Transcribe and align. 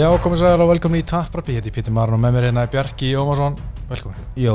Já, 0.00 0.06
komið 0.16 0.38
sæðar 0.40 0.62
og 0.64 0.70
velkomin 0.70 1.02
í 1.02 1.04
Tapprapi, 1.04 1.52
hétti 1.58 1.70
Pítur 1.74 1.92
Marun 1.92 2.16
og 2.16 2.20
með 2.22 2.32
mér 2.32 2.44
hérna 2.46 2.62
er 2.64 2.70
Bjarki 2.72 3.10
Ómarsson, 3.20 3.58
velkomin. 3.90 4.22
Jó 4.40 4.54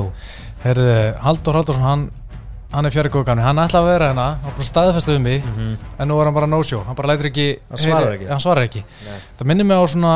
Herði, 0.64 0.96
Haldur 1.22 1.60
Haldursson, 1.60 1.84
hann, 1.86 2.06
hann 2.72 2.90
er 2.90 2.94
fjari 2.96 3.12
góðgani, 3.14 3.44
hann 3.46 3.62
ætlaði 3.62 3.84
að 3.84 3.90
vera 3.92 4.08
hérna, 4.10 4.24
hann 4.42 4.56
bara 4.56 4.66
staðfæstuði 4.66 5.22
mig, 5.22 5.44
-hmm. 5.46 5.76
en 6.02 6.10
nú 6.10 6.18
er 6.18 6.26
hann 6.26 6.38
bara 6.40 6.50
no-show, 6.50 6.82
hann 6.88 6.98
bara 6.98 7.12
lætur 7.12 7.30
ekki, 7.30 7.60
Hann 7.70 7.84
svarar 7.84 8.16
ekki. 8.16 8.30
Hann 8.32 8.42
svarar 8.42 8.66
ekki. 8.66 8.82
Nei. 9.06 9.20
Það 9.38 9.48
minnir 9.52 9.68
mig 9.70 9.78
á 9.78 9.84
svona, 9.86 10.14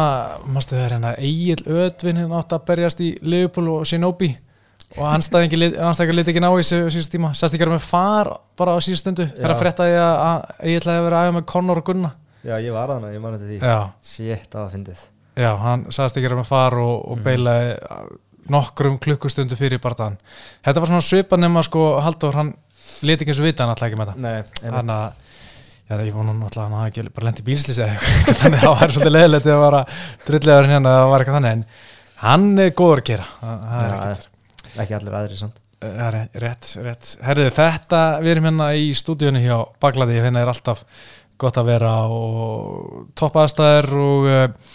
mástu 0.47 0.75
það 0.75 0.85
er 0.85 0.95
hérna, 0.95 1.13
Egil 1.19 1.61
Ödvin 1.67 2.17
hérna 2.23 2.39
átt 2.39 2.57
að 2.57 2.65
berjast 2.65 2.99
í 2.99 3.11
Liverpool 3.21 3.69
og 3.75 3.85
Shinobi 3.85 4.31
og 4.97 5.05
hann 5.05 5.21
staði 5.21 5.45
ekki, 5.45 6.39
ná 6.41 6.49
í 6.57 6.63
sig 6.63 6.89
síðust 6.89 7.13
tíma, 7.13 7.35
sérst 7.37 7.53
ekki 7.53 7.69
að 7.69 7.75
með 7.77 7.85
far 7.85 8.33
bara 8.57 8.73
á 8.73 8.81
síðust 8.81 9.05
stundu, 9.05 9.29
þegar 9.37 9.53
að 9.53 9.61
frétta 9.61 9.85
ég 9.85 10.01
að 10.01 10.41
Egil 10.65 10.89
hefði 10.89 11.05
verið 11.05 11.19
aðeins 11.19 11.37
með 11.37 11.45
Conor 11.45 11.77
og 11.77 11.85
Gunna. 11.85 12.11
Já, 12.41 12.57
ég 12.57 12.73
var 12.73 12.89
þannig, 12.89 13.13
ég 13.13 13.21
man 13.21 13.37
þetta 13.37 13.45
því 13.45 13.61
Já. 13.61 13.79
Sétt 14.01 14.55
á 14.55 14.65
að 14.65 14.73
fyndið 14.73 15.18
Já, 15.39 15.51
hann 15.63 15.85
sagðist 15.93 16.17
ekki 16.19 16.29
að 16.31 16.37
með 16.41 16.49
far 16.49 16.75
og, 16.81 16.95
og 17.13 17.17
Mhm. 17.19 17.23
beilaði 17.23 17.69
nokkrum 18.49 18.97
klukkustundu 18.99 19.55
fyrir 19.59 19.79
bardaðan. 19.83 20.15
Þetta 20.65 20.81
var 20.83 20.89
svona 20.89 21.05
svipa 21.05 21.37
nema 21.37 21.61
sko 21.63 21.83
Haldur, 22.01 22.33
hann 22.39 22.53
leti 23.05 23.23
ekki 23.25 23.33
eins 23.35 23.41
og 23.43 23.45
vita 23.45 23.63
hann 23.63 23.73
alltaf 23.75 23.87
ekki 23.91 23.99
með 23.99 24.09
það. 24.09 24.17
Nei, 24.25 24.43
Þannig 24.63 24.95
að, 24.95 25.37
já 25.89 25.99
ég 26.09 26.13
vona 26.17 26.33
nú 26.33 26.47
alltaf 26.47 26.63
að 26.63 26.65
hann 26.67 26.79
hafi 26.79 26.91
ekki 26.93 27.13
bara 27.13 27.29
lendi 27.29 27.45
bílslýsi 27.45 27.83
eða 27.85 27.93
eitthvað, 27.93 28.35
þannig 28.41 28.59
að 28.59 28.65
það 28.65 28.75
var 28.81 28.93
svolítið 28.95 29.15
leðilegt 29.15 29.49
að 29.53 29.61
vara 29.63 29.81
drullegaður 30.25 30.69
hérna 30.73 30.89
að 30.95 30.99
það 31.03 31.09
var 31.13 31.23
eitthvað 31.25 31.37
þannig, 31.39 31.53
en 31.53 31.65
hann 32.25 32.47
er 32.65 32.73
góður 32.81 33.03
að 33.03 33.07
gera, 33.11 33.27
það 33.39 33.63
það 33.69 33.85
er 33.85 33.95
ekkert. 33.99 34.27
ekki 34.83 34.97
allir 34.99 35.19
aðri 35.21 35.41
samt 35.45 35.65
Það 35.79 35.99
er 36.09 36.15
rétt, 36.43 36.65
rétt. 36.83 37.09
Herðu, 37.23 37.43
þetta, 37.55 37.99
við 38.19 38.31
erum 38.33 38.47
hérna 38.49 38.65
í 38.75 38.89
stúdíunni 38.99 39.39
hjá 39.45 39.61
Baglaði, 39.79 40.17
hérna 40.19 40.41
er 40.43 40.49
alltaf 40.51 40.81
gott 41.39 41.55
að 41.61 41.69
vera 41.69 41.93
og 42.11 43.05
topp 43.15 43.37
aðstæður 43.39 43.87
og 44.03 44.27
uh, 44.27 44.73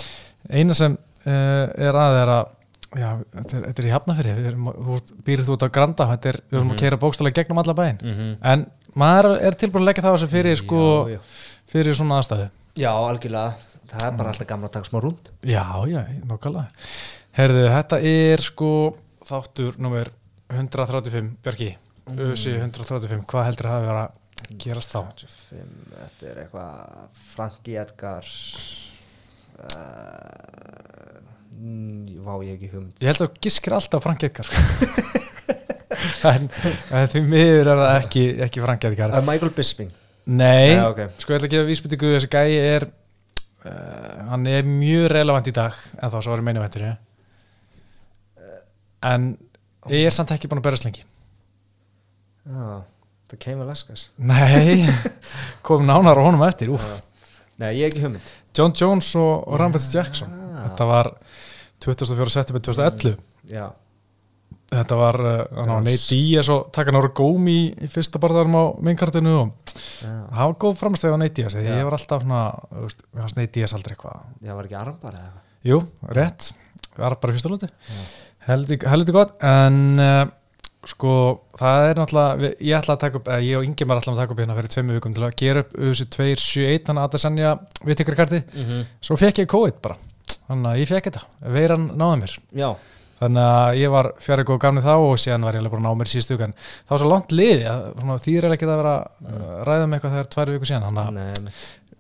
eina 0.51 0.75
sem 0.75 0.97
uh, 1.27 1.33
er 1.77 1.95
að 1.95 2.19
er 2.23 2.29
að 2.29 2.51
já, 2.95 3.09
þetta 3.35 3.57
er, 3.59 3.63
þetta 3.69 3.83
er 3.83 3.89
í 3.89 3.93
hafnafyrir, 3.95 4.41
þú 4.55 4.99
býrð 5.27 5.49
þú 5.49 5.55
út 5.57 5.65
á 5.67 5.75
Granda, 5.75 6.07
þetta 6.13 6.29
er, 6.33 6.41
við 6.51 6.59
erum 6.59 6.67
Mhm. 6.69 6.75
að 6.77 6.81
keira 6.85 6.97
bókstælega 7.03 7.35
gegnum 7.41 7.59
alla 7.59 7.75
bæinn, 7.75 7.99
mm 8.03 8.15
-hmm. 8.15 8.37
en 8.43 8.67
maður 8.95 9.41
er 9.43 9.53
tilbúin 9.55 9.83
að 9.83 9.89
leggja 9.91 10.03
það 10.05 10.15
á 10.15 10.19
sig 10.21 10.29
fyrir, 10.31 10.57
sko, 10.57 11.09
já, 11.09 11.13
já. 11.15 11.21
fyrir 11.67 11.95
svona 11.95 12.19
aðstæðu. 12.21 12.51
já, 12.77 12.91
algjörlega 12.91 13.55
Það 13.95 14.05
er 14.07 14.17
bara 14.17 14.29
alltaf 14.31 14.47
gamla 14.49 14.67
að 14.67 14.73
taka 14.73 14.89
smá 14.89 15.01
rúnd 15.01 15.29
Já, 15.45 15.65
já, 15.87 16.01
nokkulega. 16.27 16.67
Herðu, 17.37 17.69
þetta 17.69 17.97
er 18.03 18.39
sko 18.41 18.97
þáttur 19.25 19.79
nummer 19.79 20.09
135, 20.51 21.37
Björki, 21.43 21.77
ÖSI 22.17 22.57
135, 22.61 23.25
hvað 23.27 23.45
heldur 23.45 23.67
að 23.67 23.73
hafa 23.73 23.87
verið 23.87 24.01
að 24.01 24.59
gerast 24.59 24.91
þá? 24.93 24.99
25, 24.99 25.69
Þetta 25.95 26.31
er 26.31 26.37
eitthvað 26.43 27.09
Franki 27.35 27.77
Edgars 27.77 28.33
mm, 28.35 28.84
Vá, 32.25 32.35
ég 32.41 32.55
hef 32.55 32.57
ekki 32.57 32.71
hugmynd. 32.73 32.95
Ég 33.03 33.11
held 33.11 33.21
að 33.21 33.29
þú 33.29 33.43
giskir 33.45 33.77
alltaf 33.77 34.05
Frank 34.07 34.25
Edgar. 34.29 34.49
En, 36.25 36.47
en 36.93 37.09
því 37.13 37.21
miður 37.29 37.69
er 37.71 37.79
það 37.81 37.95
ekki, 37.99 38.23
ekki 38.47 38.63
Frank 38.65 38.85
Edgar. 38.89 39.13
Uh, 39.13 39.21
Michael 39.25 39.53
Bisping. 39.57 39.91
Nei, 40.25 40.73
Já, 40.73 40.87
ok. 40.89 41.01
sko 41.21 41.35
ég 41.35 41.39
ætla 41.39 41.49
að 41.49 41.53
gefa 41.53 41.67
vísbyttingu 41.69 42.13
þessi 42.15 42.31
gæi 42.33 42.55
er 42.61 42.87
uh, 42.89 44.23
hann 44.31 44.47
er 44.49 44.65
mjög 44.65 45.05
relevant 45.13 45.51
í 45.51 45.53
dag 45.57 45.77
en 45.99 46.13
þá 46.13 46.17
svo 46.17 46.33
var 46.33 46.41
ég 46.41 46.47
meina 46.49 46.63
veitur 46.65 46.87
en 49.05 49.27
ég 49.93 50.09
er 50.09 50.15
samt 50.17 50.33
ekki 50.33 50.49
búin 50.49 50.63
að 50.63 50.69
berast 50.71 50.87
lengi 50.89 51.05
Já, 51.05 52.81
það 53.29 53.41
kemur 53.45 53.69
Leskas 53.69 54.07
Nei, 54.17 54.89
kom 55.67 55.85
nánar 55.89 56.17
á 56.17 56.23
honum 56.25 56.45
eftir 56.49 56.73
úf. 56.73 56.89
Nei, 57.63 57.71
ég 57.79 57.87
hef 57.87 57.93
ekki 57.93 58.03
hugmynd. 58.05 58.33
John 58.57 58.75
Jones 58.81 59.13
og, 59.21 59.49
og 59.49 59.81
Jackson 59.95 60.33
Ah. 60.55 60.69
þetta 60.69 60.87
var 60.87 61.09
24. 61.85 62.31
september 62.31 62.63
2011 62.63 63.17
Já, 63.51 63.65
þetta 64.73 64.97
var, 64.99 65.19
uh. 65.21 65.73
Nate 65.85 65.97
Diaz 66.09 66.49
og 66.53 66.71
taka 66.75 66.95
náru 66.95 67.11
gómi 67.17 67.55
í, 67.55 67.65
í 67.85 67.89
fyrsta 67.93 68.21
barðarum 68.23 68.55
á 68.57 68.65
minnkartinu 68.87 69.35
og 69.43 69.75
það 69.75 70.39
var 70.41 70.55
góð 70.65 70.79
framstæði 70.81 71.15
á 71.15 71.19
Nate 71.21 71.37
Diaz. 71.41 71.57
Því 71.59 71.67
ég 71.69 71.85
var 71.89 71.99
alltaf 71.99 72.25
svona, 72.25 72.43
þú 72.71 72.87
veist, 72.87 73.05
við 73.11 73.25
hans 73.27 73.37
Nate 73.39 73.53
Diaz 73.59 73.75
aldrei 73.77 73.97
eitthvað, 73.97 74.23
já, 74.41 74.55
var 74.55 74.69
ekki 74.71 74.79
armbar 74.81 75.19
eða 75.21 75.35
jú, 75.69 75.81
rétt. 76.17 76.53
Var 76.95 77.17
bara 77.21 77.35
í 77.35 77.37
fyrsta 77.37 77.51
lóti, 77.51 77.69
heldur 78.87 79.17
gott. 79.19 79.37
En 79.45 79.79
uh, 79.99 80.25
sko, 80.91 81.13
það 81.59 81.89
er 81.91 82.01
náttúrulega 82.01 82.51
ég 82.61 82.79
ætla 82.79 82.95
að 82.97 83.03
taka 83.05 83.21
upp, 83.21 83.29
eða 83.29 83.45
ég 83.47 83.59
og 83.59 83.65
Ingemar 83.69 84.01
ætla 84.01 84.13
að 84.15 84.21
taka 84.23 84.35
upp 84.35 84.41
hérna 84.45 84.57
fyrir 84.59 84.73
tveimu 84.75 84.97
vikum 84.99 85.15
til 85.15 85.25
að 85.27 85.37
gera 85.41 85.63
upp 85.65 85.73
þessi 85.77 86.07
271, 86.17 86.89
hann 86.91 86.99
að 87.01 87.07
Adesanya 87.09 87.53
viðtekarkarti, 87.85 88.43
mm 88.45 88.65
-hmm. 88.69 88.83
svo 89.01 89.17
fekk 89.17 89.39
ég 89.45 89.47
COVID 89.55 89.79
bara, 89.83 89.97
þannig 90.49 90.69
að 90.73 90.79
ég 90.83 90.89
fekk 90.89 91.05
þetta. 91.11 91.23
Veiran 91.55 91.87
náði 91.97 92.21
mér. 92.21 92.39
Já, 92.55 92.71
þannig 93.21 93.45
að 93.45 93.77
ég 93.79 93.91
var 93.91 94.13
fjari 94.19 94.45
góð 94.45 94.59
gamni 94.59 94.81
þá 94.83 94.95
og 94.99 95.17
síðan 95.19 95.45
var 95.45 95.55
ég 95.55 95.59
alveg 95.63 95.71
bara 95.73 95.83
að 95.83 95.87
ná 95.89 95.99
mér 96.01 96.11
síðustu 96.13 96.37
vikan. 96.37 96.55
Það 96.85 96.91
var 96.91 96.99
svo 96.99 97.09
langt 97.11 97.33
liði 97.33 97.65
að 97.65 98.21
því 98.25 98.37
er 98.39 98.53
ekki 98.53 98.67
að 98.69 98.77
vera 98.83 98.95
að 98.99 99.65
ræða 99.69 99.87
með 99.87 99.95
eitthvað 99.99 100.15
þegar 100.15 100.29
tvær 100.35 100.53
viku 100.53 100.67
síðan 100.69 100.85
þannig 100.85 101.05
að- 101.39 101.49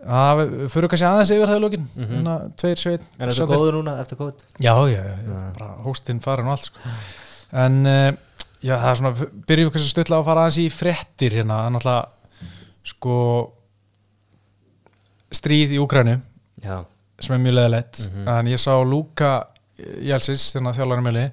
að 0.04 0.36
við 0.40 0.68
fyrir 0.68 0.88
kannski 0.92 1.06
aðeins 1.08 1.30
yfir 1.32 1.48
það 1.48 1.56
í 1.56 1.62
lókin 1.64 1.86
Mhm. 1.96 2.10
hérna, 2.12 2.34
tveir, 2.60 2.76
sveit 2.76 3.00
En 3.18 3.28
þetta 3.28 3.42
er 3.42 3.56
góður 3.56 3.72
núna 3.72 4.00
eftir 4.02 4.16
COVID? 4.18 4.34
já, 4.60 4.74
já, 4.92 5.00
já, 5.00 5.16
já, 5.24 5.68
hóstinn 5.84 6.20
farin 6.20 6.44
og 6.46 6.50
allt 6.50 6.64
sko. 6.64 6.78
en 7.52 7.86
uh, 7.86 8.12
já, 8.64 8.74
það 8.80 8.90
er 8.90 8.98
svona 9.00 9.28
byrjum 9.48 9.68
við 9.68 9.74
kannski 9.76 9.92
stutla 9.94 10.18
að 10.22 10.28
fara 10.30 10.44
aðeins 10.46 10.60
í 10.62 10.66
fréttir 10.72 11.36
hérna, 11.38 11.58
það 11.60 11.66
er 11.68 11.74
náttúrulega 11.76 12.08
sko 12.94 13.18
stríð 15.34 15.74
í 15.76 15.80
Úkrænu 15.82 16.16
sem 17.20 17.34
er 17.36 17.42
mjög 17.44 17.56
leðilegt 17.58 18.00
Mhm. 18.10 18.28
en 18.28 18.46
ég 18.52 18.58
sá 18.60 18.72
Lúka 18.84 19.32
Jelsins 20.02 20.52
þérna 20.54 20.72
þjálfarinn 20.76 21.06
mjöli 21.06 21.24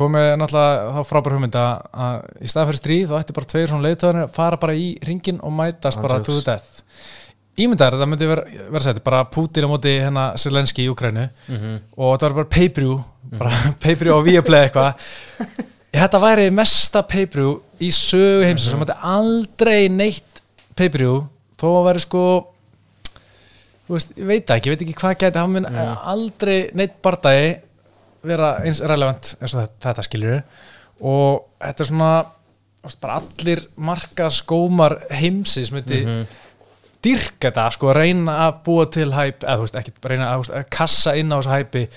komið 0.00 0.28
náttúrulega 0.40 0.92
þá 0.94 1.00
frábær 1.10 1.34
hugmynda 1.36 1.64
að 1.92 2.20
í 2.40 2.48
stað 2.48 2.68
fyrir 2.70 2.80
stríð 2.80 3.08
þá 3.10 3.16
ætti 3.20 3.36
bara 3.36 3.46
tveir 3.52 3.68
svona 3.68 3.84
leiðtöðanir 3.88 4.26
að 4.28 4.34
fara 4.36 4.56
bara 4.56 4.72
í 4.74 4.86
ringin 5.04 5.40
og 5.42 5.52
mætast 5.52 6.00
bara 6.00 6.14
Andjóks. 6.20 6.24
to 6.24 6.40
the 6.40 6.52
death. 6.52 6.82
Ímyndaður 7.60 7.98
þetta 7.98 8.08
myndi 8.08 8.26
vera, 8.30 8.44
vera 8.70 8.80
sætti 8.86 9.02
bara 9.04 9.24
Putin 9.24 9.66
á 9.66 9.68
móti 9.68 9.92
hérna 10.00 10.24
Zelenski 10.38 10.86
í 10.86 10.90
Ukrænu 10.90 11.28
mm 11.48 11.80
og 11.98 12.14
þetta 12.16 12.22
var 12.30 12.36
bara 12.38 12.52
pay-per-view 12.56 13.04
bara 13.36 13.50
pay-per-view 13.82 14.16
á 14.16 14.20
Viaplay 14.24 14.68
eitthvað 14.68 14.94
þetta 15.94 16.20
væri 16.22 16.50
mesta 16.54 17.02
pay-per-view 17.02 17.56
í 17.82 17.90
sögu 17.94 18.44
heimsins 18.46 18.70
sem 18.70 18.80
þetta 18.84 18.98
aldrei 19.16 19.88
neitt 19.92 20.42
pay-per-view 20.78 21.24
þó 21.60 21.66
að 21.80 21.86
væri 21.90 22.02
sko 22.04 22.24
veist, 23.90 24.12
ég 24.16 24.26
veit 24.28 24.50
ekki, 24.54 24.70
ég 24.70 24.76
veit 24.76 24.84
ekki 24.86 24.98
hvað 25.00 25.16
gæti 25.24 25.40
hann 25.40 25.54
mun 25.56 25.66
Mm. 25.66 25.96
aldrei 26.12 26.58
neitt 26.78 27.00
bardagi 27.02 27.56
vera 28.22 28.52
eins 28.64 28.80
relevant 28.80 29.34
eins 29.40 29.54
og 29.56 29.64
þetta, 29.64 29.80
þetta 29.88 30.04
skiljur 30.06 30.42
og 31.00 31.46
þetta 31.60 31.80
er 31.80 31.90
svona 31.90 32.12
bara 33.00 33.18
allir 33.20 33.64
marka 33.76 34.28
skómar 34.32 34.98
heimsins 35.10 35.72
myndi 35.72 36.04
Mhm. 36.06 36.26
dyrka 37.02 37.50
þetta, 37.50 37.70
sko, 37.72 37.92
reyna 37.94 38.48
að 38.50 38.62
búa 38.64 38.86
til 38.90 39.10
hæp, 39.12 39.40
eða 39.40 39.56
þú 39.56 39.60
veist, 39.64 39.74
ekki 39.74 39.92
reyna 40.04 40.26
að, 40.34 40.38
veist, 40.38 40.52
að 40.52 40.70
kassa 40.70 41.14
inn 41.16 41.32
á 41.32 41.36
þessu 41.40 41.50
hæpi 41.56 41.88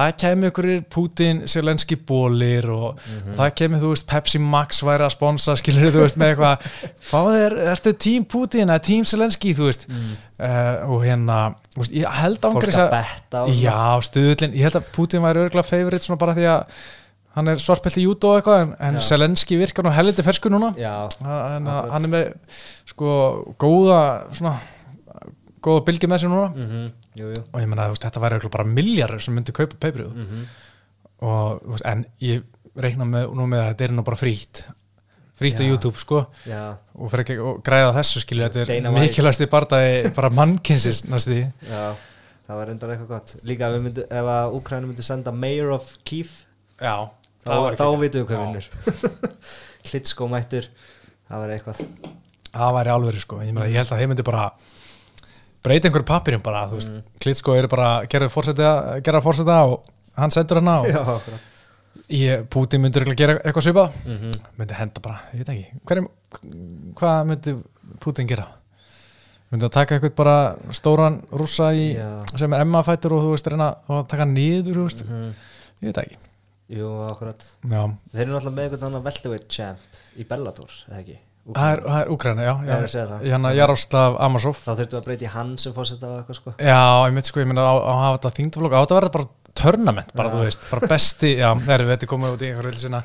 það 0.00 0.14
kemur 0.22 0.50
ykkur 0.50 0.68
Putin, 0.94 1.42
Selenski 1.50 1.96
bólir 2.08 2.66
og 2.74 3.00
það 3.38 3.52
kemur, 3.60 3.82
þú 3.82 3.90
veist, 3.94 4.06
Pepsi 4.10 4.40
Max 4.42 4.82
væri 4.86 5.06
að 5.06 5.14
sponsa, 5.14 5.56
skilur 5.60 5.92
þú 5.94 6.04
veist, 6.04 6.20
með 6.20 6.32
eitthvað. 6.34 6.70
Fáðu 7.10 7.34
þér, 7.36 7.56
ertu 7.74 7.92
tím 8.06 8.24
Putin 8.30 8.68
eða 8.68 8.84
tím 8.90 9.04
Selenski, 9.08 9.52
þú 9.58 9.68
veist? 9.68 9.86
Uh, 9.90 10.94
og 10.94 11.04
hérna, 11.04 11.40
þú 11.74 11.84
veist, 11.84 11.98
ég 12.00 12.16
held 12.20 12.48
ángriðs 12.50 12.80
að 12.80 12.96
að 12.96 13.36
og 13.42 13.60
já, 13.60 13.76
stuðullin, 14.08 14.56
ég 14.56 14.68
held 14.68 14.80
að 14.80 14.90
Putin 14.96 15.24
væri 15.26 15.44
örgulega 15.46 15.68
favorite 15.68 16.08
svona 16.08 16.20
bara 16.22 16.36
því 16.38 16.48
að 16.54 16.80
hann 17.36 17.52
er 17.52 17.60
svartpelt 17.62 18.00
í 18.00 18.08
júdó 18.08 18.32
og 18.32 18.40
eitthvað, 18.40 18.64
en, 18.64 18.74
en. 18.88 18.98
Selenski 19.06 19.58
virkar 19.60 19.86
nú 19.86 19.92
helviti 19.94 20.24
fersku 20.26 20.50
núna. 20.50 20.72
Já, 20.80 21.06
hann, 21.22 21.68
Akkurat. 21.68 21.92
hann 21.94 22.08
er 22.08 22.12
með 22.16 22.58
sko 22.90 23.12
góða 23.60 24.00
svona 24.34 24.56
góða 25.64 25.84
bylgi 25.86 26.08
með 26.10 26.22
sér 26.24 26.32
núna. 26.32 26.48
Mhm, 26.56 26.88
jú, 27.20 27.30
jú. 27.36 27.42
Og 27.52 27.60
ég 27.62 27.68
menna 27.70 27.86
að 27.90 27.98
þetta 28.02 28.22
væri 28.24 28.50
bara 28.56 28.66
milljarður 28.68 29.22
sem 29.26 29.36
myndi 29.36 29.52
kaupa 29.56 29.78
peiprið 29.86 30.10
Mhm. 30.16 30.42
og 31.20 31.62
þú 31.62 31.72
veist, 31.76 31.86
en 31.86 32.04
ég 32.24 32.42
reikna 32.80 33.04
með, 33.08 33.32
nú 33.36 33.46
með 33.50 33.60
að 33.64 33.70
þetta 33.74 33.84
er 33.88 33.94
nú 33.98 34.04
bara 34.06 34.16
frítt. 34.20 34.62
Frítt 35.40 35.60
á. 35.60 35.64
YouTube 35.64 35.96
sko. 35.98 36.26
Já, 36.46 36.76
og, 36.98 37.12
ekki, 37.16 37.38
og 37.40 37.62
græða 37.64 37.94
þessu 37.96 38.20
skilju 38.20 38.48
þetta 38.50 38.74
er 38.76 38.90
mikilvægst 38.92 39.40
í 39.40 39.48
barndagi 39.48 40.10
bara 40.16 40.28
mannkynsins 40.30 41.04
næstu 41.10 41.38
já 41.68 41.96
Það 42.50 42.56
var 42.58 42.66
reyndar 42.66 42.90
eitthvað 42.90 43.08
gott. 43.08 43.32
Líka 43.46 43.68
ef, 43.70 43.80
myndi, 43.80 44.02
ef 44.10 44.26
að 44.26 44.54
Úkræni 44.58 44.88
myndi 44.90 45.02
senda 45.06 45.30
Mayor 45.32 45.70
of 45.76 45.92
Kiev 46.04 46.28
já, 46.82 47.08
Þá, 47.46 47.76
þá 47.78 47.84
vitum 48.00 48.24
við 48.24 48.26
hvað 48.26 48.40
vinnur. 48.42 48.66
Klitskó 49.86 50.26
mættur 50.28 50.66
Það 51.30 51.38
var 51.44 51.52
eitthvað. 51.54 51.82
Það 52.50 52.74
væri 52.74 52.90
alveg 52.96 53.20
sko, 53.22 53.38
ég, 53.46 53.52
meina, 53.54 53.68
ég 53.70 53.78
held 53.78 53.92
að 53.94 54.00
þeir 54.02 54.10
myndi 54.10 54.24
bara 54.26 54.48
breyta 55.64 55.88
einhverju 55.88 56.06
pappirum 56.08 56.42
bara, 56.42 56.66
þú 56.70 56.78
veist, 56.78 56.90
Mm. 56.92 57.02
Klitsko 57.20 57.54
eru 57.56 57.68
bara 57.68 58.04
gerða 58.06 58.28
fórseta, 58.32 59.00
gerða 59.04 59.20
fórseta 59.22 59.58
og 59.68 59.84
hann 60.16 60.30
sendur 60.30 60.60
hann 60.60 60.68
á 60.68 60.78
Putin 62.50 62.80
myndur 62.82 63.02
ekki 63.06 63.16
gera 63.18 63.36
eitthvað 63.38 63.64
svipað 63.66 63.92
mm 64.06 64.16
-hmm. 64.16 64.40
myndi 64.58 64.74
henda 64.74 65.00
bara, 65.02 65.20
ég 65.34 65.38
veit 65.38 65.48
ekki 65.48 65.66
Hverjum, 65.86 66.08
hvað 66.94 67.26
myndi 67.26 67.54
Putin 68.00 68.26
gera 68.26 68.46
myndi 69.50 69.66
að 69.66 69.70
taka 69.72 69.94
eitthvað 69.98 70.14
bara 70.16 70.56
stóran 70.70 71.22
rússa 71.32 71.72
í, 71.74 71.94
Já. 71.96 72.22
sem 72.38 72.52
er 72.52 72.60
Emma 72.60 72.82
fætur 72.82 73.12
og 73.12 73.22
þú 73.24 73.30
veist 73.34 73.46
reyna 73.50 73.74
að 73.88 74.06
taka 74.08 74.24
niður 74.24 74.74
þú 74.74 74.82
veist, 74.88 75.04
Mhm. 75.04 75.34
ég 75.82 75.86
veit 75.94 75.98
ekki 75.98 76.16
Jú, 76.70 76.86
akkurat 77.10 77.44
já, 77.66 77.96
Þeir 78.14 78.20
eru 78.22 78.32
náttúrulega 78.32 78.54
með 78.54 78.62
einhvern 78.64 78.84
annan 78.86 79.02
veltuveit 79.02 79.48
champ 79.48 79.78
í 80.18 80.24
Bellator, 80.24 80.70
eða 80.88 80.98
ekki? 81.00 81.18
Það 81.56 81.70
er, 81.72 81.80
það 81.88 82.10
Úkraina, 82.14 82.42
já, 82.44 82.52
það. 82.54 82.86
já 83.24 83.32
hérna 83.32 83.52
Jaroslav 83.56 84.16
Amasov 84.26 84.58
Þá 84.60 84.70
þurftum 84.70 84.90
við 84.94 85.00
að 85.00 85.06
breyti 85.08 85.30
hann 85.34 85.52
sem 85.58 85.72
fórseta 85.76 86.10
á 86.10 86.12
eitthvað 86.20 86.38
sko 86.40 86.54
já, 86.60 86.80
ég 87.08 87.14
myndi 87.16 87.30
sko, 87.32 87.40
ég 87.42 87.48
myndi 87.50 87.64
að 87.64 87.80
hafa 87.88 88.18
þetta 88.18 88.32
þingtaflokk 88.40 88.76
á 88.76 88.80
þetta 88.84 88.98
verður 89.00 89.14
bara 89.16 89.28
törnament, 89.60 90.12
bara 90.14 90.28
Já. 90.30 90.34
þú 90.36 90.44
veist 90.46 90.66
bara 90.70 90.90
besti, 90.92 91.32
já, 91.40 91.48
það 91.64 91.74
er 91.74 91.84
við 91.86 91.92
þetta 91.96 92.10
komið 92.12 92.36
út 92.36 92.44
í 92.44 92.50
einhver 92.52 92.68
vilsina 92.70 93.02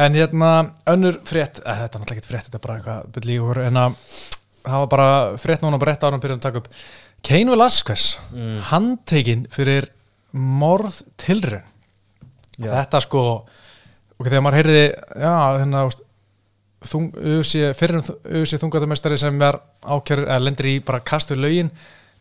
en 0.00 0.18
hérna 0.18 0.50
önnur 0.90 1.20
frétt, 1.26 1.60
eh, 1.62 1.78
þetta 1.84 1.98
er 1.98 2.02
náttúrulega 2.02 2.20
ekki 2.24 2.30
frétt 2.32 2.48
þetta 2.48 2.58
er 2.60 2.64
bara 2.66 2.78
eitthvað 2.80 3.30
okkur 3.44 3.62
en 3.66 3.80
að 3.84 3.96
það 4.60 4.82
var 4.84 4.90
bara 4.96 5.08
frétt 5.40 5.62
núna 5.64 5.78
bara 5.80 5.94
rétt 5.94 6.04
árum 6.08 6.20
byrjum 6.22 6.40
að 6.40 6.44
taka 6.48 6.60
upp 6.64 6.68
Kane 7.26 7.50
Velasquez 7.52 8.04
Mm. 8.32 8.58
handtekinn 8.70 9.46
fyrir 9.52 9.88
morð 10.32 11.00
tilraun 11.20 11.64
Já. 12.60 12.70
þetta 12.76 13.00
sko 13.06 13.22
og 13.40 14.26
þegar 14.28 14.42
maður 14.44 14.58
heyrði 14.60 14.82
já, 15.20 15.34
hérna, 15.60 15.82
fyrir 16.84 18.00
UFC 18.00 18.60
þungatumestari 18.60 19.18
sem 19.20 19.40
er 19.42 19.58
lendir 20.40 20.66
í 20.66 20.76
bara 20.84 21.00
kastu 21.00 21.34
lögin, 21.36 21.70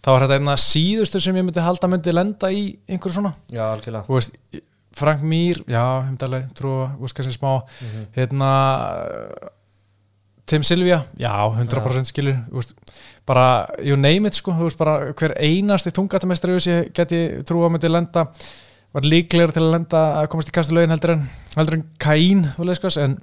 þá 0.03 0.09
var 0.11 0.25
þetta 0.25 0.39
einna 0.39 0.55
síðustu 0.59 1.21
sem 1.23 1.35
ég 1.39 1.45
myndi 1.47 1.63
halda 1.63 1.87
myndi 1.91 2.11
lenda 2.15 2.51
í 2.51 2.65
einhverju 2.89 3.13
svona, 3.19 3.33
Já, 3.51 3.63
algjörlega. 3.73 4.05
Veist 4.07 4.35
Frank 4.99 5.21
Mir, 5.23 5.61
já, 5.69 5.83
heimdaleg, 6.03 6.49
trú 6.57 6.73
þú 6.97 6.99
veist 7.05 7.15
kannski 7.15 7.37
smá, 7.37 7.61
Mhm. 7.81 8.05
hérna 8.17 8.49
Tim 10.49 10.63
Silvia, 10.63 11.03
já, 11.19 11.29
100% 11.53 12.09
skilur 12.09 12.39
þú 12.49 12.55
veist, 12.57 12.73
bara, 13.27 13.67
you 13.85 13.95
name 13.95 14.25
it 14.27 14.33
sko, 14.33 14.51
veist 14.65 14.77
bara 14.79 15.13
hver 15.13 15.35
einasti 15.37 15.91
þungatumestari 15.93 16.55
UFC 16.57 16.89
geti 16.91 17.43
trú 17.45 17.61
að 17.67 17.75
myndi 17.75 17.91
lenda 17.91 18.23
var 18.93 19.05
líklegur 19.05 19.51
til 19.53 19.61
að 19.63 19.73
lenda 19.75 19.99
að 20.19 20.27
komast 20.33 20.49
í 20.49 20.53
kastu 20.55 20.73
lögin 20.73 20.89
heldur 20.93 21.11
en, 21.15 21.25
heldur 21.55 21.77
en 21.77 21.83
Cain 22.01 22.45
en 23.03 23.17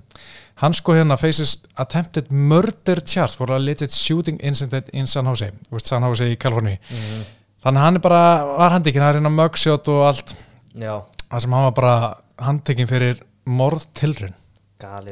hann 0.62 0.72
sko 0.76 0.94
hérna 0.96 1.16
faces 1.20 1.56
attempted 1.76 2.30
murder 2.30 3.00
charge 3.04 3.36
for 3.36 3.50
a 3.52 3.58
legit 3.58 3.90
shooting 3.92 4.38
incident 4.40 4.88
in 4.92 5.06
San 5.06 5.26
Jose, 5.26 5.50
San 5.82 6.02
Jose 6.06 6.24
í 6.32 6.36
Kaliforni 6.38 6.78
Mhm. 6.90 7.24
þannig 7.66 7.80
að 7.80 7.84
hann 7.84 7.96
er 7.96 8.00
bara, 8.00 8.22
var 8.58 8.70
handtekinn 8.70 9.02
það 9.02 9.08
er 9.14 9.20
hérna 9.20 9.34
mugshot 9.34 9.88
og 9.88 10.02
allt. 10.06 10.34
Já, 10.78 11.02
það 11.30 11.40
sem 11.40 11.52
hann 11.52 11.64
var 11.64 11.72
bara 11.72 12.16
handtekinn 12.38 12.86
fyrir 12.88 13.20
morð 13.46 13.86
tilrun, 13.94 14.34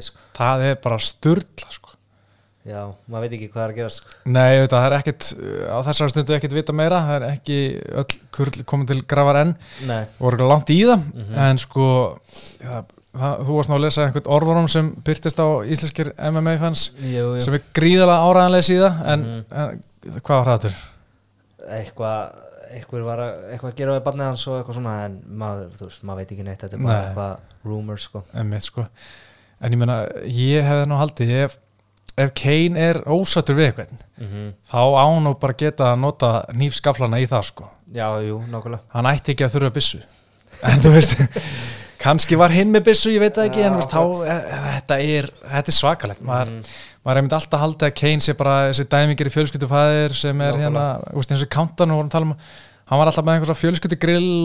sko. 0.03 0.19
Það 0.37 0.63
er 0.71 0.75
bara 0.77 0.99
sturla 0.99 1.71
sko 1.71 1.84
Já, 2.65 2.81
maður 3.13 3.27
veit 3.27 3.33
ekki 3.37 3.49
hvað 3.53 3.63
er 3.67 3.73
að 3.75 3.77
gera 3.77 3.93
sko 3.93 4.13
Nei, 4.33 4.59
veit, 4.63 4.71
það 4.73 4.87
er 4.89 4.95
ekkit, 4.99 5.27
á 5.69 5.77
þessar 5.85 6.09
stundu 6.15 6.33
ekkit 6.39 6.55
vita 6.57 6.73
meira, 6.73 7.01
það 7.05 7.17
er 7.19 7.25
ekki 7.35 7.57
öll 8.01 8.07
kurl 8.33 8.63
komin 8.65 8.87
til 8.89 9.03
grafar 9.05 9.37
enn 9.43 9.51
Nei, 9.85 10.05
voru 10.19 10.49
langt 10.49 10.71
í 10.73 10.79
það, 10.89 11.03
Mhm. 11.13 11.35
en 11.45 11.59
sko 11.61 11.89
ja, 12.65 12.79
það, 13.13 13.45
þú 13.45 13.59
varst 13.59 13.69
ná 13.71 13.77
að 13.77 13.85
lesa 13.85 14.07
einhvern 14.07 14.33
orðurum 14.39 14.69
sem 14.73 14.89
byrtist 15.05 15.39
á 15.45 15.49
íslenskir 15.69 16.15
MMA 16.17 16.57
fans 16.59 16.87
jú, 17.03 17.35
jú 17.37 17.43
sem 17.45 17.55
er 17.59 17.63
gríðalega 17.77 18.25
áræðanlega 18.31 18.69
síða 18.71 18.91
en, 19.13 19.21
Mhm. 19.21 19.45
en 19.53 20.21
hvað 20.25 20.41
var 20.41 20.51
það 20.55 20.61
til? 20.65 20.75
Eitthvað 21.65 22.35
eitthvað 22.75 23.05
var 23.07 23.21
að, 23.23 23.75
gera 23.77 23.93
við 23.99 24.03
barnið 24.09 24.27
hans 24.27 24.47
og 24.49 24.57
eitthvað 24.59 24.79
svona 24.81 24.95
en 25.05 25.21
maður, 25.39 25.69
þú 25.79 25.85
veist, 25.91 26.03
maður 26.09 26.17
veit 26.25 26.33
ekki 26.35 26.45
neitt 26.49 26.65
þetta 26.65 26.75
er 26.75 26.83
bara 26.83 26.97
Nei. 26.97 27.05
eitthvað 27.11 27.37
rumors 27.71 28.03
sko 28.09 28.25
Einmitt, 28.35 28.63
sko. 28.67 28.87
En 29.61 29.73
ég 29.73 29.79
meina, 29.79 29.99
ég 30.27 30.65
hefði 30.67 30.89
nú 30.91 30.99
haldið 30.99 31.31
ef, 31.45 31.59
ef 32.17 32.31
Kane 32.39 32.79
er 32.91 33.01
ósattur 33.11 33.57
við 33.59 33.71
eitthvað 33.73 33.95
mm 34.23 34.51
þá 34.71 34.81
á 34.95 35.07
nú 35.25 35.33
bara 35.41 35.57
geta 35.59 35.93
að 35.93 36.01
nota 36.05 36.33
nýfskaflana 36.55 37.19
í 37.23 37.27
það 37.31 37.43
sko. 37.49 37.71
Já, 37.95 38.07
jú, 38.27 38.41
nákvæmlega 38.51 38.83
hann 38.95 39.07
ætti 39.11 39.35
ekki 39.35 39.45
að 39.47 39.55
þurfa 39.57 39.73
byssu 39.79 40.01
en 40.71 40.81
þú 40.85 40.93
veist 40.95 41.17
kannski 42.05 42.37
var 42.37 42.53
hinn 42.53 42.71
með 42.75 42.85
byssu, 42.91 43.11
ég 43.15 43.23
veit 43.23 43.39
ekki 43.41 43.63
Já, 43.63 43.67
en 43.71 43.79
veist, 43.79 43.91
þá, 43.91 44.01
akkurat. 44.03 44.29
e, 44.29 44.59
þetta, 44.75 44.99
er, 45.17 45.29
þetta 45.55 45.73
er 45.73 45.77
svakalegt 45.79 46.23
maður, 46.27 46.51
Mhm. 46.55 46.69
maður 47.05 47.17
er 47.17 47.21
einmitt 47.23 47.37
alltaf 47.39 47.61
haldið 47.65 47.87
að 47.89 47.95
Kane 48.01 48.21
sé 48.27 48.35
bara 48.37 48.55
þessi 48.71 48.87
dæmingir 48.93 49.31
í 49.31 49.35
fjölskyldufæðir 49.35 50.15
sem 50.19 50.41
er 50.45 50.59
hérna, 50.65 50.85
þú 51.11 51.19
veist, 51.23 51.33
eins 51.35 51.43
og 51.47 51.51
Countdown 51.57 51.91
við 51.91 51.99
vorum 51.99 52.11
að 52.11 52.17
tala 52.17 52.29
um, 52.29 52.37
hann 52.95 53.01
var 53.03 53.11
alltaf 53.11 53.25
með 53.27 53.35
einhversa 53.41 53.57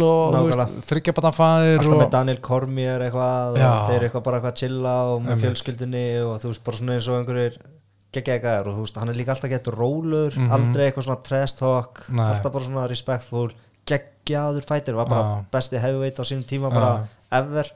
og 0.01 0.34
þú 0.34 0.38
Nákvæmlega. 0.40 0.66
veist, 0.66 0.88
þryggjabatanfæðir 0.90 1.78
Alltaf 1.80 1.94
og 1.94 2.01
með 2.01 2.12
Daniel 2.16 2.40
Cormier 2.50 3.04
eitthvað 3.06 3.60
Já. 3.62 3.69
og 3.69 3.90
þeir 3.92 4.06
eitthvað 4.07 4.24
bara 4.25 4.40
eitthvað 4.40 4.54
að 4.56 4.62
chilla 4.63 4.94
og 5.13 5.22
með 5.22 5.30
Einmitt. 5.36 5.44
fjölskyldunni 5.46 6.06
og 6.25 6.34
þú 6.42 6.51
veist, 6.54 6.63
bara 6.66 6.78
svona 6.81 6.96
eins 6.98 7.07
og 7.10 7.19
einhverjir 7.19 7.57
geggjaðgar 8.18 8.68
og 8.72 8.74
þú 8.80 8.86
veist, 8.88 8.98
hann 8.98 9.10
er 9.13 9.19
líka 9.19 9.34
alltaf 9.36 9.50
gett 9.54 9.68
rólur, 9.75 10.34
Mhm. 10.36 10.51
aldrei 10.51 10.90
eitthvað 10.92 11.06
svona 11.06 11.24
trash 11.24 11.54
talk, 11.60 12.10
Nei. 12.10 12.25
alltaf 12.25 12.51
bara 12.51 12.66
svona 12.66 12.88
respectful 12.90 13.51
geggjaður 13.86 14.66
fætir, 14.66 14.95
var 14.95 15.06
bara 15.06 15.22
Já. 15.22 15.45
besti 15.52 15.78
heavyweight 15.80 16.18
á 16.18 16.24
sínum 16.25 16.44
tíma 16.45 16.74
bara 16.74 17.07
ever 17.31 17.69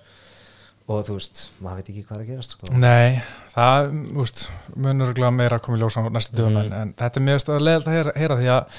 og 0.87 1.05
þú 1.07 1.13
veist, 1.15 1.41
maður 1.63 1.79
veit 1.79 1.89
ekki 1.93 2.01
hvað 2.03 2.17
er 2.17 2.23
að 2.25 2.29
gerast 2.33 2.53
sko. 2.57 2.71
Nei, 2.75 3.21
það 3.53 3.93
úst, 4.23 4.41
munur 4.75 5.07
örugglega 5.07 5.31
meira 5.31 5.57
að 5.59 5.63
koma 5.63 5.77
í 5.77 5.81
ljós 5.81 5.95
á 5.95 6.01
næstu 6.11 6.35
dögum 6.35 6.57
Mhm. 6.57 6.65
en, 6.65 6.73
en 6.81 6.93
þetta 6.99 7.19
er 7.21 7.25
mjög 7.29 7.39
stöð 7.43 7.61
leðalt 7.63 7.87
að 7.87 7.95
heyra, 7.97 8.13
heyra 8.19 8.37
því 8.41 8.49
að 8.57 8.77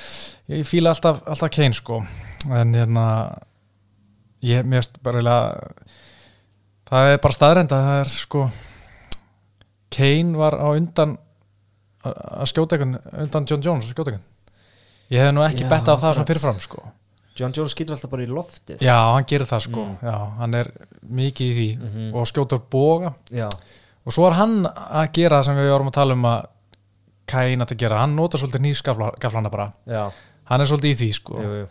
ég 0.58 0.66
fíla 0.68 0.92
alltaf, 0.92 1.22
alltaf 1.26 1.50
Kane 1.56 1.74
sko 1.74 2.02
en 2.50 2.74
hérna 2.76 3.06
ég 4.44 4.66
mjög 4.68 4.90
bara 5.02 5.22
það 6.84 7.12
er 7.14 7.18
bara 7.24 7.32
staðrend 7.38 7.72
að 7.72 7.86
það 7.88 8.00
er 8.04 8.12
sko 8.12 8.44
Kane 9.94 10.36
var 10.36 10.56
á 10.60 10.68
undan 10.74 11.16
að 12.04 12.48
skjóta 12.50 12.76
einhvern 12.76 12.98
undan 13.24 13.46
John 13.48 13.62
Jones 13.64 13.86
að 13.88 13.94
skjóta 13.94 14.12
einhvern 14.12 14.28
ég 15.14 15.20
hef 15.24 15.32
nú 15.32 15.44
ekki 15.46 15.64
Já, 15.64 15.70
bettað 15.72 15.96
á 15.96 16.02
það 16.02 16.14
svona 16.18 16.28
fyrirfram 16.28 16.60
sko 16.60 16.84
John 17.36 17.52
Jones 17.56 17.72
skýtur 17.74 17.96
alltaf 17.96 18.10
bara 18.10 18.22
í 18.22 18.28
loftið 18.30 18.78
já, 18.84 18.94
hann 19.14 19.24
gerir 19.26 19.46
það 19.50 19.60
sko 19.66 19.84
Mm. 19.84 19.96
já, 20.02 20.16
hann 20.38 20.54
er 20.54 20.68
mikið 21.10 21.46
í 21.50 21.54
því 21.58 21.68
Mhm. 21.82 22.14
og 22.14 22.26
skjóta 22.30 22.58
boga 22.70 23.14
Já. 23.30 23.48
og 24.06 24.12
svo 24.12 24.26
er 24.28 24.34
hann 24.38 24.64
að 24.66 25.12
gera 25.12 25.38
það 25.40 25.44
sem 25.44 25.56
við 25.56 25.70
vorum 25.72 25.88
að 25.88 25.92
tala 25.92 26.12
um 26.14 26.22
að 26.24 26.46
Kain 27.26 27.58
að 27.64 27.76
gera, 27.78 27.98
hann 27.98 28.14
nota 28.14 28.36
svolítið 28.36 28.60
nýskaflana 28.60 29.50
bara, 29.50 29.72
Já. 29.88 30.10
hann 30.44 30.60
er 30.60 30.66
svolítið 30.66 30.92
í 30.92 30.96
því 31.00 31.14
sko, 31.14 31.38
Jú, 31.40 31.52
jú. 31.62 31.66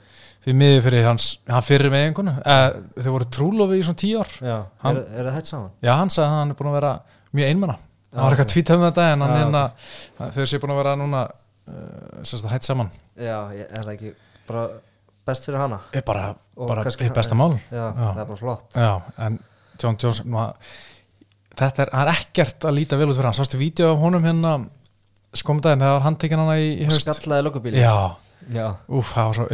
því 0.45 0.53
miður 0.57 0.81
fyrir 0.81 1.05
hans 1.05 1.37
hann 1.47 1.61
fyrir 1.61 1.91
með 1.93 2.07
einhvern, 2.09 2.41
eh, 2.43 2.71
þau 3.03 3.11
voru 3.13 3.25
trúlofi 3.29 3.77
í 3.79 3.83
svona 3.83 4.01
tíu 4.01 4.19
ár. 4.19 4.65
Hann- 4.81 4.97
Er, 4.97 5.03
er 5.19 5.23
það 5.29 5.33
hætt 5.35 5.45
saman? 5.45 5.69
já 5.83 5.95
hann 5.95 6.09
sagði 6.09 6.25
að 6.27 6.39
hann 6.39 6.49
er 6.49 6.55
búin 6.55 6.67
að 6.71 6.81
vera 6.81 7.01
mjög 7.35 7.49
einmanna, 7.49 7.77
Já, 7.77 8.17
hann 8.19 8.23
var 8.23 8.31
eitthvað 8.35 8.51
tvítið 8.53 8.75
um 8.75 8.81
þetta 8.91 9.13
en 9.13 9.21
hann 9.21 9.29
er 9.31 9.43
hérna, 9.45 9.71
þau 10.33 10.45
sé 10.45 10.57
búin 10.59 10.71
að 10.73 10.83
vera 10.83 10.95
núna 10.95 11.31
uh, 11.69 12.49
hætt 12.49 12.63
saman 12.63 12.89
Já, 13.15 13.51
er 13.53 13.83
það 13.83 13.93
ekki 13.93 14.13
bara 14.47 14.67
best 15.25 15.45
fyrir 15.47 15.59
hana? 15.61 15.79
er 15.93 16.01
bara, 16.05 16.35
bara 16.57 16.83
kannski- 16.83 17.09
besta 17.13 17.35
mál. 17.35 17.57
Já, 17.71 17.85
það 17.95 18.19
er 18.23 18.25
bara 18.31 18.39
flott. 18.39 18.73
Já, 18.75 19.01
en 19.27 19.39
John 19.81 19.97
Jones 20.01 20.21
þetta 21.57 21.85
er, 21.85 21.91
er 22.01 22.11
ekkert 22.13 22.65
að 22.67 22.77
líta 22.79 22.97
vel 22.97 23.09
út 23.11 23.17
fyrir 23.17 23.29
hann, 23.29 23.37
sástu 23.37 23.59
vídeo 23.61 23.91
af 23.93 24.01
honum 24.01 24.25
hérna 24.25 24.53
skomum 25.33 25.61
daginn, 25.61 25.83
þegar 25.83 26.05
hann 26.05 26.17
tekinn 26.21 26.41
hana 26.41 26.57
í, 26.61 26.69
haust? 26.87 27.09
Skallaði 27.09 27.47
lokubíli 27.47 27.81
já, 27.81 27.93
Já. 28.53 28.65
úf, 28.89 29.13
það 29.13 29.29
var 29.29 29.37
svo 29.37 29.45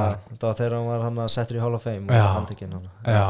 maður. 0.00 0.20
það 0.38 0.46
var 0.48 0.54
þegar 0.60 0.76
hann 0.78 0.86
var 0.88 1.02
hann 1.06 1.20
að 1.24 1.32
settur 1.34 1.58
í 1.58 1.62
Hall 1.62 1.74
of 1.76 1.84
Fame 1.84 2.06
og 2.06 2.14
hann 2.16 2.46
Já. 3.06 3.26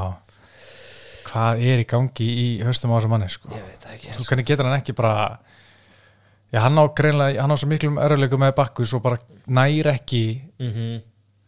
Hvað 1.32 1.62
er 1.72 1.80
í 1.80 1.86
gangi 1.88 2.28
í 2.28 2.46
haustum 2.66 2.92
á 2.92 2.96
þessu 2.98 3.08
manni 3.12 3.28
sko? 3.32 3.48
Ég 3.56 3.64
veit 3.64 3.86
ekki 3.94 4.12
Þú 4.12 4.26
hvernig 4.28 4.48
getur 4.50 4.68
hann 4.68 4.78
ekki 4.80 4.94
bara 4.96 5.38
Já, 6.52 6.60
hann 6.66 6.76
á 6.76 6.84
greinlega, 6.92 7.40
hann 7.40 7.54
á 7.54 7.56
svo 7.56 7.70
miklum 7.70 7.96
örðuleikum 8.02 8.42
með 8.44 8.52
bakkus 8.58 8.92
og 8.92 9.00
bara 9.06 9.16
næri 9.48 9.88
ekki 9.94 10.24
mm 10.60 11.00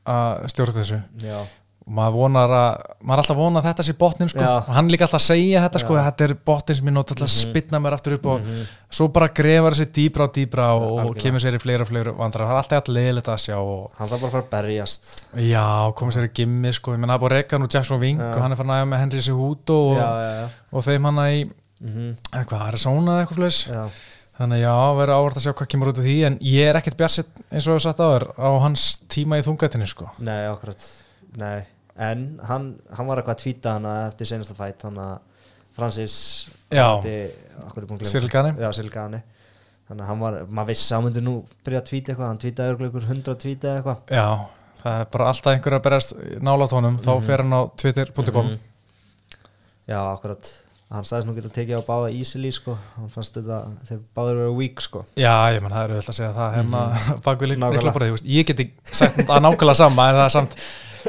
að 0.06 0.48
stjórna 0.52 0.74
þessu. 0.80 1.02
Já, 1.24 1.38
og 1.84 1.92
maður 1.92 2.14
vonar 2.16 2.52
að, 2.56 2.84
maður 3.04 3.12
er 3.12 3.20
alltaf 3.22 3.34
að 3.36 3.40
vona 3.42 3.60
að 3.60 3.66
þetta 3.68 3.84
sé 3.84 3.92
botnin 4.00 4.30
sko, 4.32 4.40
og 4.40 4.68
hann 4.72 4.88
líka 4.88 5.04
alltaf 5.04 5.18
að 5.20 5.24
segja 5.26 5.60
þetta 5.66 5.80
sko, 5.82 5.96
Já. 5.98 6.04
þetta 6.06 6.24
er 6.24 6.34
botnin 6.48 6.76
sem 6.78 6.86
ég 6.88 6.94
nota 6.96 7.12
alltaf 7.12 7.28
að 7.28 7.34
Mhm. 7.34 7.50
spinna 7.50 7.80
mér 7.84 7.92
aftur 7.98 8.14
upp 8.14 8.26
og 8.26 8.40
Mhm. 8.40 8.62
svo 8.90 9.08
bara 9.12 9.28
grefar 9.28 9.72
þessi 9.76 9.86
dýbra 9.92 10.24
og 10.24 10.32
dýbra 10.32 10.68
og, 10.80 11.10
og 11.10 11.16
kemur 11.20 11.40
sér 11.44 11.54
í 11.58 11.60
fleira 11.60 11.82
og 11.82 11.88
fleira 11.88 12.12
vandrar, 12.16 12.46
það 12.48 12.54
er 12.54 12.56
alltaf 12.62 12.78
alltaf 12.80 12.94
leiðilegt 12.94 13.28
að 13.28 13.42
sjá 13.44 13.56
og 13.60 13.90
hann 13.98 14.08
þarf 14.08 14.20
bara 14.20 14.30
að 14.30 14.32
fara 14.32 14.42
að 14.44 14.50
berjast. 14.56 15.22
Já, 15.36 15.92
komið 15.92 16.12
sér 16.16 16.24
í 16.24 16.32
gimmi 16.40 16.72
sko, 16.72 16.92
ég 16.94 16.98
menna 16.98 17.18
að 17.18 17.20
búið 17.20 17.32
að 17.32 17.36
reyka 17.42 17.58
nú 17.60 17.68
Jackson 17.68 18.00
Wink 18.00 18.20
og 18.20 18.40
hann 18.40 18.52
er 18.52 18.56
farin 18.56 18.70
að 18.70 18.88
með 18.88 18.98
Henry 19.04 19.20
Cejudo 19.20 19.78
og, 19.92 20.50
og 20.72 20.82
þeim 20.84 21.04
hann 21.04 21.20
í 21.28 21.50
mm 21.84 22.16
eitthvað, 22.32 22.60
Arizona 22.68 23.20
eitthvað 23.26 23.36
slags 23.52 23.68
þannig 24.38 24.60
já, 24.64 24.74
verður 24.98 25.14
ávart 25.18 25.36
að 25.38 25.44
sjá 25.46 25.52
hvað 25.54 25.68
kemur 25.74 25.90
út 25.92 25.98
af 26.02 26.04
því 26.08 26.14
en 26.26 26.38
ég 26.42 26.68
er 26.70 26.78
ekkert 26.80 26.96
bjarsett 26.98 27.30
eins 27.50 27.66
og 27.68 27.74
ég 27.74 27.78
hef 27.78 27.84
sagt 27.86 28.00
áður 28.02 28.24
á 28.34 28.48
hans 28.64 28.86
tíma 29.12 29.38
í 29.38 29.44
þungatinu 29.46 29.86
sko 29.90 30.10
nei, 30.18 30.40
akkurat 30.50 30.88
Nei, 31.34 31.64
en 31.98 32.20
hann, 32.46 32.66
hann 32.94 33.06
var 33.10 33.18
eitthvað 33.18 33.34
að 33.34 33.40
tvíta 33.44 33.72
hann 33.76 33.86
eftir 33.90 34.28
senasta 34.30 34.54
fætt 34.54 34.84
hann 34.86 34.98
að 35.02 35.14
Francis 35.74 36.16
Já. 36.70 37.00
Gane. 37.02 38.52
Já, 38.58 38.68
Cyril 38.78 38.90
Gane 38.94 39.22
Þannig 39.88 40.00
að 40.04 40.08
hann 40.08 40.20
var, 40.22 40.36
maður 40.48 40.68
vissi 40.70 40.92
að 40.94 40.96
hann 40.96 41.04
myndi 41.08 41.22
nú 41.26 41.32
byrja 41.66 41.80
að 41.82 41.88
tvíta 41.90 42.12
eitthvað, 42.12 42.28
hann 42.30 42.38
tvítaði 42.40 42.72
örgulega 42.72 42.90
ykkur 42.94 43.08
hundra 43.10 43.34
tvíta 43.42 43.72
eitthvað 43.76 44.14
já, 44.16 44.28
það 44.80 45.00
er 45.02 45.10
bara 45.16 45.26
alltaf 45.32 45.50
einhver 45.52 45.76
að 45.76 45.82
berast 45.88 46.14
nálátt 46.46 46.72
honum, 46.78 46.96
þá 47.04 47.10
Mhm. 47.14 47.26
fer 47.26 47.42
hann 47.44 47.52
á 47.52 47.62
twitter.com 47.82 48.46
Mhm. 48.46 48.56
Já, 49.90 49.98
akkurat 50.14 50.52
hann 50.92 51.06
sagðist 51.08 51.28
nú 51.28 51.34
geta 51.36 51.50
tekið 51.52 51.80
á 51.80 51.82
báða 51.86 52.10
easily 52.12 52.50
sko, 52.54 52.76
hann 52.96 53.10
fannst 53.12 53.36
þetta 53.38 53.60
þeir 53.88 54.00
báður 54.16 54.40
verið 54.40 54.56
weak 54.58 54.82
sko. 54.84 55.04
Já, 55.18 55.32
ég 55.54 55.62
menn, 55.64 55.72
það 55.72 55.84
er 55.84 55.94
auðvitað 55.94 56.12
að 56.12 56.18
segja 56.18 56.32
það 56.36 56.56
hérna 56.58 56.82
mm 56.84 56.96
-hmm. 56.96 57.22
bak 57.26 57.40
við 57.40 57.52
líkla 57.52 57.94
bara, 57.96 58.10
ég 58.24 58.48
geti 58.50 58.66
sagt 58.84 59.22
að 59.24 59.44
nákvæmlega 59.46 59.74
sama 59.80 60.08
en 60.08 60.18
það 60.18 60.24
er 60.24 60.34
samt 60.36 60.56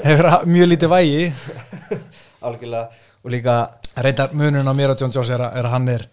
hefur 0.03 0.29
mjög 0.45 0.69
lítið 0.71 0.89
vægi. 0.89 1.33
Algjörlega. 2.47 2.89
Og 3.25 3.31
líka 3.31 3.55
reyndar 3.97 4.33
munurinn 4.33 4.69
á 4.69 4.73
mér 4.77 4.91
og 4.93 5.01
John 5.01 5.11
Jones 5.11 5.29
er 5.29 5.41
að, 5.41 5.55
að 5.57 5.69
hann 5.71 5.87
er 5.89 6.07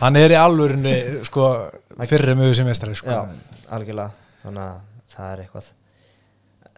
hann 0.00 0.16
er 0.16 0.30
í 0.30 0.38
alvörinni 0.38 1.24
sko, 1.24 1.70
fyrri 2.06 2.34
mögu 2.34 2.54
sem 2.54 2.66
mestari 2.66 2.94
sko. 2.94 3.10
já, 3.10 3.28
algjörlega, 3.70 4.10
þannig 4.42 4.62
að 4.62 4.80
það 5.14 5.32
er 5.32 5.44
eitthvað. 5.44 5.70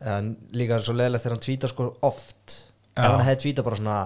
En 0.03 0.37
líka 0.53 0.75
er 0.75 0.83
svo 0.83 0.95
leðilegt 0.99 1.25
þegar 1.25 1.37
hann 1.37 1.47
tvítar 1.47 1.73
sko 1.73 1.97
oft. 2.03 2.59
Já. 2.93 3.05
ef 3.05 3.11
hann 3.11 3.25
hefði 3.25 3.41
tvítað 3.41 3.65
bara 3.65 3.77
svona 3.77 4.01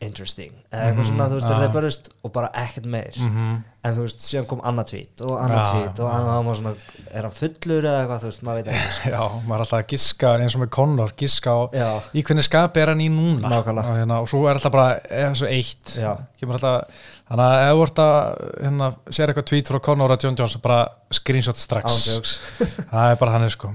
interesting. 0.00 0.52
Eða 0.72 0.86
eitthvað 0.90 1.02
Mhm, 1.04 1.08
svona, 1.10 1.26
þú 1.30 1.36
veist, 1.38 1.46
þegar 1.50 1.62
þeir 1.64 1.74
börjust 1.74 2.08
og 2.24 2.32
bara 2.32 2.50
ekkert 2.54 2.86
meir. 2.86 3.12
Mm 3.20 3.58
en 3.80 3.94
þú 3.96 4.02
veist, 4.04 4.20
síðan 4.20 4.46
kom 4.50 4.60
annað 4.68 4.88
tvít 4.90 5.22
og 5.24 5.30
annað 5.40 5.60
Já. 5.64 5.68
tvít 5.72 6.00
og 6.04 6.08
annað 6.12 6.40
var 6.44 6.56
svona, 6.58 6.72
er 7.16 7.22
hann 7.24 7.32
fullur 7.32 7.86
eða 7.88 8.00
eitthvað, 8.02 8.18
þú 8.20 8.28
veist, 8.28 8.42
maður 8.44 8.58
veit 8.60 8.68
ekki. 8.74 8.90
Sko. 8.96 9.10
Já, 9.14 9.22
maður 9.46 9.54
er 9.54 9.64
alltaf 9.64 9.78
að 9.78 9.86
giska 9.94 10.32
eins 10.36 10.56
og 10.56 10.60
með 10.60 10.70
Conor, 10.76 11.12
giska 11.16 11.54
á 11.56 11.60
já, 11.72 11.86
í 12.12 12.24
hvernig 12.28 12.44
skapi 12.44 12.82
er 12.82 12.92
hann 12.92 13.00
í 13.00 13.08
núna. 13.08 13.48
Nákvæmlega. 13.54 13.86
og, 13.88 13.96
hérna, 14.02 14.18
og 14.20 14.28
svo 14.28 14.42
er 14.50 14.60
alltaf 14.60 14.74
bara 14.74 15.00
eða 15.08 15.30
svo 15.40 15.48
eitt. 15.48 15.94
Já. 15.96 16.10
Kemur 16.42 16.58
alltaf, 16.58 17.00
þannig 17.30 17.46
að 17.46 17.64
ef 17.64 17.72
þú 17.78 17.86
ert 17.86 18.02
að 18.04 18.18
hérna, 18.66 18.90
sér 19.16 19.32
eitthvað 19.32 19.48
tweet 19.48 19.72
frá 19.72 19.80
Conor 19.88 20.12
og 20.16 20.20
John 20.26 20.36
Jones 20.36 20.56
bara 20.60 20.80
screenshot 21.16 21.56
strax. 21.56 21.88
Ándjóks 21.96 22.36
það 22.92 23.14
er 23.14 23.16
bara 23.24 23.32
hann 23.38 23.48
sko. 23.56 23.72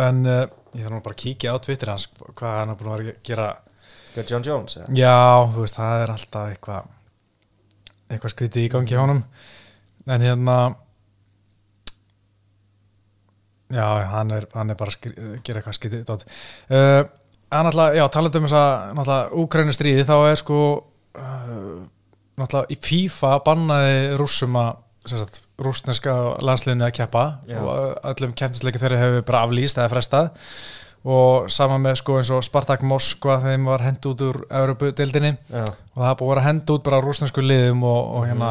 En 0.00 0.24
uh, 0.24 0.46
ég 0.72 0.86
þarf 0.86 0.94
nú 0.96 1.02
bara 1.04 1.16
að 1.18 1.22
kíkja 1.26 1.52
á 1.52 1.56
Twitter 1.60 1.92
hans 1.92 2.08
hvað 2.32 2.56
hann 2.62 2.72
er 2.72 2.80
búin 2.80 2.92
að 2.94 3.00
vera 3.02 3.12
að 3.12 3.22
gera 3.28 3.48
John 4.16 4.46
Jones, 4.46 4.76
eða? 4.80 4.94
já, 4.98 5.16
þú 5.54 5.64
veist, 5.64 5.78
það 5.78 6.04
er 6.04 6.14
alltaf 6.14 6.52
eitthvað 6.54 6.90
eitthvað 8.10 8.34
skrítið 8.34 8.66
í 8.66 8.72
gangi 8.72 8.98
honum 8.98 9.22
en 10.10 10.26
hérna 10.26 10.56
já, 13.70 13.86
hann 14.10 14.34
er, 14.34 14.48
hann 14.56 14.74
er 14.74 14.78
bara 14.80 14.94
að 14.96 15.40
gera 15.46 15.62
eitthvað 15.62 15.78
skrítið 15.78 16.10
uh, 16.10 17.02
hann 17.50 17.70
alltaf, 17.70 17.94
já, 17.96 18.04
talandi 18.12 18.42
um 18.42 18.48
þess 18.48 18.60
að 18.60 18.94
náttúrulega 18.98 19.42
Úkrænu 19.44 19.76
stríði 19.76 20.06
þá 20.08 20.16
er 20.18 20.40
sko 20.42 20.60
uh, 20.74 21.80
náttúrulega 22.40 22.74
í 22.74 22.80
FIFA 22.82 23.34
bannaði 23.46 23.98
rússum 24.20 24.58
að 24.60 24.78
rússneska 25.60 26.12
landsliðinu 26.44 26.84
að 26.86 26.96
keppa 26.98 27.24
Já. 27.48 27.58
og 27.60 28.10
öllum 28.12 28.34
keppnisleiki 28.36 28.80
þeirra 28.80 29.00
hefur 29.00 29.24
bara 29.28 29.42
aflýst 29.46 29.80
eða 29.80 29.92
frestað 29.92 30.28
og 31.04 31.50
sama 31.52 31.78
með 31.80 32.00
sko 32.02 32.18
eins 32.20 32.32
og 32.34 32.42
Spartak 32.44 32.82
Moskva 32.84 33.38
þeim 33.40 33.70
var 33.70 33.84
hend 33.86 34.08
út 34.10 34.24
úr 34.26 34.42
Európu-dildinni 34.48 35.30
já, 35.32 35.62
og 35.64 36.02
það 36.02 36.18
búið 36.18 36.26
að 36.26 36.34
vera 36.34 36.48
hend 36.48 36.74
út 36.74 36.84
bara 36.88 37.00
rúsnesku 37.04 37.44
liðum 37.44 37.86
og, 37.88 38.02
og 38.18 38.26
hérna 38.28 38.50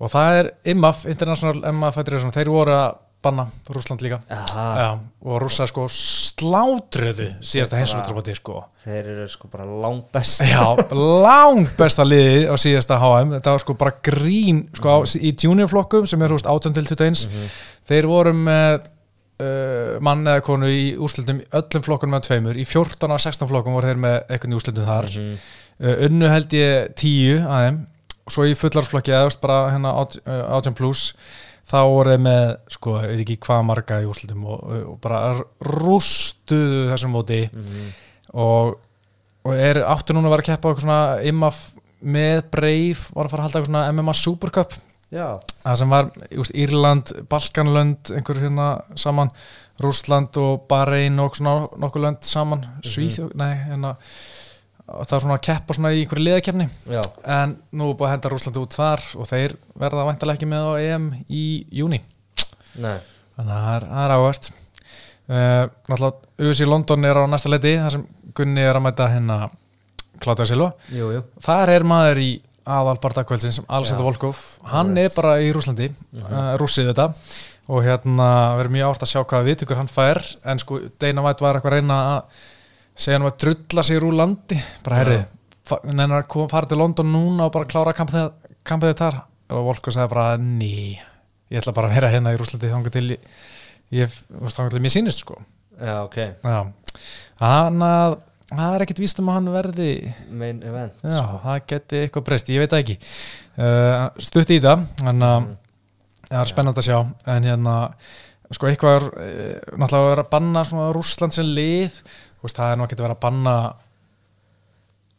og 0.00 0.10
það 0.10 0.40
er 0.40 0.50
IMAF, 0.72 1.06
International 1.12 1.76
MAF 1.76 2.00
þeir 2.00 2.50
voru 2.50 2.74
að 2.74 2.98
banna 3.20 3.46
Rússland 3.68 4.00
líka. 4.00 4.18
Já, 4.30 4.96
og 4.96 5.40
rússa 5.42 5.66
sko 5.68 5.84
slátruðu 5.92 7.26
síðasta 7.44 7.76
heimsvöldrúbati 7.76 8.34
sko. 8.38 8.62
þeir 8.80 9.10
eru 9.12 9.26
sko 9.28 9.50
bara 9.52 9.66
langt 9.68 10.08
best 10.14 10.40
Já, 10.48 10.64
langt 10.96 11.74
besta 11.76 12.06
liði 12.06 12.46
á 12.48 12.56
síðasta 12.56 12.96
HM, 13.00 13.34
þetta 13.36 13.56
var 13.56 13.64
sko 13.64 13.76
bara 13.76 13.96
grín 14.08 14.62
sko 14.76 14.96
á, 14.96 14.98
í 15.20 15.34
juniorflokkum 15.36 16.08
sem 16.08 16.24
er 16.24 16.32
húst 16.32 16.48
18 16.48 16.78
til 16.78 16.86
21, 16.88 17.52
þeir 17.90 18.08
voru 18.08 18.32
með 18.36 18.88
uh, 19.40 19.94
mann 20.04 20.26
eða 20.28 20.42
konu 20.46 20.68
í 20.70 20.82
úrslutum, 21.00 21.40
öllum 21.56 21.84
flokkunum 21.86 22.14
með 22.16 22.26
tveimur, 22.28 22.58
í 22.60 22.66
14 22.68 23.14
af 23.16 23.22
16 23.24 23.48
flokkum 23.50 23.76
voru 23.78 23.90
þeir 23.90 24.02
með 24.04 24.16
eitthvað 24.28 24.52
í 24.54 24.58
úrslutum 24.60 24.88
þar. 24.90 25.08
Mhm. 25.16 25.38
uh, 25.80 25.94
unnu 26.08 26.28
held 26.34 26.56
ég 26.58 26.92
10 27.00 27.46
að 27.46 27.64
þeim. 27.66 27.80
Og 28.30 28.34
svo 28.34 28.44
í 28.46 28.52
fullarsflokki 28.54 29.10
eða 29.16 29.30
bara 29.42 29.58
hérna 29.72 29.94
át- 30.04 30.20
uh, 30.26 30.42
18 30.60 30.76
plus 30.78 31.08
þá 31.70 31.78
voru 31.86 32.10
þeir 32.12 32.22
með, 32.26 32.44
sko, 32.74 32.94
ég 33.00 33.10
veit 33.14 33.24
ekki 33.24 33.38
hvað 33.46 33.64
marga 33.66 34.00
í 34.02 34.06
úrslutum 34.10 34.44
og, 34.46 34.62
og 34.92 35.00
bara 35.02 35.34
rústuðu 35.66 36.86
þessum 36.92 37.14
móti. 37.14 37.42
Mhm. 37.50 37.90
og, 38.34 38.76
og 39.46 39.54
er 39.56 39.80
áttu 39.86 40.14
núna 40.14 40.28
að 40.28 40.34
vera 40.36 40.42
að 40.44 40.48
keppa 40.52 40.68
á 40.68 40.70
eitthvað 40.70 40.84
svona 40.84 41.02
IMAF 41.30 41.58
með 42.00 42.42
Brave 42.52 43.10
var 43.16 43.26
að 43.26 43.32
fara 43.32 43.42
að 43.42 43.46
halda 43.46 43.58
eitthvað 43.60 43.70
svona 43.72 43.92
MMA 43.96 44.14
Supercup? 44.16 44.72
já, 44.72 44.89
það 45.64 45.80
sem 45.80 45.94
var 45.94 46.10
just, 46.30 46.54
Írland, 46.54 47.14
Balkanlönd 47.30 48.12
einhver 48.14 48.42
hérna 48.42 48.68
saman 48.98 49.32
Rússland 49.80 50.36
og 50.38 50.68
Bahrein 50.68 51.18
og 51.22 51.34
svona 51.38 51.66
nokkur 51.80 52.04
lönd 52.04 52.22
saman, 52.28 52.66
Svíþjóð 52.84 53.34
nei, 53.40 53.54
hérna 53.64 53.96
það 54.90 55.14
var 55.14 55.24
svona 55.24 55.36
að 55.38 55.44
keppa 55.46 55.76
svona 55.76 55.92
í 55.94 56.00
einhverju 56.02 56.26
liðakeppni. 56.26 56.66
Já, 56.90 57.02
en 57.38 57.56
nú 57.70 57.92
búið 57.94 58.08
að 58.08 58.14
henda 58.16 58.32
Rússland 58.32 58.60
út 58.60 58.76
þar 58.76 59.04
og 59.16 59.28
þeir 59.30 59.54
verða 59.78 60.06
væntalega 60.08 60.40
ekki 60.40 60.50
með 60.50 60.66
á 60.66 60.72
EM 60.82 61.10
í 61.26 61.44
júni 61.80 62.02
nei. 62.78 62.98
Þannig 63.36 63.54
að 63.54 63.64
það 63.64 63.74
er, 63.74 63.86
það 63.90 64.04
er 64.04 64.14
áhvert 64.16 64.50
uh, 64.50 65.64
náttúrulega 65.90 66.50
US 66.50 66.60
í 66.60 66.68
London 66.68 67.08
er 67.08 67.20
á 67.20 67.24
næsta 67.30 67.52
leiti 67.52 67.74
þar 67.80 67.96
sem 67.96 68.06
Gunni 68.36 68.62
er 68.62 68.78
að 68.78 68.84
mæta 68.86 69.08
hérna 69.10 69.38
Kláta 70.20 70.44
Silva. 70.46 70.74
Þar 71.42 71.72
er 71.72 71.86
maður 71.88 72.20
í 72.22 72.30
aðal 72.70 72.96
Alexander 73.00 74.04
Já. 74.04 74.08
Volkov 74.08 74.40
hann 74.70 74.92
Alright. 74.92 75.12
er 75.12 75.16
bara 75.22 75.34
í 75.42 75.50
Rúslandi 75.54 75.90
Mhm. 75.90 76.32
uh, 76.32 76.56
rússið 76.60 76.90
þetta 76.92 77.14
og 77.70 77.84
hérna 77.84 78.28
verður 78.58 78.72
mjög 78.74 78.88
árt 78.90 79.02
að 79.04 79.10
sjá 79.12 79.20
hvaða 79.24 79.46
viðtökur 79.48 79.76
hann 79.78 79.88
fær 79.90 80.20
en 80.44 80.58
sko 80.58 80.80
Dana 80.98 81.22
White 81.22 81.40
var 81.44 81.54
eitthvað 81.58 81.70
að 81.72 81.76
reyna 81.78 81.98
að 82.16 82.22
segja 82.96 83.18
hann 83.18 83.28
að 83.30 83.36
drulla 83.44 83.82
sig 83.86 84.00
úr 84.00 84.16
landi 84.16 84.58
bara 84.84 84.96
herri, 84.96 85.18
Já. 85.70 85.76
nennar 85.84 86.24
að 86.26 86.48
fara 86.50 86.66
til 86.66 86.78
London 86.78 87.12
núna 87.12 87.46
og 87.46 87.52
bara 87.52 87.64
klára 87.70 87.94
kampið, 87.94 88.32
kampið 88.64 88.96
þar 88.98 89.20
og 89.50 89.64
Volkov 89.70 89.94
sagði 89.94 90.08
bara 90.14 90.36
ný 90.38 90.98
ég 91.50 91.58
ætla 91.62 91.74
bara 91.74 91.88
að 91.90 91.94
vera 91.94 92.10
hérna 92.10 92.34
í 92.34 92.38
Rúslandi 92.38 92.70
þangar 92.70 92.90
til 92.94 93.06
ég, 93.10 93.20
ég 93.92 94.18
þangar 94.50 94.70
til 94.70 94.80
mér 94.80 94.94
sýnist 94.96 95.22
sko 95.24 95.38
já, 95.80 96.02
ok 96.04 96.16
Já, 96.44 96.66
hann 97.40 97.80
að 97.82 98.18
það 98.50 98.74
er 98.76 98.84
ekkit 98.86 99.00
víst 99.04 99.20
um 99.22 99.28
að 99.30 99.36
hann 99.38 99.50
verði 99.54 99.90
main 100.42 100.62
event. 100.66 100.96
Já, 101.06 101.20
það 101.44 101.60
geti 101.72 102.00
eitthvað 102.04 102.26
breyst, 102.28 102.50
ég 102.50 102.62
veit 102.64 102.72
það 102.74 102.82
ekki. 102.84 102.96
Uh, 103.60 104.08
stutt 104.26 104.50
í 104.50 104.60
það 104.64 104.86
en 105.06 105.22
uh, 105.22 105.36
Mhm. 105.40 105.52
það 106.30 106.40
er 106.44 106.50
spennandi 106.52 106.82
að 106.82 106.88
sjá. 106.88 106.98
En 107.34 107.46
hérna, 107.50 107.76
sko 108.54 108.66
eitthvað 108.70 108.96
er 108.96 109.06
uh, 109.10 109.76
náttúrulega 109.76 110.00
að 110.02 110.10
vera 110.14 110.24
að 110.26 110.32
banna 110.34 110.64
svona 110.66 110.90
Rússland 110.96 111.34
sem 111.36 111.46
lið, 111.46 112.00
veist, 112.42 112.56
það 112.58 112.72
er 112.72 112.76
nú 112.80 112.86
ekki 112.88 112.98
að 112.98 113.06
vera 113.06 113.16
að 113.18 113.24
banna 113.28 113.56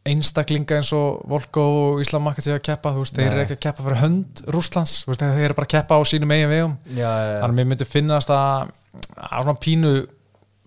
einstaklinga 0.02 0.80
eins 0.80 0.90
og 0.98 1.20
Volko 1.30 1.62
og 1.94 2.00
Íslam 2.02 2.24
Makkat 2.26 2.48
séu 2.48 2.56
að 2.56 2.64
keppa, 2.66 2.90
þú 2.96 3.04
veist, 3.04 3.14
þeir 3.20 3.28
eru 3.28 3.38
Nei. 3.38 3.44
ekki 3.46 3.58
að 3.60 3.66
keppa 3.68 3.84
fyrir 3.86 4.00
hönd 4.02 4.40
Rússlands, 4.56 4.94
þú 5.06 5.12
veist, 5.12 5.22
þeir 5.28 5.46
eru 5.46 5.58
bara 5.60 5.68
að 5.68 5.74
keppa 5.76 6.00
á 6.00 6.02
sínum 6.10 6.34
eigin 6.34 6.50
vegum, 6.50 6.74
já, 6.90 7.06
já, 7.06 7.12
já, 7.22 7.36
þannig 7.44 7.52
að 7.52 7.60
mér 7.60 7.68
myndi 7.70 7.86
finnast 7.86 8.34
að 8.34 8.72
að 9.22 9.44
svona 9.46 9.62
pínu 9.62 9.92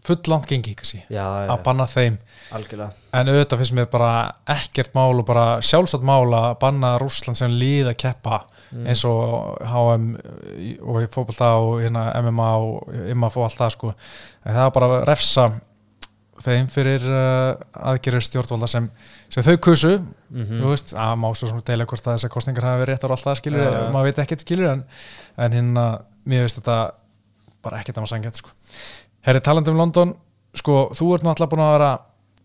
gengi, 0.05 0.75
kannski, 0.77 1.03
já, 1.09 1.25
já, 1.25 1.49
að 1.51 1.63
banna 1.65 1.87
þeim 1.87 2.19
algjörlega 2.53 2.93
En 3.15 3.29
auðvitað 3.31 3.59
finnst 3.63 3.75
mér 3.79 3.87
bara 3.91 4.11
ekkert 4.47 4.95
mál 4.95 5.19
og 5.19 5.25
bara 5.27 5.61
sjálfsagt 5.63 6.03
mál 6.05 6.29
að 6.35 6.59
banna 6.61 6.99
Rússland 6.99 7.37
sem 7.39 7.51
líð 7.51 7.93
að 7.93 7.97
keppa 7.97 8.43
Mm. 8.75 8.87
eins 8.91 9.05
og 9.07 9.59
HM 9.71 10.05
og 10.83 10.97
í 10.99 11.07
fótbolta 11.07 11.53
og 11.63 11.77
hérna 11.85 12.09
MMA 12.25 12.47
og 12.59 12.89
IMAF 13.13 13.37
og 13.37 13.45
allt 13.45 13.59
það 13.61 13.71
sko. 13.71 13.91
En 14.45 14.55
það 14.57 14.65
er 14.67 14.73
bara 14.75 14.87
að 14.89 15.05
refsa 15.07 15.45
þeim 16.43 16.67
fyrir 16.73 17.05
uh, 17.07 17.55
aðgerður 17.93 18.25
stjórnvalda 18.27 18.67
sem, 18.73 18.89
sem 19.31 19.43
þau 19.47 19.57
kusu 19.63 19.93
Mhm. 20.35 20.59
þú 20.59 20.73
veist, 20.73 20.95
að 20.99 21.13
má 21.23 21.29
svo 21.37 21.47
svona 21.53 21.63
deila 21.63 21.87
hvort 21.87 22.03
að 22.09 22.17
þessar 22.17 22.33
kostningar 22.35 22.65
hafi 22.67 22.83
verið 22.83 22.95
réttar 22.97 23.13
og 23.13 23.15
allt 23.15 23.25
það 23.29 23.39
skilur 23.39 23.63
já. 23.63 23.93
maður 23.95 24.05
veit 24.09 24.19
ekkert 24.25 24.41
skilur 24.43 24.73
en, 24.73 24.85
en 25.39 25.53
hérna, 25.53 25.85
mér 26.27 26.43
veist 26.49 26.59
þetta 26.59 26.79
bara 27.63 27.79
ekkert 27.79 27.97
að 27.97 28.03
maður 28.03 28.15
sangja 28.17 28.33
sko. 28.35 28.51
Herri, 29.25 29.41
talandi 29.41 29.73
um 29.73 29.79
London 29.81 30.11
sko, 30.53 30.91
þú 30.93 31.15
ert 31.17 31.23
náttúrulega 31.25 31.53
búin 31.55 31.63
að 31.65 31.71
vera 31.75 31.93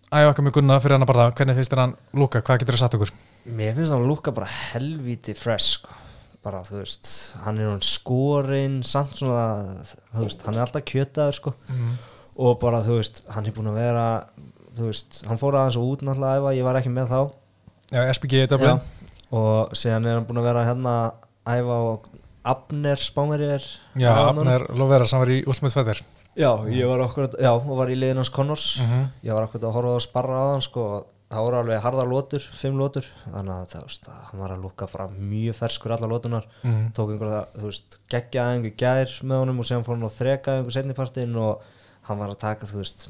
æfa 0.09 0.29
okkar 0.31 0.45
með 0.45 0.53
Gunna 0.55 0.77
fyrir 0.79 0.95
hann 0.95 1.03
að 1.03 1.09
bara 1.12 1.24
hvernig 1.36 1.57
finnst 1.57 1.74
þér 1.74 1.81
hann 1.83 1.95
lúka, 2.15 2.39
hvað 2.39 2.62
getur 2.62 2.75
þið 2.77 2.81
satt 2.81 2.93
okkur? 2.95 3.09
Mér 3.57 3.74
finnst 3.75 3.91
hann 3.93 4.05
lúka 4.07 4.31
bara 4.36 4.48
helvíti 4.48 5.36
fresh 5.36 5.74
sko. 5.74 5.98
bara 6.39 6.62
þú 6.63 6.77
veist 6.79 7.09
hann 7.43 7.57
er 7.59 7.67
hún 7.67 7.81
skorinn 7.83 8.77
samt 8.88 9.17
svona 9.19 9.83
þú 10.13 10.24
veist, 10.24 10.45
hann 10.48 10.55
er 10.55 10.63
alltaf 10.63 10.86
kjötaður 10.88 11.36
sko. 11.36 11.53
Mm. 11.67 11.98
og 12.39 12.55
bara 12.62 12.79
þú 12.86 12.95
veist 13.01 13.19
hann 13.36 13.50
er 13.50 13.55
búin 13.57 13.67
að 13.74 13.79
vera 13.81 14.05
þú 14.77 14.86
veist, 14.88 15.19
hann 15.27 15.41
fór 15.41 15.57
aðeins 15.59 15.79
út 15.81 16.05
náttúrulega 16.07 16.39
æfa, 16.39 16.53
ég 16.55 16.69
var 16.69 16.79
ekki 16.79 16.93
með 16.95 17.12
þá 17.12 17.19
Já, 17.89 18.05
SPG 18.13 18.45
í 18.45 18.48
Dublin 18.53 18.79
og 19.36 19.75
síðan 19.75 20.07
er 20.07 20.15
hann 20.15 20.29
búin 20.29 20.39
að 20.39 20.48
vera 20.48 20.63
hérna 20.69 20.95
æfa 21.43 21.81
og 21.89 22.07
Abner 22.48 23.03
spámeri 23.03 23.51
er 23.57 23.67
Já. 24.00 24.13
Abner 24.29 24.63
Lovera 24.79 25.03
sem 25.09 25.19
var 25.19 25.33
í 25.36 25.41
Ultimate 25.43 25.75
Fighter 25.75 26.01
já, 26.39 26.51
ég 26.72 26.89
var 26.89 27.05
okkur 27.05 27.29
já, 27.36 27.51
og 27.53 27.72
var 27.77 27.91
í 27.91 27.98
liðin 28.00 28.22
hans 28.22 28.34
Connors. 28.34 28.67
Mhm. 28.84 29.08
ég 29.27 29.36
var 29.36 29.48
okkur 29.48 29.63
að 29.63 29.75
horfa 29.75 29.96
á 29.96 29.98
að 30.00 30.05
sparra 30.08 30.39
á 30.39 30.46
hann 30.53 30.63
sko, 30.63 30.86
og 30.98 31.08
það 31.29 31.46
voru 31.46 31.60
alveg 31.60 31.81
harða 31.84 32.05
lótur, 32.10 32.46
fimm 32.58 32.77
lótur 32.79 33.10
þannig 33.27 33.53
að 33.53 33.65
það, 33.74 33.84
veist, 33.86 34.08
að 34.10 34.22
hann 34.29 34.41
var 34.41 34.53
að 34.55 34.63
lúka 34.65 34.88
bara 34.89 35.08
mjög 35.13 35.58
ferskur 35.60 35.93
allar 35.93 36.10
lótunar 36.10 36.48
mm. 36.63 36.86
tók 36.98 37.12
einhverja, 37.13 37.41
þú 37.53 37.65
veist, 37.67 38.00
geggja 38.10 38.46
einhver 38.53 38.74
gær 38.79 39.13
með 39.22 39.43
honum 39.43 39.62
og 39.62 39.69
síðan 39.69 39.86
fór 39.86 40.00
hann 40.00 40.08
að 40.10 40.15
þreka 40.15 40.55
einhver 40.58 40.77
setnipartin 40.77 41.38
og 41.38 41.67
hann 42.10 42.22
var 42.24 42.34
að 42.34 42.41
taka, 42.41 42.69
þú 42.69 42.81
veist 42.81 43.05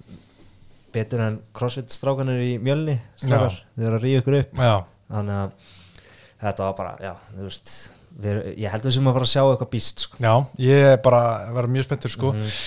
betur 0.91 1.23
en 1.23 1.39
crossfit 1.55 1.93
strákanir 1.93 2.41
í 2.43 2.51
mjölni 2.59 2.97
strákar, 3.15 3.61
þeir 3.77 3.87
eru 3.87 3.99
að 3.99 4.03
ríða 4.03 4.23
ykkur 4.23 4.37
upp. 4.41 4.59
Já, 4.67 4.75
þannig 5.13 5.39
að 5.39 5.71
þetta 6.43 6.65
var 6.65 6.77
bara, 6.81 6.93
já, 7.03 7.13
þú 7.37 7.47
veist 7.47 7.73
við, 8.23 8.39
ég 8.63 8.73
held 8.73 8.87
við 8.87 8.95
sem 8.97 9.07
að 9.09 9.17
fara 9.17 9.27
að 9.27 9.33
sjá 9.33 9.43
eitthvað 9.45 9.71
býst 9.75 10.03
sko. 10.05 10.17
Já, 10.23 10.33
ég 10.65 10.87
er 10.93 10.97
bara 11.05 11.21
að 11.49 11.53
vera 11.59 11.71
mjög 11.75 11.87
spenntur 11.87 12.13
sko. 12.15 12.33
Mhm. 12.33 12.57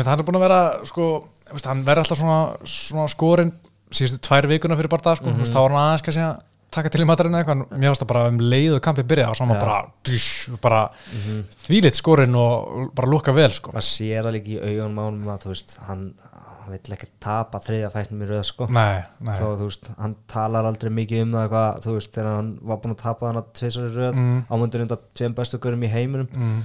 Ef 0.00 0.06
hann 0.06 0.18
er 0.20 0.28
búin 0.28 0.38
að 0.40 0.46
vera 0.46 0.60
sko, 0.90 1.08
veist, 1.52 1.66
hann 1.66 1.84
verður 1.84 2.04
alltaf 2.04 2.18
svona, 2.20 2.38
svona 2.64 3.08
skorinn 3.10 3.52
síðustu 3.90 4.20
tvær 4.22 4.46
vikuna 4.50 4.76
fyrir 4.78 4.88
sko. 5.16 5.26
Mhm. 5.26 5.38
veist, 5.42 5.52
þá 5.52 5.60
var 5.64 5.70
hann 5.74 5.84
aðeins 5.88 6.06
kannski 6.06 6.22
að 6.28 6.40
taka 6.70 6.88
til 6.88 7.00
í 7.02 7.06
maturinn 7.08 7.34
eitthvað, 7.34 7.64
mér 7.74 7.90
varst 7.90 8.02
það 8.04 8.10
bara 8.12 8.28
um 8.30 8.38
leið 8.38 8.74
og 8.76 8.82
kampið 8.84 9.06
byrja 9.10 9.28
og 9.30 9.34
svo 9.36 9.44
Já. 9.44 9.48
maður 9.50 9.60
bara, 9.60 9.78
dýsh, 10.06 10.60
bara 10.62 10.90
Mhm. 11.10 11.44
þvílitt 11.66 11.98
skorinn 11.98 12.36
og 12.36 12.94
bara 12.94 13.08
lúka 13.10 13.34
vel 13.34 13.50
sko. 13.50 13.72
maður 13.72 13.88
sér 13.90 14.22
það 14.22 14.32
líka 14.36 14.46
í 14.54 14.60
augunum 14.62 15.00
ánum 15.02 15.26
að 15.26 15.76
hann, 15.88 16.14
hann 16.60 16.72
vill 16.76 16.94
ekki 16.96 17.08
tapa 17.20 17.58
þriðja 17.64 17.90
fætnum 17.94 18.22
í 18.22 18.28
röð 18.30 18.44
sko. 18.44 18.66
Nei, 18.70 19.02
nei 19.20 19.34
Svo, 19.38 19.50
veist, 19.56 19.90
hann 19.98 20.14
talar 20.30 20.64
aldrei 20.68 20.90
mikið 20.92 21.22
um 21.24 21.32
það 21.38 21.48
hvað, 21.54 21.80
þú 21.86 21.94
veist, 21.96 22.12
þegar 22.14 22.36
hann 22.36 22.52
var 22.62 22.76
búin 22.82 22.94
að 22.94 23.02
tapa 23.02 23.26
hann 23.30 23.40
að 23.42 23.50
tveisar 23.60 23.88
í 23.88 23.94
röð, 23.96 24.14
Mm. 24.20 24.38
ámundur 24.50 24.84
undan 24.86 24.98
tveim 25.14 25.34
bestu 25.34 25.58
görum 25.58 25.82
í 25.84 25.90
heiminum 25.90 26.28
mm, 26.30 26.62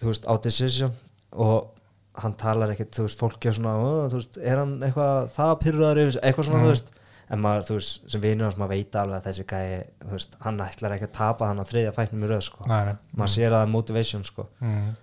þú 0.00 0.10
veist, 0.10 0.24
á 0.26 0.34
decision 0.42 0.92
og 1.32 1.70
hann 2.16 2.34
talar 2.38 2.70
ekkert, 2.70 2.92
þú 2.94 3.06
veist, 3.08 3.18
fólk 3.18 3.46
er 3.46 3.52
svona 3.56 3.74
"Ó, 3.74 4.08
þú 4.08 4.20
veist, 4.20 4.36
er 4.38 4.56
hann 4.58 4.80
eitthvað 4.80 5.30
það 5.34 5.54
pyrraður 5.62 6.02
yfir, 6.04 6.12
sig?" 6.12 6.22
eitthvað 6.22 6.44
svona, 6.48 6.58
Mm. 6.58 6.64
þú 6.64 6.70
veist 6.74 6.92
en 7.30 7.40
maður, 7.40 7.62
þú 7.66 7.74
veist, 7.78 8.10
sem 8.12 8.20
vinur 8.20 8.44
hans, 8.44 8.54
maður 8.56 8.68
veit 8.68 8.92
alveg 9.00 9.16
að 9.16 9.24
þessi 9.28 9.44
gæi, 9.48 9.84
þú 10.04 10.10
veist, 10.12 10.36
hann 10.44 10.58
ætlar 10.60 10.92
ekki 10.94 11.06
að 11.08 11.12
tapa 11.12 11.46
hann 11.48 11.58
á 11.58 11.64
þriðja 11.64 11.94
fætnum 11.96 12.22
í 12.24 12.28
röð, 12.28 12.42
sko 12.42 12.62
nei, 12.68 12.84
nei. 12.84 12.96
maður 13.16 13.32
sér 13.34 13.48
að 13.50 13.56
það 13.58 13.62
er 13.66 13.72
motivation, 13.72 14.24
sko 14.24 14.46
Mm. 14.62 14.96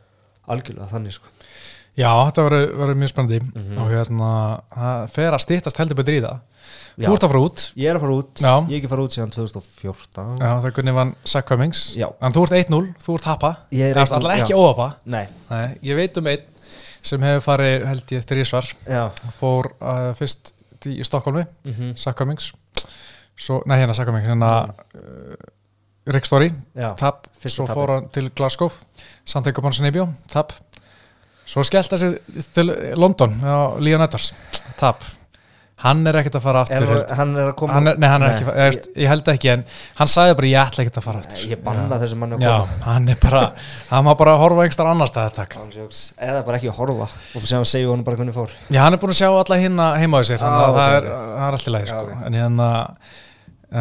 algjörlega 0.47 0.89
þannig, 0.91 1.11
sko 1.13 1.27
Já, 1.99 2.11
þetta 2.29 2.43
verður 2.47 2.95
mjög 3.01 3.11
spennandi. 3.11 3.39
Mhm. 3.51 3.79
og 3.83 3.89
hérna, 3.91 4.29
það 4.71 5.09
fer 5.11 5.35
að 5.35 5.43
stýttast 5.43 5.81
heldur 5.81 5.97
betur 5.99 6.15
í 6.15 6.21
það. 6.23 6.39
Já. 6.97 7.07
Þú 7.07 7.13
ert 7.15 7.23
að 7.25 7.31
fara 7.31 7.41
út. 7.41 7.63
Ég 7.75 7.89
er 7.89 7.97
að 7.97 8.03
fara 8.03 8.15
út, 8.15 8.41
Já. 8.41 8.53
ég 8.61 8.71
er 8.71 8.77
ekki 8.77 8.87
að 8.87 8.93
fara 8.93 9.03
út 9.05 9.15
síðan 9.15 9.33
2014 9.35 10.39
Já, 10.39 10.47
það 10.61 10.65
er 10.69 10.73
Gunni 10.77 10.93
vann 10.95 11.15
Sack 11.25 11.47
Cummings. 11.47 11.81
Já. 11.95 12.07
En 12.21 12.31
þú 12.35 12.43
ert 12.45 12.55
1-0, 12.69 12.81
þú 13.01 13.15
ert 13.17 13.27
hapa. 13.31 13.51
Ég 13.71 13.91
er 13.91 13.95
Eða, 13.95 14.07
1-0, 14.07 14.17
Allar 14.19 14.35
ekki 14.37 14.57
óhapa 14.57 14.87
nei, 15.05 15.27
Nei, 15.49 15.77
ég 15.83 15.95
veit 15.95 16.17
um 16.17 16.27
einn 16.27 16.47
sem 17.01 17.21
hefur 17.25 17.41
farið 17.41 17.85
held 17.89 18.11
ég 18.13 18.25
þrísvar 18.29 18.67
já. 18.85 19.03
Fór 19.39 19.71
uh, 19.81 20.11
fyrst 20.19 20.53
í, 20.85 20.99
í 21.01 21.03
Stokkólmi 21.07 21.45
mm 21.65 21.95
Sack 21.99 22.19
Cummings. 22.19 22.51
Svo, 23.35 23.61
nei 23.65 23.79
hérna 23.81 23.95
Sack 23.97 24.07
Cummings 24.11 24.27
hérna 24.29 24.51
uh, 24.69 25.35
Rick 26.11 26.25
Story, 26.25 26.51
tap. 26.97 27.27
Svo 27.45 27.65
fór 27.69 27.95
hann 27.95 28.09
til 28.13 28.29
Glasgow 28.35 28.71
Santiago 29.25 29.61
Ponsanibio, 29.61 30.07
tap 30.31 30.53
svo 31.45 31.63
skellt 31.67 31.91
þessi 31.95 32.45
til 32.55 32.69
London 32.99 33.33
á 33.43 33.75
Leon 33.81 34.01
Edwards, 34.05 34.33
tap 34.79 35.01
hann 35.81 36.03
er 36.05 36.13
ekkert 36.19 36.35
að 36.37 36.43
fara 36.45 36.59
aftur 36.61 36.91
er, 36.93 36.99
hann 37.17 37.31
er 37.41 37.47
að 37.49 37.55
koma 37.57 37.73
hann 37.73 37.87
er, 37.89 37.95
nei, 37.97 38.05
hann 38.11 38.21
er 38.21 38.35
ekki, 38.35 38.43
ég, 38.45 38.57
veist, 38.67 38.83
ég 39.01 39.09
held 39.09 39.29
ekki 39.33 39.49
en 39.49 39.63
hann 39.97 40.11
sagði 40.13 40.35
bara 40.37 40.49
ég 40.51 40.59
ætla 40.61 40.83
ekkert 40.83 40.99
að 41.01 41.05
fara 41.07 41.21
aftur 41.23 41.39
ég, 41.41 41.55
ég 41.55 41.63
banna 41.65 41.87
Já. 41.95 42.01
þessi 42.03 42.19
manni 42.21 42.37
að 42.37 42.45
Já, 42.45 42.51
koma 42.59 42.85
hann 42.91 43.09
er 43.09 43.17
bara 43.23 43.41
hann 43.89 44.05
má 44.05 44.11
bara 44.19 44.35
horfa 44.43 44.67
einhver 44.67 44.89
annar 44.91 45.09
stað 45.09 45.33
takk. 45.39 45.57
Ánsjóks. 45.63 46.03
eða 46.21 46.43
bara 46.45 46.59
ekki 46.61 46.69
að 46.69 46.77
horfa 46.83 47.07
og 47.09 47.49
sem 47.49 47.57
að 47.65 47.67
segja 47.73 47.89
honum 47.89 48.05
bara 48.05 48.21
hvernig 48.21 48.37
fór 48.37 48.53
Já, 48.69 48.79
hann 48.85 48.93
er 48.93 49.01
búin 49.01 49.15
að 49.15 49.19
sjá 49.23 49.29
alla 49.33 49.57
hinna 49.63 49.89
heima 49.97 50.21
á 50.21 50.23
sér 50.29 50.45
Ah, 50.45 50.53
að 50.53 50.77
það, 50.77 50.77
ok, 50.77 50.93
er, 50.93 51.09
ok. 51.09 51.33
það 51.41 51.49
er 51.49 51.57
alltaf 51.57 51.81
Já, 51.81 51.89
sko. 51.89 52.05
ok. 52.05 52.23
en 52.29 52.39
hérna 52.43 52.69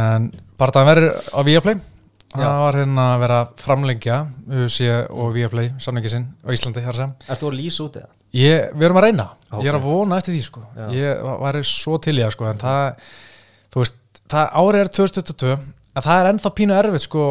en 0.01 0.31
bara 0.65 0.77
það 0.79 0.89
verður 0.95 1.21
á 1.37 1.41
Viaplay 1.53 1.81
það 2.35 2.61
var 2.63 2.79
hérna 2.79 3.05
að 3.17 3.21
vera 3.25 3.39
að 3.45 3.53
framlengja 3.65 4.17
UC 4.65 4.79
og 5.11 5.33
Viaplay 5.35 5.73
samlengi 5.83 6.13
sinn 6.13 6.27
á 6.47 6.49
Íslandi 6.55 6.85
þar 6.85 6.99
sem 7.01 7.15
Ert 7.29 7.41
þú 7.43 7.51
að 7.51 7.57
lýsa 7.59 7.85
út 7.89 7.97
eða? 8.01 8.11
ég, 8.33 8.69
við 8.75 8.87
erum 8.87 9.01
að 9.01 9.07
reyna, 9.09 9.29
Ok. 9.51 9.63
ég 9.65 9.69
er 9.73 9.79
að 9.81 9.87
vona 9.89 10.17
eftir 10.21 10.35
því 10.37 10.43
sko. 10.47 10.61
Já. 10.77 10.89
ég 10.95 11.23
var- 11.27 11.41
væri 11.47 11.63
svo 11.67 11.99
til 12.01 12.15
í 12.19 12.23
það 12.23 12.31
sko. 12.37 12.45
en 12.51 12.59
það, 12.59 12.95
þú 13.73 13.81
veist 13.83 13.95
það 14.29 14.53
árið 14.53 14.81
er 14.81 14.89
2022 14.89 15.53
en 15.97 16.03
það 16.03 16.21
er 16.21 16.33
ennþá 16.33 16.51
pínu 16.55 16.79
erfitt 16.79 17.01
sko 17.09 17.25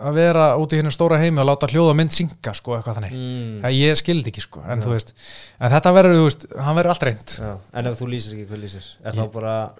að 0.00 0.14
vera 0.14 0.56
út 0.56 0.72
í 0.72 0.78
hérna 0.80 0.90
stóra 0.94 1.18
heimi 1.20 1.40
og 1.42 1.46
láta 1.50 1.66
hljóða 1.68 1.94
mynd 1.94 2.10
synga 2.14 2.54
sko, 2.54 2.72
eitthvað 2.78 2.96
þannig 2.96 3.12
Mm. 3.12 3.60
Það 3.60 3.74
ég 3.76 3.96
skildi 4.00 4.30
ekki 4.30 4.40
sko, 4.40 4.62
en 4.64 4.80
Já. 4.80 4.84
þú 4.86 4.90
veist 4.94 5.12
en 5.60 5.70
þetta 5.70 5.92
verður, 5.92 6.14
þú 6.14 6.24
veist, 6.24 6.46
hann 6.56 6.76
verður 6.76 6.88
allt 6.94 7.02
reynd 7.02 7.26
Já. 7.36 7.56
En 7.74 7.86
ef 7.86 7.98
þú 8.00 8.06
lýsir 8.08 8.32
ekki, 8.32 8.46
hver 8.48 8.58
lýsir? 8.62 8.84
Er 9.04 9.12
Ég- 9.12 9.18
þá 9.18 9.32
bara 9.32 9.70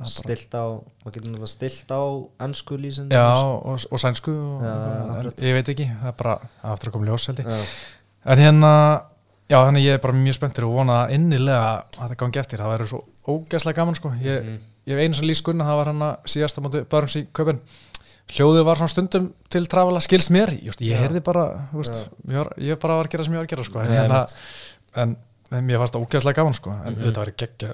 ekki 0.00 0.12
stilt 0.16 0.54
á, 0.56 0.64
maður 1.04 1.14
getur 1.16 1.30
náttúrulega 1.30 1.50
stilt 1.52 1.90
á 1.92 2.00
ennsku 2.46 2.78
lýsin? 2.80 3.08
Já, 3.12 3.26
og, 3.44 3.84
og 3.90 3.98
sænsku 4.02 4.32
og, 4.32 4.64
Já, 4.64 5.30
ég 5.48 5.54
veit 5.58 5.68
ekki, 5.74 5.86
það 6.00 6.10
er 6.12 6.16
bara 6.22 6.34
aftur 6.72 6.90
að 6.90 6.96
koma 6.96 7.06
ljós 7.10 7.26
held 7.30 7.42
ég. 7.44 7.68
En 8.30 8.38
hérna, 8.42 8.72
já, 9.48 9.58
þannig 9.66 9.84
ég 9.86 9.94
er 9.98 10.02
bara 10.04 10.16
mjög 10.16 10.36
spenntur 10.38 10.66
og 10.68 10.74
vona 10.80 10.98
innilega 11.14 11.84
að 11.98 12.10
það 12.12 12.16
gangi 12.24 12.42
eftir. 12.42 12.58
Það 12.64 12.74
verður 12.74 12.90
svo 12.94 13.00
ógæslega 13.28 13.76
gaman 13.80 13.94
sko. 14.00 14.12
Ég, 14.20 14.42
Mhm. 14.44 14.58
ég 14.86 14.96
hef 14.96 15.04
einu 15.04 15.14
sem 15.14 15.28
lýst 15.28 15.42
gunna, 15.44 15.64
það 15.64 15.76
var 15.80 15.86
hann 15.92 16.02
að 16.02 16.16
síðasta 16.34 16.60
móti 16.64 16.84
Börns 16.84 17.16
í 17.16 17.26
köpun 17.32 17.60
hljóðið 18.30 18.64
var 18.64 18.76
svona 18.76 18.88
stundum 18.92 19.32
til 19.50 19.66
trafala 19.66 20.00
skils 20.00 20.28
mér. 20.30 20.52
Ég, 20.62 20.76
ég 20.86 20.96
heyrði 21.00 21.20
bara, 21.24 21.68
þú 21.72 21.80
veist, 21.82 22.10
ég, 22.28 22.36
var, 22.36 22.52
ég 22.58 22.78
bara 22.78 22.94
var 23.00 23.04
að 23.08 23.10
gera 23.10 23.24
sem 23.24 23.34
ég 23.34 23.40
var 23.40 23.46
að 23.46 23.50
gera 23.54 23.64
sko. 23.64 23.80
En, 23.80 23.88
Nei, 23.90 23.96
hérna, 23.98 24.20
en, 25.02 25.16
en 25.50 25.66
mér 25.66 25.78
fannst 25.82 25.94
það 25.96 26.04
ógæslega 26.06 26.36
gaman 26.38 26.54
sko. 26.54 26.70
En 26.70 26.92
Mhm. 26.94 27.02
auðvitað 27.02 27.24
verður 27.24 27.36
geggja 27.42 27.72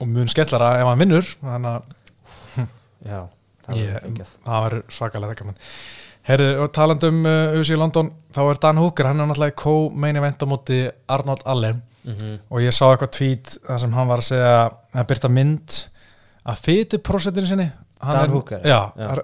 og 0.00 0.08
mun 0.12 0.28
skemmtlara 0.28 0.74
ef 0.80 0.86
hann 0.90 1.00
vinnur 1.00 1.28
þannig 1.40 1.70
að 1.76 3.28
það 3.66 3.80
er 3.82 4.08
það 4.46 4.64
verður 4.66 4.82
svakalega 4.94 5.36
gaman. 5.40 5.56
Herðu, 6.26 6.46
og 6.64 6.70
talandi 6.74 7.08
um 7.12 7.20
uh, 7.28 7.54
UC 7.60 7.70
London 7.78 8.08
þá 8.34 8.40
er 8.50 8.58
Dan 8.62 8.80
Hooker, 8.82 9.06
hann 9.06 9.20
er 9.22 9.28
náttúrulega 9.30 9.54
í 9.54 9.58
co-main 9.62 10.18
event 10.18 10.42
á 10.42 10.46
móti 10.50 10.80
Arnold 11.12 11.44
Allen 11.46 11.82
Mhm. 12.06 12.36
og 12.54 12.60
ég 12.62 12.70
sá 12.70 12.84
eitthvað 12.86 13.10
tweet 13.16 13.52
þar 13.66 13.78
sem 13.82 13.92
hann 13.96 14.06
var 14.06 14.20
að 14.22 14.26
segja 14.28 14.50
að 14.94 15.06
byrta 15.10 15.28
mynd 15.28 15.78
að 16.46 16.60
fytu 16.62 16.98
prósentinu 17.02 17.48
sinni. 17.48 17.64
Dan 17.98 18.20
er- 18.20 18.28
Hooker? 18.30 18.60
Já, 18.62 18.92
Já. 18.94 19.08
Er, 19.10 19.22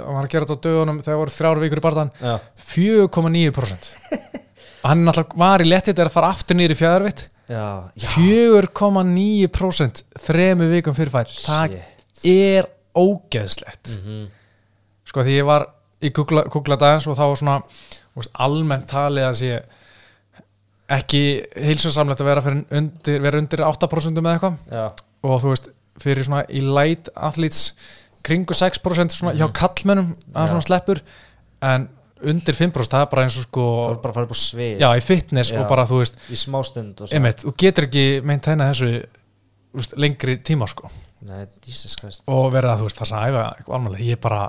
hann 0.00 0.14
var 0.16 0.24
að 0.24 0.30
gera 0.32 0.46
þetta 0.46 0.56
á 0.56 0.64
dögunum 0.64 1.02
þegar 1.04 1.18
voru 1.20 1.34
þrjár 1.34 1.60
vikur 1.60 1.80
í 1.82 1.84
barðan 1.84 2.10
Já, 2.22 2.38
4,9% 2.72 3.90
hann 4.88 5.04
náttúrulega 5.04 5.36
var 5.44 5.60
í 5.60 5.68
lettið 5.68 6.00
að 6.06 6.12
fara 6.16 6.30
aftur 6.32 6.56
nýri 6.56 6.76
fjæðarvitt 6.80 7.26
4,9% 8.14 10.02
þremu 10.24 10.68
vikum 10.72 10.94
fyrir 10.96 11.12
fær 11.12 11.28
það 11.28 11.76
er 12.24 12.68
ógeðslegt. 12.96 13.96
Mhm. 13.98 14.26
sko 15.04 15.22
því 15.26 15.34
ég 15.40 15.44
var 15.46 15.66
í 16.02 16.10
Google 16.12 16.76
Dance 16.80 17.08
og 17.10 17.16
þá 17.18 17.24
var 17.28 17.36
svona 17.36 17.56
veist, 18.16 18.30
almennt 18.34 18.86
talið 18.90 19.26
að 19.28 19.34
sé 19.40 19.62
ekki 20.94 21.22
heilsunsamlegt 21.56 22.20
að 22.20 22.28
vera, 22.28 22.42
undir, 22.70 23.20
vera 23.24 23.38
undir 23.40 23.58
8% 23.64 24.20
með 24.20 24.34
eitthvað. 24.34 24.56
Og 25.24 25.40
þú 25.40 25.48
veist 25.54 25.68
fyrir 26.02 26.24
svona 26.26 26.44
í 26.50 26.60
light 26.60 27.08
athletes 27.16 27.72
kringu 28.24 28.54
6% 28.56 29.12
svona 29.14 29.34
hjá 29.36 29.48
kallmennum 29.52 30.14
að 30.14 30.16
Mhm. 30.34 30.46
Já. 30.46 30.48
svona 30.50 30.66
sleppur. 30.68 31.00
En 31.62 31.88
undir 32.22 32.54
5% 32.56 32.94
það 32.94 33.04
er 33.04 33.10
bara 33.10 33.24
eins 33.26 33.36
og 33.38 33.42
það 33.44 33.48
sko 33.48 33.66
var 33.74 33.98
bara 34.02 34.12
að 34.12 34.18
fara 34.18 34.28
upp 34.28 34.36
á 34.36 34.38
svið. 34.38 34.78
Já 34.80 34.88
í 34.94 35.02
fitness 35.04 35.52
Já. 35.52 35.58
og 35.60 35.68
bara 35.70 35.86
þú 35.88 36.00
veist 36.02 36.22
Í 36.30 36.38
smástund 36.38 37.02
og 37.02 37.10
svo. 37.10 37.16
Einmitt, 37.18 37.44
þú 37.44 37.54
getur 37.64 37.88
ekki 37.88 38.06
meint 38.26 38.48
henni 38.50 38.70
þessu 38.70 38.90
veist, 39.74 39.98
lengri 40.00 40.38
tíma 40.46 40.68
sko. 40.70 40.90
Nei, 41.24 41.44
Jesus 41.66 41.96
Christ. 42.00 42.24
Og 42.30 42.50
verða 42.54 42.78
þú 42.80 42.88
veist 42.88 43.00
það 43.00 43.10
sem 43.12 43.30
æfa 43.30 43.46
eitthvað 43.58 43.78
alveg 43.80 44.08
ég 44.08 44.20
bara 44.22 44.42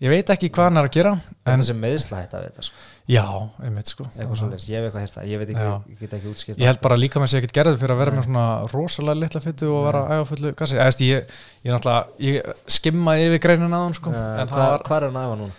ég 0.00 0.08
veit 0.12 0.32
ekki 0.32 0.48
hvað 0.48 0.70
hann 0.70 0.80
er 0.80 0.88
að 0.88 0.94
gera 0.96 1.12
En 1.44 1.52
en 1.54 1.60
þessi 1.62 1.76
meðsla 1.76 2.22
hætta 2.22 2.40
við 2.40 2.50
þetta 2.50 2.66
sko. 2.68 2.86
Já, 3.10 3.24
einmitt 3.66 3.90
sko. 3.90 4.04
Ég 4.14 4.28
hef 4.30 4.84
eitthvað 4.86 5.02
hér 5.02 5.12
það. 5.14 5.24
Ég 5.30 5.40
veit 5.40 5.48
ekki, 5.50 5.64
Já. 5.66 5.72
ég 5.90 6.02
get 6.04 6.12
ekki 6.14 6.30
útskýrt 6.30 6.60
ég 6.60 6.68
held 6.70 6.82
bara 6.84 6.98
líka 7.00 7.20
með 7.22 7.32
sér 7.32 7.40
ekkert 7.40 7.56
gerðið 7.58 7.80
fyrir 7.82 7.94
að 7.96 8.02
vera 8.04 8.12
Nei. 8.14 8.18
með 8.20 8.26
svona 8.28 8.44
rosalega 8.70 9.18
litla 9.18 9.42
fyttu 9.42 9.70
og 9.74 9.86
vera 9.88 10.02
að 10.04 10.12
æfa 10.14 10.28
fullu 10.30 10.52
gassi. 10.60 10.76
Eða 10.78 10.86
veist, 10.90 11.02
ég, 11.02 11.34
ég 11.66 11.88
ég 12.28 12.52
skimmaði 12.70 13.26
yfir 13.26 13.42
greinin 13.48 13.74
að 13.74 13.84
hann 13.88 13.98
sko. 13.98 14.14
Það 14.14 14.54
Hvað 14.54 14.96
er 15.00 15.06
hann 15.08 15.20
aðeins 15.24 15.42
núna? 15.42 15.58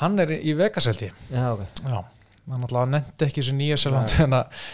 Hann 0.00 0.18
er 0.24 0.34
í 0.36 0.54
Vegas 0.58 0.86
held 0.90 1.02
ég. 1.06 1.14
Já, 1.30 1.46
ok. 1.54 1.64
Já, 1.84 2.00
hann 2.50 2.60
náttúrulega 2.64 2.90
nefndi 2.96 3.26
ekki 3.28 3.40
þessu 3.42 3.54
nýja 3.58 3.78
selvan 3.80 4.08
en 4.24 4.36
að 4.40 4.66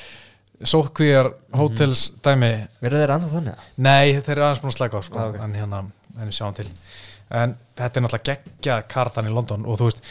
sótkvíjar 0.70 1.30
hotels 1.56 2.08
dæmi. 2.24 2.50
Verður 2.82 3.00
þeir 3.04 3.12
ennþá 3.14 3.30
þannig? 3.36 3.62
Nei, 3.80 4.10
þeir 4.18 4.34
eru 4.36 4.44
aðeins 4.48 4.60
búin 4.64 4.72
að 4.74 4.76
slæka 4.78 5.00
á 5.00 5.02
sko, 5.06 5.18
Ah, 5.22 5.30
ok. 5.30 5.38
en 5.46 5.54
hérna, 5.56 5.78
en 6.18 6.26
við 6.28 6.36
sjáum 6.36 6.56
til. 6.58 6.66
En 7.30 7.54
þetta 7.78 7.96
er 8.00 8.04
náttúrulega 8.04 8.28
geggjað 8.34 8.84
kartan 8.92 9.30
í 9.30 9.32
London 9.32 9.64
og 9.64 9.78
þú 9.80 9.88
veist 9.88 10.02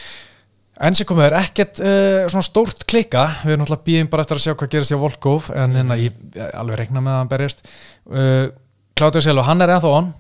enn 0.80 0.96
sem 0.96 1.06
komið 1.10 1.26
er 1.28 1.36
ekkert 1.42 1.82
uh, 1.84 2.24
svona 2.32 2.46
stórt 2.48 2.86
klika. 2.88 3.26
Við 3.44 3.52
erum 3.58 3.66
náttúrulega 3.66 3.88
býðum 3.90 4.10
bara 4.14 4.24
eftir 4.26 4.40
að 4.40 4.46
sjá 4.46 4.54
hvað 4.56 4.72
gerist 4.78 4.94
hjá 4.94 5.00
Volkov 5.02 5.50
en 5.54 5.76
hérna 5.76 5.98
Mhm. 6.00 6.06
ég 6.06 6.56
alveg 6.56 6.78
reikna 6.80 7.02
með 7.04 7.14
að 7.14 7.20
hann 7.20 7.32
berjast 7.34 7.62
uh, 8.10 8.46
Claudio 8.96 9.22
Sjálf, 9.22 9.46
hann 9.46 9.62
er 9.62 9.74
ennþá 9.76 9.92
on 10.00 10.14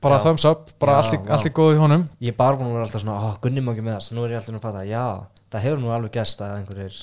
bara 0.00 0.18
Já. 0.18 0.22
thumbs 0.22 0.44
up, 0.44 0.70
bara 0.78 0.92
Já, 0.92 0.96
allt, 1.02 1.26
vá. 1.26 1.32
allt 1.34 1.46
í 1.50 1.78
honum 1.82 2.08
Ég 2.20 2.32
er 2.32 2.36
bara 2.38 2.56
búin 2.56 2.68
að 2.70 2.74
vera 2.78 2.86
alltaf 2.88 3.02
svona, 3.02 3.18
ó, 3.18 3.28
Gunni 3.42 3.60
má 3.64 3.72
ekki 3.74 3.84
meðast 3.86 4.12
Nú 4.14 4.24
er 4.24 4.30
ég 4.36 4.40
alltaf 4.40 4.54
nú 4.54 4.60
að 4.60 4.66
fatta, 4.68 4.84
já 4.86 5.04
Það 5.50 5.64
hefur 5.64 5.78
nú 5.82 5.90
alveg 5.94 6.12
gerst 6.18 6.40
að 6.44 6.56
einhverjir 6.58 6.98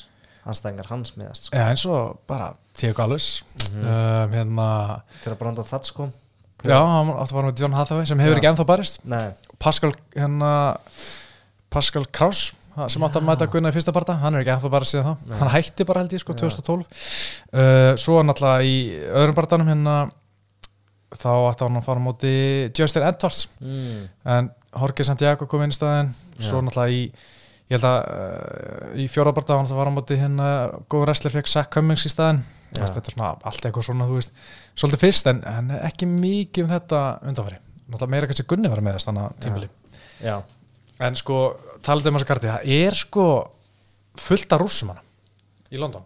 anstæðingar 0.46 0.86
hans 0.92 1.16
meðast 1.18 1.48
sko. 1.48 1.58
ja, 1.58 1.70
eins 1.74 1.86
og 1.90 2.20
bara 2.30 2.52
Tíu 2.78 2.94
Gallus 2.94 3.44
Mhm. 3.72 3.82
um, 3.82 4.32
hérna, 4.36 4.68
Þegar 5.24 5.38
Brandon 5.40 5.66
Thats 5.66 5.92
kom 5.92 6.12
já, 6.64 6.78
hann 6.80 7.10
átti 7.14 7.32
að 7.32 7.34
fara 7.34 7.48
með 7.52 7.60
John 7.60 7.74
Hathaway 7.74 8.06
sem 8.06 8.20
hefur 8.20 8.36
Já. 8.36 8.38
ekki 8.40 8.50
ennþá 8.54 8.66
barist 8.66 9.00
Nei, 9.06 9.34
Pascal 9.60 9.92
hérna 10.16 10.78
Pascal 11.70 12.06
Kraus 12.12 12.54
sem 12.92 13.02
átti 13.08 13.20
að 13.22 13.26
mæta 13.28 13.48
Gunnar 13.52 13.72
í 13.72 13.76
fyrsta 13.78 13.94
parta 13.96 14.14
hann 14.20 14.36
er 14.36 14.44
ekki 14.44 14.52
ennþá 14.56 14.70
bara 14.74 14.86
síðan 14.86 15.06
þá 15.06 15.30
Nei. 15.30 15.38
hann 15.40 15.50
hætti 15.54 15.86
bara 15.88 16.02
held 16.04 16.12
ég 16.16 16.20
sko 16.24 16.34
Já. 16.36 16.42
2012 16.44 16.86
uh, 17.54 17.96
svo 18.02 18.22
náttúrulega 18.28 18.68
í 18.68 18.76
öðrum 19.16 19.38
partanum 19.38 19.68
hérna 19.72 19.96
þá 21.22 21.32
átti 21.50 21.66
hann 21.66 21.80
að 21.80 21.88
fara 21.88 22.04
móti 22.04 22.34
Justin 22.76 23.06
Edwards. 23.08 23.48
Mm. 23.62 24.06
en 24.36 24.52
Jorge 24.76 25.06
Santiago 25.08 25.48
kom 25.48 25.64
inn 25.64 25.74
í 25.74 25.78
staðin 25.78 26.12
Já. 26.36 26.50
svo 26.50 26.62
náttúrulega 26.62 26.96
í 26.96 27.02
ég 27.66 27.80
held 27.80 27.88
að 27.90 28.00
uh, 28.06 28.90
í 29.02 29.06
fjórabarta 29.10 29.56
hann 29.58 29.70
það 29.70 29.80
var 29.80 29.90
á 29.90 29.98
móti 29.98 30.18
hérna 30.20 30.48
góður 30.92 31.08
wrestler 31.10 31.34
fekk 31.34 31.50
Zach 31.50 31.72
Cummings 31.74 32.06
í 32.06 32.12
staðin 32.14 32.44
Já. 32.76 32.84
þetta 32.84 33.02
er 33.02 33.16
svona 33.16 33.32
allt 33.42 33.66
eitthvað 33.66 33.88
svona 33.88 34.10
þú 34.10 34.20
veist 34.20 34.36
svolítið 34.76 35.02
fyrst 35.06 35.32
en, 35.32 35.42
en 35.50 35.72
ekki 35.80 36.10
mikið 36.12 36.68
um 36.68 36.74
þetta 36.76 37.02
undanfæri 37.32 37.58
náttúrulega 37.86 38.12
meira 38.14 38.30
kannski 38.30 38.48
Gunni 38.52 38.70
var 38.70 38.84
með 38.86 38.98
þess 38.98 39.10
þannig 39.10 39.26
að 39.26 39.40
tímili 39.46 39.72
Já, 40.26 40.36
en 41.08 41.18
sko 41.20 41.40
talaðu 41.86 42.12
um 42.12 42.20
þessa 42.20 42.30
karti 42.30 42.52
það 42.52 42.70
er 42.78 43.00
sko 43.00 43.26
fullt 44.26 44.54
af 44.56 44.62
rússum 44.62 44.92
hana 44.94 45.02
í 45.74 45.80
London. 45.82 46.06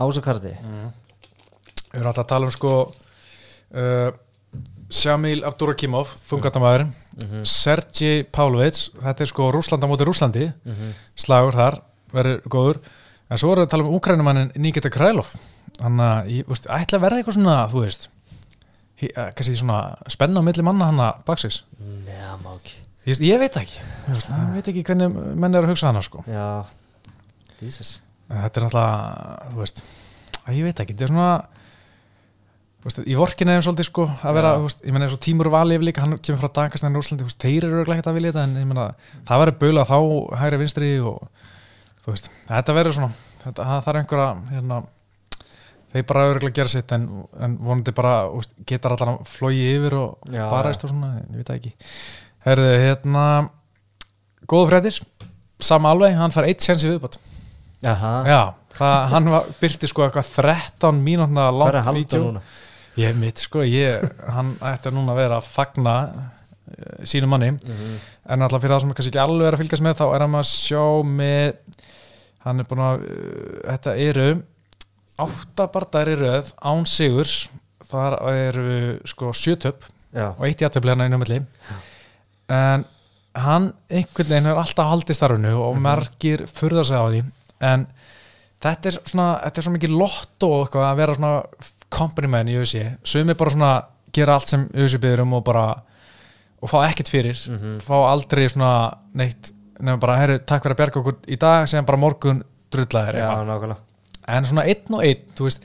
Ásakarti 0.00 0.52
við 0.52 1.98
erum 1.98 2.10
alltaf 2.12 2.24
að 2.24 2.30
tala 2.34 2.48
um 2.48 2.54
sko 2.54 2.74
uh, 3.74 4.10
Shamil 4.90 5.44
Abdurakimov 5.46 6.16
þungatamæður 6.30 6.88
Mhm. 7.20 7.42
Sergi 7.44 8.22
Pavlovic 8.32 8.78
þetta 9.02 9.20
er 9.20 9.28
sko 9.28 9.50
Rúsland 9.52 9.82
á 9.84 9.88
móti 9.90 10.06
Rúslandi 10.08 10.46
Mhm. 10.64 10.92
slagur 11.18 11.52
þar, 11.52 11.80
verður 12.14 12.40
góður. 12.48 12.78
En 13.30 13.36
svo 13.36 13.50
við 13.54 13.66
að 13.66 13.68
tala 13.70 13.84
um 13.84 13.94
úkrænumannin 13.98 14.52
Nikita 14.56 14.88
Krælov 14.90 15.34
þannig 15.78 16.06
að 16.06 16.30
ég 16.30 16.46
veist, 16.48 16.66
ætla 16.66 16.98
að 16.98 17.02
verða 17.04 17.18
eitthvað 17.20 17.36
svona 17.36 17.68
þú 17.70 17.82
veist 17.84 18.08
eh, 19.02 19.30
kannski 19.36 19.56
svona 19.56 19.96
spenna 20.08 20.40
á 20.40 20.44
milli 20.44 20.62
manna 20.62 20.86
hann 20.86 20.98
að 21.00 21.20
baksins. 21.26 21.62
Nei, 21.78 22.16
má 22.42 22.56
ekki. 22.56 22.74
Ég, 23.06 23.20
ég 23.20 23.38
veit 23.38 23.56
ekki, 23.56 23.80
ég 24.08 24.54
veit 24.54 24.68
ekki 24.68 24.82
hvernig 24.84 25.14
menn 25.36 25.54
er 25.54 25.62
að 25.64 25.70
hugsa 25.74 25.86
hana 25.88 26.00
sko. 26.02 26.24
Já, 26.28 26.64
Jesus. 27.60 28.00
Þetta 28.30 28.60
er 28.60 28.64
náttúrulega, 28.66 29.52
þú 29.52 29.56
veist 29.60 29.82
ég 30.48 30.62
veit 30.64 30.80
ekki, 30.80 30.94
þetta 30.94 31.02
er 31.02 31.12
svona 31.14 31.44
veist, 32.84 33.00
í 33.04 33.16
vorkinu 33.18 33.54
er 33.54 33.64
svolítið 33.64 33.88
sko 33.90 34.06
að 34.08 34.36
vera, 34.38 34.52
þú 34.58 34.68
veist, 34.68 34.84
ég 34.86 34.94
menna 34.94 35.08
eins 35.08 35.16
og 35.16 35.22
Tímur 35.24 35.50
Valíf 35.52 35.82
líka 35.84 36.04
hann 36.04 36.18
kemur 36.18 36.40
frá 36.40 36.52
Dagastan 36.60 36.96
í 36.96 37.00
veist, 37.00 37.42
þeir 37.42 37.66
eru 37.68 37.82
ekkert 37.84 38.08
að 38.10 38.16
vilja 38.16 38.32
þetta, 38.32 38.46
en 38.46 38.62
ég 38.62 38.70
menna 38.70 38.86
það 39.28 39.42
verður 39.44 39.58
böla 39.64 39.84
þá 39.88 39.96
hægri 40.40 40.60
vinstri 40.62 40.94
og 41.04 41.18
þú 42.04 42.14
veist, 42.14 42.30
þetta 42.48 42.76
verður 42.78 42.96
svona 42.96 43.12
þetta, 43.44 43.68
það 43.68 43.84
þarf 43.86 44.02
einhverja, 44.02 44.32
hérna 44.54 44.80
þeir 45.90 46.06
bara 46.06 46.26
örugglega 46.30 46.56
gera 46.60 46.72
sitt 46.72 46.92
en, 46.94 47.06
en 47.42 47.56
vonandi 47.60 47.94
bara, 47.96 48.14
veist, 48.32 48.54
getar 48.68 48.94
allan 48.96 49.18
að 49.18 49.32
flogi 49.32 49.64
yfir 49.74 49.96
og 49.98 50.30
Já. 50.30 50.44
baraðist 50.52 50.86
og 50.86 50.92
svona, 50.92 51.14
ég 51.20 51.40
veit 51.40 51.52
ekki. 51.56 51.72
Herðu, 52.46 52.68
hérna 52.84 53.24
góðu 54.48 54.70
fréttir, 54.70 55.00
sama 55.60 55.92
alveg 55.92 56.16
hann 56.16 56.32
fær 56.34 56.48
eitt 56.48 56.64
sens 56.64 56.86
í 56.86 56.90
viðbátt 56.92 57.18
Já, 58.28 58.40
það, 58.76 58.96
hann 59.14 59.30
var, 59.32 59.52
byrti 59.60 59.88
sko 59.90 60.04
eitthvað 60.06 60.32
13 60.36 61.00
mínútna 61.04 61.46
hvað 61.50 61.68
er 61.70 61.78
langt 61.80 62.00
vídeo? 62.00 62.42
Ég 63.00 63.16
mitt 63.20 63.40
sko, 63.42 63.62
ég, 63.64 64.04
hann 64.34 64.54
ætti 64.72 64.92
núna 64.94 65.14
að 65.14 65.20
vera 65.22 65.38
að 65.40 65.48
fagna 65.54 65.94
uh, 66.10 67.04
sínu 67.08 67.28
manni. 67.30 67.52
Mhm. 67.56 67.98
en 68.30 68.42
alltaf 68.46 68.60
fyrir 68.62 68.74
það 68.76 68.80
sem 68.84 68.90
kannski 68.94 69.10
ekki 69.10 69.22
alveg 69.24 69.46
er 69.48 69.56
að 69.56 69.62
fylgjast 69.64 69.82
með 69.86 69.96
þá 69.98 70.04
er 70.14 70.22
hann 70.26 70.36
að 70.38 70.48
sjá 70.50 70.82
með 71.08 71.78
hann 72.44 72.60
er 72.62 72.68
búin 72.70 72.82
að 72.86 73.06
uh, 73.06 73.54
þetta 73.70 73.94
eru 74.08 74.26
áttabartar 75.20 76.10
í 76.12 76.18
röð 76.20 76.52
án 76.64 76.86
sigurs. 76.88 77.48
Þar 77.90 78.14
eru 78.30 78.74
sko 79.08 79.32
sjötöp 79.34 79.82
Já, 80.14 80.28
og 80.36 80.44
eitt 80.46 80.60
jættöfli 80.62 80.92
hérna 80.92 81.06
innum 81.08 81.20
milli. 81.24 81.40
En 82.50 82.84
hann 83.38 83.68
einhvern 83.90 84.28
veginn 84.30 84.46
hefur 84.50 84.60
alltaf 84.62 84.88
haldið 84.92 85.18
starfinu 85.18 85.52
og 85.58 85.74
Mhm. 85.76 85.82
margir 85.86 86.44
furða 86.50 86.84
sig 86.84 86.96
á 86.98 87.04
því. 87.10 87.20
En 87.60 87.86
þetta 88.62 88.86
er 88.86 88.98
svona 89.04 89.26
þetta 89.44 89.58
er 89.58 89.62
svo 89.66 89.72
mikið 89.74 89.96
lotto 89.98 90.50
og 90.60 90.70
að 90.74 90.96
vera 90.96 91.14
svona 91.14 91.42
company 91.90 92.30
man 92.30 92.48
í 92.48 92.56
USA 92.60 92.92
sumi 93.04 93.34
bara 93.34 93.50
svona 93.54 93.72
gera 94.14 94.34
allt 94.34 94.50
sem 94.50 94.66
USA 94.74 94.98
byrður 95.02 95.24
um 95.26 95.38
og 95.38 95.44
bara 95.46 95.64
og 96.60 96.68
fá 96.68 96.82
ekkert 96.90 97.08
fyrir. 97.08 97.38
Mhm. 97.48 97.78
fá 97.80 97.96
aldrei 98.10 98.48
svona 98.48 98.92
neitt 99.14 99.52
nefnum 99.80 100.00
bara, 100.00 100.18
herru, 100.20 100.38
takk 100.44 100.62
fyrir 100.62 100.74
að 100.76 100.80
bjarga 100.82 101.00
okkur 101.00 101.16
í 101.32 101.38
dag 101.40 101.68
sem 101.68 101.84
bara 101.88 101.96
morgun 101.98 102.42
nákvæmlega. 103.48 103.76
En 104.28 104.44
svona 104.44 104.66
einn 104.68 104.94
og 104.94 105.02
einn, 105.02 105.22
þú 105.36 105.46
veist 105.48 105.64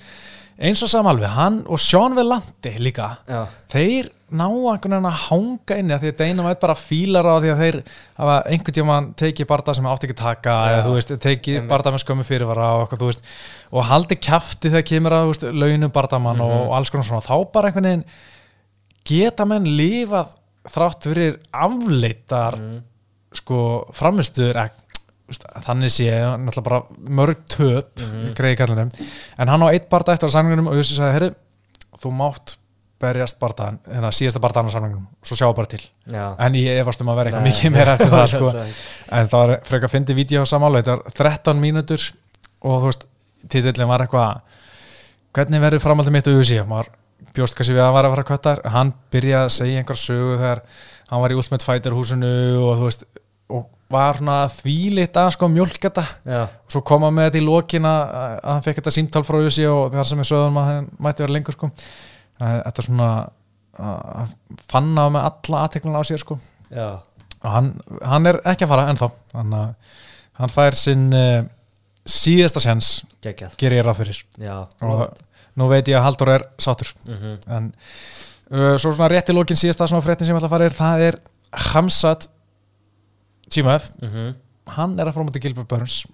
eins 0.55 0.81
og 0.85 0.89
samalveg, 0.91 1.29
hann 1.35 1.63
og 1.67 1.79
Sean 1.83 2.13
Vellanti 2.15 2.71
líka 2.79 3.09
Já, 3.27 3.41
þeir 3.73 4.07
ná 4.35 4.45
að 4.47 5.17
hanga 5.27 5.75
inni 5.79 5.93
af 5.93 6.01
því 6.01 6.11
að 6.13 6.17
Dana 6.21 6.45
White 6.45 6.61
bara 6.63 6.75
fílar 6.79 7.27
á 7.27 7.35
því 7.43 7.51
að 7.51 7.59
þeir 7.63 7.77
hafa 8.17 8.37
einhvern 8.49 8.77
tíma 8.77 8.99
tekið 9.19 9.49
barða 9.51 9.75
sem 9.75 9.85
átti 9.91 10.07
ekki 10.07 10.15
að 10.15 10.23
taka 10.23 10.55
Já, 10.55 10.71
eða 10.77 10.85
þú 10.87 10.93
veist, 10.95 11.13
tekið 11.27 11.67
barða 11.69 11.91
með 11.95 12.03
skömmu 12.05 12.25
fyrirvara 12.27 12.69
og, 12.75 12.85
eitthvað, 12.85 13.03
þú 13.03 13.09
veist, 13.11 13.27
og 13.71 13.83
haldi 13.91 14.15
kjafti 14.15 14.71
þegar 14.71 14.87
kemur 14.91 15.11
að 15.17 15.25
þú 15.25 15.33
veist, 15.33 15.45
launum 15.65 15.91
bardamann 15.99 16.41
og, 16.41 16.49
Mhm. 16.55 16.63
og 16.69 16.73
alls 16.79 16.89
konar 16.89 17.05
svona, 17.05 17.21
þá 17.27 17.51
bara 17.51 17.69
einhvern 17.69 17.89
veginn 17.91 18.05
geta 19.05 19.45
menn 19.45 19.65
lifað 19.77 20.33
þrátt 20.65 21.03
fyrir 21.11 21.37
afleitar 21.53 22.55
Mhm. 22.57 22.81
sko 23.35 23.87
framistuður 23.93 24.55
ek, 24.55 24.71
veist, 24.71 24.84
þannig 25.65 25.89
sé 25.93 26.09
náttúrulega 26.13 26.63
bara 26.67 26.81
mörg 27.19 27.39
töp 27.49 27.95
Mhm. 27.99 28.27
í 28.29 28.33
greiði 28.37 28.57
kallinum 28.59 28.91
en 29.37 29.47
hann 29.47 29.63
á 29.65 29.67
eitt 29.73 29.89
barða 29.89 30.13
eftir 30.13 30.27
að 30.29 30.35
samlingunum 30.37 30.67
og 30.69 30.75
Jussi 30.77 30.95
sagði, 30.99 31.13
herri, 31.17 31.29
þú 32.01 32.11
mátt 32.13 32.55
berjast 33.01 33.39
bardaðan, 33.41 33.79
hérna 33.91 34.11
síðasta 34.13 34.39
bardaðan 34.39 34.69
á 34.69 34.75
samlingunum 34.75 35.07
svo 35.25 35.35
sjá 35.35 35.49
bara 35.55 35.67
til, 35.67 35.81
já. 36.07 36.35
En 36.39 36.53
ég 36.53 36.79
efast 36.79 37.01
um 37.01 37.09
að 37.09 37.15
vera 37.19 37.29
eitthvað 37.31 37.47
mikið 37.49 37.71
meira 37.75 37.93
eftir 37.97 38.13
það 38.15 38.27
sko. 38.31 38.51
En 39.11 39.27
það 39.27 39.41
var 39.47 39.59
frekar 39.67 39.89
að 39.89 39.95
fyndi 39.97 40.13
vídeo 40.15 40.43
á 40.43 40.47
samála 40.47 40.81
þetta 40.83 40.95
var 40.95 41.11
13 41.11 41.59
mínútur 41.59 42.05
og 42.61 42.79
þú 42.81 42.85
veist, 42.85 43.05
titillin 43.49 43.87
var 43.89 44.05
eitthvað 44.05 44.41
hvernig 45.35 45.61
verður 45.65 45.83
framhaldið 45.83 46.11
mitt 46.15 46.27
á 46.29 46.31
Jussi? 46.37 46.61
Maður 46.63 46.87
bjóst 47.35 47.55
kannski 47.57 47.73
við 47.75 47.81
að 47.83 47.89
hann 47.89 47.93
var 47.97 48.05
að 48.05 48.13
fara 48.15 48.23
að 48.23 48.29
hann 53.49 53.55
hann 53.55 53.59
og 53.59 53.65
var 53.93 54.17
svona 54.17 54.47
þvílitt 54.49 55.15
að 55.21 55.29
sko 55.35 55.47
mjölk 55.47 55.77
þetta. 55.81 56.03
Og 56.65 56.71
svo 56.73 56.81
kom 56.81 57.03
hann 57.05 57.13
með 57.13 57.27
þetta 57.29 57.37
í 57.41 57.45
lokin 57.45 57.85
að, 57.85 58.01
að 58.41 58.51
hann 58.53 58.63
fekk 58.65 58.79
þetta 58.81 58.91
síntal 58.95 59.23
frá 59.23 59.37
Jussi 59.43 59.65
og 59.69 59.91
þegar 59.93 60.07
sem 60.09 60.19
ég 60.23 60.29
sögðum 60.31 60.57
að 60.57 60.69
hann 60.71 60.87
mætti 61.05 61.23
vera 61.25 61.35
lengur 61.35 61.53
sko. 61.53 61.69
Þetta 62.39 62.81
er 62.81 62.87
svona 62.87 63.09
að 63.75 64.33
fann 64.71 64.95
á 64.97 65.05
með 65.11 65.27
alla 65.29 65.61
aðtekluna 65.67 66.01
á 66.01 66.03
sér 66.07 66.21
sko. 66.23 66.39
Já. 66.73 66.87
Og 67.45 67.51
hann, 67.53 67.69
hann 68.01 68.25
er 68.25 68.39
ekki 68.47 68.65
að 68.65 68.71
fara 68.73 68.87
ennþá. 68.89 69.09
Að 69.35 69.55
hann 70.41 70.49
fær 70.51 70.75
sinn 70.75 71.05
uh, 71.13 71.45
síðasta 72.09 72.59
Geggjað. 73.23 73.55
ger 73.61 73.73
ég 73.77 73.85
ráð 73.85 74.01
fyrir. 74.01 74.23
Já, 74.41 74.55
og 74.81 75.21
nú 75.55 75.69
veit 75.71 75.87
ég 75.87 75.99
að 75.99 76.03
Haldur 76.09 76.29
er 76.33 76.43
sátur 76.59 76.91
Mhm. 77.05 77.37
en 77.47 77.69
uh, 78.51 78.77
svo 78.77 78.91
svona 78.91 79.07
rétt 79.13 79.29
í 79.29 79.33
lokin 79.37 79.55
síðasta 79.55 79.87
svona 79.87 80.03
fréttin 80.03 80.25
sem 80.25 80.35
ég 80.35 80.41
ætla 80.41 80.49
að 80.49 80.55
fara 80.57 80.65
er 80.65 80.75
það 80.75 81.05
er 81.11 81.19
Hamzat 81.71 82.27
Tímaf, 83.49 83.91
Mhm. 84.01 84.35
hann 84.75 84.99
er 84.99 85.05
að 85.05 85.13
fara 85.13 85.25
á 85.25 85.27
móti 85.29 85.41
Gilbert 85.41 85.67
Burns 85.67 86.05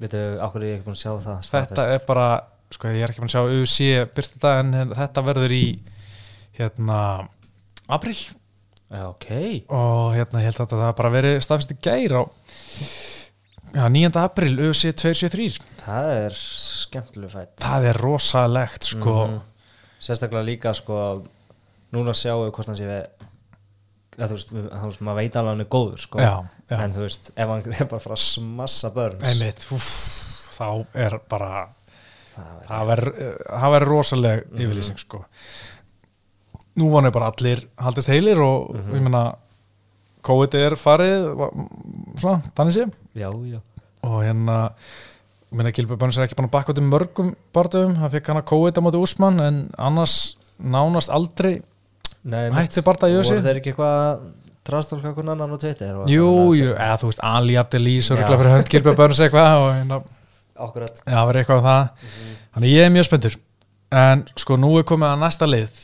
Veitu, 0.00 0.16
er 0.18 0.60
ég 0.66 0.78
ekki 0.80 0.84
búin 0.84 0.96
að 0.96 1.02
sjá 1.02 1.12
það 1.16 1.36
þetta 1.40 1.42
staðfest? 1.48 1.90
er 1.94 2.06
bara, 2.06 2.40
sko 2.70 2.88
ég 2.88 3.02
er 3.02 3.08
ekki 3.10 3.20
búin 3.22 3.30
að 3.30 3.36
sjá 3.36 3.44
UFC 3.46 4.14
byrst 4.14 4.34
þetta 4.36 4.58
en 4.60 4.72
hérna, 4.74 4.94
þetta 4.94 5.24
verður 5.24 5.52
í 5.52 5.78
hérna 6.58 7.28
april 7.88 8.16
Já, 8.90 9.02
ok 9.08 9.64
og 9.68 10.14
hérna 10.14 10.42
ég 10.42 10.44
held 10.50 10.60
að 10.62 10.74
það 10.78 10.96
bara 10.96 11.10
verið 11.10 11.40
staðfist 11.42 11.72
í 11.72 11.78
gær 11.82 12.12
á 12.18 12.22
já, 13.74 13.88
9. 13.88 14.16
april 14.20 14.58
UFC 14.68 14.92
273 14.92 15.58
Það 15.82 16.10
er 16.26 16.30
skemmtileg 16.36 17.30
fætt 17.32 17.56
það 17.64 17.88
er 17.90 18.00
rosalegt 18.02 18.84
sko 18.92 19.16
Mhm. 19.26 19.40
Sérstaklega 20.00 20.44
líka 20.44 20.74
sko 20.74 21.24
Núna 21.92 22.12
sjáum 22.12 22.44
við 22.46 22.52
hvort 22.52 22.66
hann 22.66 22.76
sé 22.76 22.84
við 22.86 23.06
að, 24.18 24.28
þú, 24.30 24.36
veist, 24.38 24.50
þú 24.50 24.84
veist, 24.86 25.00
maður 25.06 25.16
veit 25.20 25.36
alveg 25.36 25.50
hann 25.52 25.60
er 25.64 25.70
góður 25.76 25.98
sko. 26.02 26.18
já, 26.20 26.32
já, 26.70 26.76
en 26.84 26.92
þú 26.96 27.00
veist, 27.06 27.30
ef 27.36 27.48
hann 27.48 27.72
er 27.80 27.84
bara 27.90 28.16
að 28.16 28.22
smassa 28.24 28.90
börns 28.94 29.22
einmitt 29.30 29.66
úff, 29.76 29.88
þá 30.56 30.68
er 30.94 31.18
bara 31.28 31.50
það 32.36 32.80
er, 32.80 32.86
verður 32.90 33.10
eh, 33.16 33.34
það 33.48 33.74
verður 33.76 33.88
rosaleg 33.92 34.44
Mhm. 34.50 34.60
yfirlýsing 34.66 34.98
sko 35.00 35.24
nú 36.76 36.90
vonu 36.92 37.10
bara 37.14 37.30
allir 37.32 37.62
haldist 37.80 38.08
heilir 38.12 38.40
og 38.44 38.74
Mhm. 38.74 38.92
ég 38.94 39.02
meina 39.02 39.24
COVID 40.26 40.54
er 40.54 40.70
farið 40.76 41.26
svona, 42.18 42.42
þannig 42.56 42.72
sé 42.74 42.90
já, 43.14 43.28
og 44.02 44.22
hérna 44.24 44.72
ég 45.52 45.56
meina 45.56 45.70
Gilbjörn 45.72 45.98
Bönns 45.98 46.18
er 46.18 46.26
ekki 46.26 46.34
bakka 46.50 46.72
út 46.72 46.78
um 46.78 46.90
mörgum 46.90 47.34
barðum, 47.54 47.96
hann 47.96 48.10
fekk 48.10 48.26
hann 48.26 48.42
að 48.42 48.46
COVID 48.50 48.74
á 48.76 48.80
móti 48.82 49.00
Úsmann 49.00 49.40
en 49.40 49.70
annars 49.78 50.36
nánast 50.60 51.08
aldrei 51.10 51.62
hætti 52.58 52.82
barða 52.86 53.08
í 53.10 53.16
voru 53.16 53.22
össi 53.24 53.38
þeir 53.46 53.60
ekki 53.60 53.72
eitthvað 53.72 54.20
trastálka 54.66 55.12
hvernig 55.14 55.32
annan 55.36 55.54
á 55.54 55.58
Twitter 55.62 55.94
og 56.02 56.08
jú, 56.10 56.26
eitthvað 56.26 56.56
jú, 56.58 56.70
eða 56.74 56.96
þú 57.02 57.10
veist 57.12 57.20
Ali 57.22 57.56
Já. 58.16 58.22
ruggla 58.22 58.38
fyrir 58.40 58.54
hönd 58.56 58.70
Gilbjörn 58.72 58.96
Bönns 59.02 59.20
eitthvað 59.22 59.58
og 59.62 59.68
hérna, 59.76 60.00
Akkurat. 60.56 61.02
Já, 61.04 61.12
það 61.12 61.26
verður 61.28 61.38
eitthvað 61.42 61.58
um 61.60 61.66
það. 61.68 62.06
Þannig 62.56 62.70
ég 62.72 62.86
er 62.86 62.92
mjög 62.94 63.04
spenntur. 63.10 63.34
En 63.92 64.22
sko 64.40 64.56
nú 64.56 64.70
er 64.80 64.86
komið 64.88 65.10
að 65.12 65.18
næsta 65.20 65.46
lið 65.50 65.82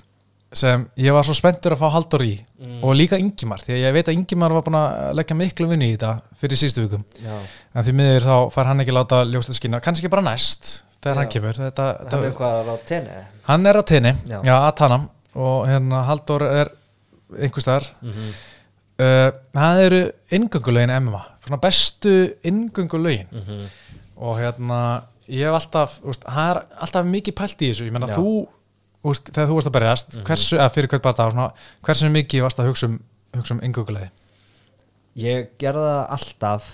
sem 0.56 0.86
ég 1.00 1.12
var 1.16 1.24
svo 1.28 1.34
spenntur 1.36 1.72
að 1.76 1.80
fá 1.82 1.90
Haldur 1.94 2.24
í 2.24 2.32
Mm. 2.62 2.78
og 2.86 2.92
líka 2.94 3.18
Ingimar, 3.18 3.58
því 3.58 3.72
að 3.74 3.80
ég 3.82 3.92
veit 3.96 4.08
að 4.08 4.14
Ingimar 4.14 4.52
var 4.54 4.62
búin 4.62 4.76
að 4.78 5.14
leggja 5.18 5.34
miklu 5.34 5.66
vinni 5.66 5.88
í 5.90 5.94
þetta 5.96 6.10
fyrir 6.38 6.56
sístu 6.60 6.84
vikum. 6.84 7.02
Já, 7.18 7.32
en 7.74 7.82
því 7.88 7.94
miður 7.98 8.26
þá 8.28 8.34
fær 8.54 8.68
hann 8.70 8.80
ekki 8.84 8.94
láta 8.94 9.22
ljóst 9.26 9.50
að 9.50 9.56
skýna 9.58 9.80
kannski 9.82 10.10
bara 10.12 10.22
næst 10.22 10.84
þegar 11.02 11.16
Já. 11.16 11.18
hann 11.18 11.32
kemur. 11.34 11.58
Þetta, 11.58 11.86
hann 12.12 12.22
er 12.22 12.30
þetta, 12.30 12.76
tenni? 12.86 13.16
Hann 13.48 13.66
er 13.66 13.74
á 13.74 13.82
tenni, 13.82 14.12
Já. 14.30 14.38
að 14.60 14.74
tanna 14.78 14.98
og 15.34 15.68
hérna 15.68 16.02
Haldur 16.08 16.44
er 16.46 16.72
einhvers 17.38 17.64
þar 17.64 17.86
mm 18.02 18.10
-hmm. 18.10 18.32
uh, 19.04 19.28
það 19.54 19.84
eru 19.86 20.02
inngöngulögin 20.30 20.96
MMA 21.00 21.22
svona 21.44 21.60
bestu 21.60 22.34
inngöngulögin. 22.44 23.26
Mhm. 23.32 23.66
og 24.16 24.38
hérna 24.38 25.02
ég 25.28 25.46
hef 25.46 25.54
alltaf, 25.54 26.00
úst, 26.04 26.24
það 26.24 26.50
er 26.50 26.62
alltaf 26.80 27.06
mikið 27.06 27.34
pælt 27.34 27.62
í 27.62 27.70
þessu, 27.70 27.86
ég 27.86 27.92
menna 27.92 28.06
þú 28.06 28.46
úst, 29.04 29.32
þegar 29.32 29.48
þú 29.48 29.54
varst 29.54 29.66
að 29.66 29.72
berjast, 29.72 30.18
hversu, 30.24 30.56
eða 30.56 30.70
fyrir 30.70 30.88
hvert 30.88 31.02
bara 31.02 31.30
svona, 31.30 31.52
hversu 31.82 32.08
mikið 32.08 32.42
varst 32.42 32.58
að 32.58 32.66
hugsa 32.66 32.86
um 32.86 33.00
hugsa 33.34 33.54
um 33.54 33.60
inngöngulögi 33.60 34.10
Ég 35.18 35.50
gerði 35.60 35.84
það 35.84 36.06
alltaf 36.16 36.68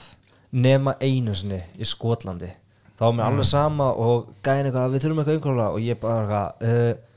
nema 0.54 0.94
einu 1.02 1.34
sinni 1.34 1.58
í 1.74 1.86
Skotlandi. 1.86 2.52
Þá 2.98 3.02
var 3.02 3.14
mér 3.16 3.24
alveg 3.28 3.48
sama 3.50 3.88
og 3.98 4.28
gæðin 4.46 4.68
eitthvað 4.68 4.92
við 4.92 5.02
þurfum 5.04 5.20
eitthvað 5.22 5.38
umhverjulega 5.38 5.74
og 5.74 5.82
ég 5.82 5.98
bara 6.02 6.20
eitthvað 6.22 6.68
uh, 6.68 7.07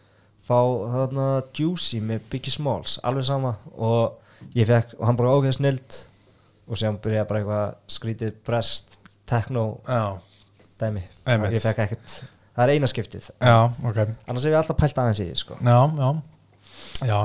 fá 0.51 0.59
þarna 0.95 1.27
Juicy 1.57 2.01
með 2.03 2.27
Biggie 2.33 2.53
Smalls 2.53 2.97
alveg 3.07 3.27
sama. 3.29 3.55
Og 3.79 4.51
ég 4.57 4.67
fekk 4.69 4.97
og 4.99 5.07
hann 5.07 5.19
bara 5.19 5.33
ógeð 5.37 5.57
snild 5.61 5.97
og 6.67 6.79
sem 6.79 6.99
byrjaði 7.03 7.29
bara 7.31 7.41
eitthvað 7.41 7.95
skrítið 7.95 8.35
brest 8.47 8.99
techno 9.31 9.65
Já, 9.87 10.19
dæmi. 10.81 11.03
Einmitt. 11.25 11.55
ég 11.55 11.63
fekk 11.63 11.83
ekkert 11.87 12.21
það 12.51 12.63
er 12.65 12.73
eina 12.75 12.89
skiptið. 12.89 13.31
Já, 13.39 13.55
ok. 13.87 13.99
Annars 14.27 14.45
hef 14.45 14.51
ég 14.53 14.59
alltaf 14.59 14.79
pælt 14.79 15.01
aðeins 15.01 15.21
í 15.23 15.27
því 15.29 15.39
sko. 15.39 15.57
Já, 15.63 15.77
já. 15.97 16.09
Já, 17.01 17.17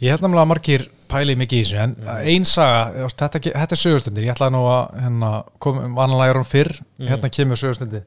ég 0.00 0.12
held 0.12 0.22
náttúrulega 0.22 0.42
að 0.44 0.50
margir 0.52 0.84
pæli 1.12 1.34
mikið 1.36 1.58
í 1.58 1.64
þessu 1.66 1.80
en 1.82 1.92
ein 2.32 2.46
saga, 2.48 3.08
þetta, 3.12 3.40
þetta 3.50 3.76
er 3.76 3.80
sögustundir. 3.82 4.26
Ég 4.26 4.34
ætlaði 4.34 4.54
nú 4.54 4.62
að 4.70 4.82
hérna, 5.02 5.32
kom, 5.62 5.80
vanlega 5.98 6.32
er 6.32 6.40
hún 6.40 6.48
fyrr, 6.48 6.72
hérna 7.02 7.30
kemur 7.32 7.60
sögustundir. 7.60 8.06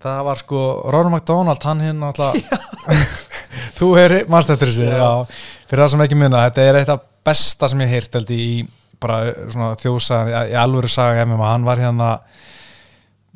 Það 0.00 0.20
var 0.30 0.40
sko 0.40 0.60
Ronald 0.94 1.12
McDonald, 1.16 1.66
hann 1.66 1.82
hérna 1.84 2.12
alltaf 2.12 2.38
þú 3.78 3.90
er 4.00 4.16
mannst 4.30 4.52
eftir 4.54 4.72
þessu 4.72 4.88
já. 4.90 5.10
fyrir 5.70 5.84
það 5.84 5.92
sem 5.94 6.04
ekki 6.06 6.20
muna, 6.20 6.44
þetta 6.48 6.66
er 6.66 6.80
eitt 6.80 6.92
af 6.94 7.06
besta 7.26 7.70
sem 7.70 7.82
ég 7.84 7.92
heirt 7.94 8.16
held 8.18 8.32
í 8.34 8.44
bara 9.00 9.20
svona 9.48 9.74
þjóðsagan, 9.80 10.50
í 10.52 10.56
alvöru 10.60 10.90
saga 10.92 11.24
MMA, 11.24 11.52
hann 11.54 11.68
var 11.68 11.80
hérna 11.80 12.10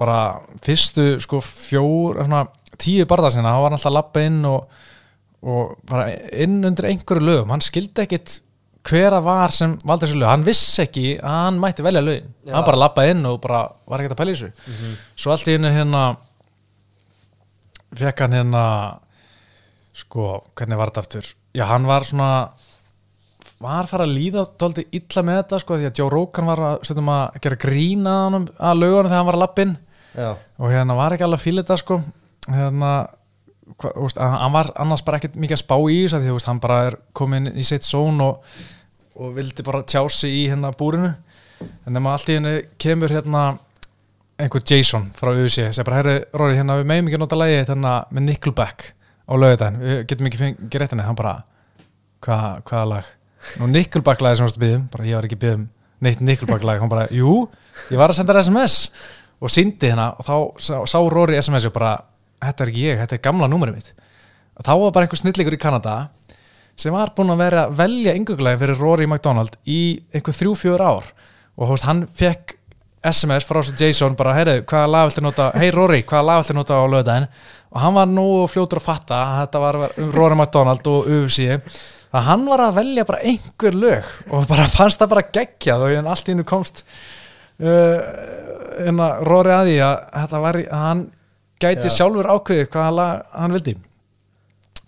bara 0.00 0.18
fyrstu 0.64 1.14
sko 1.22 1.40
fjór 1.44 2.20
svona, 2.24 2.46
tíu 2.80 3.06
barða 3.08 3.32
sinna, 3.32 3.54
hann 3.54 3.64
var 3.64 3.76
alltaf 3.76 3.92
að 3.92 3.96
lappa 3.98 4.24
inn 4.26 4.42
og, 4.48 4.82
og 5.44 5.76
bara 5.88 6.10
inn 6.32 6.58
undir 6.66 6.90
einhverju 6.90 7.24
lögum, 7.24 7.54
hann 7.54 7.64
skildi 7.64 8.04
ekkit 8.04 8.40
hver 8.84 9.16
að 9.16 9.24
var 9.24 9.54
sem 9.54 9.74
valdi 9.86 10.06
þessu 10.06 10.18
lög. 10.20 10.28
Hann 10.28 10.44
vissi 10.44 10.82
ekki 10.84 11.06
að 11.16 11.38
hann 11.46 11.60
mætti 11.62 11.84
velja 11.84 12.02
lögin. 12.04 12.26
Já. 12.44 12.52
hann 12.52 12.66
bara 12.66 12.80
lappaði 12.82 13.14
inn 13.14 13.28
og 13.30 13.38
bara 13.40 13.64
var 13.88 14.02
ekkert 14.02 14.16
að 14.16 14.20
pæla 14.20 14.34
þessu. 14.34 14.90
Svo 15.16 15.32
allt 15.32 15.48
í 15.48 15.56
hennu 15.56 15.70
hérna 15.72 16.02
fekk 17.96 18.24
hann 18.24 18.36
hérna 18.40 18.64
sko, 19.94 20.28
hvernig 20.58 20.80
var 20.80 20.92
þetta 20.92 21.04
aftur? 21.04 21.32
Já, 21.54 21.64
hann 21.70 21.88
var 21.88 22.06
svona 22.06 22.30
var 23.64 23.88
fara 23.88 24.04
að 24.04 24.14
líða 24.16 24.44
dóldi 24.60 24.84
illa 24.96 25.22
með 25.24 25.40
þetta 25.40 25.60
sko, 25.62 25.78
því 25.78 25.88
að 25.88 26.00
Joe 26.00 26.12
Rogan 26.12 26.48
var 26.50 26.62
að, 26.68 26.78
stundum 26.88 27.10
að 27.14 27.40
gera 27.44 27.60
grína 27.64 28.14
að, 28.26 28.48
að 28.58 28.80
lögunum 28.80 29.10
þegar 29.10 29.20
hann 29.20 29.28
var 29.28 29.38
að 29.38 29.44
lappin 29.44 29.74
og 30.14 30.70
hérna 30.70 30.96
var 30.98 31.14
ekki 31.14 31.26
alveg 31.26 31.40
að 31.40 31.44
fíla 31.44 31.64
þetta 31.64 31.76
sko. 31.80 31.98
Hérna 32.46 32.90
hva, 33.80 33.92
úst, 34.04 34.18
að, 34.20 34.36
hann 34.38 34.54
var 34.54 34.70
annars 34.84 35.04
bara 35.06 35.18
ekkert 35.20 35.38
mikið 35.40 35.56
að 35.56 35.62
spá 35.64 35.76
í 35.90 36.00
því 36.12 36.34
úst, 36.34 36.48
hann 36.50 36.62
bara 36.62 36.80
er 36.90 36.98
komin 37.16 37.50
í 37.50 37.66
sitt 37.66 37.86
zón 37.86 38.20
og, 38.22 38.44
og 39.18 39.34
vildi 39.38 39.66
bara 39.66 39.84
tjá 39.86 40.02
sig 40.12 40.34
í 40.42 40.44
hérna 40.52 40.74
búrinu. 40.76 41.14
En 41.86 41.96
nema 41.96 42.14
allt 42.14 42.30
í 42.30 42.36
henni 42.38 42.58
kemur 42.82 43.14
hérna 43.14 43.54
einhver 44.38 44.62
Jason 44.66 45.08
frá 45.14 45.30
USA 45.32 45.70
sem 45.72 45.86
bara, 45.86 46.02
herri, 46.02 46.16
Róri, 46.34 46.58
hérna 46.58 46.80
við 46.80 46.88
meðum 46.90 47.08
ekki 47.08 47.18
að 47.18 47.24
nota 47.24 47.38
lægi 47.38 47.58
hérna 47.62 47.94
með 48.10 48.26
Nickelback 48.28 48.88
á 49.24 49.32
lögudaginn, 49.40 49.80
við 49.80 50.00
getum 50.10 50.30
ekki 50.30 50.40
fengið 50.40 50.80
rétt 50.80 50.94
henni, 50.94 51.06
hann 51.06 51.18
bara 51.18 51.34
hvað, 52.24 52.62
hvaða 52.68 52.86
lag? 52.90 53.10
Nú 53.60 53.68
Nickelback 53.70 54.24
lagi 54.24 54.40
sem 54.40 54.46
varst 54.46 54.58
að 54.58 54.64
byggðum, 54.64 54.86
bara 54.92 55.08
ég 55.08 55.18
var 55.18 55.28
ekki 55.28 55.40
byggðum 55.42 55.68
neitt 56.04 56.24
Nickelback 56.24 56.64
lag, 56.66 56.80
hann 56.82 56.92
bara, 56.92 57.06
jú 57.12 57.44
ég 57.90 58.00
var 58.00 58.12
að 58.12 58.18
senda 58.20 58.40
SMS 58.40 58.78
og 59.40 59.52
síndi 59.52 59.90
hérna 59.90 60.10
og 60.18 60.26
þá 60.26 60.34
sá, 60.62 60.74
sá 60.88 60.98
Róri 61.12 61.38
SMS 61.40 61.68
og 61.68 61.74
bara, 61.76 61.96
þetta 62.42 62.64
er 62.64 62.72
ekki 62.72 62.84
ég, 62.84 63.00
þetta 63.02 63.16
er 63.18 63.24
gamla 63.24 63.48
númerið 63.50 63.78
mitt. 63.78 63.94
Og 64.54 64.66
þá 64.66 64.72
var 64.80 64.94
bara 64.94 65.06
einhver 65.06 65.20
snillingur 65.20 65.56
í 65.56 65.60
Kanada 65.60 65.96
sem 66.78 66.94
var 66.94 67.12
búinn 67.14 67.32
að 67.34 67.42
vera 67.42 67.64
að 67.68 67.78
velja 67.78 68.14
ynguglegin 68.18 68.60
fyrir 68.60 68.80
Rory 68.80 69.06
McDonald 69.06 69.56
í 69.68 69.80
einhver 70.14 70.36
þrjú, 70.36 70.54
fjör 70.58 70.84
ár. 70.84 71.10
Og 71.54 71.70
hóst, 71.70 71.86
hann 71.86 72.04
fekk 72.18 72.56
SMS 73.04 73.44
frá 73.44 73.60
þessu 73.60 73.76
Jason 73.78 74.16
bara, 74.18 74.32
heyrðu, 74.38 74.62
hvaða 74.70 74.90
lag 74.90 75.10
viltu 75.10 75.24
nota? 75.24 75.50
Hei 75.60 75.68
Rory, 75.74 76.00
hvaða 76.08 76.26
lag 76.30 76.40
viltu 76.40 76.56
nota 76.56 76.78
á 76.80 76.84
lögðaðin 76.88 77.28
og 77.74 77.80
hann 77.82 77.96
var 77.96 78.06
nú 78.10 78.24
fljótur 78.50 78.78
að 78.80 78.86
fatta 78.86 79.18
að 79.24 79.36
þetta 79.42 79.62
var 79.64 79.78
um 79.90 80.12
Rory 80.14 80.36
McDonald 80.38 80.86
og 80.92 81.08
UFC 81.10 81.48
að 82.14 82.26
hann 82.28 82.44
var 82.46 82.62
að 82.68 82.76
velja 82.78 83.04
bara 83.08 83.22
einhver 83.26 83.74
lög 83.74 84.12
og 84.30 84.46
bara 84.50 84.68
fannst 84.76 85.02
það 85.02 85.12
bara 85.16 85.26
geggjað 85.34 85.86
og 85.88 85.94
hann 85.98 86.10
allt 86.12 86.28
í 86.30 86.34
hennu 86.34 86.46
komst 86.46 86.84
uh, 87.58 87.98
hérna, 88.78 89.08
Rory 89.26 89.54
að 89.54 89.70
því 89.72 89.76
að 89.88 89.96
þetta 90.20 90.42
var, 90.46 90.60
í- 90.62 90.68
að 90.70 90.84
hann 90.88 91.02
gæti 91.64 91.90
Já. 91.90 91.94
sjálfur 91.98 92.30
ákveðið 92.36 92.70
hvaða 92.74 92.94
lag 93.00 93.26
hann 93.34 93.54
vildi 93.58 93.76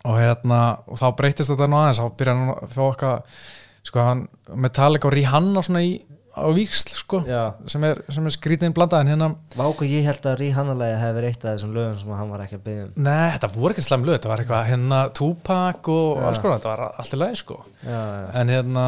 og 0.07 0.19
hérna 0.23 0.61
og 0.87 0.99
þá 1.01 1.07
breytist 1.19 1.51
þetta 1.51 1.67
nú 1.71 1.79
aðeins 1.81 1.99
þá 2.03 2.11
byrja 2.21 2.35
hann 2.37 2.51
að 2.55 2.75
fá 2.77 2.83
okkar 2.87 3.41
sko 3.87 4.03
hann 4.07 4.21
Metallica 4.67 5.09
og 5.11 5.15
Rihanna 5.15 5.63
svona 5.67 5.83
í 5.87 5.97
á 6.37 6.45
víksl 6.53 6.93
sko 6.93 7.23
sem 7.25 7.85
er, 7.89 8.01
sem 8.13 8.27
er 8.29 8.35
skrítinn 8.35 8.75
blandaðin 8.77 9.15
hérna 9.15 9.29
Váku 9.57 9.87
ég 9.89 10.05
held 10.05 10.27
að 10.29 10.39
Ríhannalega 10.43 11.13
verið 11.17 11.31
eitt 11.33 11.45
af 11.47 11.55
þessum 11.57 11.73
lögum 11.77 11.99
sem 12.01 12.13
hann 12.13 12.33
var 12.33 12.43
ekki 12.45 12.59
að 12.59 12.65
byggja 12.67 12.85
um. 12.87 12.91
Nei, 13.07 13.29
þetta 13.35 13.51
voru 13.55 13.73
ekki 13.73 13.85
slæm 13.87 14.05
lög, 14.05 14.19
þetta 14.19 14.33
var 14.33 14.43
eitthvað 14.43 14.69
hérna 14.71 14.99
Tupac 15.17 15.91
og 15.93 16.21
Já. 16.21 16.27
alls 16.29 16.43
konar, 16.43 16.61
þetta 16.61 16.73
var 16.75 16.83
allt 17.01 17.17
í 17.17 17.21
lagi 17.23 17.41
sko. 17.41 17.59
Já, 17.81 17.97
já, 17.97 18.27
en 18.43 18.53
hérna 18.53 18.87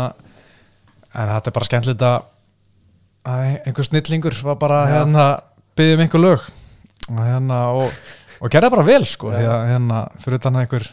en 1.09 1.33
þetta 1.33 1.51
er 1.51 1.57
bara 1.57 1.69
skemmtilegt 1.71 2.05
að 2.09 2.19
einhver 3.65 3.89
snillingur 3.89 4.39
var 4.45 4.59
bara 4.61 4.81
hérna 4.89 5.27
byggði 5.79 5.97
um 5.97 6.05
einhver 6.05 6.25
lög. 6.25 6.47
Og 7.09 7.23
hérna 7.25 7.63
og, 7.81 8.03
og 8.43 8.53
gerði 8.53 8.69
það 8.69 8.77
bara 8.77 8.89
vel 8.91 9.05
sko 9.09 9.33
hérna 9.33 10.03
fyrir 10.21 10.41
utan 10.43 10.61
einhver 10.61 10.91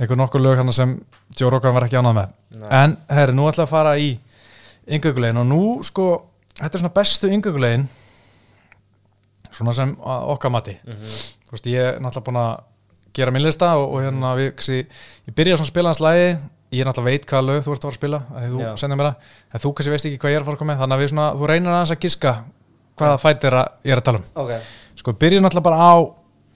einhver 0.00 0.18
nokkur 0.18 0.42
lög 0.42 0.58
hérna 0.58 0.74
sem 0.74 0.96
Joe 1.38 1.50
Rogan 1.52 1.74
var 1.76 1.86
ekki 1.86 1.98
ánað 2.00 2.16
með. 2.18 2.34
Nei. 2.58 2.68
en 2.82 2.96
herri, 3.10 3.34
nú 3.38 3.46
ætla 3.50 3.66
að 3.68 3.72
fara 3.74 3.94
í 4.00 4.10
yngökulegin 4.96 5.40
og 5.40 5.48
nú 5.48 5.62
sko 5.86 6.06
þetta 6.58 6.76
er 6.76 6.82
svona 6.82 6.94
bestu 6.96 7.30
yngökulegin 7.30 7.88
svona 9.50 9.74
sem 9.74 9.96
að 9.98 10.30
okkar 10.34 10.52
mati. 10.54 10.76
Mhm. 10.86 11.18
þú 11.48 11.56
veist, 11.56 11.66
ég 11.66 11.82
er 11.82 12.00
náttúrulega 12.00 12.26
búin 12.28 12.40
að 12.40 12.60
gera 13.14 13.34
minn 13.34 13.42
lista 13.44 13.74
og, 13.76 13.92
og 13.94 14.04
hérna 14.04 14.36
við, 14.38 14.54
kasi, 14.56 14.86
ég 15.26 15.34
byrja 15.34 15.56
svona 15.58 15.66
að 15.66 15.72
spila 15.72 15.90
hans 15.90 16.00
lagi 16.04 16.26
ég 16.70 16.80
er 16.80 16.86
náttúrulega 16.86 17.10
veit 17.10 17.26
hvaða 17.26 17.46
lög 17.48 17.64
þú 17.64 17.72
ert 17.74 17.80
að 17.80 17.88
fara 17.88 17.90
að 17.90 17.98
spila 17.98 18.20
að 18.30 18.46
þú 18.52 18.76
sendið 18.78 19.00
mér 19.00 19.08
það, 19.08 19.34
en 19.50 19.62
þú 19.64 19.72
kannski 19.74 19.94
veist 19.94 20.06
ekki 20.06 20.20
hvað 20.22 20.30
ég 20.30 20.38
er 20.38 20.44
að 20.44 20.48
fara 20.48 20.56
að 20.56 20.62
koma 20.62 20.72
með 20.72 20.82
þannig 20.84 20.96
að 20.96 21.02
við 21.02 21.10
svona, 21.10 21.26
þú 21.34 21.50
reynir 21.50 21.74
aðeins 21.74 21.94
að 21.94 22.00
giska 22.04 22.32
hvaða 23.00 23.18
fætir 23.18 23.56
ég 23.58 23.94
er 23.94 24.00
að 24.00 24.06
tala 24.06 24.20
um. 24.20 24.26
Ok, 24.44 24.52
sko, 25.00 25.14
byrjum 25.24 25.46
náttúrulega 25.46 25.66
bara 25.66 25.88
á 25.90 25.94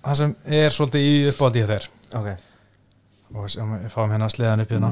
það 0.05 0.19
sem 0.21 0.37
er 0.63 0.77
svolítið 0.77 1.09
í 1.09 1.15
uppáhaldi 1.33 1.65
í 1.65 1.69
þeir 1.73 1.89
ok. 2.15 2.29
Og 3.35 3.49
við 3.51 3.91
fáum 3.91 4.13
hérna 4.15 4.29
sliðan 4.31 4.63
upp 4.63 4.71
hérna. 4.71 4.91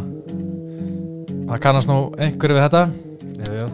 Það 1.52 1.60
kannast 1.62 1.90
nú 1.90 1.98
einhverju 2.18 2.56
við 2.56 2.64
þetta 2.64 2.80
Jú, 3.46 3.52
jú 3.60 3.66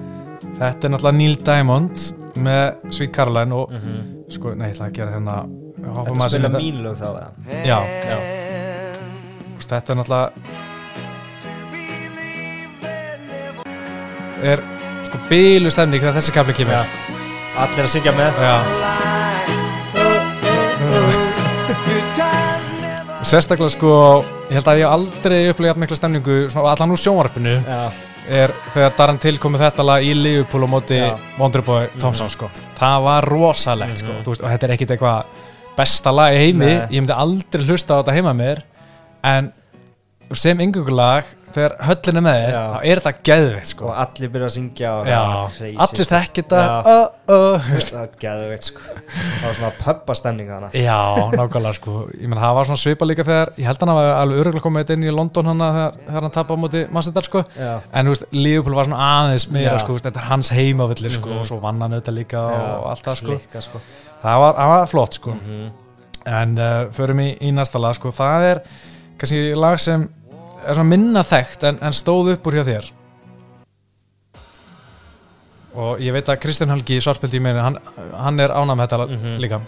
þetta 0.59 0.85
er 0.87 0.91
náttúrulega 0.95 1.17
Neil 1.19 1.37
Diamond 1.37 1.97
með 2.39 2.93
Sweet 2.95 3.13
Caroline 3.15 3.53
og 3.55 3.71
Mhm. 3.73 3.97
sko, 4.31 4.55
nei, 4.55 4.69
ég 4.71 4.75
ætla 4.77 4.87
að 4.89 4.93
gera 4.95 5.11
hérna 5.17 5.37
Þetta 5.79 6.29
spila 6.29 6.49
mín 6.59 6.83
lög 6.83 6.97
þá 6.99 7.07
eða? 7.07 7.31
Já, 7.65 7.79
já. 8.11 8.19
Þú 9.39 9.57
veist, 9.57 9.71
Þetta 9.71 9.93
er 9.93 9.97
náttúrulega 9.97 10.31
er 14.43 14.59
sko 15.09 15.19
bílu 15.31 15.71
stemning 15.71 16.01
þegar 16.03 16.15
þessi 16.19 16.33
kapli 16.35 16.55
kemur. 16.55 16.73
Já. 16.73 16.85
Allir 17.59 17.85
að 17.85 17.91
syngja 17.91 18.13
með. 18.15 18.33
Já. 18.39 18.55
Sérstaklega 23.29 23.73
sko 23.75 23.91
ég 24.49 24.55
held 24.57 24.69
að 24.71 24.79
ég 24.81 24.89
aldrei 24.89 25.39
upplegað 25.51 25.73
jafn 25.73 25.83
mikla 25.83 25.99
stemningu 25.99 26.37
svona, 26.53 26.71
allan 26.73 26.95
úr 26.95 27.01
sjónvarpinu. 27.03 27.57
Já, 27.67 27.81
er 28.29 28.53
þegar 28.75 28.97
Darren 28.99 29.19
til 29.23 29.39
komið 29.41 29.63
þetta 29.67 29.85
lag 29.87 30.03
í 30.05 30.15
Liverpool 30.15 30.65
og 30.67 30.71
móti. 30.71 30.99
Wonderboy 31.39 31.89
Thompson 31.99 32.29
sko 32.31 32.51
það 32.79 33.03
var 33.03 33.25
rosalegt 33.25 33.99
sko 34.03 34.13
Mhm. 34.13 34.25
Veist, 34.27 34.43
og 34.43 34.51
þetta 34.51 34.65
er 34.69 34.75
ekkit 34.77 34.91
eitthvað 34.97 35.25
besta 35.79 36.13
lag 36.15 36.35
í 36.35 36.39
heimi 36.39 36.65
Nei. 36.67 36.87
ég 36.91 37.01
myndi 37.03 37.15
aldrei 37.15 37.65
hlusta 37.65 37.95
á 37.95 38.03
þetta 38.03 38.15
heima 38.15 38.35
mér 38.35 38.63
en 39.25 39.53
sem 40.35 40.59
yngungulag 40.59 41.25
þegar 41.59 41.75
höllin 41.89 42.19
er 42.21 42.25
með 42.27 42.39
Já. 42.39 42.63
þá 42.73 42.79
er 42.93 43.01
þetta 43.03 43.13
geðveitt 43.29 43.71
sko 43.73 43.89
og 43.89 43.95
allir 44.05 44.31
byrja 44.35 44.49
að 44.49 44.55
syngja 44.57 44.93
Já, 45.09 45.19
var 45.29 45.57
allir 45.59 45.89
sko. 45.91 46.07
þekki 46.13 46.45
þetta 46.45 46.61
Já. 46.63 46.77
uh, 46.79 47.35
uh. 47.35 47.69
Það 47.79 47.99
var 47.99 48.11
geðveitt 48.25 48.69
sko 48.69 48.81
Það 48.89 49.45
var 49.45 49.57
svona 49.59 49.73
pöppastemning 49.83 50.53
Já, 50.79 50.99
nákvæmlega 51.35 51.75
sko 51.79 51.97
ég 52.15 52.29
menn 52.33 52.43
það 52.43 52.55
var 52.59 52.69
svona 52.71 52.83
svipa 52.83 53.09
líka 53.11 53.27
þegar 53.29 53.53
ég 53.59 53.69
held 53.69 53.83
hann 53.85 53.93
að 53.95 54.01
hafa 54.01 54.15
alveg 54.23 54.43
öruglega 54.45 54.65
komið 54.69 54.93
inn 54.97 55.07
í 55.09 55.15
London 55.19 55.51
hana 55.53 55.69
þegar, 55.77 55.99
þegar 56.09 56.27
hann 56.29 56.37
tappa 56.39 56.55
á 56.55 56.63
móti 56.65 56.85
Massadal 56.95 57.25
sko 57.29 57.45
Já, 57.59 57.73
en 57.93 58.13
Liverpool 58.33 58.79
var 58.79 58.89
svona 58.89 59.03
aðeins 59.19 59.49
meira 59.53 59.75
Já. 59.77 59.83
sko, 59.85 59.99
þetta 59.99 60.23
er 60.23 60.29
hans 60.33 60.53
heimavillir 60.55 61.13
sko, 61.15 61.29
Mhm. 61.29 61.39
og 61.43 61.47
svo 61.51 61.59
vann 61.63 61.81
hann 61.83 61.93
auðvitað 61.99 62.17
líka 62.19 62.41
og 62.49 62.87
allt 62.93 63.05
það 63.05 63.19
sko 63.21 63.27
klikka 63.35 63.61
sko 63.65 63.81
það 64.23 64.41
var, 64.45 64.55
það 64.59 64.69
var 64.75 64.87
flott 64.95 65.15
sko 65.21 65.35
Mhm. 65.37 65.71
en 66.29 66.59
uh, 66.59 66.87
förum 66.93 67.21
í, 67.25 67.29
í 67.41 67.51
næsta 67.53 67.79
lag 67.81 67.95
sko 67.97 68.11
það 68.13 68.47
er 68.53 68.61
kannski 69.19 69.55
lag 69.57 69.79
sem 69.81 70.09
er 70.67 70.75
svona 70.75 70.89
minna 70.89 71.23
þekkt 71.27 71.67
en, 71.71 71.79
en 71.83 71.93
stóð 71.97 72.33
upp 72.35 72.47
úr 72.51 72.59
hjá 72.59 72.65
þér? 72.69 72.89
Og 75.79 76.01
ég 76.03 76.13
veit 76.17 76.27
að 76.33 76.41
Kristján 76.43 76.73
Helgi 76.75 76.99
svartbelti 77.05 77.39
í 77.39 77.43
meinu, 77.45 77.61
hann, 77.63 77.77
hann 78.19 78.41
er 78.43 78.51
ánað 78.51 78.79
með 78.81 78.89
þetta 78.89 79.09
Mhm. 79.13 79.37
líka. 79.45 79.61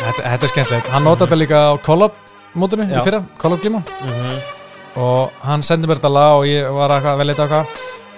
Þetta, 0.00 0.22
þetta 0.24 0.46
er 0.46 0.52
skemmtilegt. 0.54 0.90
Hann 0.94 1.04
nota 1.06 1.26
þetta 1.26 1.38
líka 1.38 1.60
á 1.70 1.74
collab 1.84 2.16
mótunni 2.58 2.88
í 2.90 3.02
fyrra, 3.04 3.20
collab 3.38 3.60
glíma. 3.62 3.82
Mhm. 4.04 4.40
og 5.00 5.30
hann 5.46 5.62
sendi 5.62 5.86
mér 5.86 6.00
þetta 6.00 6.10
lag 6.10 6.32
og 6.40 6.44
ég 6.50 6.66
var 6.74 6.90
að 6.90 7.04
vel 7.20 7.28
eitthvað. 7.30 7.50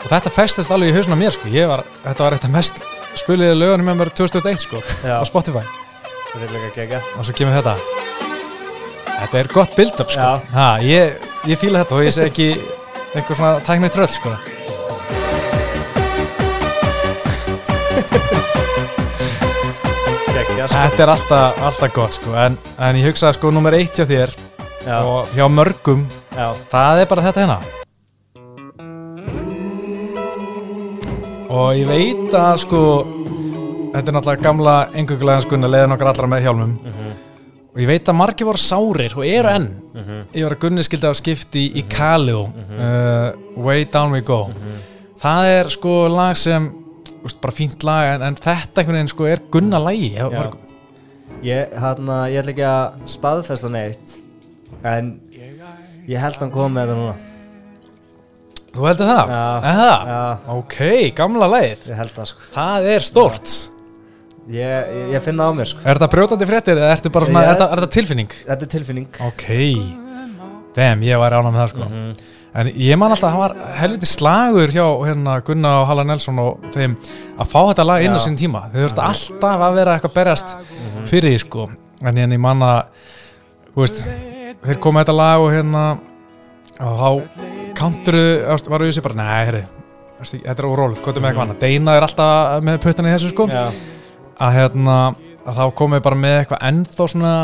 Hvað 0.00 0.04
og 0.06 0.08
þetta 0.10 0.30
festist 0.32 0.70
alveg 0.72 0.88
í 0.88 0.94
hausna 0.96 1.14
mér 1.20 1.30
sko. 1.34 1.48
Var, 1.52 1.82
þetta 2.06 2.24
var 2.24 2.32
eitt 2.32 2.44
af 2.44 2.50
mest 2.50 2.80
spuliði 3.20 3.58
lögunum 3.58 3.84
með 3.90 3.98
mér 4.00 4.10
2001 4.16 4.58
sko 4.64 4.80
á 5.04 5.20
Spotify 5.28 5.60
þetta 6.32 6.44
er 6.46 6.54
líka 6.56 6.70
gegja 6.76 7.02
og 7.16 7.26
svo 7.26 7.36
kemur 7.36 7.58
þetta. 7.58 7.74
Þetta 9.22 9.38
er 9.42 9.50
gott 9.52 9.76
build-up 9.76 10.10
sko. 10.10 10.30
Ha, 10.56 10.68
ég, 10.82 11.28
ég 11.46 11.60
fíla 11.60 11.84
þetta 11.84 11.98
og 11.98 12.06
ég 12.06 12.16
sé 12.16 12.26
ekki 12.26 12.48
einhver 13.12 13.38
svona 13.38 13.60
tæknið 13.66 13.94
tröll 13.94 14.10
sko. 14.10 14.32
Gegja, 20.32 20.66
sko. 20.66 20.78
Þetta 20.78 21.04
er 21.04 21.12
alltaf, 21.14 21.60
alltaf 21.68 21.94
gott 21.94 22.16
sko. 22.16 22.34
En, 22.38 22.58
en 22.82 22.98
ég 22.98 23.06
hugsa 23.10 23.32
sko 23.36 23.52
nummer 23.54 23.74
eitt 23.76 23.98
hjá 23.98 24.06
þér 24.08 24.34
Já, 24.82 24.96
og 25.06 25.30
hjá 25.36 25.46
mörgum 25.46 26.00
já, 26.34 26.48
það 26.72 27.04
er 27.04 27.06
bara 27.12 27.22
þetta 27.28 27.44
hérna. 27.44 27.58
Og 31.52 31.76
ég 31.78 31.86
veit 31.86 32.34
að 32.34 32.56
sko 32.64 32.80
þetta 33.92 34.08
er 34.08 34.16
náttúrulega 34.16 34.42
gamla 34.46 34.76
engungulega 34.94 35.44
sko 35.44 35.56
leiðin 35.56 35.94
okkar 35.96 36.08
allra 36.12 36.26
með 36.32 36.42
hjálmum 36.46 36.72
Mhm. 36.84 37.12
og 37.72 37.80
ég 37.80 37.86
veit 37.88 38.04
að 38.08 38.14
margir 38.18 38.46
voru 38.46 38.58
sárir 38.60 39.16
og 39.16 39.24
eru 39.26 39.48
enn 39.48 39.68
Mhm. 39.94 40.22
ég 40.34 40.42
var 40.44 40.54
að 40.56 40.60
Gunni 40.60 40.82
skildi 40.82 41.06
á 41.08 41.14
skipti 41.14 41.72
í 41.76 41.82
Kaleo 41.88 42.42
uh, 42.78 43.32
Way 43.56 43.84
Down 43.92 44.12
We 44.12 44.20
Go 44.20 44.50
það 45.22 45.44
er 45.60 45.68
sko 45.70 46.08
lag 46.08 46.36
sem 46.36 46.72
úst, 47.24 47.40
bara 47.40 47.52
fínt 47.52 47.84
lag 47.84 48.14
en, 48.16 48.22
en 48.22 48.34
þetta 48.34 48.80
einhvern 48.82 48.96
veginn 48.98 49.08
sko 49.08 49.24
er 49.26 49.40
Gunna 49.50 49.78
lagi 49.78 50.14
Já. 50.16 50.28
mörgum. 50.30 50.58
Ég, 51.42 51.70
hérna, 51.74 52.28
ég 52.30 52.38
ætla 52.42 52.52
ekki 52.52 52.66
að 52.66 53.08
staðfesta 53.08 53.68
neitt 53.70 54.18
En 54.84 55.20
ég 56.08 56.18
held 56.18 56.36
hann 56.40 56.50
kom 56.50 56.72
með 56.74 56.88
þetta 56.88 56.96
núna 56.98 57.14
þú 58.72 58.86
heldur 58.88 59.06
það? 59.06 59.28
Já. 59.28 59.60
Það? 59.62 60.06
Já, 60.08 60.38
ok, 60.56 60.76
gamla 61.14 61.48
lagið 61.52 61.86
ég 61.90 61.96
held 62.00 62.14
það 62.16 62.26
sko 62.26 62.40
það 62.54 62.86
er 62.94 63.00
stórt 63.00 63.48
Ég, 63.52 63.71
ég, 64.50 64.92
ég 65.12 65.22
finna 65.22 65.46
á 65.46 65.50
mér 65.54 65.68
sko 65.70 65.84
er 65.86 65.98
þetta 66.00 66.10
brjótandi 66.16 66.46
fréttir 66.50 66.76
eða 66.80 66.92
ertu 66.96 67.10
bara 67.14 67.26
svona, 67.28 67.42
Ég- 67.44 67.48
er, 67.48 67.54
þetta, 67.54 67.68
er 67.72 67.82
þetta 67.82 67.94
tilfinning? 67.98 68.32
Þetta 68.48 68.62
er 68.66 68.72
tilfinning 68.76 69.08
ok, 69.28 69.44
dem, 70.76 71.02
ég 71.06 71.18
var 71.20 71.36
ánað 71.38 71.52
með 71.54 71.62
það 71.64 71.74
sko 71.76 71.88
Mhm. 71.88 72.14
En 72.54 72.66
ég 72.68 72.98
man 73.00 73.08
alltaf 73.08 73.30
að 73.30 73.32
hann 73.32 73.40
var 73.40 73.52
helviti 73.78 74.04
slagur 74.10 74.68
hjá 74.68 74.84
hérna 75.06 75.38
Gunna 75.42 75.70
og 75.80 75.86
Halla 75.88 76.02
Nelson 76.04 76.38
og 76.38 76.58
þeim 76.74 76.98
að 77.40 77.46
fá 77.48 77.60
þetta 77.72 77.86
lag 77.88 78.02
inn 78.04 78.12
á 78.12 78.20
sín 78.20 78.36
tíma. 78.36 78.66
Þau 78.68 78.82
þurftu 78.82 79.00
alltaf 79.06 79.62
að 79.64 79.74
vera 79.78 79.94
eitthvað 79.96 80.12
berjast 80.18 80.52
fyrir 81.08 81.30
því 81.32 81.38
sko. 81.40 81.64
En 82.04 82.14
ég, 82.20 82.38
man 82.38 82.60
að, 82.60 82.82
þú 83.72 83.80
veist, 83.86 84.02
þeir 84.66 84.80
komu 84.84 85.00
þetta 85.00 85.14
lag 85.16 85.40
og 85.40 85.50
hérna 85.50 85.98
og 86.76 87.00
þá 87.00 87.72
counturu, 87.80 88.44
var 88.68 88.84
auðvitað 88.84 89.02
bara, 89.08 89.14
nei, 89.22 89.44
herri, 89.46 89.64
þetta 90.20 90.52
er 90.58 90.68
óróligt, 90.68 91.00
hvað 91.00 91.16
er 91.16 91.24
með 91.24 91.30
eitthvað 91.32 91.46
annað. 91.46 91.60
Deina 91.64 91.96
er 91.96 92.02
alltaf 92.02 92.62
með 92.68 92.80
puttan 92.84 93.08
í 93.08 93.14
þessu 93.16 93.32
sko. 93.32 93.48
Já, 93.48 93.64
Að 94.40 94.54
hérna, 94.56 94.96
að 95.44 95.58
þá 95.58 95.64
komið 95.82 96.04
bara 96.06 96.18
með 96.22 96.38
eitthvað 96.40 96.64
ennþá 96.70 97.08
svona 97.12 97.34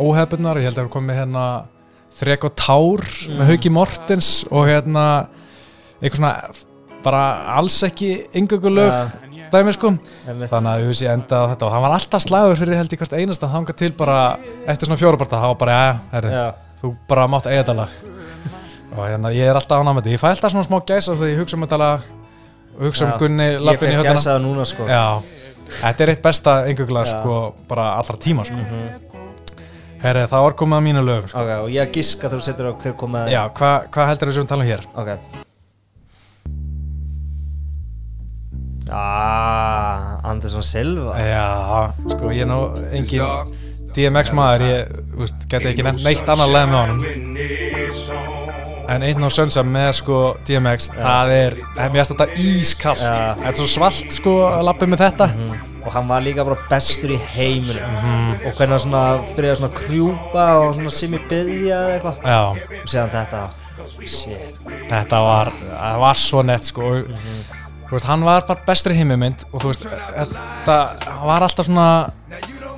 óhefbunar, 0.00 0.60
ég 0.60 0.68
held 0.70 0.78
að 0.78 0.82
það 0.82 0.92
komið 0.96 1.10
með 1.10 1.20
hérna 1.20 1.46
þrek 2.18 2.46
og 2.48 2.56
tár 2.60 3.04
með 3.32 3.48
Hauki 3.52 3.72
Mortens 3.72 4.30
og 4.50 4.68
hérna 4.68 5.06
eitthvað 6.02 6.18
svona 6.18 6.34
bara 7.02 7.22
alls 7.58 7.80
ekki 7.86 8.10
yngöngulög 8.38 8.90
já, 8.90 9.46
dæmi 9.50 9.74
sko. 9.74 9.90
Þannig 10.26 10.70
að 10.70 10.84
við 10.86 10.98
séum 11.00 11.16
enda 11.16 11.40
á 11.42 11.50
þetta 11.52 11.66
og 11.66 11.74
hann 11.74 11.84
var 11.84 11.94
alltaf 11.96 12.22
slagur 12.22 12.60
fyrir 12.60 12.78
held 12.78 12.94
í 12.94 12.98
hvert 13.00 13.16
einasta. 13.18 13.50
Þanga 13.50 13.76
til 13.78 13.90
bara 13.98 14.18
eftir 14.70 14.88
svona 14.88 15.00
fjórabarta 15.00 15.40
þá 15.42 15.48
bara 15.58 15.78
ja, 15.78 15.92
herri, 16.14 16.32
Já, 16.36 16.44
þú 16.82 16.92
bara 17.10 17.26
mátt 17.30 17.48
eiga 17.50 17.64
þetta 17.64 17.78
lag. 17.80 17.96
Og 18.92 19.02
hérna 19.08 19.32
ég 19.34 19.50
er 19.50 19.58
alltaf 19.58 19.82
ánægð 19.82 19.96
með 19.98 20.02
þetta. 20.04 20.14
Ég 20.14 20.22
fæ 20.22 20.28
alltaf 20.30 20.54
svona 20.54 20.68
smá 20.68 20.78
gæsa 20.92 21.16
þegar 21.16 21.32
ég 21.32 21.42
hugsa 21.42 21.58
um 21.58 21.66
þetta 21.66 21.80
lag 21.82 22.10
hugsa 22.82 23.08
um. 23.08 23.14
Gunni 23.20 23.48
ég 23.50 23.62
lappin 23.66 23.92
í 23.92 23.98
fekk 23.98 24.12
þetta 25.80 26.00
er 26.06 26.08
eitt 26.14 26.22
besta 26.22 26.56
yngönglag 26.70 27.06
Já. 27.06 27.12
sko 27.20 27.54
bara 27.68 27.92
allra 27.98 28.16
tíma 28.16 28.44
sko 28.44 28.56
Mhm. 28.56 29.10
herri 30.02 30.26
það 30.26 30.42
var 30.42 30.52
komið 30.58 30.76
að 30.78 30.82
mínu 30.88 31.04
lögum 31.06 31.28
sko. 31.28 31.38
Ok, 31.38 31.50
og 31.62 31.68
ég 31.70 31.82
að 31.88 31.92
giska 31.94 32.28
þú 32.28 32.40
setur 32.42 32.70
á 32.70 32.72
hver 32.82 32.96
kom 32.96 33.12
með 33.12 33.30
Já, 33.30 33.42
hvað 33.54 33.88
hva 33.90 34.06
heldur 34.08 34.28
þú 34.28 34.32
sem 34.34 34.46
tala 34.46 34.62
um 34.64 34.68
hér? 34.68 34.86
Ok 34.96 35.18
Ah, 38.90 40.18
Andersson 40.24 40.62
Silva 40.62 41.14
Já, 41.22 41.92
sko 42.10 42.32
ég 42.34 42.42
er 42.44 42.48
nú 42.50 42.58
engin 42.92 43.54
DMX 43.94 44.32
maður, 44.36 44.64
ég 44.66 45.38
geti 45.48 45.70
ekki 45.70 45.84
neitt 45.86 46.28
annar 46.32 46.50
lag 46.50 46.68
með 46.68 46.78
honum 46.80 47.00
en 48.90 49.04
einn 49.06 49.26
og 49.26 49.32
sönsa 49.34 49.62
með 49.66 49.90
sko 50.00 50.20
DMX, 50.48 50.88
það 50.96 51.32
er 51.36 51.56
mér 51.76 51.92
finnst 51.94 52.14
þetta 52.14 52.26
ískallt 52.42 53.04
Já. 53.04 53.12
þetta 53.38 53.52
er 53.52 53.60
svo 53.60 53.68
svalt 53.70 54.16
sko 54.18 54.36
að 54.48 54.64
lappa 54.68 54.88
með 54.90 55.04
þetta. 55.06 55.28
Og 55.82 55.90
hann 55.96 56.06
var 56.06 56.22
líka 56.22 56.44
bara 56.46 56.58
bestur 56.70 57.10
í 57.16 57.18
heiminum. 57.34 57.96
Og 58.46 58.52
hvernig 58.54 58.76
hann 58.76 58.84
svona 58.84 59.04
byrjaði 59.34 59.58
svona 59.58 59.72
að 59.72 59.80
krjúpa 59.80 60.44
og 60.60 60.76
svona 60.76 60.94
sem 60.94 61.16
í 61.18 61.20
byðja 61.30 61.80
eða 61.80 61.96
eitthvað. 61.96 62.30
Og 62.82 62.86
séðan 62.92 63.12
þetta 63.16 63.42
shit. 64.06 64.60
Þetta 64.90 65.20
var, 65.24 65.50
það 65.70 66.00
var 66.04 66.20
svo 66.20 66.42
nett 66.46 66.68
sko 66.68 66.86
og, 66.86 67.12
þú 67.88 67.96
veist, 67.96 68.08
hann 68.08 68.26
var 68.26 68.46
bara 68.48 68.66
bestur 68.66 68.94
í 68.94 68.98
heimimynd 69.00 69.46
og 69.50 69.62
þú 69.64 69.72
veist, 69.72 69.86
þetta 70.16 70.76
var 71.26 71.46
alltaf 71.48 71.68
svona 71.68 71.88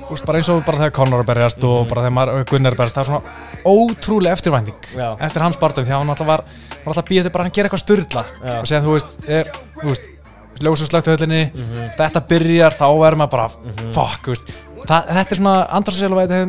þú 0.04 0.12
veist, 0.12 0.26
bara 0.28 0.40
eins 0.40 0.50
og 0.52 0.62
bara 0.66 0.82
þegar 0.82 0.94
Conor 0.98 1.24
er 1.24 1.28
berjast 1.28 1.66
og 1.68 1.88
bara 1.90 2.06
þegar 2.08 2.48
Gunnar 2.50 2.74
er 2.74 2.80
berjast, 2.80 2.98
það 2.98 3.04
er 3.04 3.10
svona 3.12 3.43
ótrúlega 3.64 4.36
eftirvænting 4.36 4.88
Já. 4.94 5.08
eftir 5.24 5.42
hans 5.44 5.58
barndum 5.60 5.86
því 5.86 5.94
að 5.94 6.02
hann 6.02 6.12
alltaf 6.14 6.28
var, 6.28 6.42
var 6.84 6.92
alltaf 6.92 7.08
býðið 7.08 7.32
bara 7.34 7.46
að 7.48 7.56
gera 7.56 7.68
eitthvað 7.70 7.82
styrla 7.84 8.24
Já. 8.44 8.54
og 8.60 8.68
segja 8.68 8.82
þú 8.84 8.96
veist, 8.96 9.14
er, 9.28 9.50
þú 9.80 9.90
veist 9.92 10.10
ljósum 10.64 10.86
slögtu 10.88 11.14
höllinni, 11.14 11.40
þetta 11.98 12.22
byrjar 12.28 12.76
þá 12.78 12.86
er 13.08 13.16
maður 13.18 13.32
bara, 13.34 13.48
fuck, 13.96 14.26
þú 14.26 14.34
veist 14.34 14.52
það, 14.84 15.12
þetta 15.18 15.34
er 15.34 15.40
svona 15.40 15.54
andrásselvæði 15.78 16.40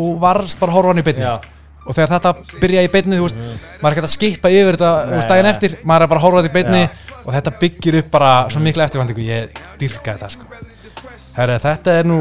og 0.00 0.12
varst 0.22 0.60
bara 0.62 0.72
að 0.72 0.78
horfa 0.78 0.94
hann 0.94 1.02
í 1.02 1.06
beinni 1.10 1.26
Já. 1.26 1.34
og 1.84 1.96
þegar 1.98 2.12
þetta 2.14 2.60
byrja 2.62 2.84
í 2.86 2.90
beinni, 2.94 3.18
þú 3.20 3.26
veist 3.28 3.40
maður 3.82 3.90
er 3.90 3.98
ekki 3.98 4.06
að 4.06 4.14
skipa 4.14 4.52
yfir 4.54 4.78
þetta 4.78 4.92
Nei, 5.10 5.24
daginn 5.32 5.48
nei. 5.48 5.52
eftir, 5.54 5.76
maður 5.84 6.06
er 6.06 6.12
bara 6.14 6.22
að 6.22 6.26
horfa 6.28 6.44
þetta 6.46 6.76
í 6.78 6.84
Já. 6.84 6.90
og 7.20 7.32
þetta 7.36 7.54
byggir 7.60 7.98
upp 8.00 8.12
bara 8.14 8.30
svo 8.52 8.62
mikla 8.64 8.86
eftirvæntingu, 8.86 9.26
ég 9.26 9.58
dyrka 9.80 10.14
þetta 10.14 10.30
sko. 10.32 10.46
Herri, 11.36 11.58
þetta 11.62 11.98
er 12.00 12.08
nú 12.08 12.20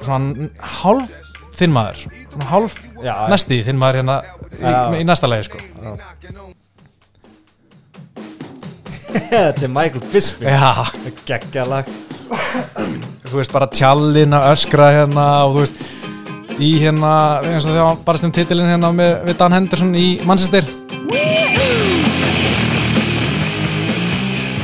svona 0.00 0.48
hálf 0.80 1.10
þinn 1.56 1.74
maður, 1.74 2.04
hálf 2.50 2.78
Já, 3.02 3.14
næsti 3.32 3.60
þinn 3.66 3.80
maður 3.80 4.00
hérna 4.00 4.16
í, 4.56 5.00
í 5.00 5.04
næsta 5.08 5.30
lagi 5.30 5.48
sko. 5.48 5.60
Þetta 9.30 9.66
er 9.66 9.72
Michael 9.72 10.02
Bisping. 10.12 10.50
Já, 10.50 10.86
Gekkja 11.26 11.64
lag. 11.66 11.88
Þú 13.30 13.38
veist 13.38 13.54
bara 13.54 13.70
tjallin 13.70 14.36
að 14.36 14.52
öskra 14.52 14.90
hérna 14.94 15.26
og 15.46 15.56
þú 15.56 15.64
veist 15.64 15.80
í 16.60 16.70
hérna, 16.82 17.14
eins 17.46 17.64
og 17.64 17.72
þegar 17.72 17.88
hann 17.88 18.04
barist 18.06 18.28
um 18.28 18.34
titilin 18.36 18.70
hérna 18.70 18.92
með, 18.94 19.16
við 19.30 19.40
Dan 19.40 19.56
Henderson 19.56 19.96
í 19.96 20.06
Manchester. 20.28 20.70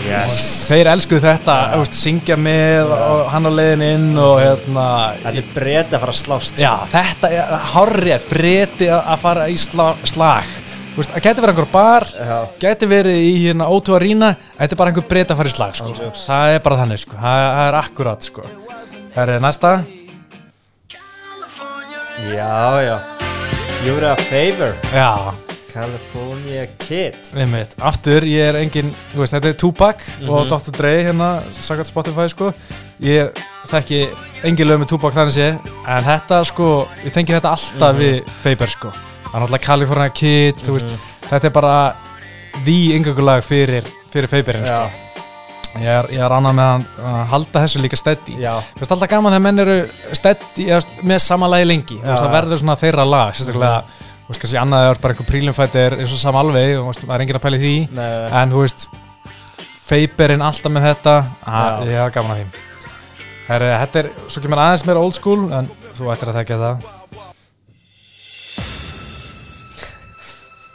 Yes 0.06 0.55
þeir 0.66 0.90
elskuðu 0.92 1.22
þetta, 1.24 1.56
þú 1.72 1.80
veist, 1.82 1.96
syngja 2.00 2.36
með 2.40 2.92
og 2.96 3.22
hann 3.32 3.48
á 3.48 3.52
leiðin 3.54 3.84
inn 3.86 4.20
og 4.20 4.36
hérna 4.42 4.86
Þetta 5.22 5.42
er 5.42 5.50
breyta 5.54 5.96
að 5.96 6.04
fara 6.04 6.14
að 6.14 6.20
slást 6.20 6.62
Já, 6.62 6.72
þetta 6.92 7.30
er 7.32 7.54
hárrétt, 7.72 8.28
breyti 8.30 8.88
að 8.92 9.18
fara 9.24 9.48
í 9.52 9.58
sla, 9.60 9.90
slag 10.06 10.54
Það 10.96 11.18
geti 11.26 11.42
verið 11.44 11.52
einhver 11.52 11.66
bar, 11.74 12.06
Já. 12.08 12.36
geti 12.62 12.86
verið 12.88 13.18
í 13.20 13.32
hérna 13.42 13.66
O2 13.68 13.98
Arena 13.98 14.30
Þetta 14.56 14.72
er 14.72 14.80
bara 14.80 14.92
einhver 14.94 15.08
breyti 15.10 15.34
að 15.34 15.42
fara 15.42 15.50
í 15.50 15.52
slag 15.52 15.74
sko. 15.76 15.90
Ándjóks. 15.92 16.22
Það 16.24 16.54
er 16.54 16.62
bara 16.64 16.78
þannig, 16.80 17.02
sko. 17.02 17.18
það, 17.20 17.42
það 17.58 17.66
er 17.66 17.78
akkurat 17.82 18.28
sko. 18.30 18.46
Það 19.16 19.34
er 19.34 19.44
næsta 19.44 19.72
Já, 22.32 22.80
já 22.80 22.96
You 23.84 23.94
were 23.94 24.08
a 24.08 24.16
favor 24.16 24.72
Já, 24.88 25.12
California 25.76 26.64
Kid. 26.80 27.16
Einmitt. 27.36 27.74
Aftur, 27.84 28.24
ég 28.24 28.48
er 28.48 28.56
engin, 28.62 28.88
þú 29.12 29.20
veist, 29.20 29.34
þetta 29.34 29.50
er 29.50 29.56
Tupac 29.60 30.04
og 30.24 30.48
Dr. 30.48 30.72
Dre 30.72 30.92
hérna, 31.04 31.28
sagat 31.52 31.88
Spotify 31.90 32.30
sko. 32.32 32.48
Ég 33.04 33.36
þekki 33.68 34.00
engin 34.48 34.70
lög 34.70 34.80
með 34.80 34.94
Tupac 34.94 35.12
þannig 35.12 35.34
sé 35.36 35.48
En 35.84 36.06
þetta, 36.06 36.38
sko, 36.48 36.86
ég 37.04 37.12
tengi 37.12 37.36
þetta 37.36 37.52
alltaf 37.52 37.98
við 37.98 38.22
Faber, 38.40 38.72
sko. 38.72 38.92
Það 39.26 39.34
er 39.34 39.42
náttúrulega 39.44 39.66
California 39.66 40.14
Kid, 40.16 40.62
þú 40.64 40.78
veist. 40.78 40.94
Þetta 41.26 41.50
er 41.50 41.54
bara 41.58 41.74
því 42.62 42.78
yngangulag 42.96 43.44
fyrir, 43.44 43.90
fyrir 44.14 44.32
Faberin, 44.32 44.64
sko. 44.64 45.02
Ég 45.76 45.92
er, 45.92 46.08
ég 46.16 46.24
er 46.24 46.32
annað 46.32 46.56
með 46.56 46.86
að, 47.04 47.20
halda 47.34 47.62
þessu 47.66 47.82
líka 47.82 47.98
já, 48.00 48.54
Þú 48.72 48.80
veist 48.80 48.92
alltaf 48.96 49.10
gaman 49.12 49.34
þegar 49.34 49.44
menn 49.44 49.58
eru 49.66 49.76
eða, 50.16 50.80
með 51.04 51.18
sama 51.20 51.50
lagi 51.52 51.68
lengi. 51.68 52.00
Það 52.00 52.32
verður 52.32 52.62
svona 52.62 52.80
þeirra 52.80 53.04
lag 53.04 53.36
Sérstaklega 53.36 54.05
þú 54.26 54.32
veist 54.32 54.42
kannski 54.42 54.58
annað 54.58 54.88
er 54.90 55.00
bara 55.02 55.14
einhver 55.14 55.28
prílumfættir 55.28 55.94
eins 56.00 56.12
og 56.16 56.18
sam 56.18 56.38
alveg, 56.40 56.72
þú 56.74 56.86
veist, 56.88 57.04
það 57.06 57.14
er 57.16 57.24
enginn 57.24 57.38
að 57.38 57.44
pæla 57.44 57.58
í 57.58 57.62
því. 57.62 57.74
Nei, 57.94 58.08
en 58.42 58.54
þú 58.54 58.62
veist 58.64 58.86
Feiberinn 59.86 60.42
alltaf 60.42 60.72
með 60.74 60.88
þetta. 60.88 61.14
Að, 61.46 61.84
ég 61.92 62.00
hafa 62.02 62.14
gaman 62.16 62.34
að 62.34 62.40
því 62.42 62.64
Herri, 63.46 63.70
þetta 63.84 64.00
er, 64.00 64.08
svo 64.26 64.42
kemur 64.42 64.58
aðeins 64.58 64.82
meira 64.88 65.02
old 65.06 65.14
school 65.14 65.44
en 65.54 65.68
þú 65.94 66.08
ættir 66.10 66.32
að 66.32 66.38
þekka 66.40 66.56
það. 66.64 66.88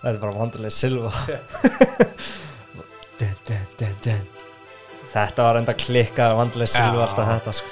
Þetta 0.01 0.13
er 0.15 0.21
bara 0.23 0.37
vandilega 0.39 0.73
Silva. 0.73 1.11
Þetta 5.11 5.43
var 5.43 5.59
enda 5.59 5.73
klikkað 5.75 6.37
vandilega 6.39 6.71
Silva 6.71 7.03
alltaf 7.03 7.27
þetta 7.27 7.51
sko. 7.57 7.67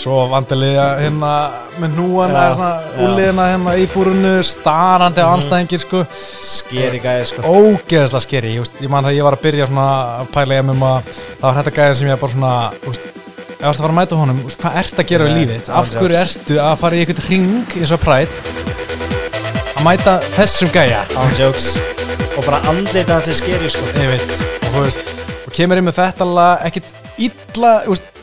Svo 0.00 0.24
vandilega 0.30 0.86
hérna 0.98 1.32
með 1.80 1.96
núan 1.98 2.32
eða 2.34 2.54
svona 2.58 3.04
úliðina 3.04 3.46
hérna 3.52 3.74
í 3.78 3.84
búrunu 3.92 4.32
starandi 4.46 5.22
á 5.22 5.28
anstæðingir 5.30 5.82
sko. 5.82 6.02
Skeri 6.44 7.00
gæði 7.02 7.28
sko. 7.30 7.44
ógeðslega 7.46 8.24
skeri, 8.24 8.54
ég, 8.58 8.70
ég 8.82 8.92
man 8.92 9.06
það 9.06 9.18
ég 9.18 9.26
var 9.28 9.36
að 9.38 9.44
byrja 9.46 9.68
svona 9.70 9.88
að 10.20 10.30
pæla 10.34 10.58
ég 10.58 10.66
MMA 10.68 10.92
það 11.06 11.44
var 11.46 11.58
þetta 11.60 11.74
gæði 11.78 11.98
sem 12.00 12.10
ég 12.10 12.22
bara 12.22 12.34
svona 12.34 12.54
úst, 12.90 13.08
ef 13.08 13.60
þú 13.60 13.68
ert 13.68 13.74
að 13.74 13.82
fara 13.84 13.92
að 13.92 13.98
mæta 14.00 14.20
honum, 14.20 14.40
úst, 14.48 14.62
hvað 14.62 14.78
ert 14.82 15.02
að 15.02 15.10
gera 15.12 15.28
við 15.28 15.34
Nei, 15.34 15.42
lífið, 15.42 15.70
af 15.80 15.92
hverju 15.94 16.20
ertu 16.20 16.60
að 16.64 16.78
fara 16.82 16.98
í 16.98 17.04
einhvern 17.04 17.28
ring 17.30 17.76
eins 17.80 17.94
og 17.94 18.02
præt 18.04 18.40
að 19.74 19.84
mæta 19.86 20.16
þessum 20.34 20.72
gæja? 20.74 21.04
Án 21.14 21.36
jokes. 21.38 21.74
Og 22.34 22.42
bara 22.42 22.58
andlita 22.70 23.18
hans 23.20 23.30
er 23.30 23.38
skeri 23.38 23.70
sko. 23.70 23.86
ég 24.00 24.10
veit, 24.10 24.40
og 24.64 24.74
þú 24.74 24.84
veist 24.88 25.14
og 25.44 25.54
kemur 25.54 25.78
inn 25.78 25.86
með 25.86 26.00
þetta 26.00 26.26
lag, 26.26 26.66
ekkit 26.66 26.90
illa, 27.28 27.76
veist 27.86 28.13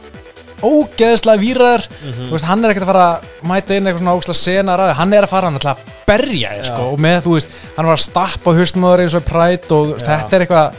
ógeðslega 0.62 1.40
výrar, 1.42 1.86
Mhm. 2.02 2.30
þú 2.30 2.32
veist, 2.32 2.46
hann 2.46 2.66
er 2.66 2.72
ekkert 2.74 2.86
að 2.88 2.92
fara 2.94 3.06
að 3.12 3.50
mæta 3.50 3.76
inn 3.76 3.86
eitthvað 3.86 4.00
svona 4.04 4.16
ógeðslega 4.18 4.42
sena 4.42 4.78
ræði, 4.78 4.94
hann 4.96 5.14
er 5.14 5.24
að 5.24 5.30
fara 5.30 5.50
hann 5.50 5.60
að 5.60 5.78
berja 6.08 6.50
þig, 6.56 6.66
sko, 6.66 6.82
og 6.94 7.00
með, 7.00 7.22
þú 7.26 7.34
veist 7.38 7.50
hann 7.78 7.86
var 7.86 7.96
að 7.96 8.06
stappa 8.08 8.56
þeir 8.56 9.02
eins 9.06 9.14
og 9.16 9.26
præt 9.26 9.72
og 9.72 9.94
veist, 9.94 10.06
þetta 10.06 10.34
er 10.34 10.46
eitthvað 10.46 10.74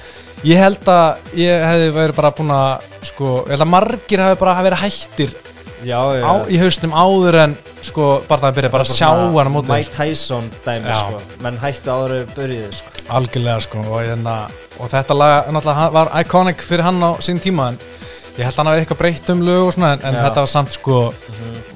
ég 0.45 0.59
held 0.59 0.85
að 0.91 1.17
ég 1.39 1.65
hefði 1.71 1.93
verið 1.95 2.17
bara 2.19 2.31
búin 2.35 2.51
að 2.51 2.83
sko, 3.07 3.45
ég 3.47 3.55
held 3.55 3.65
að 3.67 3.73
margir 3.77 4.23
hefði 4.25 4.39
bara 4.43 4.63
verið 4.67 4.83
hættir 4.83 5.35
Já, 5.83 5.99
já. 6.15 6.23
á, 6.23 6.33
í 6.47 6.59
haustum 6.63 6.93
áður 6.95 7.35
en 7.43 7.57
sko, 7.83 8.23
bara 8.29 8.41
það 8.41 8.51
að 8.53 8.57
byrja 8.59 8.71
bara 8.71 8.85
að 8.85 8.93
sjá 8.95 9.09
hann 9.11 9.51
á 9.51 9.55
móti 9.55 9.73
Mike 9.73 9.95
Tyson 9.97 10.51
dæmi 10.65 10.95
sko. 10.95 11.21
Menn 11.43 11.59
hættu 11.59 11.91
áður 11.91 12.13
við 12.15 12.35
börjuðu 12.37 12.73
sko. 12.79 12.91
algjörlega 13.11 13.61
sko 13.65 13.79
og, 13.83 13.97
hérna, 14.07 14.37
og 14.79 14.91
þetta 14.93 15.17
lag 15.19 15.93
var 15.93 16.13
iconic 16.21 16.63
fyrir 16.63 16.83
hann 16.87 17.03
á 17.03 17.11
sín 17.19 17.41
tíma 17.43 17.69
en 17.73 17.79
ég 18.39 18.47
held 18.47 18.55
að 18.55 18.59
hann 18.63 18.69
hafi 18.71 18.81
eitthvað 18.83 18.99
breytt 19.03 19.31
um 19.35 19.43
lög 19.45 19.63
og 19.67 19.73
svona 19.75 19.91
en, 19.97 20.05
en 20.09 20.15
þetta 20.17 20.43
var 20.45 20.51
samt 20.53 20.73
sko 20.73 20.99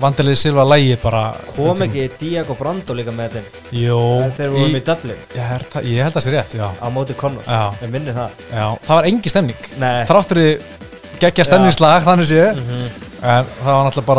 vandilegi 0.01 0.39
silva 0.41 0.65
lægi 0.69 0.97
bara 1.03 1.23
Kom 1.57 1.83
ekki 1.85 2.07
Diego 2.21 2.57
Brando 2.59 2.97
líka 2.97 3.13
með 3.17 3.37
þeim? 3.37 3.47
Jó, 3.83 3.99
Þegar 4.39 4.53
við 4.55 4.57
vorum 4.61 4.79
í 4.79 4.83
Dublin. 4.89 5.21
Ég, 5.37 5.45
held, 5.51 5.69
að 5.77 6.17
það 6.17 6.25
sé 6.27 6.33
rétt, 6.35 6.55
já, 6.59 6.67
Á 6.81 6.87
móti 6.93 7.17
Conor. 7.19 7.45
Ég 7.83 7.93
minni 7.93 8.15
það. 8.17 8.43
Já 8.53 8.67
það 8.87 8.95
var 8.99 9.09
engi 9.11 9.33
stemning. 9.33 9.69
Nei. 9.83 10.01
Þráttur 10.09 10.41
í 10.43 10.49
geggja 11.21 11.47
stemningslag 11.49 12.05
þannig 12.09 12.29
sé 12.33 12.43
Mhm. 12.57 12.89
en 13.23 13.45
það 13.61 13.71
var 13.73 13.87
náttúrulega 13.91 14.11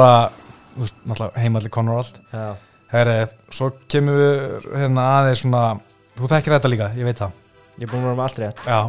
bara 1.08 1.32
heimalli 1.42 1.70
konur 1.74 1.98
og 1.98 2.06
allt. 2.06 2.20
Já. 2.34 2.48
Herri, 2.94 3.18
svo 3.52 3.72
kemur 3.90 4.18
við 4.22 4.72
hérna 4.78 5.06
aðeins 5.20 5.42
svona 5.44 5.64
þú 6.18 6.30
þekkir 6.32 6.54
þetta 6.58 6.70
líka, 6.72 6.92
ég 6.98 7.04
veit 7.10 7.18
það. 7.20 7.32
Ég 7.78 7.84
er 7.86 7.92
búin 7.92 8.02
að 8.02 8.08
vera 8.08 8.18
með 8.18 8.28
allt 8.30 8.40
rétt. 8.46 8.66
Já, 8.66 8.80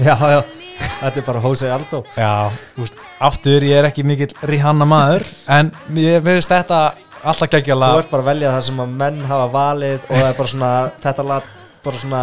Já, 0.00 0.14
já 0.16 0.40
Þetta 0.82 1.22
er 1.22 1.26
bara 1.26 1.42
Jose 1.46 1.70
Aldo. 1.72 2.02
Já, 2.16 2.50
þú 2.76 2.84
veist, 2.84 3.00
aftur 3.30 3.66
ég 3.66 3.80
er 3.80 3.88
ekki 3.90 4.04
mikill 4.06 4.32
Rihanna 4.48 4.86
maður 4.88 5.26
en 5.50 5.72
ég 5.98 6.22
veist 6.24 6.52
þetta 6.52 6.82
alltaf 7.22 7.48
Þú 7.48 7.56
geggjala 7.56 7.90
ert 8.00 8.10
bara 8.10 8.24
að 8.24 8.30
velja 8.32 8.54
það 8.56 8.64
sem 8.68 8.80
að 8.82 8.94
menn 9.02 9.20
hafa 9.30 9.50
valið 9.52 10.06
og 10.10 10.22
er 10.26 10.52
svona 10.54 10.70
þetta 11.02 11.26
lag 11.26 11.50
bara 11.82 12.00
svona 12.02 12.22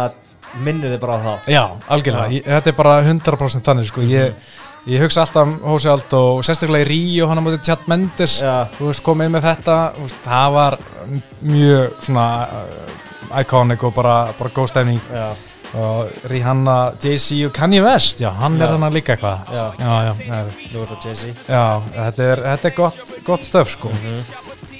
minnir 0.60 0.94
þið 0.94 1.02
bara 1.02 1.18
á 1.18 1.20
þá. 1.20 1.50
Já, 1.50 1.64
algjörlega. 1.94 2.32
Ég, 2.34 2.48
þetta 2.48 2.72
er 2.72 2.78
bara 2.78 2.96
100% 3.06 3.68
þannig 3.68 3.90
sko. 3.90 4.04
ég, 4.06 4.48
ég 4.90 5.04
hugsa 5.04 5.24
alltaf 5.24 5.46
um 5.46 5.54
Hósi 5.70 5.90
Aldo 5.92 6.22
og 6.36 6.42
sérstaklega 6.46 6.86
í 6.86 6.88
Ríó, 6.88 7.28
hann 7.30 7.40
á 7.40 7.44
móti 7.44 7.60
Chad 7.66 7.86
Mendes. 7.90 8.40
Þú 8.78 8.90
komið 9.06 9.30
með 9.36 9.46
þetta 9.50 9.76
þú 9.96 10.08
veist, 10.08 10.24
það 10.26 10.56
var 10.56 10.78
mjög 11.40 12.00
svona 12.08 12.26
uh, 12.48 12.98
iconic 13.40 13.86
og 13.86 13.94
bara, 13.94 14.16
bara 14.38 14.54
góð 14.54 14.72
stefning 14.72 15.00
já, 15.06 15.30
og 15.74 16.08
Rihanna, 16.30 16.92
Jay-Z 17.04 17.46
og 17.46 17.52
Kanye 17.54 17.82
West 17.84 18.20
já, 18.20 18.30
hann 18.34 18.58
Já. 18.58 18.64
er 18.64 18.76
hann 18.78 18.92
líka 18.92 19.14
eitthvað 19.16 19.52
Já. 19.52 19.66
já, 19.78 20.14
já, 20.26 20.38
er 20.38 20.50
þetta 20.74 20.96
Jay-Z 21.04 21.48
já 21.48 21.80
þetta 21.94 22.22
er, 22.32 22.42
þetta 22.48 22.68
er 22.68 22.74
gott, 22.76 22.98
gott 23.24 23.44
stöf 23.44 23.68
sko 23.76 23.88
Mhm. 23.88 24.24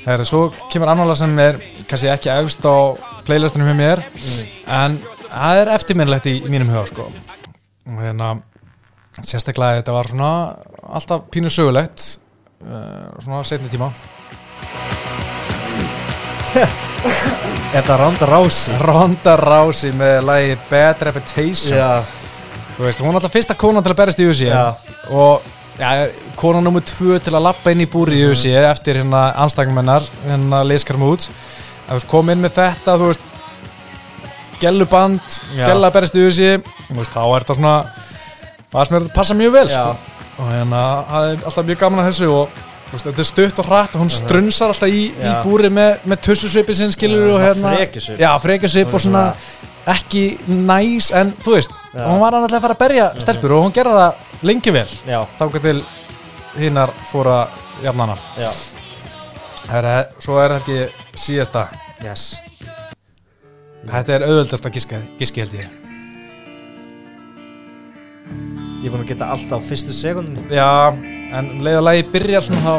Herri, 0.06 0.24
svo 0.24 0.50
kemur 0.72 0.88
annála 0.88 1.14
sem 1.16 1.38
er 1.38 1.58
kannski 1.86 2.08
ekki 2.08 2.30
efst 2.32 2.64
á 2.64 2.96
playlistunum 3.26 3.68
hjá 3.68 3.76
mér 3.76 3.98
Mm. 4.02 4.46
en 4.66 4.98
það 5.30 5.60
er 5.62 5.68
eftirminnlegt 5.74 6.26
í, 6.26 6.42
í 6.42 6.48
mínum 6.48 6.68
huga 6.72 6.86
sko. 6.86 7.02
og 7.86 7.98
hérna 8.02 8.40
sérstaklega 9.22 9.82
þetta 9.82 9.92
var 9.92 10.04
svona 10.08 10.56
alltaf 10.94 11.20
pínu 11.30 11.50
sögulegt 11.50 12.18
uh, 12.64 13.20
svona 13.22 13.42
setni 13.44 13.68
tíma 13.68 13.92
Er 17.70 17.84
þetta 17.84 17.96
Ronda 18.00 18.26
Rousey? 18.26 18.74
Ronda 18.82 19.36
Rousey 19.38 19.92
með 19.94 20.24
lagi 20.26 20.56
Bad 20.70 21.04
Reputation 21.06 21.78
Já, 21.78 22.02
þú 22.74 22.86
veist, 22.88 23.02
hún 23.02 23.12
er 23.12 23.18
alltaf 23.20 23.34
fyrsta 23.36 23.54
konan 23.58 23.84
til 23.86 23.92
að 23.92 23.98
berjast 24.00 24.22
í 24.22 24.26
UFC 24.26 24.48
Já. 24.48 24.64
og 25.14 25.46
ja, 25.78 26.08
konan 26.40 26.66
nummer 26.66 26.82
tvö 26.84 27.20
til 27.22 27.34
að 27.36 27.46
lappa 27.46 27.72
inn 27.72 27.84
í 27.84 27.88
búri 27.90 28.18
í 28.18 28.26
UFC 28.26 28.50
eftir 28.58 29.00
hérna 29.00 29.28
anstækjumennar 29.44 30.06
hérna 30.26 30.64
Liz 30.66 30.84
Carmouche 30.88 31.30
að 31.30 31.92
þú 31.92 31.98
veist, 32.00 32.10
kom 32.10 32.32
inn 32.34 32.42
með 32.42 32.56
þetta 32.58 32.96
þú 32.98 33.12
veist 33.12 33.28
gelluband, 34.60 35.38
Já. 35.54 35.64
gella 35.70 35.88
að 35.88 35.96
berjast 35.96 36.18
í 36.18 36.24
UFC 36.26 36.50
þú 36.88 36.98
veist, 36.98 37.14
þá 37.14 37.22
er 37.22 37.44
þetta 37.46 37.58
svona 37.60 37.76
það 38.70 38.88
sem 38.90 38.98
er 38.98 39.06
að 39.06 39.14
passa 39.14 39.38
mjög 39.38 39.54
vel 39.56 39.68
sko. 39.70 39.94
og 40.40 40.50
hérna, 40.50 40.82
það 41.12 41.30
er 41.30 41.46
alltaf 41.46 41.70
mjög 41.70 41.80
gaman 41.84 42.02
að 42.02 42.10
þessu 42.10 42.32
og 42.34 42.60
þetta 42.92 43.22
er 43.22 43.28
stutt 43.28 43.62
og 43.62 43.68
hratt 43.70 43.94
og 43.94 44.02
hún 44.04 44.12
strunsar 44.12 44.72
alltaf 44.72 44.90
í, 44.90 45.06
í 45.14 45.32
búri 45.44 45.70
með, 45.72 46.02
með 46.10 46.22
tussusvipi 46.26 46.74
sinn 46.76 46.94
skilur 46.94 47.36
og 47.36 47.44
hérna 47.44 47.76
frekjusvip. 48.42 48.94
og 48.94 49.04
svona 49.04 49.24
ekki 49.90 50.24
næs 50.46 51.10
en 51.16 51.32
þú 51.40 51.54
veist, 51.56 51.72
Já. 51.94 52.04
hún 52.06 52.20
var 52.20 52.36
alltaf 52.36 52.58
að 52.58 52.66
fara 52.66 52.76
að 52.76 52.82
berja 52.82 53.08
stelpur 53.22 53.56
og 53.56 53.64
hún 53.66 53.74
gerði 53.76 53.96
það 54.00 54.46
lengi 54.50 54.74
vel. 54.74 54.86
Já, 55.06 55.20
þáka 55.38 55.62
til 55.64 55.78
hinnar 56.58 56.92
fóra 57.12 57.40
jafnana 57.84 58.18
svo 60.18 60.40
er 60.42 60.56
þetta 60.56 60.60
ekki 60.60 61.20
síðasta. 61.26 61.68
Yes. 62.02 62.32
Þetta 63.86 64.16
er 64.16 64.26
auðvöldasta 64.26 64.72
giski, 64.74 64.98
giski 65.20 65.44
held 65.44 65.54
ég 65.60 65.70
Ég 68.80 68.88
er 68.88 68.92
búin 68.94 69.02
að 69.04 69.10
geta 69.12 69.26
allt 69.28 69.50
á 69.52 69.58
fyrstu 69.60 69.92
sekundinni 69.92 70.56
já, 70.56 70.88
en 71.36 71.50
um 71.52 71.60
leið 71.60 71.76
að 71.82 71.84
lagi 71.84 72.04
byrjar 72.14 72.44
svona 72.46 72.62
þá 72.64 72.74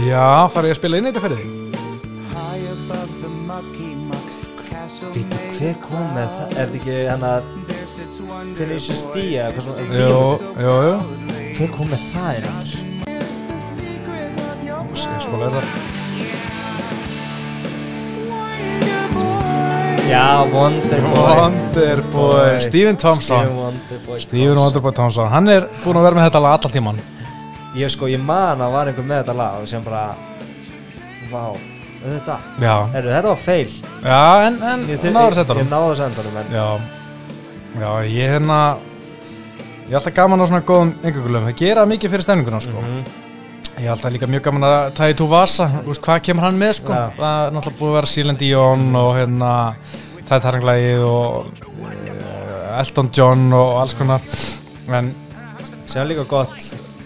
já, 0.00 0.48
þarf 0.54 0.64
ég 0.64 0.72
að 0.72 0.78
spila 0.80 0.96
inn 1.00 1.04
í 1.04 1.12
þetta 1.12 1.24
fyrir 1.26 1.40
þig? 1.42 1.56
Býttu, 5.10 5.38
hver 5.58 5.76
kom 5.84 6.08
með 6.16 6.28
það? 6.34 6.48
Er 6.56 6.72
þetta 6.72 6.78
ekki 6.80 6.98
hann 7.10 7.24
að 7.28 7.42
Tenacious 8.56 9.06
D 9.12 9.28
eða 9.36 9.52
hvað 9.54 9.68
svona? 9.68 10.00
jú, 10.00 10.20
jú, 10.64 10.74
jú. 10.88 10.96
Hver 11.60 11.72
kom 11.76 11.92
með 11.92 12.10
það 12.14 12.30
er 12.40 12.52
eftir? 12.54 12.78
ég 14.90 15.24
sko 15.24 15.36
leir 15.40 15.58
það 15.60 15.99
Já, 20.10 20.42
Wonderboy. 20.52 21.36
Wonderboy, 21.38 22.60
Stephen 22.60 22.96
Thompson. 22.96 23.38
Stephen 23.38 23.56
Wonderboy 23.56 24.20
Stephen 24.20 24.56
Wonderboy 24.58 24.92
Thompson, 24.92 25.28
hann 25.30 25.48
er 25.48 25.68
búin 25.84 26.00
að 26.00 26.06
vera 26.08 26.18
með 26.18 26.26
þetta 26.28 26.40
lag 26.42 26.56
allan 26.58 26.74
tíman 26.74 26.98
Ég 27.78 27.92
sko, 27.94 28.08
ég 28.10 28.18
man 28.26 28.58
að 28.58 28.72
var 28.74 28.90
einhver 28.90 29.06
með 29.06 29.20
þetta 29.22 29.36
lag 29.38 29.60
og 29.62 29.68
sem 29.70 29.84
bara 29.86 30.02
Vá, 31.30 31.44
þetta 32.02 32.38
já, 32.58 32.74
Herru, 32.96 33.12
þetta 33.14 33.30
var 33.30 33.38
fail. 33.38 33.70
Já, 34.02 34.22
en, 34.48 34.58
en 34.72 34.86
Ég, 34.90 34.98
þú 35.04 35.12
náður 35.14 35.36
setja 35.38 35.54
ég, 35.54 35.60
ég 35.60 35.62
hann 35.62 35.74
náðu 35.76 35.92
að 35.94 35.98
senda 36.02 36.26
hann 36.26 36.40
en 36.42 36.54
Já, 36.58 36.66
já, 37.84 37.90
ég 38.10 38.34
hérna 38.34 38.60
Ég 39.86 39.94
er 39.94 40.00
alltaf 40.00 40.14
gaman 40.18 40.42
á 40.42 40.46
svona 40.50 40.64
góðum 40.66 40.90
yngöngulum 41.06 41.46
Það 41.52 41.58
gera 41.62 41.86
mikið 41.90 42.12
fyrir 42.16 42.26
stemninguna 42.26 42.60
sko. 42.66 42.82
Mhm. 42.82 43.29
Ég 43.78 43.86
er 43.86 43.92
alltaf 43.94 44.12
líka 44.12 44.28
mjög 44.28 44.42
gaman 44.48 44.66
að 44.66 44.90
tæði 44.98 45.16
tú 45.20 45.26
Vasa 45.30 45.66
veist, 45.86 46.02
Hvað 46.04 46.20
kemur 46.26 46.44
hann 46.48 46.58
með 46.60 46.74
sko? 46.80 46.92
Já. 46.92 47.06
Það 47.16 47.46
er 47.46 47.54
náttúrulega 47.56 47.78
búið 47.80 47.90
að 47.92 47.96
vera 47.98 48.10
Celine 48.12 48.40
Dion 48.40 48.86
og 49.00 49.10
hérna 49.16 49.52
Tæði 50.28 50.40
Taranglægið 50.44 51.04
og 51.08 51.64
uh, 51.86 52.80
Elton 52.80 53.10
John 53.16 53.46
og 53.56 53.72
alls 53.80 53.96
konar. 53.98 54.22
En 54.90 55.12
Sem 55.90 56.02
er 56.02 56.10
líka 56.12 56.26
gott 56.30 56.58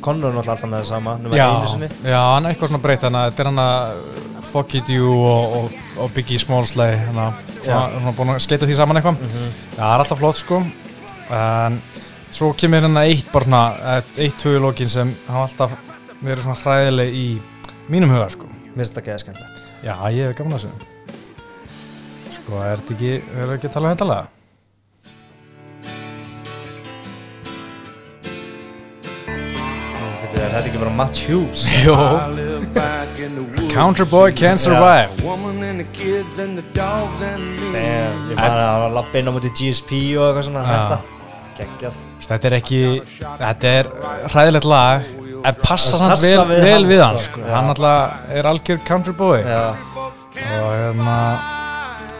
Conor 0.05 0.33
er 0.33 0.37
náttúrulega 0.37 0.57
alltaf 0.57 0.69
með 0.69 0.83
það 0.83 0.91
sama 0.91 1.15
Númer 1.23 1.39
já, 1.39 1.47
einu 1.49 1.71
sinni. 1.71 1.89
já, 2.05 2.19
hann 2.35 2.45
er 2.45 2.53
eitthvað 2.55 2.73
svona 2.73 2.83
breytt 2.85 3.07
Þannig 3.07 3.21
að 3.23 3.31
þetta 3.31 3.45
er 3.45 3.51
hann 3.53 3.63
að 3.65 4.49
Fuck 4.55 4.75
It 4.81 4.91
You 4.93 5.15
og, 5.25 5.55
og, 5.59 5.79
og 6.05 6.11
Biggie 6.15 6.39
Smallsley 6.43 6.99
Þannig 7.07 7.23
að 7.25 7.55
svona, 7.65 7.85
svona 7.95 8.13
búin 8.19 8.35
að 8.35 8.43
skeita 8.45 8.69
því 8.69 8.77
saman 8.79 9.01
eitthvað. 9.01 9.23
Já, 9.25 9.79
það 9.79 9.89
er 9.95 10.03
alltaf 10.05 10.21
flott 10.21 10.39
sko. 10.39 10.59
En 11.35 11.79
svo 12.35 12.51
kemur 12.61 12.85
hérna 12.85 13.03
eitt 13.09 13.31
bara 13.33 13.49
svona 13.49 13.63
eitt, 13.97 14.37
tvö 14.43 14.53
í 14.59 14.63
lokin 14.63 14.91
sem 14.93 15.11
hann 15.31 15.41
alltaf 15.47 15.73
verið 16.25 16.47
svona 16.47 16.61
hræðileg 16.63 17.17
í 17.19 17.27
mínum 17.93 18.13
huga 18.15 18.29
sko. 18.33 18.49
Mér 18.75 18.83
finnst 18.83 18.95
þetta 18.97 19.07
geða 19.09 19.23
skemmtilegt. 19.25 19.65
Já, 19.85 19.95
ég 20.15 20.31
hef 20.31 20.39
gaman 20.39 20.57
að 20.57 20.65
þessu. 20.65 20.93
Sko, 22.39 22.63
er 22.65 22.81
þetta 22.81 22.97
ekki, 22.97 23.13
er 23.21 23.45
þetta 23.45 23.59
ekki 23.59 23.69
að 23.71 23.77
tala 23.77 23.91
um 23.91 23.95
þetta 23.97 24.09
laga? 24.11 24.33
Þetta 30.35 30.59
er 30.61 30.67
ekki 30.69 30.81
bara 30.81 30.93
Matt 30.95 31.19
Hughes? 31.25 31.65
Jó, 31.87 31.95
Counter 33.73 34.07
Boy 34.11 34.33
Can't 34.35 34.61
Survive. 34.63 35.11
Damn, 37.75 38.31
Ég 38.31 38.39
var 38.39 38.61
að 38.61 38.87
lappa 38.95 39.19
inn 39.21 39.31
á 39.31 39.33
múti 39.35 39.51
GSP 39.55 39.91
og 40.19 40.29
eitthvað 40.31 40.49
svona 40.51 41.01
Þetta 42.25 42.49
er 42.51 42.57
ekki, 42.59 42.81
þetta 43.21 43.75
er 43.81 43.91
hræðilegt 44.33 44.67
lag 44.67 45.05
en 45.45 45.59
passa 45.61 45.99
Það 45.99 46.15
samt 46.17 46.25
vel, 46.25 46.63
vel 46.65 46.73
hann, 46.73 46.89
við 46.89 47.03
hann 47.05 47.19
sko. 47.21 47.27
sko. 47.41 47.43
Já. 47.45 47.53
Hann 47.55 47.73
alltaf 47.75 48.31
er 48.39 48.49
algjör 48.51 48.81
Country 48.89 49.15
Boy 49.19 49.43
Já, 49.45 49.65
og 50.61 50.71
hérna 50.73 51.19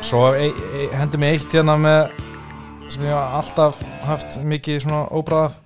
svo 0.05 0.27
e, 0.37 0.51
e, 0.53 0.89
hendi 0.93 1.21
mig 1.23 1.39
eitt 1.39 1.57
hérna 1.57 1.79
með 1.81 2.13
sem 2.93 3.07
ég 3.07 3.15
hef 3.15 3.39
alltaf 3.41 3.81
haft 4.05 4.37
mikið 4.45 4.83
svona 4.85 5.07
óbráð 5.17 5.57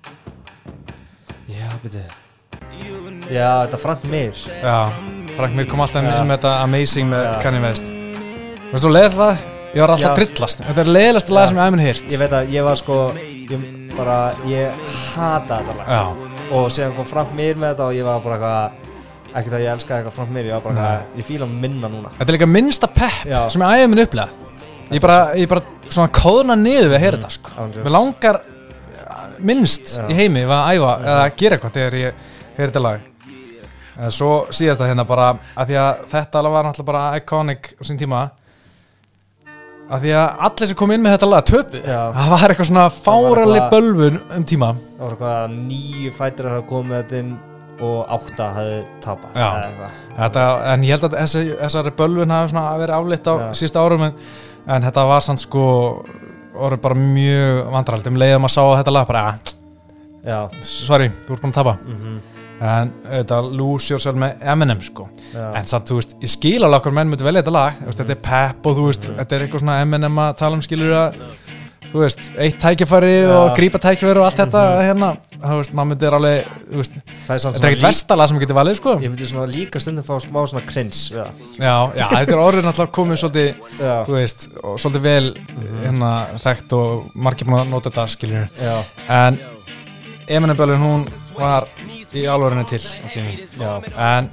já, 1.51 1.67
byrju 1.83 2.05
Já, 3.29 3.49
þetta 3.67 3.77
Frank 3.81 4.05
Mir 4.09 4.39
Já, 4.63 4.77
Frank 5.35 5.57
Mir 5.57 5.67
kom 5.69 5.83
alltaf 5.83 6.01
inn 6.01 6.09
með 6.09 6.37
þetta 6.37 6.53
Amazing 6.63 7.11
með. 7.11 7.27
Kanye 7.43 7.61
West 7.67 7.91
Veistu 8.69 8.85
þú 8.87 8.93
leiðilegt 8.95 9.19
lag? 9.19 9.43
Ég 9.69 9.83
var 9.83 9.93
alltaf 9.93 10.15
Já. 10.15 10.15
drillast 10.23 10.63
Þetta 10.63 10.85
er 10.85 10.93
leiðilegsta 10.95 11.35
lag 11.35 11.51
sem 11.51 11.59
ég 11.59 11.67
aðeins 11.67 11.85
hýrt 11.89 12.15
Ég 12.15 12.23
veit 12.23 12.37
að 12.39 12.55
ég 12.55 12.65
var 12.65 12.79
sko 12.79 13.01
ég 13.19 13.67
bara, 13.99 14.17
ég 14.49 14.83
hata 15.13 15.61
þetta 15.61 15.77
lag. 15.77 15.93
Já, 15.93 16.51
og 16.57 16.69
síðan 16.73 16.97
kom 16.97 17.09
Frank 17.09 17.33
Mir 17.37 17.59
með 17.59 17.73
þetta 17.75 17.87
og 17.89 17.97
ég 17.99 18.07
var 18.07 18.21
bara 18.25 18.37
eitthvað 18.39 19.39
ekki 19.39 19.51
það 19.53 19.63
ég 19.65 19.73
elskaði 19.75 19.97
eitthvað 19.99 20.19
Frank 20.19 20.35
Mir, 20.35 20.49
ég 20.49 20.57
var 20.57 20.67
bara 20.67 20.85
eitthvað 20.85 21.19
ég 21.21 21.27
fíla 21.29 21.49
minna 21.53 21.91
núna. 21.91 22.13
Þetta 22.17 22.31
er 22.31 22.37
líka 22.39 22.49
minnsta 22.49 22.89
pepp 22.91 23.25
Já. 23.29 23.41
sem 23.53 23.61
ég 23.61 23.67
aðeins 23.73 23.91
minn 23.93 24.07
upplegað 24.07 24.37
Ég 24.89 25.01
bara, 25.03 25.17
ég 25.37 25.49
bara 25.49 25.61
svona 25.85 26.09
kóðna 26.09 26.55
niður 26.57 26.87
við 26.89 26.95
að 26.97 27.03
heyra 27.03 27.17
þetta 27.19 27.29
sko. 27.35 27.65
Mér 27.75 27.93
langar 27.93 28.39
ja, 28.95 29.17
minnst 29.45 29.91
í 30.09 30.15
heimi 30.17 30.41
að 30.47 30.71
æfa 30.73 30.93
eða 31.03 31.19
að 31.27 31.35
gera 31.37 31.57
eitthvað 31.59 31.75
þegar 31.75 31.97
ég 31.99 32.23
heyri 32.57 32.69
þetta 32.71 32.81
lag. 32.87 33.03
En 33.99 34.15
svo 34.15 34.31
síðast 34.55 34.81
það 34.81 34.89
hérna 34.89 35.05
bara 35.05 35.27
að 35.53 35.69
því 35.69 35.77
að 35.83 36.01
þetta 36.15 36.41
alveg 36.41 36.55
var 36.55 36.65
náttúrulega 36.69 36.89
bara 36.89 37.19
iconic 37.21 37.69
á 37.77 37.81
sín 37.85 37.99
tíma 38.01 38.23
að 39.89 40.03
því 40.05 40.11
að 40.19 40.41
allir 40.47 40.69
sem 40.69 40.77
kom 40.79 40.91
inn 40.93 41.01
með 41.03 41.15
þetta 41.17 41.29
lag 41.33 41.45
töpu 41.49 41.79
Já. 41.81 41.99
það 42.13 42.33
var 42.33 42.53
eitthvað 42.53 42.69
svona 42.69 42.87
fáraleg 42.93 43.55
eitthvað- 43.61 43.71
bölvun 43.73 44.19
um 44.37 44.43
tíma 44.51 44.69
það 44.75 45.03
var 45.05 45.15
eitthvað 45.15 45.55
nýju 45.69 46.11
fætir 46.19 46.49
að 46.51 46.65
komið 46.69 46.89
með 46.91 46.99
þetta 47.03 47.19
inn 47.23 47.31
og 47.79 47.99
átta 48.11 48.47
hafði 48.57 48.79
tapað 49.01 49.35
Já. 49.39 49.47
eða 49.49 49.67
eitthvað. 49.69 49.91
þetta, 50.19 50.45
en 50.73 50.81
ég 50.83 50.89
held 50.95 51.03
að 51.07 51.17
þessi, 51.21 51.43
þessari 51.61 51.91
bölvun 52.01 52.33
hafi 52.35 52.51
svona 52.53 52.77
verið 52.81 52.97
aflitt 52.99 53.27
á 53.31 53.33
Já. 53.39 53.47
síðustu 53.61 53.79
árum 53.85 54.03
en, 54.09 54.13
en 54.67 54.83
þetta 54.83 55.05
var 55.07 55.21
samt 55.21 55.39
sko 55.45 55.63
orðið 56.59 56.81
bara 56.83 56.95
mjög 56.99 57.71
vandrald 57.71 58.07
um 58.11 58.19
leiðum 58.19 58.45
að 58.49 58.53
sá 58.57 58.61
þetta 58.81 58.91
lag 58.91 59.07
bara, 59.07 59.19
"Ah, 59.29 59.37
Já, 60.19 60.49
sorry, 60.61 61.07
þú 61.25 61.31
ert 61.31 61.41
búin 61.41 61.53
að 61.53 61.55
tapa 61.55 61.77
mhm, 61.87 62.19
en 62.61 62.91
þetta 63.05 63.41
Lose 63.55 63.93
Yourself 63.93 64.15
með 64.19 64.41
Eminem 64.53 64.81
sko. 64.81 65.07
Já. 65.33 65.51
en 65.55 65.65
samt, 65.69 65.87
þú 65.89 65.99
veist, 66.01 66.15
ég 66.21 66.29
skil 66.33 66.63
alveg 66.63 66.81
okkur 66.81 66.93
menn 66.97 67.09
myndi 67.11 67.23
velja 67.23 67.43
þetta 67.43 67.51
lag, 67.55 67.73
veist, 67.85 67.99
þetta 68.01 68.15
er 68.17 68.23
pep 68.29 68.65
og 68.65 68.75
þú 68.77 68.87
veist, 68.89 69.09
Mhm. 69.09 69.17
þetta 69.19 69.35
er 69.35 69.47
eitthvað 69.47 69.59
svona 69.65 69.81
Eminem 69.81 70.15
að 70.25 70.35
tala 70.37 70.55
um 70.55 70.61
skilur 70.61 70.93
að 70.93 71.15
þú 71.89 71.99
veist, 72.03 72.31
eitt 72.37 72.59
tækifæri 72.61 73.15
og 73.33 73.55
grípa 73.57 73.79
tækifæri 73.81 74.17
og 74.19 74.25
allt 74.27 74.37
þetta 74.37 74.63
hérna, 74.83 75.17
þú 75.39 75.57
veist, 75.57 75.73
maður 75.73 75.89
myndir 75.89 76.13
alveg 76.13 76.45
þú 76.69 76.75
veist, 76.81 76.97
þetta 77.27 77.63
er 77.63 77.69
ekkert 77.71 77.85
vestalag 77.87 78.27
sem 78.29 78.39
getur 78.39 78.55
valið 78.59 78.75
sko. 78.75 78.95
Ég 78.99 79.09
myndi 79.09 79.25
svona 79.25 79.47
líka 79.49 79.79
stundum 79.81 80.03
fá 80.03 80.19
smá 80.21 80.41
svona 80.45 80.65
krins 80.67 81.09
já, 81.11 81.25
já, 81.95 82.07
þetta 82.11 82.35
er 82.35 82.43
orðið 82.43 82.67
náttúrulega 82.67 82.91
komið 82.99 83.21
svolítið, 83.23 83.55
Já, 83.79 83.95
þú 84.05 84.17
veist, 84.19 84.47
og 84.63 84.77
svolítið 84.77 85.01
vel 85.01 85.33
hérna 85.83 86.11
þekkt 86.37 86.73
og 86.73 87.09
margir 87.15 87.47
búin 87.47 87.61
að 87.63 87.69
nota 87.69 87.89
þetta 87.89 88.07
skilur 88.07 88.45
já, 88.59 88.83
en 89.09 89.39
Eminem 90.29 90.57
Böllin 90.57 90.77
hún 90.77 91.03
var 91.33 91.65
í 92.13 92.27
alvörinu 92.29 92.61
til 92.69 92.79
já, 93.57 93.71
en 93.97 94.27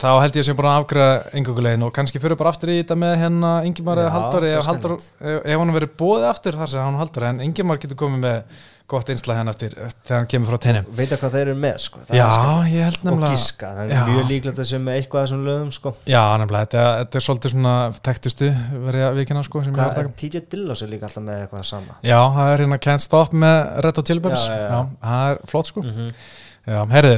þá 0.00 0.08
held 0.22 0.36
ég 0.40 0.46
sem 0.46 0.56
búin 0.56 0.68
að 0.70 0.78
afgræða 0.80 1.18
yngungulegin 1.36 1.84
og 1.84 1.92
kannski 1.92 2.22
fyrir 2.22 2.38
bara 2.40 2.54
aftur 2.54 2.72
í 2.72 2.78
þetta 2.78 2.96
með 2.96 3.12
hérna 3.20 3.50
Ingimar 3.68 4.00
Já, 4.00 4.06
eða 4.06 4.14
er 4.48 4.56
ef, 4.56 5.58
hann 5.60 5.74
verið 5.76 5.92
bóðið 6.00 6.28
aftur 6.30 6.56
þar 6.62 6.72
sem 6.72 6.86
hann 6.86 6.96
Halldór 7.02 7.28
en 7.28 7.42
Ingimar 7.44 7.82
getur 7.82 8.00
komið 8.00 8.24
með 8.24 8.64
gott 8.92 9.10
einsla 9.12 9.36
henn 9.38 9.50
eftir 9.52 9.72
þegar 9.74 10.18
hann 10.18 10.28
kemur 10.30 10.52
frá 10.52 10.60
teinum 10.66 10.88
veit 10.98 11.14
hvað 11.14 11.34
þeir 11.36 11.42
eru 11.46 11.54
með 11.62 11.78
sko. 11.82 12.02
Já, 12.12 12.26
skemmtilegt. 12.28 12.72
ég 12.72 12.86
held 12.86 13.10
Og 13.12 13.24
gíska, 13.24 13.70
það 13.72 13.82
er 13.82 13.94
Já. 13.94 14.02
mjög 14.10 14.30
líklegt 14.30 14.60
að 14.62 14.68
sem 14.70 14.90
eitthvað 14.92 15.26
þessum 15.26 15.42
lögum 15.48 15.72
sko. 15.74 15.94
Já, 16.08 16.22
nefnilega, 16.42 16.68
þetta, 16.68 16.84
þetta 17.00 17.20
er 17.20 17.26
svolítið 17.26 17.54
svona 17.54 17.74
tektustu 18.08 18.50
verið 18.86 19.06
að 19.08 19.20
vikina 19.20 19.44
sko 19.48 19.64
sem 19.66 19.82
að 19.82 20.00
TJ 20.22 20.44
Dillos 20.52 20.84
er 20.84 20.92
líka 20.92 21.08
alltaf 21.08 21.26
með 21.26 21.42
eitthvað 21.42 21.66
sama. 21.72 21.98
Já, 22.04 22.18
það 22.36 22.52
er 22.52 22.64
hérna 22.64 22.80
Can't 22.86 23.04
Stop 23.06 23.36
með 23.44 23.58
Red 23.86 24.00
Hot 24.00 24.12
Chili 24.12 24.24
Peppers. 24.24 24.48
Já, 24.52 24.80
það 25.02 25.28
er 25.32 25.44
flott 25.52 25.72
sko. 25.72 25.84
Mm 25.88 26.14
Já, 26.62 26.78
herðu, 26.92 27.14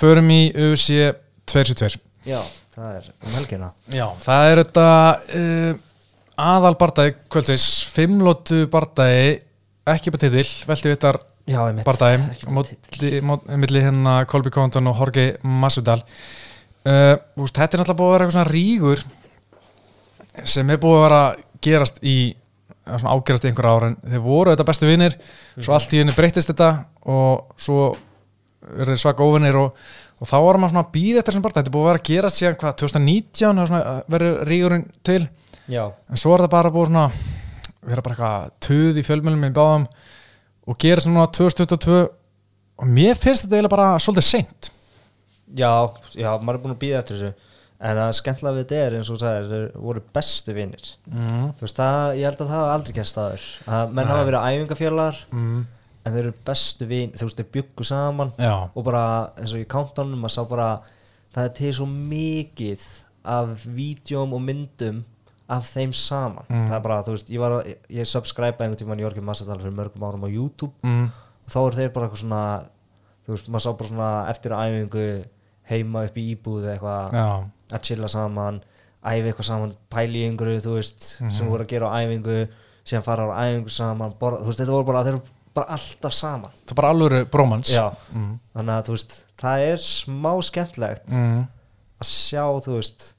förum 0.00 0.30
í 0.34 0.40
UFC 0.58 0.96
272 1.46 2.00
Já, 2.26 2.40
það 2.74 2.96
er 2.96 3.04
um 3.14 3.36
helgina. 3.36 3.68
Já, 3.94 4.06
það 4.24 4.46
er 4.50 4.60
þetta 4.64 4.86
uh, 5.38 5.84
aðal 6.48 6.74
bardagi 6.80 7.14
kvöldsveis, 7.30 7.66
fimmlótu 7.94 8.64
bardagi 8.72 9.36
ekki 9.94 10.12
bara 10.14 10.22
titill, 10.26 10.50
velti 10.68 10.92
vittar 10.92 11.18
Já, 11.48 11.60
ég 11.70 11.74
mitt 11.78 11.86
bardagi 11.88 12.18
ekki 12.34 12.44
á 12.44 12.48
bara 12.48 12.56
móti- 12.58 13.22
mót- 13.24 13.46
milli 13.64 13.82
hérna 13.84 14.18
Kolby 14.28 14.50
Condon 14.54 14.86
og 14.90 14.98
Jorge 15.00 15.26
Masvidal. 15.42 16.02
Uh, 16.88 17.16
úst, 17.40 17.56
þetta 17.58 17.76
er 17.76 17.82
náttúrulega 17.82 17.98
búið 17.98 18.08
að 18.08 18.14
vera 18.14 18.26
eitthvað 18.26 18.36
svona 18.36 18.52
rígur 18.54 19.02
sem 20.48 20.70
er 20.70 20.78
búið 20.82 20.98
að 20.98 21.04
vera 21.06 21.20
að 21.28 21.40
gerast 21.66 21.98
í 22.06 22.16
eða 22.88 23.00
svona 23.02 23.14
ágerast 23.18 23.44
í 23.44 23.48
einhver 23.50 23.68
ára 23.68 23.88
en 23.90 23.96
þeir 24.04 24.22
voru 24.24 24.52
þetta 24.54 24.66
bestu 24.68 24.88
vinnir 24.88 25.16
svo 25.58 25.74
allt 25.76 25.92
í 25.92 25.98
henni 26.00 26.14
breyttist 26.16 26.48
þetta 26.52 26.68
og 27.12 27.50
svo 27.60 27.88
eru 28.78 28.94
þeir 28.94 29.02
svaka 29.02 29.26
óvinnir 29.26 29.58
og, 29.60 29.74
og 30.22 30.30
þá 30.30 30.36
var 30.46 30.58
maður 30.62 30.72
svona 30.74 30.84
að 30.86 30.94
býða 30.94 31.20
eftir 31.20 31.32
þessum 31.34 31.44
bara 31.44 31.58
þetta 31.58 31.68
er 31.72 31.74
búið 31.76 31.84
að 31.84 31.90
vera 31.90 32.00
að 32.02 32.08
gerast 32.08 32.40
síðan 32.40 32.56
hvað 32.62 32.78
2019 32.84 33.60
það 33.60 33.68
svona 33.72 33.82
verið 34.14 34.38
rígurinn 34.48 34.86
til? 35.10 35.20
Já, 35.68 35.82
en 36.08 36.22
svo 36.22 36.32
er 36.38 36.44
það 36.46 36.54
bara 36.54 36.72
búið 36.78 36.88
svona 36.92 37.04
vera 37.92 38.04
bara 38.06 38.14
eitthvað 38.16 38.54
töð 38.68 38.98
í 39.00 39.04
fjölmjölum 39.06 39.46
í 39.48 39.52
báðum 39.56 39.86
og 40.68 40.78
gerast 40.82 41.08
núna 41.08 41.26
2022 41.32 42.00
og 42.78 42.86
mér 42.94 43.16
finnst 43.18 43.44
þetta 43.46 43.56
eiginlega 43.58 43.74
bara 43.74 43.90
svolítið 44.02 44.26
seint. 44.28 44.70
Já, 45.56 45.72
já, 46.14 46.30
maður 46.38 46.58
er 46.58 46.62
búin 46.66 46.74
að 46.76 46.82
býða 46.82 46.98
eftir 47.02 47.16
þessu. 47.18 47.30
En 47.78 47.94
það 47.94 48.12
skemmtilega 48.18 48.56
við 48.56 48.64
þetta 48.66 48.78
er 48.84 48.94
eins 48.98 49.08
og 49.08 49.14
þú 49.16 49.20
sagðir, 49.22 49.48
þeir 49.52 49.82
voru 49.86 50.00
bestu 50.18 50.54
vinnir 50.56 50.86
mm. 51.06 51.42
Þú 51.60 51.62
veist, 51.62 51.76
það, 51.78 52.06
ég 52.18 52.24
held 52.26 52.40
að 52.42 52.48
það 52.48 52.56
hafa 52.58 52.72
aldrei 52.74 52.94
gert 52.96 53.08
staður 53.12 53.44
að 53.78 53.92
menn 53.94 54.08
Nei. 54.08 54.10
hafa 54.12 54.24
verið 54.28 54.46
æfingafélagar 54.48 55.20
Mm. 55.30 55.60
en 56.02 56.12
þeir 56.16 56.22
eru 56.24 56.32
bestu 56.48 56.88
vin, 56.90 57.12
þú 57.14 57.28
veist, 57.28 57.38
þeir 57.38 57.50
byggu 57.54 57.86
saman. 57.86 58.32
Já, 58.42 58.54
og 58.74 58.84
bara, 58.88 59.04
eins 59.38 59.54
og 59.54 59.62
í 59.62 59.68
countdownum 59.70 60.24
maður 60.24 60.34
sá 60.34 60.42
bara, 60.50 60.68
það 61.36 61.44
er 61.44 61.54
til 61.60 61.72
svo 61.78 61.86
mikið 61.86 62.86
af 63.38 63.66
vídjóm 63.78 64.34
og 64.34 64.42
myndum 64.42 65.00
af 65.48 65.64
þeim 65.74 65.92
saman 65.96 66.44
Mm. 66.48 66.66
það 66.68 66.74
er 66.76 66.80
bara, 66.84 67.02
þú 67.02 67.14
veist, 67.16 67.30
ég 67.32 67.40
var 67.40 67.50
að, 67.58 67.74
ég 67.90 68.06
subscribe 68.06 68.58
einhvern 68.60 68.76
tímann 68.82 69.00
Jörgjum 69.00 69.24
Massadal 69.24 69.58
fyrir 69.62 69.72
mörgum 69.76 70.04
árum 70.08 70.24
á 70.24 70.28
YouTube 70.28 70.74
mm. 70.82 71.06
og 71.46 71.48
þá 71.54 71.58
eru 71.66 71.76
þeir 71.78 71.92
bara 71.94 72.06
eitthvað 72.08 72.22
svona 72.24 72.42
þú 73.26 73.34
veist, 73.34 73.48
maður 73.48 73.64
sá 73.64 73.72
bara 73.78 73.88
svona 73.88 74.10
eftir 74.32 74.52
æfingu 74.52 75.06
heima 75.70 76.04
upp 76.08 76.16
í 76.20 76.26
íbúð 76.34 76.68
eitthvað 76.74 77.16
að 77.72 77.82
chilla 77.82 78.08
saman 78.08 78.60
æfi 79.04 79.28
eitthvað 79.32 79.48
saman, 79.48 79.72
pæli 79.92 80.22
í 80.24 80.28
einhverju 80.30 80.60
þú 80.66 80.74
veist, 80.76 81.08
Mhm. 81.22 81.30
sem 81.32 81.48
voru 81.48 81.64
að 81.64 81.68
gera 81.72 81.88
á 81.88 81.96
æfingu 82.02 82.48
síðan 82.84 83.04
fara 83.04 83.26
á 83.28 83.36
æfingu 83.48 83.70
saman 83.70 84.14
borða, 84.20 84.40
þú 84.42 84.46
veist, 84.52 84.60
þetta 84.60 84.72
voru 84.76 84.86
bara, 84.86 85.02
þeir 85.04 85.14
eru 85.16 85.22
bara 85.54 85.66
alltaf 85.74 86.12
saman 86.12 86.50
það 86.66 86.72
er 86.72 86.74
bara 86.74 86.90
alvöru 86.92 87.24
brómans 87.30 87.70
mm. 87.72 88.38
þannig 88.56 88.74
að 88.76 88.84
þú 88.88 88.92
veist 88.96 89.24
það 89.38 89.58
er 89.72 89.76
smá 89.76 90.32
skemmtlegt 90.44 91.08
Mm. 91.08 91.46
að 92.00 92.06
sjá, 92.06 92.44
þú 92.64 92.74
veist 92.76 93.14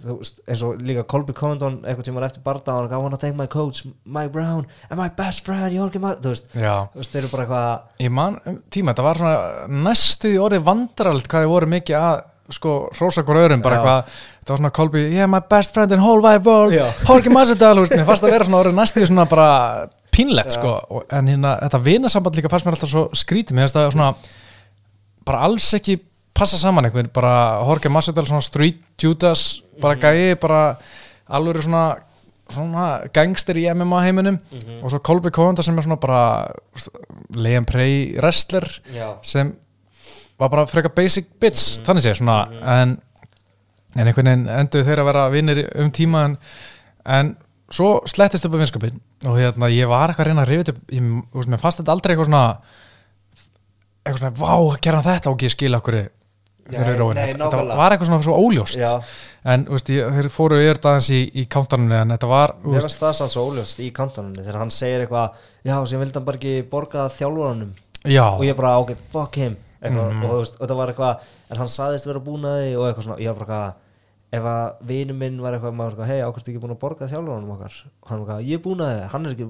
þú 0.00 0.16
veist, 0.20 0.40
eins 0.48 0.62
og 0.66 0.80
líka 0.84 1.04
Colby 1.10 1.34
Condon 1.36 1.78
eitthvað 1.84 2.08
tímar 2.08 2.26
eftir 2.26 2.44
barnda 2.44 2.76
og 2.80 2.92
I 2.92 3.00
wanna 3.00 3.18
thank 3.20 3.36
my 3.38 3.46
coach 3.50 3.84
Mike 4.04 4.32
Brown 4.34 4.66
and 4.88 5.00
my 5.00 5.08
best 5.16 5.44
friend 5.46 5.74
Jorgi 5.76 6.00
Mar 6.02 6.18
þú 6.22 6.32
veist, 6.34 6.50
þú 6.54 7.00
veist, 7.02 7.12
þeir 7.12 7.22
eru 7.22 7.32
bara 7.34 7.46
eitthvað 7.46 8.04
ég 8.06 8.14
man 8.16 8.40
um 8.48 8.58
tíma, 8.72 8.94
þetta 8.94 9.06
var 9.06 9.20
svona 9.20 9.78
næstuð 9.88 10.34
í 10.34 10.42
orðið 10.48 10.66
vandrald 10.70 11.30
hvað 11.30 11.46
þið 11.46 11.54
voru 11.54 11.70
mikið 11.76 12.00
að 12.00 12.26
sko 12.50 12.74
hrósa 12.98 13.22
hver 13.22 13.38
öðrum, 13.44 13.62
bara 13.62 13.78
eitthvað 13.78 14.18
þetta 14.40 14.52
var 14.54 14.62
svona 14.64 14.74
Colby, 14.80 15.06
yeah 15.14 15.30
my 15.30 15.42
best 15.52 15.76
friend 15.76 15.94
in 15.94 16.02
whole 16.02 16.24
wide 16.24 16.42
world 16.48 16.74
Já. 16.74 16.88
Jorge 17.06 17.30
Masvidal, 17.30 17.76
þú 17.78 17.86
veist, 17.86 17.96
mér 18.00 18.08
fannst 18.08 18.26
að 18.26 18.34
vera 18.34 18.48
svona 18.48 18.62
orðið 18.64 18.78
næstuð 18.80 19.08
svona 19.12 19.26
bara 19.30 19.48
pínlegt 20.10 20.56
sko 20.56 20.74
en 21.14 21.30
hérna, 21.30 21.56
þetta 21.66 21.82
vinasamband 21.84 22.38
líka 22.40 22.50
fannst 22.50 22.66
mér 22.66 22.76
alltaf 22.78 22.90
svo 22.90 23.04
skrítið, 23.14 23.54
mér 23.54 23.68
finnst 23.68 23.78
það 23.78 23.92
svona 23.94 24.10
bara 25.28 25.44
alls 25.46 25.68
ekki 25.78 26.00
passa 26.40 26.58
saman 26.60 26.88
einhvern, 26.88 27.10
bara 27.14 27.32
Jorge 27.68 27.90
Masvidal 27.92 28.24
svona 28.28 28.40
street 28.44 28.80
Judas, 29.00 29.60
bara 29.80 29.94
Mhm. 29.96 30.00
gæi 30.02 30.40
bara 30.40 30.62
alveg 31.28 31.62
svona 31.62 31.82
svona 32.50 32.86
gangster 33.14 33.54
í 33.54 33.68
MMA 33.70 34.00
heiminum 34.02 34.38
Mhm. 34.52 34.80
og 34.82 34.90
svo 34.90 34.98
Colby 35.06 35.30
Covanda 35.30 35.62
sem 35.62 35.76
er 35.78 35.82
svona 35.86 36.00
bara 36.00 36.50
Liam 37.36 37.64
Prey 37.64 38.16
wrestler 38.18 38.64
já, 38.92 39.14
sem 39.22 39.52
var 40.38 40.48
bara 40.48 40.66
frekar 40.66 40.90
basic 40.94 41.26
bits 41.40 41.78
Mhm. 41.78 41.84
þannig 41.86 42.02
sé 42.02 42.14
svona 42.18 42.48
en, 42.82 43.00
en 43.96 44.06
einhvern 44.08 44.26
veginn 44.26 44.48
endur 44.48 44.82
þeir 44.84 44.98
að 44.98 45.04
vera 45.12 45.30
vinnir 45.30 45.70
um 45.78 45.90
tíma 45.92 46.24
en, 46.24 46.38
en 47.06 47.36
svo 47.70 48.00
slettist 48.06 48.44
upp 48.46 48.54
á 48.54 48.58
vinskapin 48.58 48.98
og 49.26 49.36
hérna 49.38 49.70
ég 49.70 49.86
var 49.88 50.08
eitthvað 50.10 50.24
að 50.24 50.26
reyna 50.26 50.44
að 50.44 50.48
rifja 50.48 50.72
upp 50.74 50.90
ég, 50.90 51.46
mér 51.46 51.60
fannst 51.60 51.78
þetta 51.78 51.92
aldrei 51.94 52.16
eitthvað 52.16 52.30
svona 52.32 52.56
eitthvað 54.04 54.18
svona, 54.18 54.36
vá, 54.40 54.78
gera 54.82 55.02
þetta 55.04 55.30
og 55.30 55.36
ekki 55.38 55.50
skila 55.54 55.78
okkur 55.80 56.08
fyrir 56.68 56.92
Nei, 56.92 56.98
róin 57.00 57.18
nei, 57.18 57.26
þetta, 57.32 57.48
þetta 57.54 57.76
var 57.80 57.94
eitthvað 57.94 58.10
svona 58.10 58.26
svo 58.26 58.36
óljóst. 58.40 58.78
Já, 58.80 58.92
en 59.54 59.64
veist, 59.70 59.90
ég, 59.94 60.10
þeir 60.16 60.28
fóru 60.34 60.58
yfir 60.60 60.78
þetta 60.78 60.92
aðeins 60.94 61.10
í, 61.16 61.20
í 61.40 61.44
kántanum 61.50 61.94
en 61.96 62.14
þetta 62.14 62.30
var 62.30 62.54
mér 62.64 62.84
veist, 62.84 63.00
það 63.00 63.14
sann 63.20 63.32
svo 63.32 63.44
óljóst 63.50 63.82
í 63.82 63.90
kantanunni 63.96 64.44
þegar 64.44 64.60
hann 64.62 64.72
segir 64.74 65.04
eitthvað, 65.06 65.38
já, 65.66 65.74
sem 65.90 66.02
vildi 66.02 66.18
hann 66.18 66.26
bara 66.28 66.40
ekki 66.40 66.54
borga 66.70 67.06
þjálfurunum 67.16 67.70
já, 68.04 68.24
og 68.28 68.44
ég 68.46 68.58
bara, 68.58 68.74
ok, 68.84 68.94
fuck 69.14 69.38
him. 69.40 69.56
Mhm. 69.80 70.24
og, 70.28 70.42
og 70.60 70.66
það 70.68 70.76
var 70.76 70.90
eitthvað 70.92 71.30
en 71.48 71.56
hann 71.62 71.70
saðist 71.72 72.04
vera 72.04 72.20
búin 72.20 72.44
að 72.44 72.58
því 72.60 72.72
og 72.76 72.82
eitthvað 72.90 73.06
svona 73.06 73.22
ég 73.24 73.32
var 73.32 73.38
bara 73.46 73.60
eitthvað, 73.60 73.86
ef 74.36 74.48
að 74.50 74.84
vinu 74.90 75.14
minn 75.16 75.40
var 75.40 75.56
eitthvað, 75.56 76.04
hei, 76.10 76.18
ákvæmst 76.20 76.50
ekki 76.52 76.60
búin 76.60 76.74
að 76.74 76.82
borga 76.82 77.08
þjálfurunum 77.08 77.54
okkar, 77.56 77.78
og 78.04 78.10
hann 78.12 78.20
var 78.20 78.34
eitthvað, 78.34 78.50
ég 78.50 78.60
er 78.60 78.64
búin 78.66 78.84
að 78.84 78.92
því 78.92 79.08
hann 79.14 79.24
er 79.26 79.34
ekki, 79.38 79.48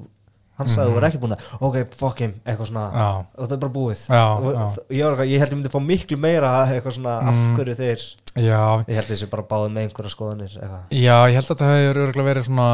hann 0.60 0.70
sagði 0.70 0.90
þú 0.92 0.96
var 0.98 1.06
ekki 1.08 1.20
búin 1.22 1.34
að 1.36 1.44
ok, 1.68 1.78
fuck 1.98 2.20
him, 2.24 2.34
eitthvað 2.44 2.68
svona. 2.70 2.84
Mhm. 2.90 3.00
já, 3.00 3.08
og 3.40 3.48
það 3.48 3.56
er 3.56 3.62
bara 3.64 3.74
búið. 3.78 4.02
Já, 4.10 4.24
og, 4.36 4.50
já. 4.54 4.66
Ég, 5.00 5.24
ég 5.32 5.42
held 5.44 5.50
ég 5.54 5.58
myndi 5.58 5.72
fá 5.72 5.80
miklu 5.84 6.18
meira 6.20 6.52
eitthvað 6.68 6.96
svona, 6.98 7.16
Mm. 7.30 7.56
hverju 7.56 7.74
þeir 7.80 8.04
já. 8.36 8.60
Ég 8.86 8.94
held 9.00 9.10
þessi 9.10 9.30
bara 9.30 9.42
báði 9.42 9.72
með 9.74 9.88
einhverja 9.88 10.14
skoðanir 10.14 10.54
eitthvað. 10.54 10.84
Já, 10.90 11.16
ég 11.26 11.34
held 11.40 11.48
að 11.48 11.50
þetta 11.56 11.70
hefur 11.74 12.00
örgulega 12.06 12.28
verið 12.30 12.46
svona 12.50 12.68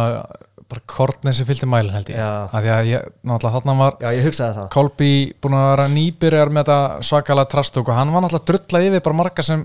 bara 0.66 0.82
kortnið 0.90 1.34
sem 1.38 1.46
fylgdi 1.46 1.66
mælinn 1.70 1.94
held 1.94 2.08
ég. 2.10 2.16
Að 2.18 2.64
því 2.64 2.70
að 2.74 2.86
ég, 2.90 3.04
náttúrulega 3.22 3.54
þarna 3.60 3.74
var 3.78 3.92
Já, 4.02 4.08
ég 4.16 4.24
hugsaði 4.26 4.54
það. 4.56 4.68
Kolby 4.74 5.10
búin 5.40 5.54
að 5.54 5.66
vera 5.76 5.86
nýbyrjar 5.92 6.50
með 6.50 6.64
þetta 6.64 6.78
svakalega 7.06 7.50
trastúk 7.52 7.88
og 7.88 7.94
hann 7.94 8.10
var 8.12 8.24
náttúrulega 8.26 8.48
drulla 8.50 8.80
yfir 8.88 9.04
bara 9.06 9.16
marga 9.20 9.42
sem 9.46 9.62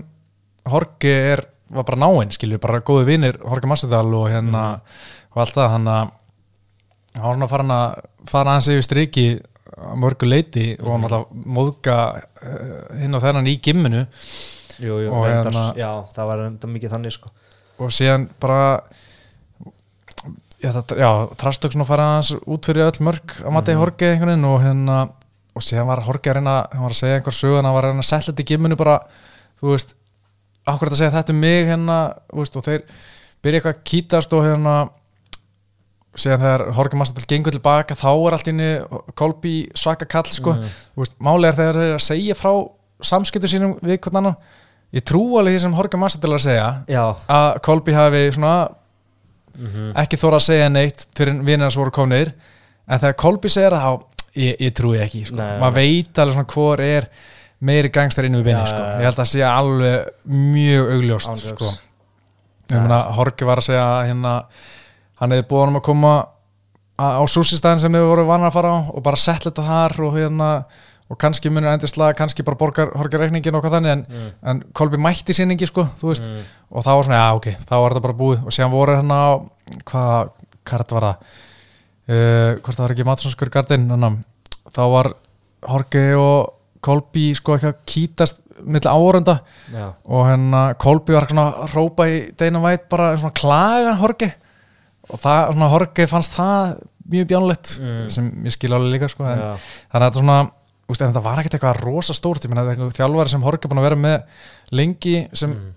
Horki 0.70 1.10
er, 1.10 1.42
var 1.74 1.82
bara 1.88 1.98
náinn 1.98 2.30
skilju, 2.30 2.60
bara 2.62 2.78
góði 2.86 3.04
vinir 3.08 3.38
Horki 3.42 3.66
Massadal 3.66 4.06
og 4.14 4.28
hérna 4.30 4.62
og 5.34 5.40
allt 5.42 5.56
það, 5.56 5.70
hann 5.74 5.88
að 5.90 6.10
hann 7.16 7.24
var 7.26 7.36
svona 7.36 7.50
farin 7.50 7.74
að 7.74 7.86
fara 8.30 8.54
aðeins 8.54 8.70
yfir 8.72 8.86
striki 8.86 9.26
mörgu 10.02 10.28
leiti 10.28 10.66
og 10.80 11.00
náttúrulega 11.02 11.44
móðga 11.56 11.96
uh, 12.18 12.74
hinn 13.00 13.16
og 13.16 13.22
þennan 13.24 13.48
í 13.50 13.56
gimminu. 13.64 14.02
Jú, 14.82 14.98
jú, 15.04 15.12
reyndar, 15.12 15.52
hérna- 15.52 15.70
Já, 15.78 15.90
það 16.16 16.28
var 16.30 16.42
reyndar 16.42 16.72
mikið 16.72 16.94
þannig 16.96 17.16
sko. 17.16 17.32
Og 17.82 17.92
síðan 17.94 18.28
bara 18.42 18.60
já, 20.62 20.70
það, 20.70 20.94
já 21.02 21.10
trastök 21.40 21.74
svona 21.74 21.88
fara 21.88 22.08
hans 22.14 22.32
út 22.40 22.68
fyrir 22.68 22.86
öll 22.86 23.04
mörg 23.04 23.36
að 23.42 23.56
mati 23.56 23.74
mm. 23.74 23.82
Horki 23.82 24.08
einhvern 24.12 24.32
veginn 24.32 24.48
og 24.48 24.62
hérna 24.62 25.00
og 25.52 25.64
síðan 25.64 25.88
var 25.90 26.04
Horki 26.06 26.32
að 26.32 26.38
reyna, 26.38 26.54
hann 26.72 26.86
var 26.86 26.94
að 26.94 27.00
segja 27.02 27.18
einhver 27.18 27.36
söguna, 27.36 27.66
hann 27.68 27.76
var 27.76 27.88
að 27.88 27.92
reyna 27.92 28.04
að 28.04 28.08
setja 28.08 28.30
þetta 28.30 28.44
í 28.44 28.48
gimminu 28.52 28.78
bara, 28.80 28.98
þú 29.60 29.74
veist 29.74 29.96
akkurat 30.68 30.94
að 30.94 31.00
segja 31.00 31.14
þetta 31.16 31.34
um 31.34 31.42
mig 31.42 31.66
hérna 31.68 31.98
veist, 32.32 32.56
og 32.56 32.66
þeir 32.66 32.84
byrja 33.42 33.60
eitthvað 33.60 33.74
að 33.74 33.84
kýtast 33.90 34.36
og 34.36 34.46
hérna 34.46 34.76
síðan 36.14 36.42
þegar 36.44 36.64
Horki 36.76 36.98
Massadal 37.00 37.24
gengur 37.30 37.54
tilbaka 37.54 37.94
þá 37.96 38.08
er 38.12 38.34
allt 38.36 38.48
inni 38.52 38.70
Kolby 39.16 39.54
svaka 39.78 40.04
kall 40.06 40.28
sko, 40.28 40.56
veist, 40.98 41.14
máli 41.24 41.48
er 41.48 41.56
þegar 41.56 41.78
þeir 41.80 41.94
að 41.96 42.04
segja 42.04 42.34
frá 42.36 42.50
samskiptu 43.02 43.48
sínum 43.50 43.78
við 43.82 43.98
hvern 44.04 44.20
annan 44.20 44.36
ég 44.92 45.04
trú 45.08 45.22
alveg 45.40 45.56
því 45.56 45.62
sem 45.64 45.72
Horki 45.78 45.96
Massadal 46.02 46.34
að 46.36 46.44
segja 46.44 46.66
Já, 46.92 47.04
að 47.32 47.60
Kolby 47.64 47.92
hafi 47.96 48.24
svona 48.36 48.54
Mhm. 49.52 49.90
ekki 50.00 50.16
þóra 50.16 50.38
að 50.40 50.44
segja 50.46 50.68
neitt 50.72 51.02
fyrir 51.14 51.42
vinnar 51.44 51.70
sem 51.70 51.82
voru 51.82 51.92
komnir 51.92 52.30
en 52.88 52.98
þegar 52.98 53.16
Kolby 53.20 53.48
segir 53.52 53.74
það 53.76 53.98
ég, 54.34 54.54
ég 54.64 54.72
trúi 54.72 54.96
ekki, 55.04 55.26
sko. 55.28 55.36
Maður 55.36 55.74
veit 55.76 56.20
alveg 56.22 56.34
svona 56.38 56.52
hvor 56.54 56.80
er 56.80 57.08
meiri 57.60 57.90
gangstar 57.92 58.24
inn 58.24 58.38
við 58.38 58.46
vinni, 58.48 58.62
sko. 58.66 58.80
ég 58.80 59.04
held 59.04 59.20
að 59.20 59.28
sé 59.28 59.42
alveg 59.44 60.08
mjög 60.24 60.88
augljóst 60.94 61.28
jokes. 61.36 61.52
sko. 61.52 61.68
ég 62.72 62.80
meina, 62.80 63.02
Horki 63.12 63.44
var 63.44 63.60
að 63.60 63.68
segja 63.68 63.84
hérna, 64.08 64.32
hann 65.22 65.34
hefði 65.36 65.48
búið 65.52 65.62
honum 65.64 65.78
að 65.80 65.86
koma 65.86 66.12
á, 66.98 67.22
súsistæðin 67.30 67.80
sem 67.84 67.94
þau 67.96 68.08
voru 68.10 68.24
vanað 68.28 68.50
að 68.50 68.56
fara 68.58 68.72
á 68.74 68.78
og 68.92 69.04
bara 69.06 69.20
setla 69.22 69.50
þetta 69.52 69.66
þar 69.70 69.94
og 70.08 70.16
hérna 70.18 70.48
og 71.12 71.18
kannski 71.20 71.50
munur 71.52 71.68
endislega, 71.72 72.16
kannski 72.16 72.44
bara 72.46 72.56
borgar 72.56 72.92
Horki 72.96 73.18
reikningin 73.20 73.54
og 73.58 73.64
hvað 73.64 73.74
þannig 73.76 73.92
en, 73.92 74.04
Mm. 74.08 74.28
en 74.48 74.60
Kolby 74.72 74.96
mætti 74.96 75.34
sinningi 75.36 75.66
sko, 75.68 75.84
þú 76.00 76.08
veist. 76.08 76.28
Mm. 76.30 76.44
og 76.72 76.84
það 76.86 76.96
var 76.96 77.04
svona, 77.08 77.18
já 77.20 77.34
ok, 77.36 77.48
þá 77.68 77.74
var 77.82 77.92
þetta 77.92 78.04
bara 78.06 78.18
búið. 78.20 78.38
Og 78.46 78.52
síðan 78.56 78.72
voru 78.72 78.96
hérna 78.96 79.18
á, 79.20 79.30
hvað 79.84 80.30
hvað 80.64 80.92
var 80.96 81.02
það? 81.08 81.16
Uh, 82.08 82.50
hvort 82.62 82.76
það 82.76 82.82
var 82.82 82.92
ekki 82.96 83.04
Matsonskur 83.06 83.50
Gardin 83.54 83.84
þannig 83.92 84.16
að 84.66 84.72
þá 84.74 84.82
var 84.90 85.08
Horki 85.70 86.04
og 86.18 86.52
Kolby 86.82 87.28
sko 87.38 87.54
ekki 87.54 87.68
að 87.70 87.76
kýtast 87.86 88.40
milli 88.66 88.90
árunda 88.90 89.36
já, 89.70 89.92
og 90.06 90.24
hérna 90.26 90.62
Kolby 90.82 91.14
var 91.14 91.28
svona 91.30 91.44
að 91.62 91.76
rópa 91.76 92.08
í 92.10 92.16
Dana 92.38 92.62
White 92.64 92.88
bara 92.90 93.12
svona 93.20 93.36
klaga 93.38 93.94
Horki 94.00 94.32
og 95.12 95.20
það, 95.20 95.52
svona 95.52 95.68
Horki 95.72 96.06
fannst 96.10 96.32
það 96.38 96.78
mjög 97.12 97.26
bjánlegt 97.32 97.72
Mm. 97.82 98.08
sem 98.10 98.30
ég 98.46 98.52
skil 98.56 98.72
alveg 98.72 98.92
líka 98.96 99.08
sko 99.10 99.24
en, 99.26 99.38
já, 99.38 99.52
þannig 99.92 100.06
að 100.06 100.10
þetta 100.12 100.22
svona 100.22 100.38
úst, 100.88 101.00
en 101.02 101.12
þetta 101.12 101.22
var 101.24 101.38
ekkert 101.42 101.54
eitthvað 101.58 101.80
rosa 101.84 102.14
stórt 102.14 102.44
ég 102.44 102.50
meina 102.52 102.62
þetta 102.64 102.72
er 102.72 102.80
einhver 102.80 102.98
þjálfari 103.00 103.28
sem 103.32 103.42
Horki 103.42 103.68
búin 103.68 103.78
að 103.82 103.88
vera 103.90 103.96
með 103.96 104.22
lengi 104.72 105.28
sem 105.32 105.50
Mm. 105.52 105.70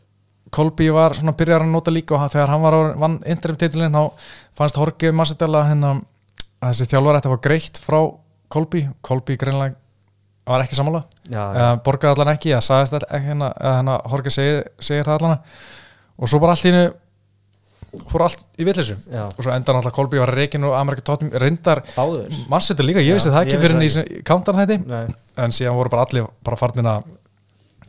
Kolby 0.56 0.90
var 0.94 1.12
svona 1.18 1.34
byrjar 1.36 1.64
að 1.66 1.72
nota 1.72 1.92
líka 1.92 2.14
og 2.16 2.22
þegar 2.32 2.48
hann 2.54 2.62
var 2.62 2.74
á- 2.74 2.96
vann 3.02 3.16
interim 3.26 3.58
titilinn 3.58 3.92
þá 3.92 4.12
fannst 4.56 4.78
Horki 4.78 5.12
Massadella 5.12 5.64
hérna 5.68 5.90
að 6.62 6.70
þessi 6.72 6.86
þjálfari 6.94 7.18
ætti 7.20 7.28
að 7.28 7.34
fá 7.36 7.42
greitt 7.42 7.80
frá 7.82 8.00
Kolby, 8.48 8.88
Kolby 9.02 9.36
greinlega 9.38 9.76
var 10.48 10.62
ekki 10.62 10.76
já. 11.28 11.42
eða 11.56 11.82
borgaði 11.84 12.14
allan 12.22 12.36
ekki 12.38 12.54
eða 12.54 12.62
sagðist 12.62 12.94
all- 12.94 13.10
ekki 13.10 13.26
hérna, 13.32 13.50
eða 13.58 13.76
hérna 13.82 13.96
segir, 14.32 14.64
segir 14.80 15.04
það 15.04 15.18
allan 15.20 15.40
og 16.20 16.30
svo 16.30 16.40
bara 16.40 16.52
allt 16.54 16.66
í 16.66 16.72
hennu 16.72 16.94
fór 18.12 18.26
allt 18.28 18.46
í 18.60 18.66
já. 18.66 19.24
og 19.26 19.42
svo 19.44 19.52
endan 19.52 19.76
alltaf 19.80 19.94
Kolby 19.94 20.18
var 20.20 20.32
reikin 20.36 20.64
og 20.64 20.74
Amerika 20.78 21.02
Tottenham 21.02 21.40
reyndar 21.42 21.84
Massadella 22.50 22.88
líka, 22.92 23.02
ég 23.04 23.14
vissi 23.18 23.30
það 23.30 23.46
ekki 23.46 23.60
fyrir 23.62 23.76
henni 23.76 23.90
í 24.20 24.24
kántan 24.24 24.56
þetta 24.60 24.80
Nei, 24.86 25.06
en 25.38 25.52
síðan 25.52 25.76
voru 25.78 25.90
bara 25.90 26.06
allir 26.08 26.28
bara 26.44 26.56
farnir 26.60 26.86
að 26.86 27.04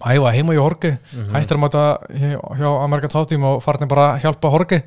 æfa 0.07 0.33
heima 0.37 0.55
í 0.55 0.61
Horki 0.61 0.91
Mhm. 0.97 1.31
hættir 1.35 1.57
að 1.57 1.63
máta 1.63 1.85
hjá, 2.13 2.85
Amerikan 2.85 3.11
Tóttím 3.11 3.45
og 3.45 3.63
farnir 3.63 3.89
bara 3.89 4.15
að 4.17 4.21
hjálpa 4.27 4.51
Horki 4.51 4.83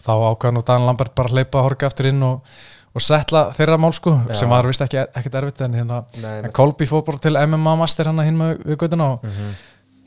þá 0.00 0.12
ákvæðan 0.34 0.58
og 0.58 0.64
Dan 0.66 0.86
Lambert 0.86 1.14
bara 1.14 1.28
að 1.28 1.32
hleypa 1.38 1.62
Horki 1.62 1.86
aftur 1.86 2.06
inn 2.08 2.22
og, 2.22 2.42
og 2.94 3.00
setla 3.00 3.50
þeirra 3.56 3.78
mál 3.78 3.92
sko 3.94 4.10
Já. 4.28 4.34
sem 4.34 4.48
var 4.48 4.66
vist 4.66 4.80
ekki 4.80 4.98
ekkert 5.06 5.34
erfitt 5.42 5.60
en 5.62 5.74
hérna 5.74 6.04
en 6.44 6.52
Kolby 6.52 6.84
fór 6.86 7.04
bara 7.06 7.18
til 7.18 7.36
MMA 7.36 7.76
master 7.76 8.04
hann 8.10 8.18
hinn 8.24 8.36
með 8.38 8.64
við 8.64 8.76
göttuna 8.76 9.12
og 9.14 9.24
Mhm. 9.24 9.54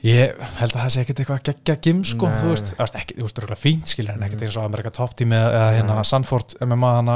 Ég 0.04 0.34
held 0.60 0.74
að 0.76 0.82
það 0.84 0.92
sé 0.94 1.02
ekkert 1.04 1.20
eitthvað 1.24 1.44
geggja 1.48 1.76
gim 1.86 2.02
sko 2.04 2.28
Nei. 2.28 2.38
þú 2.42 2.50
veist, 2.52 2.74
það 2.76 3.44
er 3.48 3.56
fínt 3.62 3.88
skilja 3.94 4.14
en 4.18 4.26
ekkert 4.28 4.42
eins 4.48 4.58
og 4.60 4.66
Amerikan 4.68 4.96
Tóttím 4.98 5.32
eða, 5.38 5.50
eða 5.56 5.70
hérna 5.78 5.96
Nei. 6.02 6.04
Sanford 6.10 6.56
MMA 6.66 6.92
hann 7.00 7.12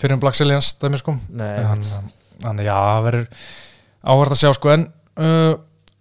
fyrir 0.00 0.16
um 0.16 0.20
Black 0.22 0.38
Sillians 0.38 0.74
dæmi 0.80 0.96
sko 1.00 1.16
Þannig 1.36 2.66
já, 2.68 2.76
það 2.76 3.04
verður 3.06 3.26
áhverð 4.06 4.34
að 4.36 4.40
sjá 4.42 4.50
sko 4.56 4.72
en 4.74 4.82
uh, 5.20 5.54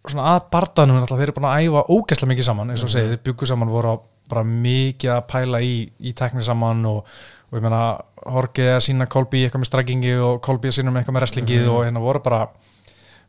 svona 0.05 0.25
að 0.35 0.41
barðanum 0.51 0.97
alltaf 1.01 1.17
þeir 1.19 1.29
eru 1.29 1.35
búin 1.37 1.47
að 1.49 1.61
æfa 1.65 1.83
ógæslega 1.95 2.31
mikið 2.33 2.47
saman 2.49 2.71
eins 2.73 2.83
og 2.83 2.89
Mhm. 2.89 2.93
segið, 2.95 3.13
þeir 3.15 3.23
byggu 3.29 3.47
saman 3.49 3.71
voru 3.71 3.93
bara 4.29 4.43
mikið 4.43 5.11
að 5.15 5.23
pæla 5.31 5.61
í, 5.63 5.75
í 5.99 6.13
tekni 6.17 6.43
saman 6.43 6.83
og, 6.89 7.05
og 7.51 7.57
ég 7.59 7.63
meina 7.63 7.81
Horki 8.25 8.63
að 8.73 8.81
sína 8.87 9.07
Kolby 9.07 9.43
eitthvað 9.45 9.61
með 9.63 9.69
strækingi 9.71 10.13
og 10.25 10.39
Kolby 10.45 10.69
að 10.71 10.77
sína 10.79 10.91
með 10.91 11.03
eitthvað 11.03 11.15
með 11.17 11.23
wrestlingi 11.25 11.59
Mhm. 11.61 11.69
og 11.71 11.83
hérna 11.85 12.01
voru 12.03 12.21
bara, 12.25 12.47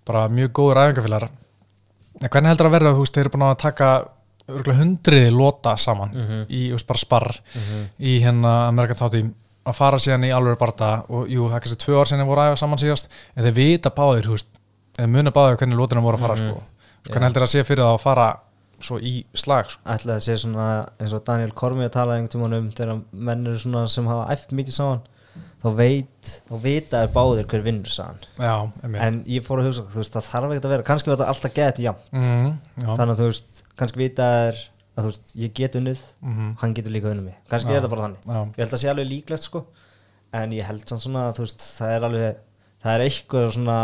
bara 0.06 0.28
mjög 0.28 0.52
góður 0.56 0.82
æfingafélagar 0.84 1.28
en 2.22 2.28
hvernig 2.28 2.48
heldur 2.52 2.66
að 2.70 2.76
verða 2.78 2.94
þú 2.96 3.02
veist, 3.04 3.14
þeir 3.16 3.24
eru 3.26 3.30
búin 3.36 3.46
að 3.50 3.58
taka 3.58 3.88
örugglega 4.48 4.78
hundriði 4.82 5.30
lota 5.34 5.76
saman 5.76 6.10
Mhm. 6.14 6.46
í 6.48 6.60
þú 6.70 6.76
veist, 6.78 6.86
bara 6.86 6.98
sparr 6.98 7.40
Mhm. 7.54 7.88
í 8.00 8.20
hérna 8.22 8.68
Amerikan 8.68 8.96
Tátím 8.96 9.32
að 9.66 9.74
fara 9.74 9.96
síðan 9.98 10.24
í 10.24 10.30
alveg 10.32 10.58
barða 10.58 11.04
og 11.10 11.26
jú, 11.28 11.48
það 11.50 11.56
er 11.56 11.60
kannski 11.60 11.82
tvö 11.84 12.00
ár 12.00 12.06
sinni 12.06 12.24
voru 12.24 12.40
að 12.40 12.52
æfa 12.52 12.58
saman 12.58 12.78
síðast 12.78 13.08
en 13.36 13.44
þeir 13.44 13.52
vita 13.54 13.90
báðir, 13.90 14.22
þú 14.22 14.30
veist 14.36 14.46
eða 14.98 15.08
muna 15.10 15.30
báðir 15.32 15.56
hvernig 15.58 15.76
lótina 15.76 16.00
voru 16.02 16.16
að 16.16 16.20
fara 16.20 16.34
Mhm. 16.36 16.50
sko. 16.50 16.62
hvernig 17.10 17.22
heldur 17.28 17.42
það 17.42 17.48
að 17.50 17.54
sé 17.54 17.64
fyrir 17.64 17.84
það 17.84 17.94
að 17.96 18.00
fara 18.00 18.38
svo 18.80 18.98
í 19.00 19.24
slag 19.34 19.66
sko. 19.70 19.80
ætlaði 19.86 20.16
að 20.16 20.22
sé 20.26 20.34
svona 20.38 20.88
eins 21.00 21.12
og 21.12 21.24
Daniel 21.24 21.50
Kormi 21.52 21.84
að 21.84 21.92
tala 21.92 22.14
einhvern 22.14 22.28
tímann 22.28 22.54
um 22.58 22.70
þegar 22.70 23.02
menn 23.12 23.46
eru 23.46 23.56
svona 23.58 23.88
sem 23.88 24.06
hafa 24.06 24.30
æft 24.32 24.50
mikið 24.52 24.72
saman 24.72 25.00
þá 25.64 25.68
veit, 25.78 26.32
þá 26.46 26.54
vita 26.62 27.02
er 27.02 27.12
báðir 27.14 27.48
hver 27.50 27.64
vinnur 27.64 27.92
einmitt. 28.84 29.02
en 29.02 29.20
ég 29.30 29.44
fór 29.46 29.62
að 29.62 29.70
hugsa, 29.70 29.86
þú 29.90 30.02
veist, 30.02 30.16
það 30.16 30.28
þarf 30.30 30.52
ekkert 30.52 30.68
að 30.68 30.74
vera 30.74 30.86
kannski 30.90 31.10
var 31.10 31.18
þetta 31.18 31.28
alltaf 31.32 31.54
gett 31.56 31.80
já 31.82 31.92
mm, 32.12 32.50
já, 32.82 32.88
þannig 32.90 33.12
að 33.14 33.22
þú 33.22 33.28
veist, 33.30 33.62
kannski 33.80 34.02
vita 34.02 34.28
er 34.46 34.60
að 34.96 35.04
þú 35.04 35.12
veist, 35.12 35.34
ég 35.36 35.54
get 35.56 35.76
unnið, 35.76 36.02
mm, 36.24 36.52
hann 36.62 36.74
getur 36.76 36.94
líka 36.94 37.10
unnið 37.12 37.26
mig. 37.28 37.38
Kannski 37.52 37.68
Já. 37.68 37.74
er 37.74 37.82
þetta 37.82 37.92
bara 37.92 38.04
þannig, 38.06 38.22
já, 38.24 38.38
ég 38.56 38.62
held 38.62 38.76
að 38.76 38.80
sé 38.82 38.90
alveg 38.92 39.08
líklegt 39.10 39.44
sko, 39.44 39.62
en 40.40 40.54
ég 40.56 40.68
held 40.68 40.84
samt 40.88 41.04
svona 41.04 41.24
að 41.28 41.34
þú 41.38 41.44
veist, 41.44 41.66
það 41.76 41.96
er 41.96 42.06
alveg, 42.08 42.38
það 42.84 42.94
er 42.94 43.04
eitthvað 43.06 43.50
svona 43.58 43.78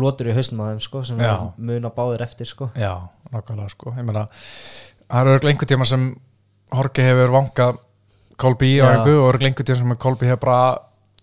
lotur 0.00 0.30
í 0.30 0.34
hausnum 0.34 0.62
á 0.62 0.66
þeim 0.70 0.82
sko, 0.86 1.04
sem 1.06 1.22
er 1.22 1.44
muna 1.70 1.92
báðir 1.94 2.26
eftir 2.26 2.50
sko. 2.50 2.70
Já, 2.78 2.92
nákvæmlega 3.30 3.74
sko. 3.76 3.94
ég 3.94 4.06
meina, 4.06 4.26
það 5.06 5.32
eru 5.36 5.52
einhvern 5.52 5.72
tíma 5.74 5.88
sem 5.88 6.10
Horki 6.70 7.02
hefur 7.02 7.32
vangað 7.34 7.80
Kolby 8.40 8.76
á 8.78 8.86
Já. 8.86 8.90
einhver 8.94 9.22
og 9.22 9.38
einhvern 9.42 9.66
tíma 9.70 9.78
sem 9.82 9.96
Kolby 10.02 10.30
hefur 10.30 10.44
bara 10.46 10.60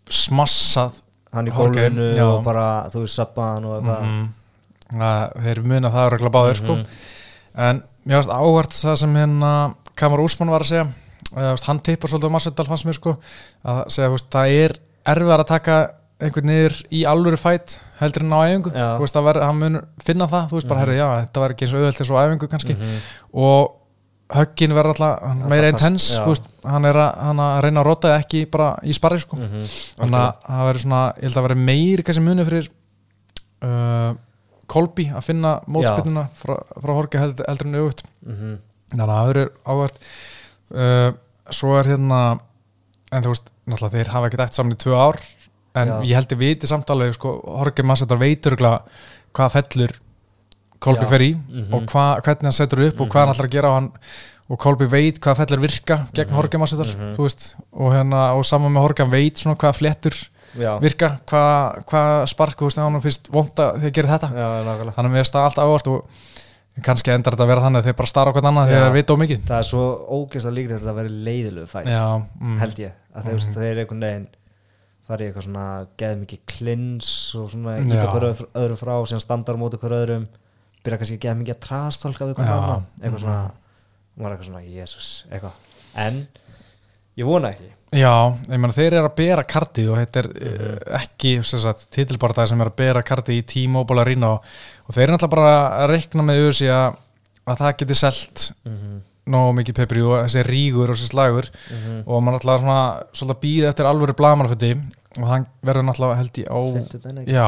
smassað 0.10 1.02
hann 1.34 1.48
í 1.50 1.52
gólfinu 1.54 2.08
og 2.24 2.44
bara, 2.46 2.88
þú 2.94 3.04
veist, 3.04 3.16
sappa 3.20 3.54
hann 3.56 3.66
og 3.68 3.82
eitthvað. 3.82 4.02
Mhm. 4.08 4.28
að 5.04 5.34
þeir 5.44 5.60
muna 5.68 5.90
það 5.92 6.10
regla 6.14 6.30
báðir 6.32 6.56
sko. 6.62 6.76
Mhm. 6.78 6.86
en 7.58 7.84
mér 8.08 8.22
finnst 8.22 8.30
áhvert 8.32 8.72
það 8.78 8.96
sem 8.98 9.16
hérna 9.16 9.52
Kamar 9.98 10.20
Úsmann 10.20 10.50
var 10.54 10.62
að 10.62 10.70
segja. 10.72 10.88
Veist, 11.36 11.66
hann 11.66 11.80
tippar 11.80 12.08
svolítið 12.10 12.30
á 12.30 12.36
Masvidal 12.38 12.66
fannst 12.68 12.86
mér 12.86 12.94
sko. 12.94 13.18
Að 13.66 13.80
segja, 13.90 14.10
veist, 14.14 14.30
það 14.30 14.52
er 14.64 14.76
erfiðar 15.06 15.40
að 15.44 15.48
taka 15.48 15.78
einhvern 16.22 16.46
niður 16.50 16.76
í 16.94 17.02
alvöru 17.06 17.38
fætt 17.38 17.80
heldur 18.00 18.24
en 18.24 18.32
á 18.34 18.40
æfingu. 18.46 18.72
Veist, 19.02 19.14
ver, 19.26 19.42
hann 19.42 19.60
mun 19.60 19.82
finna 20.00 20.28
það, 20.30 20.48
þú 20.50 20.56
veist 20.58 20.68
bara, 20.68 20.80
Mhm. 20.80 20.86
herri, 20.86 20.98
já, 20.98 21.10
þetta 21.26 21.40
var 21.42 21.50
ekki 21.54 21.66
eins 21.66 21.74
og 21.74 21.80
auðvelt 21.82 22.00
eins 22.02 22.12
og 22.12 22.22
æfingu 22.24 22.48
kannski. 22.48 22.74
Mhm. 22.78 22.98
og 23.34 23.72
höggin 24.34 24.74
verður 24.76 24.98
alltaf 24.98 25.46
meira 25.48 25.70
intens, 25.72 26.10
hann 26.68 26.86
er 26.90 26.98
að, 27.00 27.12
hann 27.24 27.40
að 27.40 27.62
reyna 27.64 27.80
að 27.82 27.86
rota 27.88 28.10
ekki 28.20 28.42
bara 28.52 28.74
í 28.84 28.92
sparri 28.96 29.20
sko 29.24 29.38
Mhm. 29.40 29.62
þannig 30.02 30.20
að 30.20 30.34
það 30.48 30.66
verður 30.68 30.84
svona, 30.84 31.04
ég 31.16 31.24
held 31.30 31.38
að 31.40 31.46
verður 31.48 31.62
meiri 31.70 32.04
kannski 32.04 32.24
muni 32.26 32.46
fyrir 32.48 32.68
uh, 33.64 34.14
Kolby 34.68 35.06
að 35.16 35.24
finna 35.24 35.54
mótspinnuna 35.72 36.26
frá, 36.36 36.58
frá 36.84 36.92
Horki 36.98 37.22
heldur, 37.22 37.46
heldur 37.48 37.70
en 37.70 37.78
auðvitað 37.80 38.10
Mhm. 38.28 38.58
þannig 38.92 39.06
að 39.06 39.14
það 39.14 39.30
verður 39.32 39.52
áhvert 39.72 39.98
uh, 40.76 41.12
svo 41.56 41.78
er 41.80 41.88
hérna 41.94 42.20
en 43.12 43.24
þú 43.24 43.32
veist, 43.32 43.48
náttúrulega 43.68 43.96
þeir 43.96 44.12
hafa 44.12 44.28
ekkert 44.28 44.44
eftir 44.44 44.60
saman 44.60 44.76
í 44.76 44.82
tvö 44.84 44.96
ár 45.00 45.22
en 45.78 45.88
Já. 45.88 46.02
ég 46.04 46.16
held 46.18 46.34
að 46.36 46.42
viti 46.44 46.68
samtalið 46.68 47.14
sko, 47.16 47.32
Horki 47.62 47.84
Massetar 47.88 48.18
veitur 48.20 48.58
hvað 48.60 49.52
fellur 49.56 49.92
Kolby 50.80 51.06
fer 51.10 51.24
í 51.26 51.32
Mhm. 51.36 51.74
og 51.74 51.86
hva, 51.92 52.06
hvernig 52.22 52.44
hann 52.50 52.58
setur 52.58 52.84
upp 52.88 53.02
og 53.02 53.10
hvað 53.10 53.26
hann 53.26 53.34
ætlar 53.36 53.48
að 53.50 53.56
gera 53.58 53.70
og, 53.70 53.76
hann, 53.76 53.92
og 54.50 54.60
Kolby 54.60 54.86
veit 54.88 55.20
hvað 55.20 55.38
fellur 55.42 55.60
virka 55.66 55.98
gegn 56.14 56.32
Mhm. 56.32 56.38
Mhm. 56.38 57.16
þú 57.18 57.24
veist, 57.28 57.56
og, 57.74 57.92
hérna, 57.94 58.24
og 58.38 58.46
saman 58.46 58.74
með 58.74 58.98
hann 59.00 59.12
veit 59.12 59.36
svona 59.38 59.58
hvað 59.58 59.76
flettur 59.78 60.30
Já, 60.58 60.80
virka, 60.80 61.20
hvað 61.28 61.84
hva 61.86 62.26
spark 62.28 62.58
veist, 62.62 62.78
hann 62.78 63.02
finnst 63.02 63.30
vonda 63.30 63.74
þegar 63.78 63.92
gerir 63.94 64.10
þetta 64.10 64.30
já, 64.32 64.48
þannig 64.64 64.96
að 64.98 65.12
mér 65.12 65.22
finnst 65.22 65.34
það 65.34 65.44
allt 65.44 65.58
ávart 65.58 65.88
og 65.88 66.06
kannski 66.84 67.12
endar 67.12 67.34
þetta 67.34 67.44
að 67.44 67.48
vera 67.52 67.62
þannig 67.66 67.82
að 67.82 67.88
þeir 67.90 67.98
bara 67.98 68.08
starra 68.08 68.32
á 68.32 68.34
hvern 68.38 68.50
annað 68.52 68.68
þegar 68.72 68.84
þeir 68.88 68.94
vita 68.98 69.14
of 69.14 69.20
mikið 69.20 69.40
Það 69.48 69.58
er 69.60 69.68
svo 69.68 69.84
ógeðslega 70.18 70.56
líkt 70.58 70.72
að 70.72 70.80
þetta 70.82 70.96
veri 70.98 71.14
leiðilegu 71.28 71.68
fætt 71.68 71.88
mm. 72.42 72.58
held 72.62 72.82
ég 72.84 72.92
að 73.18 73.24
þeir, 73.28 73.38
mm. 73.38 73.54
þeir 73.58 73.80
einhvern 73.84 74.04
veginn 74.08 74.28
fara 75.08 75.24
í 75.24 75.28
eitthvað 75.30 75.46
svona 75.48 75.66
geð 75.98 76.18
mikið 76.22 76.40
klins 76.54 77.12
og 77.40 77.50
svona 77.50 77.78
öðru- 77.80 78.50
öðrum 78.54 78.78
frá 78.82 78.94
síðan 79.08 79.24
standar 79.24 79.56
á 79.58 79.60
móti 79.62 79.80
hver 79.82 79.96
öðrum 79.98 80.28
byrja 80.88 81.00
kannski 81.04 81.18
að 81.20 81.24
geða 81.28 81.40
mikið 81.44 81.56
að 81.56 81.64
trastálka 81.68 82.26
við 82.30 82.36
hvernig 82.40 82.58
annan 82.58 82.86
eitthvað 83.02 83.24
svona 83.24 83.40
Mhm. 83.48 84.24
var 84.24 84.32
eitthvað 84.34 84.48
svona, 84.50 84.62
jésús, 84.66 85.10
eitthvað. 85.32 85.52
En 85.96 86.28
ég 87.18 87.26
vona 87.28 87.52
ekki. 87.54 87.74
Já, 87.96 88.36
ég 88.52 88.60
meina 88.60 88.74
þeir 88.76 88.94
eru 88.98 89.08
að 89.08 89.16
bera 89.16 89.44
kartið 89.48 89.92
og 89.94 89.98
þetta 90.02 90.20
er 90.20 90.28
Mhm. 90.28 90.72
uh, 90.92 90.98
ekki 91.00 91.32
titilbartað 91.96 92.48
sem 92.50 92.62
er 92.62 92.68
að 92.72 92.76
bera 92.76 93.02
kartið 93.04 93.38
í 93.40 93.46
T-Mobile 93.48 94.02
Arena 94.02 94.32
og, 94.34 94.44
og 94.90 94.96
þeir 94.96 95.04
eru 95.08 95.14
náttúrulega 95.16 95.30
bara 95.36 95.86
að 95.86 95.90
reikna 95.94 96.24
með 96.28 96.42
auðvitað 96.42 96.74
að, 96.78 96.98
að 97.48 97.58
það 97.62 97.78
geti 97.78 97.96
selt 97.96 98.52
mm 98.66 98.74
-hmm. 98.78 99.00
nógu 99.28 99.54
mikið 99.56 99.76
pepri 99.76 100.02
og 100.04 100.26
þessi 100.26 100.44
rígur 100.48 100.90
og 100.90 100.96
þessi 100.96 101.08
slagur. 101.12 101.50
Og 102.06 102.22
maður 102.24 102.40
náttúrulega 102.40 102.60
svona 102.60 103.04
svolítið 103.14 103.42
býð 103.44 103.70
eftir 103.70 103.86
alvöru 103.86 104.14
blamanfutti 104.16 104.72
og 105.18 105.28
hann 105.28 105.48
verður 105.64 105.84
náttúrulega 105.88 106.18
held 106.18 106.38
ég 106.38 106.48
á 106.52 106.60
já, 107.26 107.48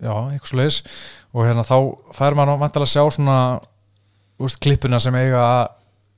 já, 0.00 0.14
eitthvað 0.32 0.48
svo 0.48 0.56
leiðis 0.58 0.82
og 1.36 1.44
hérna 1.44 1.64
þá 1.68 1.76
fær 2.16 2.36
maður 2.38 2.60
vantilega 2.64 2.88
að 2.88 2.94
sjá 2.94 3.04
svona 3.18 3.38
úst, 4.40 4.58
klippuna 4.64 5.00
sem 5.02 5.16
eiga 5.20 5.42
að 5.44 5.64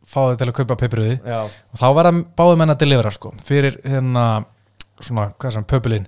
fá 0.09 0.21
þið 0.31 0.37
til 0.41 0.49
að 0.49 0.57
kaupa 0.61 0.77
pepriði 0.81 1.17
Já, 1.27 1.41
og 1.45 1.81
þá 1.81 1.87
verða 1.99 2.13
báðum 2.39 2.63
menn 2.63 2.73
að 2.73 2.83
delivera 2.85 3.11
sko 3.13 3.33
fyrir 3.45 3.81
hérna 3.85 4.27
svona, 5.03 5.29
hvað 5.39 5.57
sem, 5.59 5.67
pöpulinn 5.69 6.07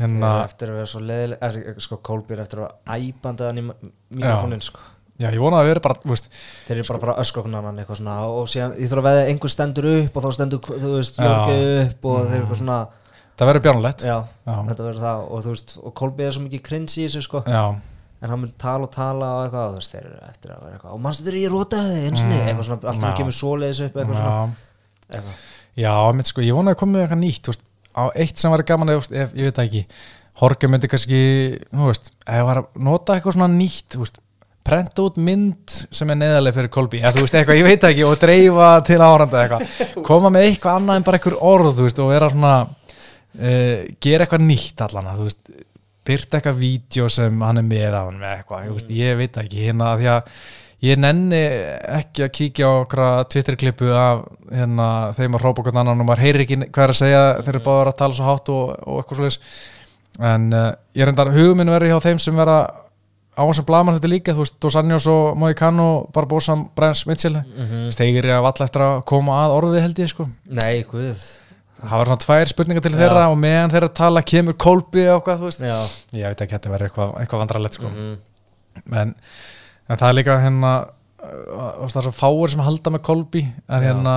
hérna, 0.00 0.30
eftir 0.48 0.72
að 0.72 0.80
vera 0.80 0.88
svo 0.90 1.02
leiðileg 1.04 1.84
sko, 1.84 2.00
Kolbjör 2.08 2.40
eftir 2.42 2.62
að 2.62 2.66
vera 2.70 2.96
æbandaðan 2.96 3.60
í 3.60 3.66
mikrofónin 3.68 4.64
sko. 4.64 4.80
Já, 5.20 5.26
ég 5.28 5.40
vona 5.42 5.58
að 5.60 5.66
vera 5.68 5.82
bara, 5.84 5.98
þú 6.00 6.14
veist 6.14 6.30
Þeir 6.32 6.78
eru 6.78 6.86
bara 6.88 6.96
að 6.96 7.02
fara 7.04 7.14
að 7.14 7.22
öskra 7.26 7.42
okkur 7.42 7.56
annan 7.58 7.80
eitthvað 7.82 7.98
svona 8.00 8.14
og 8.32 8.46
síðan 8.48 8.70
ég 8.80 8.88
þarf 8.88 9.02
að 9.02 9.08
veða 9.10 9.24
einhver 9.28 9.52
stendur 9.52 9.88
upp 9.90 10.16
og 10.16 10.24
þá 10.24 10.30
stendur, 10.38 10.62
þú 10.70 10.92
veist. 10.94 11.18
Jörgi 11.20 11.58
upp 11.82 12.08
og 12.08 12.16
þeir 12.22 12.30
eru 12.30 12.38
eitthvað 12.40 12.60
svona, 12.62 12.78
það 13.36 13.50
verður 13.50 13.64
bjánulegt 13.66 14.06
já, 14.08 14.14
Já. 14.48 14.54
þetta 14.70 14.86
verður 14.86 15.02
það 15.04 15.26
og 15.26 15.44
þú 15.44 15.52
veist, 15.54 15.74
og 15.84 15.94
Kolbi 16.00 16.24
er 16.24 16.32
svo 16.38 16.44
mikið 16.46 16.62
krins 16.70 16.96
í 16.96 17.04
þessu 17.04 17.22
sko, 17.28 17.42
já, 17.44 17.62
en 18.20 18.28
hann 18.34 18.40
mun 18.42 18.52
tala 18.60 18.84
og 18.86 18.92
tala 18.94 19.30
og 19.38 19.42
eitthvað, 19.46 19.66
og 19.66 19.72
þú 19.72 19.80
veist, 19.80 19.94
þeir 19.94 20.06
eru 20.10 20.20
eftir 20.28 20.52
að 20.54 20.62
vera 20.66 20.76
eitthvað 20.76 20.94
og 20.96 21.02
mannstu 21.06 21.26
þeir 21.26 21.38
ég 21.40 21.54
rótaði 21.54 21.94
þig 21.96 22.06
eins 22.10 22.20
og 22.22 22.28
Mm. 22.30 22.46
eitthvað 22.46 22.66
svona, 22.68 22.80
alltaf 22.92 23.06
hann 23.08 23.18
kemur 23.20 23.36
svoleiðis 23.36 23.82
upp 23.86 23.96
eitthvað 23.96 24.20
svona, 24.20 24.50
eitthvað, 25.10 25.44
já, 25.80 25.92
mitt 26.18 26.26
sko 26.32 26.44
ég 26.44 26.56
vona 26.58 26.74
að 26.74 26.80
komið 26.82 27.04
eitthvað 27.04 27.22
nýtt, 27.24 27.50
veist 27.52 27.62
á 27.96 28.02
eitt 28.14 28.38
sem 28.38 28.50
var 28.52 28.62
gaman, 28.68 28.92
ef, 28.96 29.08
ég 29.10 29.48
veit 29.50 29.62
ekki 29.64 29.84
Horka 30.40 30.68
myndi 30.70 30.88
kannski, 30.88 31.20
veist 31.74 32.12
að 32.24 32.60
nota 32.80 33.16
eitthvað 33.16 33.34
svona 33.36 33.48
nýtt 33.52 33.96
veist, 34.00 34.20
prenta 34.64 35.02
út 35.02 35.16
mynd 35.20 35.72
sem 35.90 36.10
er 36.12 36.18
neðaleg 36.20 36.54
fyrir 36.54 36.70
Kolbi, 36.72 37.00
eða 37.00 37.16
þú 37.16 37.24
veist, 37.24 37.34
eitthvað, 37.40 37.58
ég 37.58 37.66
veit 37.66 37.86
ekki 37.88 38.04
og 38.06 38.18
dreifa 38.20 38.68
til 38.86 39.00
áranda 39.00 39.40
eitthvað. 39.42 39.64
Koma 40.06 40.30
með 40.32 40.46
eitthvað 40.50 40.78
annað 40.78 41.00
en 41.00 41.06
bara 41.08 41.18
eitthvað 41.18 41.40
orð 41.50 41.80
og 41.80 42.10
vera 42.12 42.28
svona 42.30 42.54
uh, 42.68 43.76
gera 44.00 44.26
eitthvað 44.26 44.44
nýtt 44.46 44.84
allan 44.86 45.10
þú 45.16 45.26
veist, 45.28 45.40
byrta 46.10 46.38
eitthvað 46.40 46.60
vídeo 46.60 47.06
sem 47.12 47.46
hann 47.46 47.62
er 47.62 47.70
með 47.70 47.96
á 47.96 48.02
hann 48.02 48.18
með 48.20 48.34
eitthvað, 48.36 48.66
ég, 48.66 48.74
veist, 48.76 48.92
ég 49.00 49.16
veit 49.20 49.40
ekki. 49.44 49.64
Hérna, 49.68 49.94
því 50.00 50.10
að 50.16 50.34
ég 50.90 51.00
nenni 51.00 51.40
ekki 52.00 52.24
að 52.24 52.32
kíkja 52.38 52.68
á 52.68 52.72
okkur 52.82 53.02
Twitter-klippu 53.32 53.90
af 53.94 54.22
hérna, 54.48 54.86
þeim 55.16 55.36
að 55.36 55.44
hrópa 55.44 55.64
okkur 55.64 55.80
annan 55.82 56.00
og 56.00 56.08
maður 56.08 56.24
heyrir 56.24 56.46
ekki 56.46 56.60
hvað 56.66 56.86
er 56.86 56.94
að 56.94 57.00
segja 57.02 57.24
þeir 57.40 57.52
eru 57.54 57.64
báður 57.66 57.90
að 57.92 57.98
tala 58.00 58.16
svo 58.16 58.28
hátt 58.28 58.52
og, 58.54 58.70
og 58.86 59.02
eitthvað 59.02 59.20
svo 59.20 59.32
en 60.30 60.46
uh, 60.56 60.70
ég 60.96 61.06
reyndar 61.06 61.32
huguminn 61.34 61.70
verið 61.72 61.92
hjá 61.92 62.06
þeim 62.08 62.22
sem 62.22 62.40
vera 62.40 62.56
á 63.40 63.44
sem 63.56 63.66
blaman 63.66 63.96
þetta 63.96 64.10
líka, 64.10 64.34
þú 64.36 64.44
veist, 64.44 64.56
Dos 64.60 64.76
Anjos 64.76 65.06
og 65.08 65.36
Moicano, 65.38 65.90
Barbosa, 66.14 66.56
Brian 66.76 66.96
Mitchell 67.08 67.38
mm 67.38 67.92
stegir 67.94 68.26
ég 68.26 68.36
að 68.36 68.48
valla 68.48 68.66
eftir 68.66 68.84
að 68.86 69.04
koma 69.08 69.38
að 69.44 69.54
orði 69.60 69.84
held 69.84 70.02
ég 70.02 70.10
sko. 70.12 70.26
Nei, 70.50 70.82
guð 70.90 71.22
það 71.80 71.96
var 71.96 72.10
svona 72.10 72.24
tvær 72.24 72.52
spurningar 72.52 72.84
til 72.84 72.92
Já. 72.94 72.98
þeirra 73.02 73.26
og 73.32 73.38
meðan 73.40 73.72
þeirra 73.74 73.90
tala 74.00 74.22
kemur 74.26 74.56
kolbi 74.60 75.06
og 75.12 75.22
hvað, 75.26 75.42
þú 75.42 75.48
veist 75.48 75.64
já, 75.64 75.76
ég 76.18 76.32
veit 76.32 76.44
ekki, 76.44 76.56
þetta 76.56 76.72
verður 76.74 76.90
eitthvað, 76.90 77.12
eitthvað 77.22 77.42
vandrarlegt 77.44 77.78
sko 77.78 77.90
mhm, 77.90 78.16
en, 79.00 79.14
en 79.88 80.00
það 80.00 80.08
er 80.08 80.18
líka 80.18 80.38
hérna 80.42 80.72
uh, 80.80 81.84
það 81.86 82.00
er 82.02 82.08
svo 82.08 82.14
fáir 82.16 82.52
sem 82.52 82.64
halda 82.64 82.94
með 82.94 83.04
Kolby 83.08 83.44
en 83.46 83.86
hérna 83.86 84.16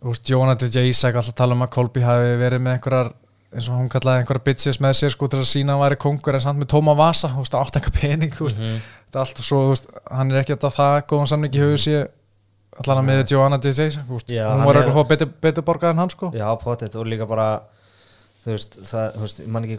þú 0.00 0.12
veist, 0.12 0.26
Jonathan 0.30 0.72
J. 0.72 0.90
Isaac 0.90 1.20
alltaf 1.20 1.38
tala 1.38 1.56
um 1.56 1.64
að 1.66 1.72
Kolby 1.76 2.04
hafi 2.04 2.36
verið 2.40 2.62
með 2.64 2.76
einhverjar 2.78 3.12
eins 3.56 3.70
og 3.70 3.78
hún 3.78 3.90
kallaði 3.90 4.22
einhverjar 4.22 4.44
bitches 4.44 4.80
með 4.82 4.98
sér 4.98 5.14
sko 5.14 5.28
til 5.32 5.40
að 5.40 5.48
sína 5.48 5.72
að 5.72 5.78
hann 5.78 5.84
væri 5.86 6.00
kongur 6.02 6.36
en 6.36 6.44
samt 6.44 6.60
með 6.60 6.70
tóma 6.74 6.96
vasa, 6.98 7.30
þú 7.32 7.44
veist, 7.44 7.56
átt 7.56 7.78
eitthvað 7.78 7.98
pening 8.00 8.34
þú 8.34 8.48
veist, 8.48 8.60
mhm. 8.60 8.80
þetta 9.06 9.20
er 9.20 9.24
alltaf 9.24 9.48
svo, 9.48 9.62
þú 9.64 9.72
veist, 9.72 9.90
hann 10.10 10.32
er 10.32 10.40
ekki 10.42 10.56
alltaf 10.56 10.76
það 10.76 10.96
góðan 11.12 11.30
samning 11.32 11.56
í 11.56 11.68
sér 11.80 12.08
allan 12.82 13.00
að 13.02 13.06
með 13.10 13.22
Joanna 13.32 13.58
J. 13.62 13.72
J. 13.72 14.02
Þú 14.06 14.16
veist, 14.18 14.30
Já, 14.34 14.44
hún 14.50 14.60
hann 14.62 14.66
var 14.68 14.90
fá 14.96 15.08
betur, 15.12 15.30
betur 15.42 15.64
borgað 15.66 15.90
en 15.94 16.02
hann 16.04 16.10
sko 16.12 16.30
já, 16.34 16.46
potið 16.62 16.96
og 17.00 17.06
líka 17.10 17.26
bara 17.28 17.46
þú 18.44 18.52
veist, 18.54 18.76
það, 18.86 19.06
þú 19.16 19.24
veist, 19.26 19.40
ég 19.44 19.48
man 19.56 19.64
ekki 19.68 19.78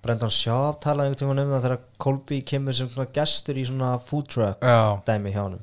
Brendan 0.00 0.30
Schaub 0.32 0.78
talaði 0.80 1.10
einhvern 1.10 1.20
tímann 1.20 1.42
um 1.44 1.50
það 1.52 1.64
þegar 1.66 1.80
Kolbi 2.00 2.38
kemur 2.48 2.72
sem 2.78 2.88
svona 2.88 3.10
gestur 3.12 3.58
í 3.60 3.66
svona 3.68 3.90
food 4.00 4.30
truck 4.32 4.62
já, 4.64 4.78
dæmi 5.06 5.34
hjá 5.34 5.42
honum 5.44 5.60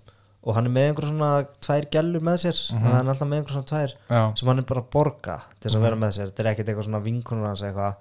og 0.47 0.55
hann 0.55 0.67
er 0.69 0.71
með 0.71 0.85
einhver 0.91 1.07
svona 1.09 1.29
tvær 1.65 1.87
gellur 1.91 2.21
með 2.23 2.37
sér 2.45 2.59
Mhm. 2.71 2.85
og 2.85 2.91
hann 2.93 3.07
er 3.07 3.11
alltaf 3.13 3.27
með 3.27 3.39
einhver 3.41 3.55
svona 3.57 3.67
tvær 3.71 3.95
já, 4.13 4.21
sem 4.37 4.47
hann 4.47 4.59
er 4.61 4.67
bara 4.69 4.81
að 4.85 4.91
borga 4.93 5.39
til 5.59 5.65
þess 5.71 5.75
að 5.79 5.87
vera 5.87 5.95
með 6.03 6.11
sér 6.15 6.29
þetta 6.29 6.43
er 6.45 6.49
ekkert 6.53 6.69
eitthvað 6.69 6.87
svona 6.87 7.01
vinkonur 7.03 7.47
hans 7.49 7.63
eitthvað 7.67 7.95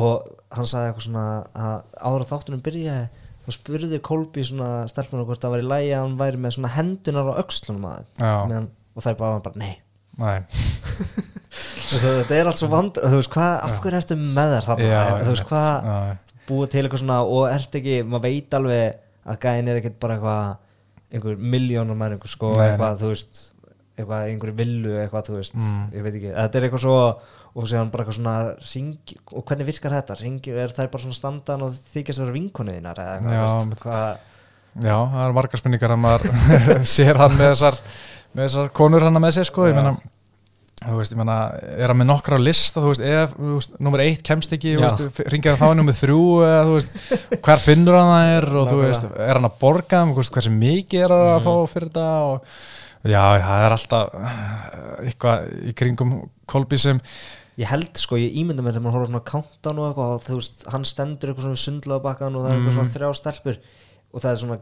og 0.00 0.26
hann 0.56 0.64
sagði 0.70 0.88
eitthvað 0.90 1.06
svona 1.06 1.26
að 1.54 1.76
áður 2.08 2.24
að 2.24 2.30
þáttunum 2.32 2.62
byrjaði 2.66 3.08
þá 3.46 3.50
spurði 3.56 4.00
Kolbi 4.04 4.44
svona 4.46 4.70
stelpunum 4.90 5.26
hvort 5.28 5.42
það 5.42 5.54
var 5.56 5.62
í 5.64 5.68
lægi 5.70 5.92
að 5.96 6.02
hann 6.04 6.16
væri 6.20 6.40
með 6.44 6.56
svona 6.56 6.72
hendunar 6.76 7.30
á 7.32 7.40
öxlunum 7.42 7.86
að 7.90 8.02
já, 8.20 8.32
þeim. 8.52 8.68
Og 8.96 9.04
þær 9.06 9.16
bara, 9.20 9.42
bara 9.46 9.62
nei. 9.62 9.74
Næ 10.20 10.32
þetta 11.90 12.36
er 12.36 12.48
allt 12.50 12.60
svo 12.60 12.68
vand 12.70 12.98
þú 13.00 13.16
veist 13.20 13.32
hvað, 13.34 13.52
af 13.66 13.78
hverju 13.82 13.98
ertu 14.00 14.16
með 14.20 14.52
þær 14.56 14.66
þarna? 14.68 14.88
Já, 14.90 15.04
þú 15.24 15.30
veist 15.34 15.46
hvað, 15.48 15.88
búið 16.50 16.68
til 16.74 16.82
eitthvað 16.84 17.02
svona 17.02 17.16
og 17.26 17.46
ert 17.50 17.78
ekki, 17.80 17.96
maður 18.06 18.24
veit 18.26 18.56
alveg 18.58 19.30
að 19.30 19.40
gæðin 19.44 19.70
er 19.72 19.80
ekkert 19.80 19.96
bara 20.02 20.16
eitthvað 20.18 21.16
einhver 21.16 21.40
miljónum 21.54 21.98
með 21.98 22.14
einhver 22.16 22.30
sko 22.32 22.52
Nei, 22.54 22.60
nei. 22.60 22.66
eitthvað, 22.70 23.00
þú 23.02 23.10
veist, 23.10 23.40
einhverju 24.00 24.56
villu 24.60 24.94
eitthvað, 25.02 25.26
þú 25.30 25.36
veist, 25.40 25.56
Mm. 25.60 25.82
ég 25.96 26.04
veit 26.06 26.14
ekki. 26.20 26.30
Þetta 26.36 26.58
er 26.60 26.66
eitthvað 26.68 26.84
svo, 26.86 26.94
og 27.54 27.66
séðan 27.66 27.90
bara 27.90 28.04
eitthvað 28.04 28.18
svona 28.20 28.34
ring, 28.74 28.92
og 29.34 29.44
hvernig 29.48 29.66
virkar 29.66 29.96
þetta? 29.96 30.18
Ringir, 30.20 30.60
er 30.62 30.70
þær 30.76 30.90
bara 30.92 31.02
svona 31.02 31.18
standan 31.18 31.64
og 31.66 31.72
þykjast 31.94 32.20
að 32.20 32.28
vera 32.28 32.36
vinkonuðinar 32.38 33.00
Já, 33.02 33.10
þú 33.18 33.26
mitt- 33.26 33.74
veist, 33.74 33.82
hvað 33.82 34.26
Já, 34.86 34.94
það 35.10 35.24
er 35.26 35.32
margar 35.34 35.58
spurningar 35.58 35.92
að 35.96 36.00
maður 36.04 36.30
sér 36.96 37.18
hann 37.18 37.34
með 37.34 37.48
þessar, 37.50 37.80
með 38.38 38.44
þessar 38.46 38.68
konur 38.78 39.02
hann 39.02 39.18
með 39.24 39.34
sér 39.40 39.48
sko, 39.50 39.66
ég 39.66 39.74
Já. 39.74 39.80
meina 39.80 39.96
þú 40.80 40.94
veist, 40.96 41.12
ég 41.12 41.18
meina, 41.20 41.34
er 41.76 41.90
hann 41.90 41.98
með 42.00 42.06
nokkra 42.08 42.38
lista 42.40 42.80
þú 42.80 42.92
veist, 42.94 43.02
ef, 43.04 43.34
þú 43.36 43.56
veist, 43.58 43.74
nummer 43.84 44.00
eitt 44.00 44.22
kemst 44.24 44.54
ekki 44.56 44.76
þú 44.78 45.26
ringið 45.34 45.58
þá 45.60 45.66
nummer 45.76 45.98
þrjú 45.98 46.20
eða 46.46 46.62
þú 46.70 46.76
veist, 46.78 46.94
hvar 47.44 47.60
finnur 47.66 47.98
hann 47.98 48.12
það 48.14 48.30
er 48.38 48.46
og 48.46 48.54
þú 48.54 48.78
Nákvæmlega. 48.78 48.92
veist, 48.94 49.08
er 49.26 49.34
hann 49.40 49.48
að 49.50 49.58
borga 49.60 50.04
þú 50.06 50.16
veist, 50.22 50.32
hversu 50.38 50.54
mikið 50.54 51.02
er 51.08 51.16
hann 51.16 51.26
að 51.34 51.40
Mhm. 51.42 51.50
fá 51.50 51.74
fyrir 51.74 51.90
þetta 51.90 52.06
og 52.30 53.10
já, 53.10 53.24
það 53.42 53.66
er 53.66 53.74
alltaf 53.76 54.14
eh, 54.22 55.10
eitthvað 55.10 55.52
í 55.68 55.74
kringum 55.82 56.14
kolbi 56.54 56.78
sem, 56.80 57.02
ég 57.60 57.68
held 57.68 58.00
sko, 58.00 58.18
ég 58.20 58.36
ímynda 58.40 58.64
mér 58.64 58.76
þegar 58.76 58.86
maður 58.86 58.98
horfa 58.98 59.10
svona 59.10 59.28
countdown 59.30 59.80
og 59.80 59.88
eitthvað 59.90 60.12
og 60.16 60.26
þú 60.26 60.40
veist, 60.40 60.66
hann 60.72 60.86
stendur 60.88 61.32
eitthvað 61.32 61.48
svona 61.48 61.62
sundlaðu 61.64 62.04
bakkan 62.06 62.36
og 62.36 62.44
það 62.44 62.50
er 62.50 62.58
eitthvað 62.58 62.76
svona 62.78 62.94
þrjá 62.94 63.10
stelpur 63.20 63.58
og 64.10 64.24
það 64.24 64.30
er 64.30 64.40
svona 64.44 64.60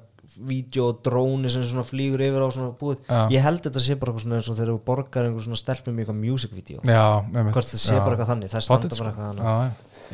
vídeo 0.48 0.88
og 0.90 1.00
dróni 1.06 1.50
sem 1.50 1.64
svona 1.64 1.84
flýgur 1.86 2.22
yfir 2.26 2.44
á 2.44 2.48
svona 2.52 2.72
búið 2.76 3.00
Já. 3.06 3.20
ég 3.32 3.44
held 3.44 3.62
þetta 3.64 3.82
sé 3.84 3.96
bara 3.96 4.12
eitthvað 4.12 4.24
svona 4.26 4.38
eins 4.38 4.50
og 4.50 4.58
þegar 4.58 4.72
þú 4.74 4.80
borgar 4.90 5.28
einhver 5.28 5.44
svona 5.46 5.60
stelpum 5.60 5.96
í 5.96 6.04
eitthvað 6.04 6.20
music 6.20 6.54
video. 6.54 6.82
Hvort 6.84 7.70
það 7.70 7.82
sé 7.82 7.96
Já. 7.96 8.02
bara 8.02 8.16
eitthvað 8.16 8.32
þannig 8.32 8.52
það 8.52 8.64
standa 8.66 8.90
bara 8.90 8.98
sko. 8.98 9.08
eitthvað 9.08 9.30
þannig. 9.30 9.46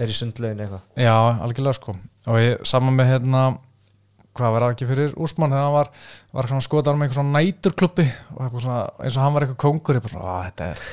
er 0.05 0.13
í 0.13 0.17
sundlaugin 0.21 0.63
eitthvað. 0.65 0.85
Já, 1.03 1.17
algjörlega 1.49 1.79
sko. 1.81 1.97
Og 2.31 2.41
ég, 2.41 2.65
saman 2.71 2.99
með 2.99 3.11
hérna 3.11 3.43
hvað 4.35 4.55
var 4.57 4.67
ekki 4.71 4.89
fyrir 4.91 5.15
Úsmann 5.21 5.55
þegar 5.55 5.67
hann 5.69 5.77
var, 5.77 5.91
var 6.35 6.49
svona 6.51 6.65
skoðan 6.67 6.99
með 6.99 7.07
einhver 7.07 7.19
svona 7.19 7.39
næturklubbi 7.39 8.07
og 8.35 8.57
svona, 8.59 8.79
eins 9.05 9.19
og 9.19 9.23
hann 9.25 9.37
var 9.37 9.47
eitthvað 9.47 9.61
kongur 9.65 9.99
ég 10.01 10.07
bara, 10.09 10.23
"Á, 10.25 10.37
þetta 10.49 10.69
er, 10.71 10.85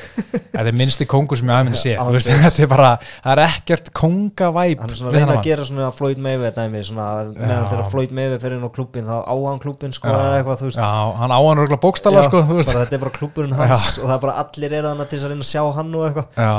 þetta 0.52 0.68
er 0.68 0.78
minnsti 0.78 1.08
kongur 1.10 1.40
sem 1.42 1.50
ég 1.50 1.56
aðminni 1.58 1.82
sé, 1.82 1.96
Já, 1.96 2.02
þú 2.06 2.16
veist, 2.18 2.32
þetta 2.46 2.64
er 2.66 2.72
bara 2.72 2.92
það 3.02 3.32
er 3.34 3.44
ekkert 3.48 3.92
kongavæp 3.98 4.82
hann 4.86 4.90
er 4.90 5.00
svona 5.02 5.12
að 5.12 5.18
reyna 5.20 5.38
að 5.38 5.44
gera 5.50 5.66
svona 5.66 5.92
Mayweather 6.22 6.56
dæmi 6.62 6.84
svona 6.86 7.08
meðan 7.34 7.70
þegar 7.72 7.90
Floyd 7.92 8.12
Mayweather 8.16 8.44
fyrir 8.46 8.58
inn 8.60 8.68
á 8.68 8.72
klubbin 8.76 9.08
þá 9.10 9.18
á 9.26 9.36
hann 9.50 9.62
klubbin 9.64 9.94
sko 9.96 10.12
eða 10.12 10.38
eitthvað 10.42 10.62
Já, 10.78 10.92
hann 11.18 11.34
á 11.34 11.40
hann 11.42 11.62
örgulega 11.62 11.82
bókstala 11.82 12.22
Já, 12.22 12.30
sko, 12.30 12.42
þetta 12.62 12.96
er 12.96 13.04
bara 13.04 13.16
klubburinn 13.16 13.56
hans 13.58 13.98
og 13.98 14.08
það 14.08 14.16
er 14.16 14.24
bara 14.26 14.38
allir 14.44 14.76
er 14.78 14.88
þannig 14.90 15.12
til 15.12 15.20
að 15.22 15.32
reyna 15.32 15.46
að 15.46 15.52
sjá 15.52 15.64
hann 15.78 15.96
og 15.96 16.06
eitthvað. 16.08 16.28
Já, 16.38 16.54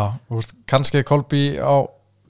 kannski 0.73 1.05
Kolbi 1.07 1.43
á 1.63 1.75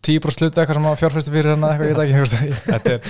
10% 0.03 0.35
sluti 0.37 0.61
eitthvað 0.61 0.79
sem 0.81 1.01
fjárfæstu 1.03 1.35
fyrir 1.35 1.55
hann 1.55 1.67
eða 1.67 1.87
eitthvað, 1.87 2.11
ég 2.11 2.23
veit 2.23 2.37
ekki, 2.39 2.61
þetta 2.73 2.95
er 2.97 3.01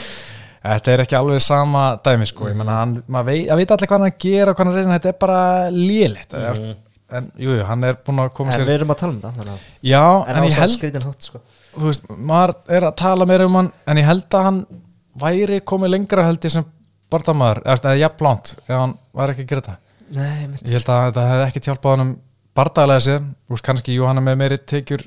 Þetta 0.62 0.92
er 0.92 1.02
ekki 1.02 1.18
alveg 1.18 1.42
sama 1.42 1.82
dæmi 2.04 2.26
sko, 2.30 2.46
ég 2.52 2.58
menna 2.58 2.78
hann, 2.78 2.94
maður 3.10 3.32
veit, 3.32 3.50
allir 3.50 3.88
hvað 3.90 3.98
hann 3.98 4.08
er 4.08 4.18
gera 4.22 4.52
og 4.52 4.58
hvað 4.58 4.68
hann 4.68 4.76
reyna, 4.76 4.98
þetta 4.98 5.10
er 5.10 5.16
bara 5.24 5.40
lélegt 5.74 6.36
mm. 6.38 6.68
en 7.18 7.26
jú, 7.34 7.56
jú, 7.56 7.64
hann 7.66 7.86
er 7.88 7.98
búin 8.06 8.22
að 8.22 8.30
koma 8.36 8.52
en 8.52 8.60
sér 8.60 8.68
við 8.68 8.76
erum 8.78 8.94
að 8.94 9.00
tala 9.00 9.12
um 9.16 9.18
það 9.24 9.40
þannig 9.40 9.56
að 9.56 9.64
Já, 9.90 10.04
en, 10.04 10.36
en, 10.36 10.46
ég 10.46 10.60
held, 10.62 10.74
skrítin 10.76 11.06
hátt 11.08 11.26
sko. 11.26 11.42
þú 11.74 11.88
veist, 11.88 12.06
maður 12.30 12.54
er 12.78 12.86
að 12.86 12.94
tala 13.02 13.26
meira 13.32 13.48
um 13.50 13.58
hann, 13.58 13.72
en 13.90 14.02
ég 14.02 14.06
held 14.06 14.38
að 14.38 14.46
hann 14.48 14.60
væri 15.24 15.58
komið 15.72 15.94
lengra 15.96 16.26
held 16.28 16.46
ég 16.46 16.54
sem 16.54 16.68
bardamaður, 17.12 17.64
eða, 17.66 17.80
eða 17.82 18.02
jafn 18.04 18.26
langt 18.28 18.54
ef 18.62 18.76
hann 18.76 18.94
væri 19.18 19.34
ekki 19.34 19.44
að 19.44 19.50
gera 19.50 19.64
þetta. 19.66 19.96
Nei, 20.12 20.46
mitt 20.46 20.62
Ég 20.68 20.78
held 20.78 20.92
að 20.92 21.02
þetta 21.08 21.26
hefði 21.32 21.48
ekki 21.48 21.64
hjálpað 21.66 21.96
hann 21.96 22.04
um 22.06 22.14
bardaglega 22.56 23.02
sér, 23.02 23.26
þú 23.48 23.56
veist, 23.56 23.66
kannski, 23.66 23.96
jú, 23.96 24.06
hann 24.06 24.20
er 24.20 24.26
með 24.28 24.38
meiri 24.44 24.60
tekjur 24.68 25.04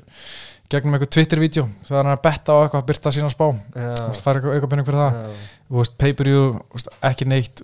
gegnum 0.72 0.96
eitthvað 0.96 1.12
Twitter-vídeó 1.16 1.64
hann 1.88 2.00
er 2.10 2.12
að 2.16 2.22
betta 2.26 2.54
á 2.54 2.58
eitthvað, 2.64 2.86
byrta 2.90 3.12
sína 3.14 3.30
spá. 3.32 3.44
Þú 3.48 3.84
Já, 3.84 3.90
veist, 4.06 4.22
fara 4.24 4.40
eitthvað 4.40 4.56
auka 4.58 4.70
penning 4.72 4.88
fyrir 4.88 5.02
það. 5.02 5.42
Þú 5.66 5.80
veist, 5.80 5.94
pay-per-view, 6.02 6.46
veist, 6.74 6.90
ekki 7.10 7.28
neitt 7.30 7.62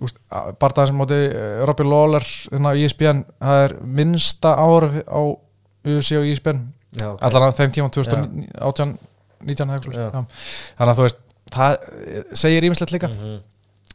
bardaðan 0.62 0.90
sem 0.92 1.00
móti 1.02 1.18
uh, 1.28 1.62
Robbie 1.68 1.88
Lawler 1.88 2.26
hérna 2.26 2.72
á 2.72 2.78
ESPN, 2.78 3.24
það 3.42 3.64
er 3.66 3.74
minnsta 4.00 4.54
ár 4.58 4.88
á 5.06 5.20
UFC 5.82 6.18
og 6.20 6.28
ESPN 6.30 6.62
já, 6.98 7.08
ok. 7.10 7.22
allan 7.26 7.50
á 7.50 7.58
þeim 7.58 7.74
tíma 7.74 7.90
2018 7.94 8.96
19 9.42 9.66
eða 9.66 9.78
eitthvað 9.78 9.88
svoleiðis, 9.88 10.02
Já. 10.02 10.10
já. 10.14 10.74
þannig 10.78 10.92
að 10.92 10.98
þú 11.00 11.06
veist 11.08 11.22
það 11.52 11.72
eh, 11.82 12.20
segir 12.38 12.66
ímislegt 12.68 12.94
líka. 12.94 13.08
Mhm. 13.10 13.40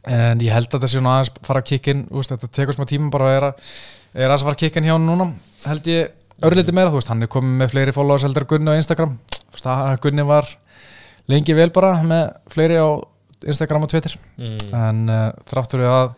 en 0.08 0.42
ég 0.44 0.52
held 0.54 0.68
að 0.68 0.74
þetta 0.76 0.90
sé 0.92 1.00
nú 1.02 1.10
aðeins 1.10 1.32
fara 1.44 1.60
að 1.62 1.68
kikkin 1.72 2.04
þetta 2.12 2.48
tekur 2.54 2.76
smá 2.76 2.84
tíma 2.88 3.08
bara 3.12 3.28
að 3.28 3.36
er, 3.38 3.46
að, 3.48 3.72
er 4.24 4.30
að 4.34 4.44
fara 4.46 4.54
að 4.56 4.60
kikkin 4.62 4.86
hjá 4.86 4.92
hann 4.94 5.08
núna 5.08 5.26
held 5.66 5.88
ég 5.90 6.12
örlítið 6.46 6.74
meira, 6.76 6.90
þú 6.92 7.00
veist, 7.00 7.08
hann 7.12 7.22
er 7.26 7.30
komið 7.32 7.56
með 7.62 7.72
fleiri 7.74 7.94
followers 7.96 8.26
heldur 8.26 8.46
Gunni 8.50 8.70
á 8.74 8.78
Instagram 8.78 9.16
að 9.68 9.96
Gunni 10.04 10.24
var 10.28 10.46
lengi 11.28 11.56
vel 11.58 11.70
bara 11.74 11.96
með 12.06 12.28
fleiri 12.52 12.76
á 12.78 12.88
Instagram 13.48 13.86
og 13.86 13.90
Twitter 13.92 14.14
Mm. 14.38 14.58
en 14.74 15.00
uh, 15.10 15.32
þráttur 15.50 15.82
við 15.82 15.90
að 15.94 16.12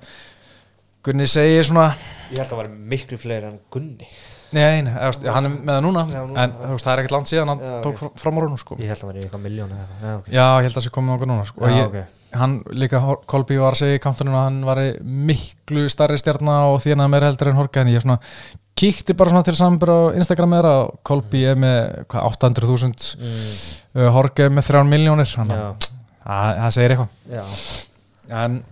Gunni 1.05 1.27
segir 1.33 1.65
svona 1.65 1.95
Ég 2.31 2.37
held 2.39 2.45
að 2.45 2.51
það 2.53 2.61
var 2.61 2.69
miklu 2.93 3.19
fleiri 3.19 3.49
en 3.49 3.59
Gunni 3.73 4.09
Nei, 4.51 4.83
nei, 4.83 4.91
eða, 4.91 5.09
veist, 5.13 5.27
hann 5.31 5.47
er 5.47 5.53
með 5.55 5.69
það 5.77 5.85
núna, 5.87 6.01
Já, 6.11 6.21
núna. 6.27 6.43
en 6.45 6.55
veist, 6.73 6.85
það 6.85 6.93
er 6.93 7.01
ekkert 7.05 7.13
langt 7.15 7.29
síðan 7.31 7.53
hann 7.53 7.61
Já, 7.63 7.75
tók 7.85 7.93
ok. 7.95 8.01
fr- 8.01 8.17
fram 8.19 8.35
á 8.35 8.41
rúnu 8.43 8.57
sko. 8.59 8.77
Ég 8.83 8.89
held 8.91 8.97
að 8.99 9.03
það 9.05 9.11
var 9.13 9.19
eitthvað 9.21 9.45
miljón 9.45 9.75
eða 9.77 9.85
eitthvað 9.85 10.09
Já, 10.11 10.15
ok 10.19 10.33
Já, 10.35 10.47
ég 10.51 10.65
held 10.67 10.73
að 10.73 10.79
það 10.81 10.87
sé 10.89 10.93
komið 10.97 11.15
okkur 11.15 11.31
núna 11.31 11.45
sko. 11.47 11.69
Ég, 11.71 11.85
ok. 11.87 12.17
hann 12.41 12.57
líka, 12.83 13.01
Kolby 13.31 13.59
var 13.63 13.77
að 13.77 13.81
segja 13.85 14.01
í 14.01 14.03
kantunum 14.03 14.35
að 14.41 14.45
hann 14.49 14.59
var 14.67 14.81
miklu 15.31 15.85
starri 15.95 16.19
stjarnar 16.19 16.67
og 16.73 16.83
hann 16.83 17.05
er 17.07 17.13
meira 17.15 17.31
heldur 17.31 17.53
en 17.53 17.61
Horka 17.61 17.85
en 17.85 17.93
ég 17.95 18.03
svona 18.03 18.19
kíkti 18.79 19.17
bara 19.19 19.33
svona 19.33 19.45
til 19.47 19.57
sambur 19.59 19.91
á 19.93 19.99
Instagram 20.19 20.55
meira 20.55 20.75
og 20.85 21.01
Kolby 21.07 21.43
er 21.51 21.59
með 21.61 22.05
hvað, 22.11 22.29
800.000 22.39 23.11
mm. 23.21 23.51
uh, 23.99 24.07
Horka 24.15 24.47
er 24.47 24.55
með 24.55 24.71
3 24.71 24.85
miljónir 24.89 25.29
það 25.31 26.61
það 26.61 26.75
segir 26.77 26.95
eitthvað. 26.95 27.51
En 28.41 28.63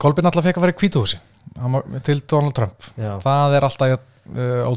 Kolby 0.00 0.24
náttúrulega 0.24 0.50
fekk 0.50 0.60
að 0.60 0.66
vera 0.66 0.76
í 0.76 0.80
kvítuhúsi 0.80 1.20
til 2.06 2.20
Donald 2.30 2.54
Trump. 2.56 2.86
Já. 2.96 3.14
Það 3.20 3.56
er 3.56 3.66
alltaf 3.66 3.88
uh, 3.96 4.68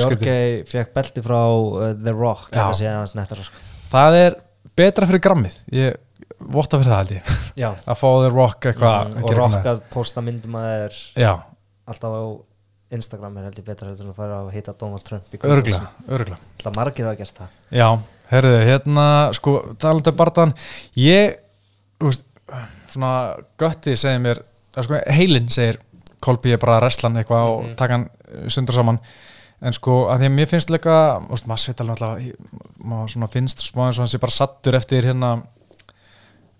skrítið. 0.00 0.26
Jorgei 0.26 0.64
fekk 0.68 0.90
belti 0.96 1.22
frá 1.24 1.38
uh, 1.46 1.92
The 1.94 2.14
Rock. 2.16 2.50
Það 2.52 2.82
nettara 3.16 3.46
sko. 3.46 3.62
Það 3.92 4.18
er 4.24 4.36
betra 4.76 5.08
fyrir 5.08 5.22
grammið. 5.24 5.60
Ég 5.76 5.96
votta 6.52 6.80
fyrir 6.80 6.92
það 6.92 7.00
held 7.02 7.14
ég. 7.16 7.30
Að 7.72 8.00
fá 8.02 8.08
The 8.10 8.32
Rock 8.34 8.68
eitthvað 8.72 8.98
Mm, 9.14 9.22
Og 9.22 9.36
Rock 9.38 9.70
að 9.72 9.80
posta 9.92 10.24
myndum 10.24 10.58
að 10.60 10.68
með- 10.82 11.00
já, 11.16 11.32
alltaf 11.88 12.12
á 12.12 12.22
Instagram 12.94 13.36
er 13.40 13.48
held 13.48 13.56
ég 13.58 13.64
betra 13.66 13.88
heldur 13.88 14.06
en 14.06 14.12
að 14.12 14.18
fara 14.20 14.36
að 14.44 14.50
hitta 14.54 14.74
Donald 14.78 15.02
Trump 15.06 15.32
í 15.34 15.40
örgla, 15.42 15.80
örgla 16.08 16.36
Það 16.62 16.76
margir 16.76 17.06
hafa 17.08 17.18
gert 17.18 17.40
það. 17.40 17.48
Já, 17.74 17.88
herriðu, 18.30 18.60
hérna 18.68 19.06
sko, 19.34 19.54
talandi 19.82 20.12
um 20.12 20.16
barðan 20.20 20.52
ég, 21.02 21.38
þú 21.98 22.10
veist, 22.12 22.24
svona 22.94 23.10
göttið 23.58 23.96
segir 23.98 24.22
mér, 24.22 24.42
að 24.76 24.86
sko 24.88 25.00
heilin 25.18 25.48
segir, 25.50 25.80
Kolby 26.26 26.54
er 26.54 26.58
bara 26.62 26.78
að 26.78 26.86
reslan 26.86 27.18
eitthvað 27.20 27.48
og 27.50 27.64
Mhm. 27.66 27.74
taka 27.76 27.92
hann 27.98 28.06
uh, 28.08 28.46
sundur 28.48 28.74
saman. 28.74 28.98
En 29.62 29.72
sko, 29.72 30.06
að 30.12 30.20
því 30.22 30.26
að 30.30 30.34
mér 30.36 30.46
finnst 30.50 30.70
líka 30.70 30.94
þú 31.26 31.30
veist, 31.34 31.46
maður 31.50 31.62
sveit 31.64 31.80
alveg 31.80 32.00
alltaf 32.00 32.80
maður 32.86 33.12
svona 33.12 33.28
finnst 33.32 33.58
smá 33.66 33.86
eins 33.86 33.98
og 33.98 34.02
hann 34.04 34.08
sé 34.14 34.18
bara 34.20 34.34
sattur 34.34 34.74
eftir 34.78 35.02
hérna 35.04 35.42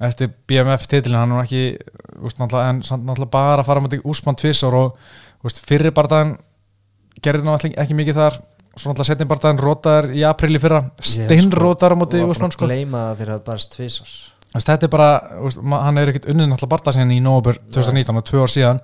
eftir 0.01 0.29
BMF 0.49 0.85
titilin, 0.91 1.16
hann 1.22 1.33
er 1.33 1.45
ekki 1.47 1.62
veist, 2.20 2.37
náttúrulega, 2.41 2.68
en 2.74 2.83
samt 2.85 3.07
náttúrulega 3.09 3.33
bara 3.33 3.62
að 3.62 3.68
fara 3.70 3.81
mútið 3.85 4.03
úsmann 4.05 4.37
tvissar 4.37 4.74
og 4.77 4.97
þú 5.41 5.49
veist, 5.49 5.64
fyrir 5.68 5.95
barðan 5.97 6.37
gerði 7.24 7.47
náttúrulega 7.47 7.82
ekki 7.84 7.99
mikið 7.99 8.20
þar. 8.20 8.39
Svo 8.76 8.93
náttúrulega 8.93 9.09
setjum 9.09 9.30
barðan 9.30 9.61
rótaðar 9.62 10.09
í 10.12 10.24
apríli 10.28 10.61
fyrra. 10.61 10.82
Steinrótaðar 11.01 11.97
á 11.97 12.01
mútið 12.01 12.26
úsmann 12.28 12.53
sko. 12.53 12.68
Gleima 12.68 13.11
að 13.11 13.22
þeir 13.22 13.30
hafa 13.34 13.47
bara 13.47 13.70
tvisars 13.76 14.16
Þú 14.47 14.59
veist, 14.59 14.68
þetta 14.70 14.87
er 14.87 14.93
bara, 14.93 15.09
veist, 15.43 15.62
hann 15.68 15.99
er 16.01 16.11
ekkert 16.12 16.28
unnið 16.32 16.47
náttúrulega 16.49 16.72
barðan 16.72 16.97
sinni 16.97 17.16
í 17.18 17.24
nóvabur 17.24 17.59
2019 17.76 18.20
og 18.20 18.26
tvö 18.28 18.45
ár 18.45 18.53
síðan. 18.53 18.82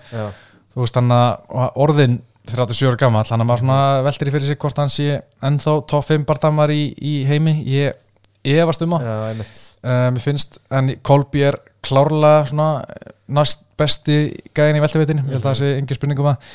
Veist, 0.76 0.98
hann 0.98 1.14
að 1.16 1.76
orðin 1.84 2.18
37 2.50 2.90
ára 2.90 3.00
gammal, 3.00 3.22
hann 3.28 3.44
að 3.44 3.48
maður 3.48 3.62
svona 3.62 3.82
veltir 4.04 4.28
í 4.28 4.34
fyrir 4.34 4.48
sig 4.50 4.60
hvort 4.60 4.80
hann 4.82 4.92
sé 4.92 5.20
ennþá 5.44 5.76
top 5.88 6.08
5 6.08 6.26
barðamar 6.28 6.72
í, 6.74 6.82
í 6.98 7.14
heimi, 7.28 7.60
ég 7.70 7.94
efast 8.42 8.82
um 8.84 8.96
það. 8.96 9.06
Já, 9.06 9.14
einmitt 9.30 9.62
uh, 9.84 10.08
mér 10.14 10.22
finnst, 10.24 10.58
en 10.70 10.92
Kolby 11.06 11.44
er 11.50 11.58
klárlega 11.82 12.46
svona 12.50 12.68
eh, 12.86 13.12
næst 13.34 13.64
besti 13.80 14.16
gæðin 14.54 14.78
í 14.78 14.82
veltaveitin, 14.84 15.22
ég 15.24 15.32
held 15.34 15.42
að 15.42 15.48
það 15.50 15.60
sé 15.60 15.70
engin 15.78 15.98
spurning 15.98 16.20
um 16.22 16.28
það, 16.30 16.50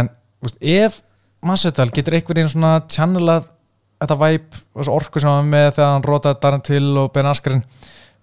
en 0.00 0.10
veist, 0.44 0.60
ef 0.62 1.00
Masvidal 1.44 1.88
getur 1.96 2.16
einhvern 2.18 2.36
veginn 2.36 2.52
svona 2.52 2.74
channelað 2.92 3.46
þetta 4.00 4.16
væp 4.20 4.58
orku 4.92 5.20
sem 5.20 5.28
hann 5.30 5.42
var 5.46 5.50
með 5.54 5.66
þegar 5.76 5.90
hann 5.94 6.04
rótaði 6.08 6.40
Darren 6.42 6.64
Till 6.64 6.90
og 7.00 7.10
Ben 7.14 7.28
Askren 7.28 7.62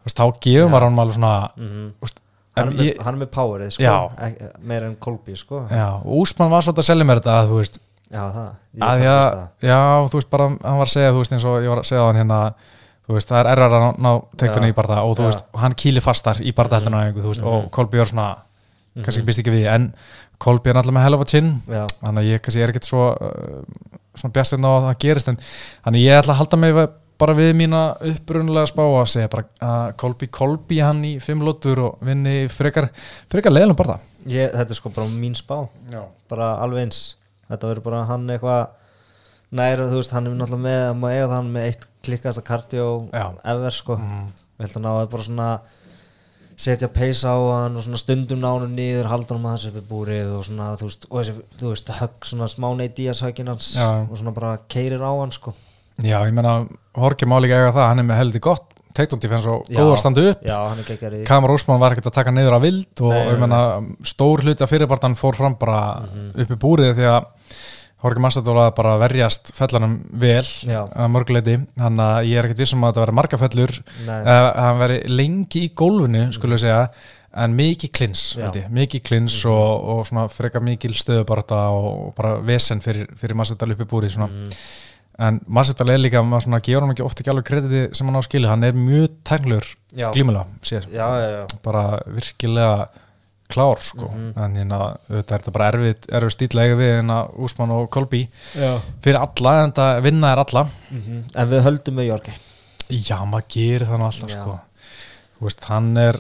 þá 0.07 0.23
gefur 0.41 0.69
maður 0.71 0.85
hann 0.87 0.99
alveg 1.03 1.17
svona 1.17 1.31
mm 1.57 1.87
þú 1.97 2.05
veist, 2.07 2.21
hann, 2.57 2.69
er 2.69 2.77
með, 2.77 2.85
ég- 2.87 3.01
hann 3.05 3.17
er 3.17 3.21
með 3.23 3.31
powerið 3.33 3.73
sko 3.75 3.83
Já. 3.85 3.95
Ek, 4.27 4.37
meira 4.69 4.87
en 4.89 4.95
Colby 5.01 5.35
sko. 5.37 5.63
Úsmann 6.17 6.49
var 6.53 6.65
svolítið 6.65 6.83
að 6.85 6.89
selja 6.91 7.07
mér 7.09 7.19
þetta 7.21 7.35
að 7.41 7.51
þú 7.51 7.59
veist, 7.61 7.79
Já, 8.07 8.21
það. 8.37 8.47
Ég 8.77 8.85
að 8.87 9.01
já, 9.03 9.15
það. 9.17 9.41
já, 9.67 9.79
þú 10.07 10.17
veist 10.21 10.29
bara 10.31 10.47
hann 10.53 10.77
var 10.81 10.87
að 10.87 10.93
segja, 10.93 11.11
þú 11.13 11.21
veist, 11.23 11.33
eins 11.37 11.45
og 11.49 11.57
ég 11.65 11.73
var 11.73 11.81
að 11.83 11.89
segja 11.89 12.05
hann 12.07 12.19
hérna 12.21 12.39
veist, 13.15 13.29
það 13.31 13.39
er 13.39 13.47
errar 13.53 13.71
að 13.77 13.85
ná, 14.03 14.11
teiktunni 14.37 14.67
Já. 14.67 14.73
í 14.73 14.75
barða 14.75 14.97
og 15.05 15.15
þú 15.17 15.23
Já. 15.23 15.27
veist, 15.31 15.45
og 15.53 15.59
hann 15.59 15.75
kýli 15.79 16.01
fastar 16.03 16.35
í 16.43 16.51
barða 16.53 16.79
heldur 16.81 16.91
mm 17.13 17.21
þú 17.23 17.27
veist, 17.31 17.41
Mhm. 17.41 17.47
og 17.53 17.71
Kolby 17.71 17.97
er 17.99 18.05
svona 18.05 18.35
kannski 18.97 19.21
Mhm. 19.21 19.27
býst 19.27 19.39
ekki 19.39 19.51
við, 19.53 19.67
en 19.73 19.93
er 20.69 20.73
náttúrulega 20.75 20.97
með 20.97 21.03
hell 21.03 21.13
of 21.15 21.21
a 21.21 21.25
chin, 21.25 21.61
Já, 21.67 21.87
þannig 22.03 22.19
að 22.23 22.31
ég 22.33 22.41
kannski 22.41 22.61
er 22.63 22.69
ekkert 22.71 22.85
svo 22.85 23.11
uh, 23.13 23.63
svona 24.15 24.33
bjastinn 24.33 24.65
á 24.65 24.71
að 24.75 24.85
það 24.87 24.97
gerist 24.99 25.27
en 25.29 25.37
þannig 25.85 26.03
ég 26.03 26.19
ætla 26.23 26.33
að 26.33 26.37
halda 26.41 26.57
mig 26.57 26.73
bara 27.17 27.33
við 27.33 27.53
mína 27.55 27.97
upprunulega 28.01 28.67
spá 28.67 28.81
að 28.83 29.07
segja 29.09 29.29
bara 29.29 29.45
að 29.61 29.95
Kolby 29.97 30.27
Kolby 30.27 30.79
hann 30.79 31.03
í 31.03 31.19
fimm 31.21 31.41
lótur 31.41 31.79
og 31.79 31.97
vinni 32.01 32.47
frekar 32.47 32.89
frekar 33.29 33.51
leiðlum 33.51 33.75
bara 33.75 33.99
ég, 34.27 34.51
þetta 34.53 34.69
er 34.69 34.75
sko 34.75 34.89
bara 34.93 35.07
mín 35.07 35.33
spá 35.35 35.67
það 35.89 36.03
bara 36.29 36.57
alveg 36.61 36.83
eins 36.85 37.15
þetta 37.49 37.67
verður 37.73 37.83
bara 37.83 38.03
hann 38.05 38.27
eitthvað 38.27 38.67
nær, 39.55 39.79
þú 39.87 40.01
veist, 40.01 40.11
hann 40.11 40.27
er 40.27 40.35
náttúrulega 40.35 40.63
með 40.65 40.81
hann 40.89 41.01
má 41.01 41.07
eiga 41.13 41.27
það 41.27 41.35
hann 41.37 41.51
með 41.53 41.67
eitt 41.69 41.87
klikkast 42.07 42.41
að 42.41 42.47
kardió 42.49 42.87
Já. 43.13 43.25
ever 43.53 43.75
sko 43.75 43.97
mm. 43.97 44.25
við 44.59 44.67
ætlum 44.67 44.81
að 44.83 44.87
ná 44.87 45.01
að 45.03 45.11
bara 45.13 45.27
svona 45.27 45.49
setja 46.57 46.89
peisa 46.89 47.31
á 47.31 47.37
hann 47.53 47.77
og 47.77 47.85
svona 47.85 47.99
stundum 48.01 48.41
ná 48.41 48.49
hann 48.49 48.73
niður 48.75 49.09
halda 49.11 49.35
hann 49.37 49.45
að 49.45 49.57
þessu 49.59 49.71
upp 49.71 49.77
í 49.77 49.85
búrið 49.91 50.31
og 50.33 50.45
svona 50.47 50.71
þú 50.79 50.89
veist, 50.89 51.05
og 51.11 51.19
þessi, 51.21 51.45
þú 51.61 51.73
veist, 51.73 51.91
högg 51.99 52.29
svona 52.31 52.47
smá 52.49 52.67
neitt 52.79 52.99
í 53.03 53.05
að 53.11 53.21
höggin 53.27 53.51
hans 53.53 53.69
Já. 53.77 53.89
og 54.07 54.15
svona 54.17 54.33
bara 54.35 54.55
keirir 54.67 55.05
á 55.05 55.11
hann 55.13 55.35
sko 55.35 55.53
Já, 55.97 56.17
ég 56.27 56.33
meina, 56.33 56.59
Horki 56.97 57.25
má 57.29 57.37
líka 57.41 57.57
eiga 57.57 57.71
það, 57.73 57.87
hann 57.91 58.01
er 58.03 58.09
með 58.09 58.19
heldur 58.21 58.43
gott 58.49 58.73
takedown 58.97 59.21
defense 59.21 59.49
og 59.49 59.69
Já. 59.69 59.77
góður 59.77 60.01
standu 60.01 60.23
upp 60.31 60.43
er 60.47 61.17
Kamar 61.29 61.53
Úsmann 61.53 61.81
var 61.81 61.93
ekkert 61.93 62.09
að 62.09 62.17
taka 62.17 62.33
niður 62.33 62.57
að 62.57 62.65
vild 62.65 63.03
og 63.05 63.13
Nei, 63.13 63.21
ég 63.21 63.31
nei, 63.35 63.41
meina, 63.43 63.59
stór 64.09 64.41
hluti 64.45 64.65
af 64.65 64.71
fyrirbartan 64.73 65.17
fór 65.17 65.37
fram 65.37 65.57
bara 65.61 65.81
Mhm. 66.07 66.31
upp 66.41 66.53
í 66.55 66.59
búrið 66.63 66.95
því 66.97 67.09
að 67.13 67.25
Horki 68.03 68.21
Mastadóla 68.21 68.67
bara 68.77 68.97
verjast 69.01 69.49
fellanum 69.57 69.95
vel 70.21 70.45
Já. 70.67 70.83
að 70.85 71.13
mörguleiti, 71.15 71.55
þannig 71.79 72.03
að 72.05 72.27
ég 72.29 72.37
er 72.37 72.47
ekkert 72.47 72.61
vissum 72.61 72.83
að 72.85 72.91
þetta 72.91 73.03
verði 73.03 73.15
marga 73.17 73.39
fellur 73.41 73.77
að 74.13 74.49
hann 74.61 74.81
veri 74.83 74.97
lengi 75.09 75.63
í 75.65 75.71
gólfinu, 75.81 76.25
skulle 76.35 76.59
við 76.59 76.67
segja 76.67 76.83
en 77.37 77.55
mikið 77.57 77.93
klins, 77.97 78.21
ég, 78.37 78.59
mikið 78.73 79.03
klins 79.09 79.37
og, 79.49 79.87
og 79.93 80.03
svona 80.09 80.27
frekar 80.29 80.63
mikil 80.65 80.93
stöðubarata 80.97 81.63
og 81.73 82.13
bara 82.17 82.35
vesen 82.45 82.81
fyrir, 82.85 83.09
fyrir 83.17 83.37
Massadal 83.37 83.73
uppi 83.73 83.89
búri. 83.89 84.09
Mhm. 84.13 84.53
en 85.17 85.41
Massadal 85.49 85.89
er 85.89 85.97
líka, 85.97 86.21
maður 86.21 86.45
svona 86.45 86.61
gefur 86.61 86.85
hann 86.85 86.93
ekki 86.93 87.05
ofta 87.05 87.23
ekki 87.23 87.33
alveg 87.33 87.49
krediti 87.49 87.83
sem 87.97 88.05
hann 88.05 88.21
á 88.21 88.23
skili, 88.25 88.47
hann 88.47 88.63
er 88.63 88.77
mjög 88.77 89.17
já, 91.17 91.29
já. 91.33 91.59
Bara 91.65 91.99
virkilega 92.05 92.89
klár 93.49 93.79
sko, 93.79 94.09
Mhm. 94.11 94.33
en 94.43 94.55
hérna 94.55 94.77
auðvitað 95.09 95.31
er 95.31 95.39
þetta 95.39 95.51
bara 95.53 95.71
erfið, 95.71 96.07
erfið 96.19 96.33
stíla 96.35 96.61
eiga 96.65 96.75
við 96.75 96.91
hérna 97.01 97.17
Úsmann 97.39 97.71
og 97.71 97.89
Kolby 97.89 98.27
já. 98.55 98.79
fyrir 99.01 99.19
alla, 99.21 99.63
en 99.63 99.71
það 99.71 100.01
vinna 100.03 100.31
er 100.33 100.39
alla. 100.43 100.69
En 100.91 101.47
við 101.49 101.61
höldum 101.63 101.95
með 101.95 102.07
Jorgi 102.11 102.33
Já, 102.89 103.17
maður 103.25 103.47
gerir 103.49 103.85
það 103.87 103.99
nú 103.99 104.05
alltaf 104.07 104.29
Já. 104.29 104.41
sko. 104.41 104.59
Þú 105.39 105.43
veist, 105.47 105.63
hann 105.65 105.97
er 105.97 106.13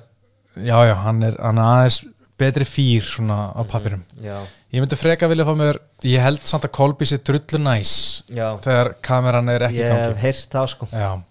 já, 0.57 0.77
já, 0.87 0.95
hann 0.95 1.23
er, 1.23 1.35
hann 1.41 1.57
er 1.57 1.63
aðeins 1.63 2.05
betri 2.37 2.65
fýr 2.65 3.01
svona 3.03 3.53
á 3.55 3.63
papirum 3.67 4.03
já, 4.21 4.41
Ég 4.73 4.81
myndi 4.83 4.95
freka 4.99 5.27
vilja 5.29 5.45
fá 5.45 5.55
mér 5.55 5.77
ég 6.03 6.21
held 6.21 6.39
samt 6.43 6.63
að 6.67 6.71
Kolby 6.71 7.05
sé 7.05 7.17
drullu 7.23 7.57
næs 7.63 8.23
já. 8.29 8.57
þegar 8.61 8.93
kameran 9.01 9.49
er 9.49 9.59
ekki 9.61 9.79
í 9.79 9.83
ég 9.85 9.89
gangi. 9.89 10.13
hef 10.13 10.17
heyrt 10.17 10.49
það 10.51 10.67
sko. 10.69 10.87
Já, 10.91 11.21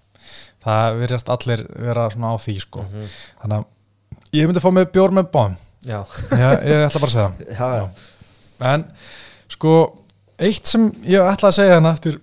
það 0.64 0.98
virðast 1.00 1.28
allir 1.28 1.66
vera 1.78 2.08
svona 2.10 2.32
á 2.32 2.36
því 2.40 2.60
sko. 2.60 2.82
Mhm. 2.82 3.06
Þannig 3.42 3.58
að 3.58 3.64
ég 4.32 4.46
myndi 4.48 4.60
fá 4.64 4.70
mér 4.72 4.86
bjór 4.90 5.10
með 5.12 5.30
bón 5.30 5.56
já, 5.86 5.98
ég, 6.32 6.66
ég 6.70 6.84
ætla 6.86 7.02
bara 7.02 7.10
að 7.10 7.14
segja 7.16 7.56
það 7.58 7.74
já, 7.76 7.80
já. 7.80 7.88
En 8.72 8.84
sko, 9.52 9.72
eitt 10.38 10.66
sem 10.70 10.88
ég 11.06 11.22
ætla 11.32 11.50
að 11.52 11.58
segja 11.60 11.76
hann 11.78 11.90
eftir 11.92 12.18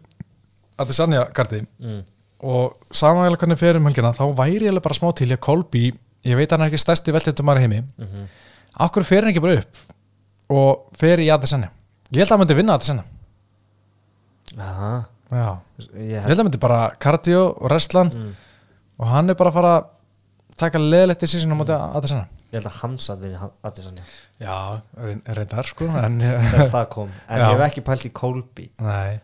að 0.80 0.89
þið 0.89 0.97
sannja 0.99 1.24
karti 1.38 1.61
Mm. 1.80 2.01
og 2.43 2.74
samanlega 2.91 3.39
hvernig 3.43 3.59
fyrir 3.61 3.78
um 3.80 3.86
helgina 3.88 4.11
þá 4.16 4.24
væri 4.36 4.68
ég 4.68 4.82
bara 4.84 4.97
smá 4.97 5.11
til 5.16 5.30
í 5.32 5.36
að 5.38 5.43
Kolby 5.45 5.84
ég 6.26 6.36
veit 6.39 6.49
að 6.51 6.57
hann 6.57 6.66
er 6.68 6.72
ekki 6.74 6.82
stærsti 6.84 7.14
veltindumar 7.16 7.57
í 7.61 7.66
heimi 7.66 7.84
Mhm. 7.97 8.28
Akkur 8.84 9.03
fer 9.05 9.22
hann 9.22 9.30
ekki 9.34 9.41
bara 9.43 9.59
upp 9.61 9.78
og 10.49 10.88
fer 10.97 11.22
í 11.22 11.30
Adesenni 11.32 11.68
Ég 12.11 12.20
held 12.24 12.28
að 12.28 12.34
hann 12.34 12.41
myndi 12.43 12.55
vinna 12.57 12.74
Adesenni 12.78 13.03
Aha, 14.59 15.05
Já, 15.34 15.47
ég 15.97 16.09
ég 16.14 16.22
held 16.28 16.34
að 16.36 16.38
hann 16.41 16.47
myndi 16.49 16.59
bara 16.61 16.82
kardio 17.01 17.43
og 17.55 17.64
wrestlan 17.70 18.09
mm. 18.14 18.32
og 18.99 19.07
hann 19.09 19.30
er 19.32 19.38
bara 19.39 19.49
að 19.49 19.57
fara 19.57 19.72
að 19.80 19.88
taka 20.59 20.82
leðlegt 20.82 21.24
í 21.26 21.30
sísinu 21.32 21.55
á 21.55 21.59
móti 21.61 21.74
Adesenni 21.74 22.26
ég 22.54 22.60
held 22.60 22.70
að 22.70 22.80
Hamsat 22.84 23.22
vinni 23.24 23.38
Addison 23.66 23.97
já. 23.97 24.08
Já, 24.43 24.56
reyn- 25.01 25.24
reyndar 25.26 25.66
sko 25.74 25.89
en 25.89 26.20
það 26.70 26.89
kom. 26.93 27.14
En 27.28 27.41
Já. 27.41 27.47
ég 27.49 27.54
hef 27.58 27.68
ekki 27.72 27.86
pælt 27.89 28.06
í 28.06 28.12
Colby 28.14 28.68
Nei. 28.84 29.22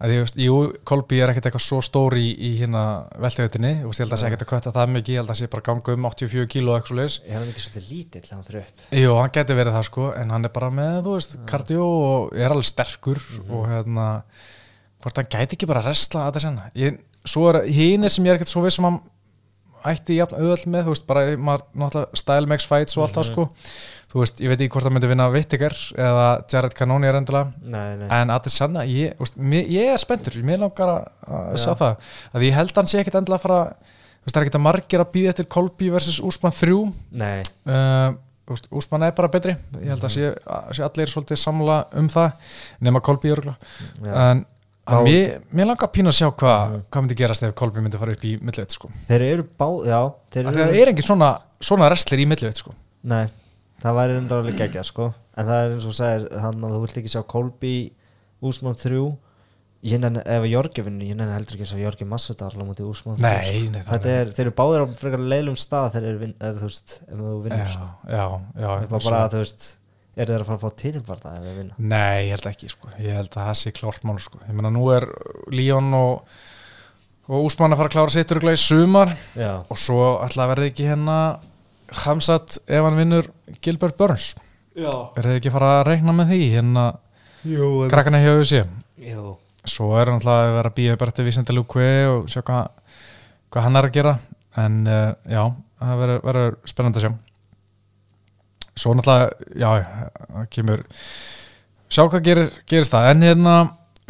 Að 0.00 0.12
Kolby 0.88 1.18
er 1.20 1.28
ekkert 1.28 1.50
eitthvað 1.50 1.64
svo 1.66 1.78
stóri 1.84 2.22
í, 2.30 2.30
í 2.32 2.50
hérna 2.62 2.84
veltegutinni 3.20 3.72
ég 4.00 4.06
held 4.06 4.14
að 4.14 4.14
það 4.14 4.22
sé 4.22 4.28
ekkert 4.30 4.44
að 4.46 4.50
kötta 4.54 4.72
það 4.72 4.92
mikið, 4.94 5.12
ég 5.12 5.20
held 5.20 5.26
að 5.28 5.34
það 5.34 5.40
sé 5.42 5.48
bara 5.52 5.64
ganga 5.66 5.96
um 5.98 6.06
84 6.08 6.46
kíló 6.54 6.76
ég 7.26 7.34
hef 7.36 7.50
ekki 7.50 7.64
svolítið 7.66 7.90
lítill 7.90 8.30
hann 8.30 8.46
fyrir 8.46 8.62
upp? 8.62 8.86
Jú, 8.96 9.10
hann 9.18 9.34
geti 9.36 9.58
verið 9.58 9.76
það 9.76 9.86
sko, 9.90 10.06
en 10.22 10.32
hann 10.32 10.48
er 10.48 10.54
bara 10.54 10.70
með, 10.78 10.96
þú 11.04 11.16
veist, 11.18 11.36
kardió 11.52 11.84
og 11.90 12.32
er 12.40 12.54
alveg 12.54 12.70
sterkur 12.70 13.20
og 13.50 13.68
hérna, 13.68 14.06
hvort 15.04 15.20
hann 15.20 15.30
gæti 15.36 15.58
ekki 15.58 15.68
bara 15.68 15.84
að 15.84 15.90
restla 15.92 16.24
að 16.30 16.46
senna. 16.46 16.70
Ég, 16.80 16.96
er 17.52 17.60
hínir 17.68 18.14
sem 18.16 18.24
ég 18.24 18.32
er 18.32 18.40
ekkert 18.40 18.54
svo 18.54 18.64
viss 18.64 18.80
sem 18.80 18.88
hann 18.88 19.02
ætti 19.90 20.16
jafn 20.18 20.36
auðvöld 20.38 20.66
með, 20.70 20.84
þú 20.86 20.94
veist, 20.94 21.06
bara 21.08 21.24
maður 21.36 21.64
náttúrulega 21.82 22.20
style 22.20 22.50
makes 22.50 22.68
fights 22.68 22.96
og 22.98 23.04
allt 23.06 23.16
það 23.18 23.26
sko. 23.30 23.46
Þú 24.10 24.22
veist, 24.24 24.40
ég 24.42 24.50
veit 24.50 24.58
ekki 24.64 24.72
hvort 24.74 24.88
hann 24.88 24.96
myndi 24.96 25.10
vinna 25.10 25.28
Vittiger 25.30 25.76
eða 25.94 26.24
Jared 26.50 26.74
Cannoni 26.78 27.06
er 27.06 27.18
endilega, 27.20 27.52
en 28.10 28.32
að 28.34 28.48
það 28.48 28.54
senna, 28.56 28.82
ég, 28.90 29.12
veist, 29.20 29.36
ég 29.70 29.92
er 29.92 30.02
spenntur, 30.02 30.40
mér 30.46 30.64
langar 30.64 30.90
að, 30.96 31.04
að 31.30 31.52
Já. 31.52 31.60
sjá 31.62 31.70
það, 31.78 32.08
að 32.34 32.46
ég 32.48 32.56
held 32.58 32.72
að 32.74 32.80
hann 32.82 32.90
sé 32.90 33.02
ekkert 33.04 33.20
endilega 33.20 33.38
að 33.38 33.44
fara, 33.46 33.60
þú 33.76 34.26
veist, 34.26 34.34
það 34.34 34.40
er 34.40 34.48
ekkert 34.48 34.58
að 34.58 34.66
margir 34.66 35.04
að 35.04 35.12
býða 35.14 35.34
eftir 35.36 35.48
Kolby 35.56 35.92
versus 35.94 36.18
Úsmann 36.26 36.56
3 36.58 36.80
nei. 37.22 37.38
uh, 37.70 38.18
Úsmann 38.74 39.04
er 39.06 39.12
bara 39.14 39.30
betri. 39.30 39.52
Ég 39.78 39.92
held 39.92 40.04
að 40.08 40.14
sé, 40.16 40.30
að 40.50 40.72
sé 40.74 40.82
allir 40.82 41.10
svolítið 41.12 41.38
samla 41.38 41.76
um 42.00 42.08
það 42.10 42.56
nema 42.82 43.02
Kolby 43.06 43.30
örgulega 43.30 43.54
Já. 44.02 44.10
en 44.24 44.42
Að 44.90 45.04
mér, 45.06 45.40
mér 45.54 45.66
langar 45.70 45.90
pínu 45.94 46.10
að 46.10 46.16
sjá 46.18 46.28
hva, 46.34 46.54
Mhm. 46.70 46.82
hvað 46.90 47.02
myndi 47.04 47.16
gerast 47.20 47.42
ef 47.46 47.54
Kolby 47.54 47.80
myndi 47.84 47.98
fara 48.00 48.12
upp 48.12 48.24
í 48.24 48.32
millivit 48.40 48.70
sko. 48.74 48.90
þeir 49.08 49.22
eru 49.32 49.44
bá, 49.44 49.66
já 49.86 50.00
þeir 50.32 50.46
eru, 50.46 50.56
það 50.56 50.80
er 50.82 50.88
engin 50.92 51.06
svona, 51.06 51.30
svona 51.60 51.88
wrestler 51.90 52.18
í 52.18 52.26
millivit 52.26 52.56
sko. 52.56 52.74
nei, 53.04 53.26
það 53.82 53.94
væri 54.00 54.18
endur 54.18 54.42
alveg 54.42 54.56
geggja 54.58 54.84
sko 54.84 55.14
en 55.36 55.46
það 55.46 55.64
er 55.64 55.74
eins 55.74 55.86
og 55.86 55.92
segir 55.94 56.40
hann 56.40 56.60
að 56.60 56.72
þú 56.76 56.80
vilt 56.84 56.98
ekki 57.00 57.12
sjá 57.14 57.22
Colby 57.26 57.92
Úsmann 58.42 58.74
3 58.76 59.16
ég 59.82 59.98
nenni, 59.98 60.20
ef 60.26 60.44
Jorgi 60.44 60.82
vinnur, 60.84 61.06
ég 61.08 61.16
nenni 61.16 61.32
heldur 61.32 61.56
ekki 61.56 61.64
að 61.64 61.70
sjá 61.72 61.80
Jorgi 61.80 62.04
Masvidal 62.04 62.50
á 62.52 62.64
móti 62.68 62.84
Úsmann 62.84 63.16
3 63.16 63.70
nei, 63.70 63.80
sko. 63.82 63.94
er, 64.04 64.26
þeir 64.34 64.40
eru 64.46 64.50
báðir 64.52 64.82
á 64.84 64.86
frekar 64.96 65.22
leilum 65.24 65.56
stað 65.56 65.92
þegar 65.94 66.34
eða 66.36 66.60
þú 66.60 67.42
vinnur 67.44 67.64
já, 67.64 67.66
sko. 67.72 67.86
já, 68.08 68.24
já, 68.60 68.88
bara 68.90 69.22
að 69.24 69.30
þú 69.32 69.38
veist 69.44 69.76
er 70.16 70.26
þeir 70.30 70.42
að 70.42 70.48
fara 70.48 70.58
að 70.58 70.64
fá 70.64 70.80
titilbarta 70.82 71.32
ef 71.38 71.44
þeir 71.46 71.58
vinna 71.60 71.74
nei, 71.92 72.26
ég 72.26 72.32
held 72.34 72.48
ekki 72.50 72.70
sko. 72.72 72.88
ég 72.98 73.14
held 73.20 73.30
að 73.30 73.44
það 73.50 73.58
sé 73.60 73.72
klárt 73.76 74.06
mál 74.08 74.18
sko. 74.22 74.40
ég 74.46 74.56
meina 74.56 74.72
nú 74.74 74.88
er 74.94 75.06
Líón 75.54 75.92
og, 75.96 76.24
og 77.30 77.46
Úsmann 77.46 77.74
að 77.76 77.80
fara 77.82 77.92
að 77.92 77.96
klára 77.96 78.14
sitt 78.16 78.34
örgulega 78.34 78.58
í 78.58 78.64
sumar 78.64 79.12
já, 79.38 79.52
og 79.70 79.78
svo 79.78 80.00
ætla 80.24 80.46
að 80.46 80.52
verði 80.56 80.72
ekki 80.72 80.88
hérna 80.90 81.18
Hamzat 82.04 82.58
ef 82.70 82.84
hann 82.86 82.98
vinnur 82.98 83.30
Gilbert 83.62 83.96
Burns 83.98 84.32
já. 84.78 84.90
er 84.90 85.26
þið 85.30 85.38
ekki 85.40 85.54
fara 85.54 85.70
að 85.80 85.86
reikna 85.92 86.14
með 86.14 86.34
því 86.34 86.40
hérna 86.56 86.84
Jú, 87.46 87.70
krakkana 87.90 88.20
hjá 88.20 88.34
þessi 88.42 88.60
Jú. 89.06 89.36
svo 89.64 89.94
er 89.96 90.10
hann 90.10 90.18
alltaf 90.20 90.42
að 90.44 90.54
vera 90.58 90.70
að 90.74 90.76
býja 90.76 90.98
bara 91.00 91.14
til 91.16 91.24
Vísenda 91.30 91.54
Lúkve 91.56 91.88
og 92.10 92.28
sjá 92.30 92.42
hvað, 92.44 92.68
hvað 93.50 93.66
hann 93.66 93.80
er 93.80 93.88
að 93.88 93.94
gera 93.96 94.14
en 94.60 94.80
uh, 94.90 95.14
já, 95.30 95.42
það 95.80 96.02
verður- 96.26 96.58
spennandi 96.68 97.00
að 97.00 97.06
sjá 97.06 97.12
svo 98.80 98.94
náttúrulega 98.96 99.30
já, 99.60 99.70
kemur 100.54 100.84
sjá 101.90 102.04
hvað 102.06 102.24
gerir, 102.28 102.52
gerist 102.70 102.94
það. 102.94 103.08
En 103.12 103.24
hérna, 103.26 103.56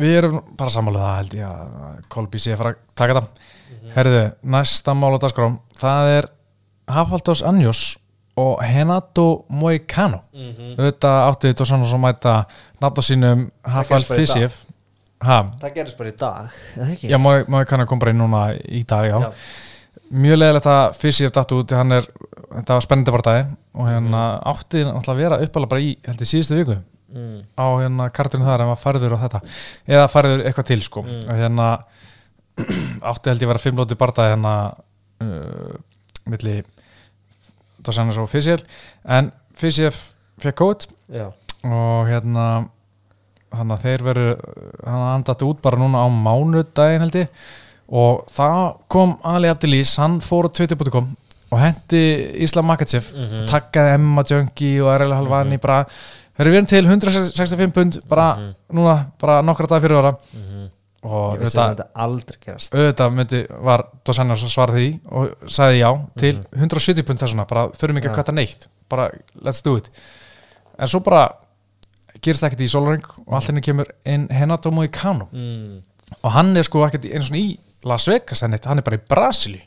við 0.00 0.16
erum 0.20 0.40
bara 0.58 0.72
sammáluð 0.74 1.04
það 1.04 1.16
held 1.20 1.38
ég 1.38 1.46
að 1.48 2.04
Kolby 2.12 2.42
sé 2.42 2.54
að 2.54 2.60
fara 2.62 2.74
að 2.74 2.82
taka 3.00 3.16
það. 3.18 3.48
Herðu, 3.94 4.20
næsta 4.54 4.94
mál 4.94 5.14
á 5.16 5.18
dagskrám 5.22 5.56
það 5.80 6.12
er 6.18 6.28
Hafaldos 6.90 7.42
Anjos 7.46 7.82
og 8.40 8.60
Henato 8.64 9.44
Moicano. 9.52 10.22
Mhm. 10.32 10.74
auðvitað 10.78 11.18
átti 11.28 11.50
þetta 11.50 11.66
svona 11.68 11.88
að 11.88 12.04
mæta 12.04 12.34
nafna 12.80 13.02
sínum 13.04 13.50
Hafal 13.64 13.98
gerist 13.98 14.08
bara 14.08 14.20
í 14.20 14.26
dag. 14.26 14.34
Fisif 14.34 14.66
ha, 15.20 15.38
það 15.60 15.74
gerist 15.74 15.98
bara 15.98 16.08
í 16.10 16.16
dag 16.16 17.02
já, 17.02 17.18
Moicano 17.20 17.86
kom 17.86 17.98
bara 17.98 18.14
inn 18.14 18.22
núna 18.22 18.44
í 18.56 18.84
dag, 18.86 19.04
já, 19.10 19.18
Já. 19.20 19.32
Mjög 20.10 20.40
leðilegt 20.40 20.68
að 20.70 20.96
Fisif 20.98 21.32
datt 21.34 21.52
út, 21.54 21.74
hann 21.76 21.96
er 21.96 22.06
þetta 22.50 22.76
var 22.76 22.84
spennandi 22.84 23.14
bara 23.14 23.26
dagi 23.28 23.44
og 23.78 23.90
hérna 23.90 24.22
átti 24.50 24.82
náttúrulega 24.86 25.12
að 25.12 25.22
vera 25.22 25.40
uppalega 25.46 25.72
bara 25.74 25.84
í, 25.84 25.92
held 26.06 26.24
ég, 26.24 26.30
síðustu 26.30 26.58
viku 26.58 26.76
mm. 27.14 27.36
á 27.54 27.66
hérna 27.78 28.08
kartinu 28.14 28.46
þar 28.48 28.64
en 28.64 28.72
var 28.72 28.80
færður 28.80 29.14
á 29.14 29.22
þetta. 29.24 29.42
Eða 29.90 30.08
færður 30.10 30.44
eitthvað 30.44 30.70
til 30.72 30.80
sko. 30.86 31.04
Mm. 31.06 31.22
og 31.26 31.40
hérna 31.44 31.68
átti 33.10 33.30
held 33.30 33.44
ég 33.44 33.46
að 33.46 33.52
vera 33.52 33.62
fimmlóti 33.62 33.98
bardaði 33.98 34.34
hérna 34.34 34.54
uh, 35.24 35.78
milli 36.30 36.58
það 37.80 37.96
sannar 37.96 38.16
svo 38.16 38.26
Fisif 38.30 38.66
en 39.08 39.30
Fisif 39.56 40.10
fekk 40.40 40.58
kót 40.60 40.86
já, 41.12 41.28
og 41.64 42.10
hérna 42.10 42.46
hann 43.50 43.74
að 43.74 43.86
þeir 43.86 44.06
veru 44.06 44.28
hann 44.84 45.06
andati 45.16 45.46
út 45.48 45.60
bara 45.64 45.80
núna 45.80 46.04
á 46.04 46.08
mánudaginn 46.10 47.04
held 47.04 47.18
ég 47.24 47.44
og 47.90 48.26
það 48.30 48.76
kom 48.88 49.16
Ali 49.24 49.48
Abdelís, 49.50 49.96
hann 49.98 50.20
fór 50.20 50.46
á 50.46 50.50
twitter.com 50.54 51.16
og 51.50 51.58
hendi 51.58 52.02
Islam 52.44 52.66
Makachev 52.70 53.08
Mhm. 53.14 53.46
takkaði 53.50 53.94
Emma 53.94 54.22
Junkie 54.22 54.80
og 54.82 54.92
RL 55.00 55.12
Halvani 55.16 55.56
bara, 55.58 55.84
þeir 56.38 56.46
eru 56.46 56.50
við 56.52 56.56
erum 56.60 56.66
til 56.66 56.84
165 56.86 57.72
pund 57.74 57.98
bara 58.08 58.36
Mhm. 58.36 58.54
núna, 58.72 59.06
bara 59.20 59.42
nokkra 59.42 59.66
dag 59.66 59.82
fyrir 59.82 59.96
ára 59.98 60.12
Mhm. 60.34 60.68
og 61.02 61.34
ég 61.34 61.40
vissi 61.40 61.56
þetta, 61.58 61.66
að 61.66 61.76
þetta 61.76 61.86
aldrei 61.96 62.38
gerast 62.46 62.72
auðvitað 62.74 63.14
myndi 63.14 63.46
var 63.64 63.84
að 64.04 64.48
svara 64.48 64.72
því 64.74 65.00
og 65.10 65.28
sagði 65.46 65.78
já 65.80 66.00
til 66.18 66.34
Mhm. 66.34 66.60
170 66.62 67.02
pund 67.06 67.18
þessuna, 67.18 67.48
bara 67.48 67.68
þurfum 67.68 67.98
ekki 67.98 68.08
að 68.10 68.14
Já. 68.14 68.22
kvæta 68.22 68.34
neitt 68.34 68.68
bara 68.88 69.10
let's 69.42 69.62
do 69.64 69.76
it 69.76 69.90
en 70.78 70.86
svo 70.86 71.00
bara 71.02 71.32
gerist 72.22 72.42
ekkert 72.44 72.60
í 72.60 72.68
Solring 72.68 73.02
og 73.26 73.34
allt 73.34 73.46
henni 73.48 73.60
kemur 73.60 73.86
inn 74.06 74.28
Henato 74.28 74.70
Moicano 74.70 75.28
mm. 75.32 75.82
og 76.22 76.30
hann 76.32 76.56
er 76.56 76.62
sko 76.62 76.84
ekkert 76.86 77.04
í- 77.06 77.12
einu 77.14 77.22
svona 77.22 77.38
í 77.40 77.58
Las 77.84 78.06
Vegas 78.10 78.42
hann 78.42 78.52
er 78.54 78.82
bara 78.84 78.96
í 78.98 79.02
Brasili 79.08 79.62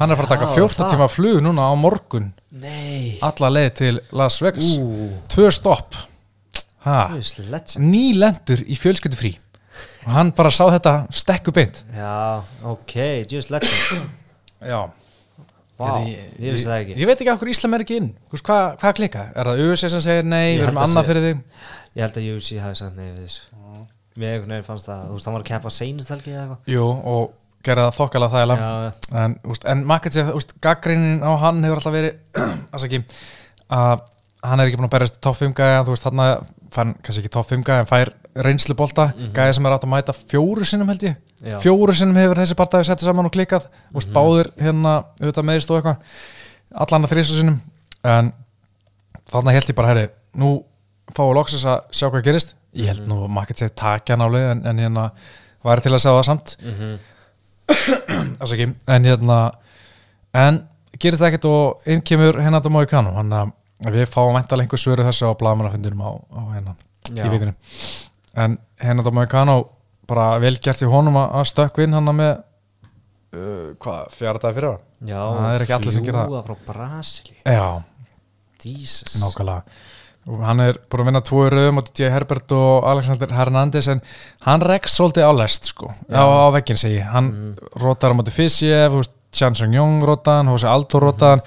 hann 0.00 0.10
er 0.10 0.16
að 0.16 0.22
fara 0.22 0.26
að 0.26 0.32
taka 0.34 0.46
Já, 0.50 0.54
14 0.56 0.80
það. 0.80 0.90
tíma 0.94 1.06
flug 1.12 1.36
núna 1.44 1.68
á 1.70 1.72
morgun. 1.78 2.32
Nei. 2.50 3.18
Alla 3.22 3.50
leið 3.52 3.70
til 3.78 4.00
Las 4.12 4.40
Vegas. 4.42 4.72
Ú, 4.80 5.10
tvö 5.30 5.50
stopp. 5.54 5.94
Ha, 6.84 7.14
nýlendur 7.80 8.60
í 8.68 8.74
fjölskyldu 8.76 9.16
frí 9.16 9.30
og 10.04 10.10
hann 10.12 10.32
bara 10.36 10.50
sá 10.54 10.66
þetta 10.68 11.06
stekku 11.14 11.52
beint. 11.56 11.80
Já, 11.96 12.42
ok, 12.68 12.94
just 13.30 13.50
legend. 13.54 14.10
Já. 14.72 14.82
Vá, 15.78 15.88
En 15.98 16.04
ég 16.06 16.52
vissi 16.54 16.68
það 16.68 16.76
ekki. 16.84 16.96
Ég 17.00 17.08
veit 17.08 17.18
ekki 17.24 17.32
okkur 17.32 17.50
Íslam 17.50 17.74
er 17.74 17.82
ekki 17.82 17.96
inn. 17.98 18.10
Veist, 18.30 18.44
Hvað 18.46 18.76
hva 18.82 18.92
klika? 18.94 19.24
Er 19.34 19.48
það 19.50 19.62
USA 19.64 19.88
sem 19.90 20.04
segir 20.04 20.28
nei, 20.28 20.52
Ég 20.54 20.60
við 20.60 20.62
held 20.62 20.68
erum 20.68 20.78
að 20.78 20.86
annað 20.86 21.02
sé- 21.02 21.08
fyrir 21.10 21.24
þig? 21.24 21.40
Ég 21.94 22.04
held 22.04 22.20
að 22.20 22.28
UFC 22.34 22.60
hafi 22.62 22.78
sagt 22.82 22.96
nei 23.00 23.08
við 23.08 23.24
þessu 23.24 23.42
Mér 24.16 24.34
einhvern 24.36 24.52
veginn 24.54 24.66
fannst 24.68 24.86
það, 24.88 25.06
þú 25.08 25.12
veist, 25.16 25.26
hann 25.26 25.34
var 25.34 25.42
að 25.42 25.48
keppa 25.50 25.70
seinust 25.74 26.08
helgi 26.12 26.30
eða 26.30 26.42
eitthvað. 26.44 26.72
Jú, 26.74 26.84
og 27.14 27.32
gera 27.66 27.86
það 27.88 27.96
þokkala 27.98 28.28
þægilega. 28.34 28.68
En, 29.24 29.36
úst, 29.50 29.64
en 29.72 29.84
Makachev, 29.90 30.28
úst, 30.38 30.52
gaggrínin 30.62 31.22
á 31.24 31.30
hann 31.42 31.64
hefur 31.64 31.80
alltaf 31.80 31.94
verið 31.96 32.14
að 33.74 34.02
hann 34.44 34.60
er 34.60 34.68
ekki 34.68 34.76
búin 34.78 34.86
að 34.90 34.92
berjast 34.92 35.16
í 35.18 35.22
topp 35.24 35.38
5 35.40 35.54
gæja, 35.56 35.82
þú 35.86 35.94
veist 35.94 36.04
hann 36.04 36.22
fann 36.74 36.90
kannski 37.00 37.22
ekki 37.22 37.32
topp 37.32 37.48
5 37.54 37.64
gæja 37.64 37.80
en 37.84 37.88
fær 37.88 38.10
reynslu 38.44 38.74
bolta 38.76 39.06
Mhm. 39.14 39.30
gæja 39.34 39.54
sem 39.56 39.66
er 39.66 39.72
átt 39.72 39.84
að 39.86 39.92
mæta 39.94 40.12
fjóru 40.12 40.64
sinnum 40.68 40.88
held 40.92 41.02
ég. 41.06 41.16
Já. 41.44 41.58
fjóru 41.62 41.94
sinnum 41.94 42.16
hefur 42.16 42.36
þessi 42.36 42.54
barndagi 42.58 42.84
settið 42.90 43.04
saman 43.08 43.26
og 43.26 43.32
klikkað. 43.32 43.66
Mm 43.90 44.00
Mhm. 44.00 44.12
báðir 44.12 44.50
hérna 44.60 45.04
auðvitað 45.20 45.44
meðist 45.48 45.70
og 45.70 45.76
eitthvað. 45.82 45.96
Allan 46.74 47.04
að 47.04 47.12
þrísu 47.14 47.38
sinnum. 47.40 47.60
En 48.04 48.32
þarna 49.30 49.52
held 49.52 49.66
ég 49.70 49.74
bara 49.74 49.88
herri 49.88 50.08
nú 50.36 50.64
fáum 51.14 51.30
við 51.32 51.36
loksins 51.38 51.64
að 51.64 51.80
sjá 51.90 52.10
hvað 52.10 52.22
gerist 52.24 52.54
ég 52.74 52.90
held 52.90 53.08
nú 53.10 53.24
maður 53.30 53.52
geti 53.54 53.68
takja 53.78 54.16
náli 54.20 54.40
en, 54.52 54.62
en 54.66 54.80
hérna 54.82 55.08
væri 55.64 55.84
til 55.84 55.92
að 55.94 56.02
segja 56.04 56.16
það 56.20 56.28
samt. 56.30 56.54
Mhm. 56.62 56.94
Afsaki, 58.44 58.66
en 58.92 59.06
hérna 59.08 59.38
en 60.36 60.58
gerist 61.00 61.22
það 61.22 61.30
ekkert 61.30 61.46
og 61.48 61.86
inn 61.90 62.02
kemur 62.04 62.36
hérna 62.42 62.60
þetta 62.60 62.72
mói 62.74 62.88
kannu 62.90 63.14
hann 63.16 63.32
að 63.38 63.52
við 63.94 64.08
fáum 64.12 64.34
væntalega 64.36 64.66
einhver 64.66 64.80
svöru 64.80 65.06
þessu 65.06 65.30
á 65.30 65.38
blagamannafundinum 65.40 66.02
á, 66.04 66.10
á 66.12 66.40
hérna 66.54 66.74
Já. 67.10 67.24
í 67.24 67.30
vikunni. 67.32 67.54
En 68.36 68.58
hérna 68.80 69.02
þetta 69.04 69.14
mói 69.16 69.26
kannu 69.32 69.56
bara 70.08 70.26
vel 70.42 70.56
gert 70.60 70.84
í 70.84 70.90
honum 70.90 71.16
að 71.20 71.38
að 71.40 71.48
stökkva 71.52 71.86
inn 71.86 71.96
hann 71.96 72.12
með 72.12 72.32
uh, 72.34 73.72
hvað, 73.80 74.12
fjara 74.18 74.42
dag 74.42 74.56
fyrir 74.56 74.76
Já, 75.04 75.20
Það 75.20 75.50
er 75.54 75.64
ekki 75.64 75.76
allir 75.78 75.96
sem 75.96 76.06
gera 76.06 76.22
það. 76.28 76.46
frá 76.46 76.68
Brasili. 76.68 77.36
Já, 77.44 77.66
Jesus. 78.64 79.18
Nákvæmlega 79.20 79.62
og 80.26 80.40
hann 80.46 80.60
er 80.64 80.78
búin 80.88 81.02
að 81.04 81.08
vinna 81.10 81.20
tvo 81.20 81.42
í 81.46 81.50
rauðum 81.52 81.78
og 81.82 81.90
DJ 81.92 82.08
Herbert 82.14 82.52
og 82.56 82.86
Alexander 82.88 83.34
Hernandez 83.36 83.88
en 83.92 84.00
hann 84.46 84.60
rekst 84.64 84.96
svolítið 84.98 85.26
á 85.28 85.32
lest 85.36 85.66
sko. 85.72 85.90
Já. 86.08 86.16
á, 86.16 86.24
á 86.24 86.48
veggin 86.54 86.76
segi, 86.80 87.00
hann 87.04 87.28
Mhm. 87.30 87.54
rótar 87.82 88.12
á 88.12 88.16
móti 88.16 88.30
Fisiev, 88.32 89.02
Chan 89.32 89.54
Sung 89.54 89.74
Jong 89.74 90.02
rótaðan, 90.02 90.48
Hosea 90.48 90.70
Aldo 90.72 91.00
rótaðan 91.00 91.42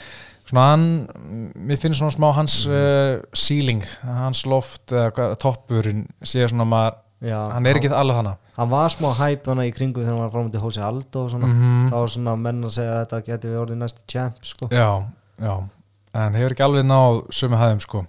svona 0.47 0.69
hann, 0.71 1.07
mér 1.55 1.77
finnst 1.77 1.99
svona 1.99 2.11
smá 2.13 2.33
hans 2.35 2.65
uh, 2.67 3.19
ceiling, 3.33 3.83
hans 4.03 4.45
loft 4.45 4.91
hvað, 4.91 5.37
toppurinn 5.39 6.05
sé 6.23 6.47
svona 6.47 6.65
maður, 6.67 6.95
Já, 7.19 7.39
hann 7.49 7.65
er 7.65 7.79
ekki 7.79 7.89
alveg 7.89 8.15
þannig 8.19 8.37
Hann 8.57 8.69
var 8.69 8.89
smá 8.89 9.11
hæp 9.17 9.45
í 9.47 9.71
kringu 9.73 10.01
þegar 10.01 10.13
hann 10.13 10.21
var 10.21 10.29
framöndi 10.33 10.59
Hósi 10.61 10.81
Aldo 10.81 11.23
og 11.25 11.31
svona. 11.31 11.47
Mhm. 11.47 11.89
þá 11.89 11.95
var 11.97 12.07
svona 12.07 12.35
menn 12.37 12.63
að 12.63 12.71
segja 12.73 12.93
að 12.93 13.01
þetta 13.07 13.25
geti 13.25 13.47
við 13.47 13.59
orðið 13.61 13.77
næsti 13.77 14.01
champ 14.07 14.35
sko. 14.41 14.67
Já, 14.69 15.03
já. 15.41 15.69
En 16.13 16.33
hefur 16.33 16.53
ekki 16.55 16.63
alveg 16.65 16.85
náð 16.85 17.27
sömu 17.29 17.57
hæðum 17.57 17.81
sko 17.81 18.05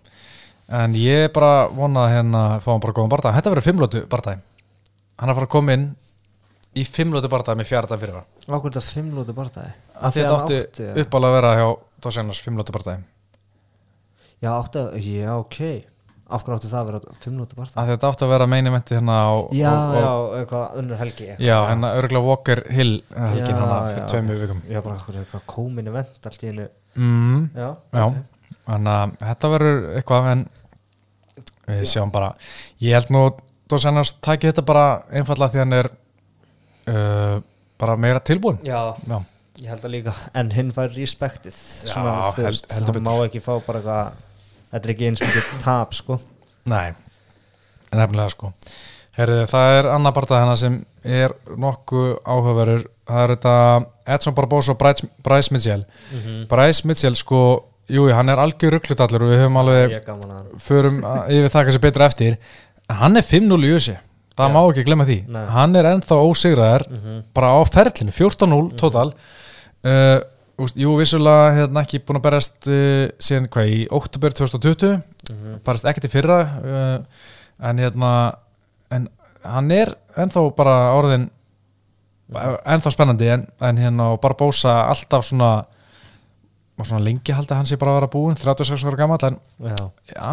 en 0.69 0.95
ég 0.99 1.31
bara 1.33 1.69
vonað 1.73 2.11
hérna 2.13 2.43
fá 2.61 2.71
hann 2.75 2.83
bara 2.85 2.97
góðan 2.97 3.13
barndag, 3.15 3.37
þetta 3.39 3.53
verður 3.55 3.67
fimmlótu 3.71 4.03
barndag 4.11 4.41
hann 5.19 5.29
er 5.29 5.33
að 5.33 5.39
fara 5.41 5.49
að 5.49 5.55
koma 5.55 5.77
inn 5.79 5.87
í 6.79 6.85
fimmlótu 6.85 7.31
barndag 7.33 7.59
með 7.59 7.71
fjara 7.71 7.89
dag 7.91 8.01
fyrir 8.03 8.19
var 8.19 8.27
Ákveður 8.49 8.75
þetta 8.77 8.95
fimmlóti 8.95 9.37
barndagi 9.37 9.73
að 9.99 10.19
þetta 10.19 10.35
átti 10.39 10.89
uppálega 11.05 11.31
að 11.31 11.39
vera 11.39 11.53
hjá 11.59 11.69
Dósjarnas 12.05 12.43
fimmlótu 12.45 12.75
barndag 12.77 13.07
Já, 14.39 14.53
átti 14.55 14.79
að, 14.79 14.99
já, 15.03 15.31
ok. 15.35 15.57
Af 16.29 16.45
hverju 16.45 16.59
átti 16.59 16.69
það 16.71 16.79
að 16.79 16.89
vera 16.93 17.17
fimmlóti 17.25 17.57
barndagi? 17.59 17.81
að 17.81 17.89
þetta 17.95 18.11
átti 18.13 18.27
að 18.27 18.33
vera 18.35 18.47
meini 18.53 18.71
menti 18.75 18.95
hérna 18.99 19.17
á, 19.25 19.33
Já, 19.57 19.71
á, 19.73 19.73
á, 19.73 19.99
já, 19.99 20.11
eitthvað 20.39 20.77
unnur 20.83 21.01
helgi 21.01 21.25
eitthvað. 21.33 21.47
já, 21.49 21.57
hérna 21.73 21.93
örgulega 21.99 22.29
Walker 22.29 22.61
Hill 22.77 22.93
eh, 23.01 23.25
helgin 23.33 23.57
Já, 23.57 23.63
hana 23.65 23.79
já, 23.81 23.89
fyrir 23.95 24.05
ok. 30.45 30.53
Vikum 31.69 31.75
Já, 31.75 31.75
Já, 31.75 31.75
já, 31.75 31.77
en 31.77 31.83
við 31.85 31.93
sjáum 31.93 32.13
bara 32.15 32.31
ég 32.81 32.93
held 32.99 33.11
nú 33.15 33.23
Dósjarnas 33.69 34.15
tæki 34.25 34.49
þetta 34.49 34.65
bara 34.65 34.85
einfallega 35.13 35.53
því 35.53 35.59
hann 35.61 35.73
er 35.77 35.89
uh, 36.89 37.41
bara 37.81 37.97
meira 38.01 38.21
tilbúin 38.25 38.59
Já, 38.65 38.95
já, 39.07 39.19
ég 39.61 39.69
held 39.73 39.85
að 39.85 39.93
líka. 39.93 40.15
En 40.39 40.51
hinn 40.55 40.73
fær 40.73 40.89
respektið 40.97 41.53
Já, 41.53 41.93
Svona, 41.93 42.15
þú 42.33 42.45
held- 42.47 42.49
veist, 42.53 42.71
heldur 42.73 42.95
hann 43.01 43.05
má 43.11 43.27
ekki 43.27 43.43
fá 43.45 43.53
bara 43.67 43.83
eitthvað 43.83 44.25
Þetta 44.69 44.85
er 44.89 44.93
ekki 44.95 45.07
eins 45.09 45.21
mikið 45.25 45.47
tap, 45.65 45.95
sko. 45.97 46.19
Nei 46.69 46.91
nefnilega 47.89 48.29
sko. 48.35 48.51
Herri, 49.17 49.37
það 49.49 49.75
er 49.79 49.87
annar 49.95 50.13
partað 50.13 50.43
hennar 50.43 50.59
sem 50.61 50.75
er 51.09 51.33
nokkuð 51.57 52.11
áhugaverður. 52.29 52.83
Það 53.09 53.23
er 53.23 53.33
þetta 53.33 53.55
Edson 54.15 54.35
Barbosa 54.37 54.75
og 54.75 54.79
Bryce, 54.83 55.09
Bryce 55.25 55.55
Mitchell. 55.57 55.87
Mhm. 56.13 56.43
Bryce 56.51 56.85
Mitchell 56.87 57.17
sko, 57.17 57.41
jú, 57.89 58.07
hann 58.13 58.29
er 58.29 58.41
algjör 58.43 58.75
rugglutallur 58.77 59.25
og 59.27 59.31
við 59.33 59.41
höfum 59.43 59.57
alveg 59.63 59.95
förum 60.65 60.99
yfir 61.29 61.51
það 61.55 61.65
kannski 61.69 61.83
betur 61.87 62.05
eftir 62.09 62.37
hann 63.01 63.17
er 63.17 63.23
5-0 63.27 63.65
í 63.69 63.75
ösi 63.77 63.95
það 64.39 64.49
Já. 64.49 64.55
má 64.55 64.61
ekki 64.71 64.85
glemma 64.87 65.05
því 65.09 65.19
Nei. 65.35 65.45
hann 65.55 65.77
er 65.77 65.89
ennþá 65.93 66.19
ósigraðar 66.25 66.85
Mhm. 66.91 67.23
bara 67.35 67.49
á 67.57 67.61
ferlinu, 67.67 68.13
14-0 68.15 68.77
total 68.79 69.13
uh, 69.85 70.21
jú, 70.75 70.97
vissulega 70.99 71.55
hérna 71.57 71.83
ekki 71.85 72.01
búin 72.05 72.19
að 72.21 72.27
berast 72.29 72.69
uh, 72.69 73.09
síðan 73.19 73.49
hvað 73.49 73.73
í 73.75 73.81
oktober 73.91 74.31
2020 74.33 75.03
Mhm. 75.29 75.59
barast 75.65 75.85
ekkert 75.85 76.07
í 76.09 76.13
fyrra 76.13 76.39
uh, 76.43 76.99
en 77.69 77.79
hérna 77.83 78.13
en 78.91 79.09
hann 79.45 79.71
er 79.71 79.95
ennþá 80.17 80.45
bara 80.57 80.77
orðin 80.97 81.29
ennþá 82.69 82.91
spennandi 82.93 83.29
en, 83.33 83.47
en 83.65 83.77
hérna 83.81 84.11
og 84.13 84.21
Barbosa 84.21 84.83
alltaf 84.91 85.25
svona 85.29 85.65
var 86.79 86.89
svona 86.91 87.05
lengi 87.05 87.35
haldið 87.37 87.55
að 87.55 87.61
hann 87.63 87.71
sé 87.71 87.79
bara 87.81 87.95
að 87.95 87.99
vera 88.01 88.11
búinn 88.15 88.39
36 88.39 88.87
ára 88.89 89.01
gammal 89.01 89.19
en 89.29 89.39
Já, 89.69 89.77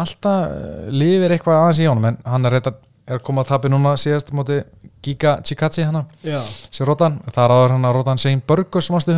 alltaf 0.00 0.46
uh, 0.46 0.86
lifir 0.94 1.34
eitthvað 1.36 1.60
aðeins 1.62 1.82
í 1.82 1.88
honum 1.90 2.08
en 2.12 2.20
hann 2.24 2.46
er, 2.48 2.56
reyndar, 2.56 2.78
er 3.06 3.22
komað 3.26 3.46
að 3.46 3.52
tapi 3.54 3.72
núna 3.72 3.96
síðast 4.00 4.30
á 4.30 4.34
móti 4.38 4.60
Giga 5.06 5.36
Chikatsi 5.46 5.84
hana 5.86 6.06
já. 6.26 6.40
sér 6.70 6.88
Rótan, 6.90 7.20
það 7.30 7.44
er 7.44 7.54
áður 7.58 7.76
hann 7.76 7.86
að 7.90 7.98
Rótan 8.00 8.18
Sein 8.22 8.42
Burgos 8.46 8.90
mástu 8.90 9.12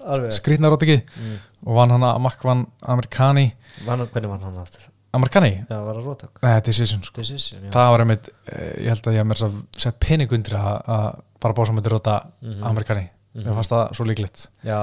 alveg 0.00 0.32
skrýtna 0.34 0.70
Rót 0.72 0.84
ekki 0.86 1.00
mm. 1.04 1.36
og 1.66 1.76
vann 1.76 1.92
hann 1.94 2.06
að 2.06 2.22
Makvan 2.24 2.64
Amerikani 2.92 3.46
Van, 3.86 4.02
Hvernig 4.06 4.32
var 4.32 4.42
hann 4.44 4.58
aftur? 4.62 4.88
Amerikani? 5.16 5.52
Já, 5.66 5.76
var 5.82 5.96
það 5.98 6.04
rótök? 6.06 6.42
Nei, 6.44 6.52
Decision 6.66 7.02
sko 7.06 7.20
Decision, 7.22 7.64
það 7.74 7.88
var 7.94 8.04
einmitt, 8.04 8.28
eh, 8.46 8.68
ég 8.86 8.92
held 8.92 9.08
að 9.10 9.16
ég 9.16 9.24
haf 9.24 9.30
mér 9.30 9.40
sett 9.84 9.98
pening 10.02 10.34
undir 10.36 10.54
að, 10.58 10.76
að 10.96 11.08
bara 11.42 11.56
bósa 11.56 11.74
myndi 11.74 11.92
Róta 11.92 12.20
Mhm. 12.40 12.62
Amerikani, 12.70 13.08
Mhm. 13.34 13.44
mér 13.46 13.58
fannst 13.58 13.70
það 13.74 13.94
svo 13.96 14.06
líklegt 14.06 14.46
Já, 14.64 14.78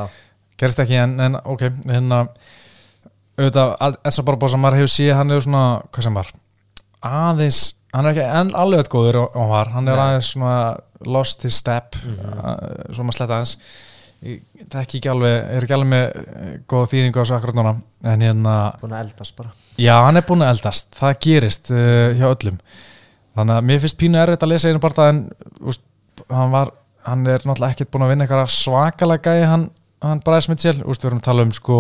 gerist 0.57 0.79
ekki 0.83 0.97
en, 1.01 1.17
en 1.21 1.35
ok 1.43 1.67
hérna 1.87 2.23
auðvitað, 3.37 3.73
bara 4.25 4.39
bósa 4.41 4.57
maður 4.61 4.79
hefur 4.81 4.93
séð 4.95 5.13
hann 5.19 5.31
er 5.35 5.43
svona, 5.45 5.65
hvað 5.93 6.07
sem 6.07 6.15
var 6.17 6.31
aðeins, 7.07 7.59
hann 7.93 8.07
er 8.09 8.15
ekki 8.15 8.25
enn 8.39 8.55
alveg 8.57 8.81
eitthvað 8.81 9.03
góður 9.05 9.19
og 9.27 9.35
hann 9.37 9.51
var, 9.51 9.69
hann 9.75 9.91
er 9.91 10.01
aðeins 10.01 10.31
svona 10.33 10.55
lost 11.05 11.45
his 11.45 11.59
step 11.61 11.95
Mhm. 12.01 12.17
uh, 12.41 12.93
svona 12.97 13.13
sletta 13.13 13.37
aðeins. 13.37 13.57
Það 14.17 14.79
er 14.79 14.85
ekki 14.87 15.09
alveg, 15.11 15.35
er 15.53 15.61
ekki 15.67 15.75
alveg 15.77 15.89
með 15.91 16.05
uh, 16.17 16.53
góða 16.65 16.89
þýðingu 16.93 17.21
á 17.21 17.21
þessu 17.21 17.35
akkurat 17.37 17.57
núna 17.59 17.73
en 18.09 18.23
hérna, 18.25 18.53
búin 18.81 18.95
að 18.97 19.03
eldast 19.05 19.35
bara. 19.37 19.51
Já 19.77 19.93
hann 20.07 20.17
er 20.17 20.25
búin 20.25 20.41
að 20.41 20.53
eldast 20.55 20.87
það 20.97 21.19
gerist 21.27 21.69
uh, 21.69 22.09
hjá 22.17 22.25
öllum. 22.31 22.57
Þannig 23.37 23.59
að 23.59 23.67
mér 23.69 23.83
finnst 23.83 23.99
pínu 24.01 24.17
erfitt 24.23 24.43
að 24.47 24.49
lesa 24.55 24.71
einu 24.71 24.81
bara 24.81 25.09
en 25.13 25.21
úst, 25.61 25.83
hann 26.33 26.49
var 26.55 26.73
hann 27.05 27.27
er 27.29 27.45
náttúrulega 27.45 27.75
ekkert 27.77 27.91
búin 27.93 28.07
að 28.07 28.15
vinna 28.15 28.25
svakalega 28.49 29.29
gæði 29.29 29.45
hann, 29.53 29.67
hann 30.01 30.19
Bryce 30.25 30.49
Mitchell 30.51 30.83
úst, 30.85 31.01
við 31.03 31.11
erum 31.11 31.19
að 31.21 31.27
tala 31.29 31.45
um 31.47 31.51
sko 31.55 31.77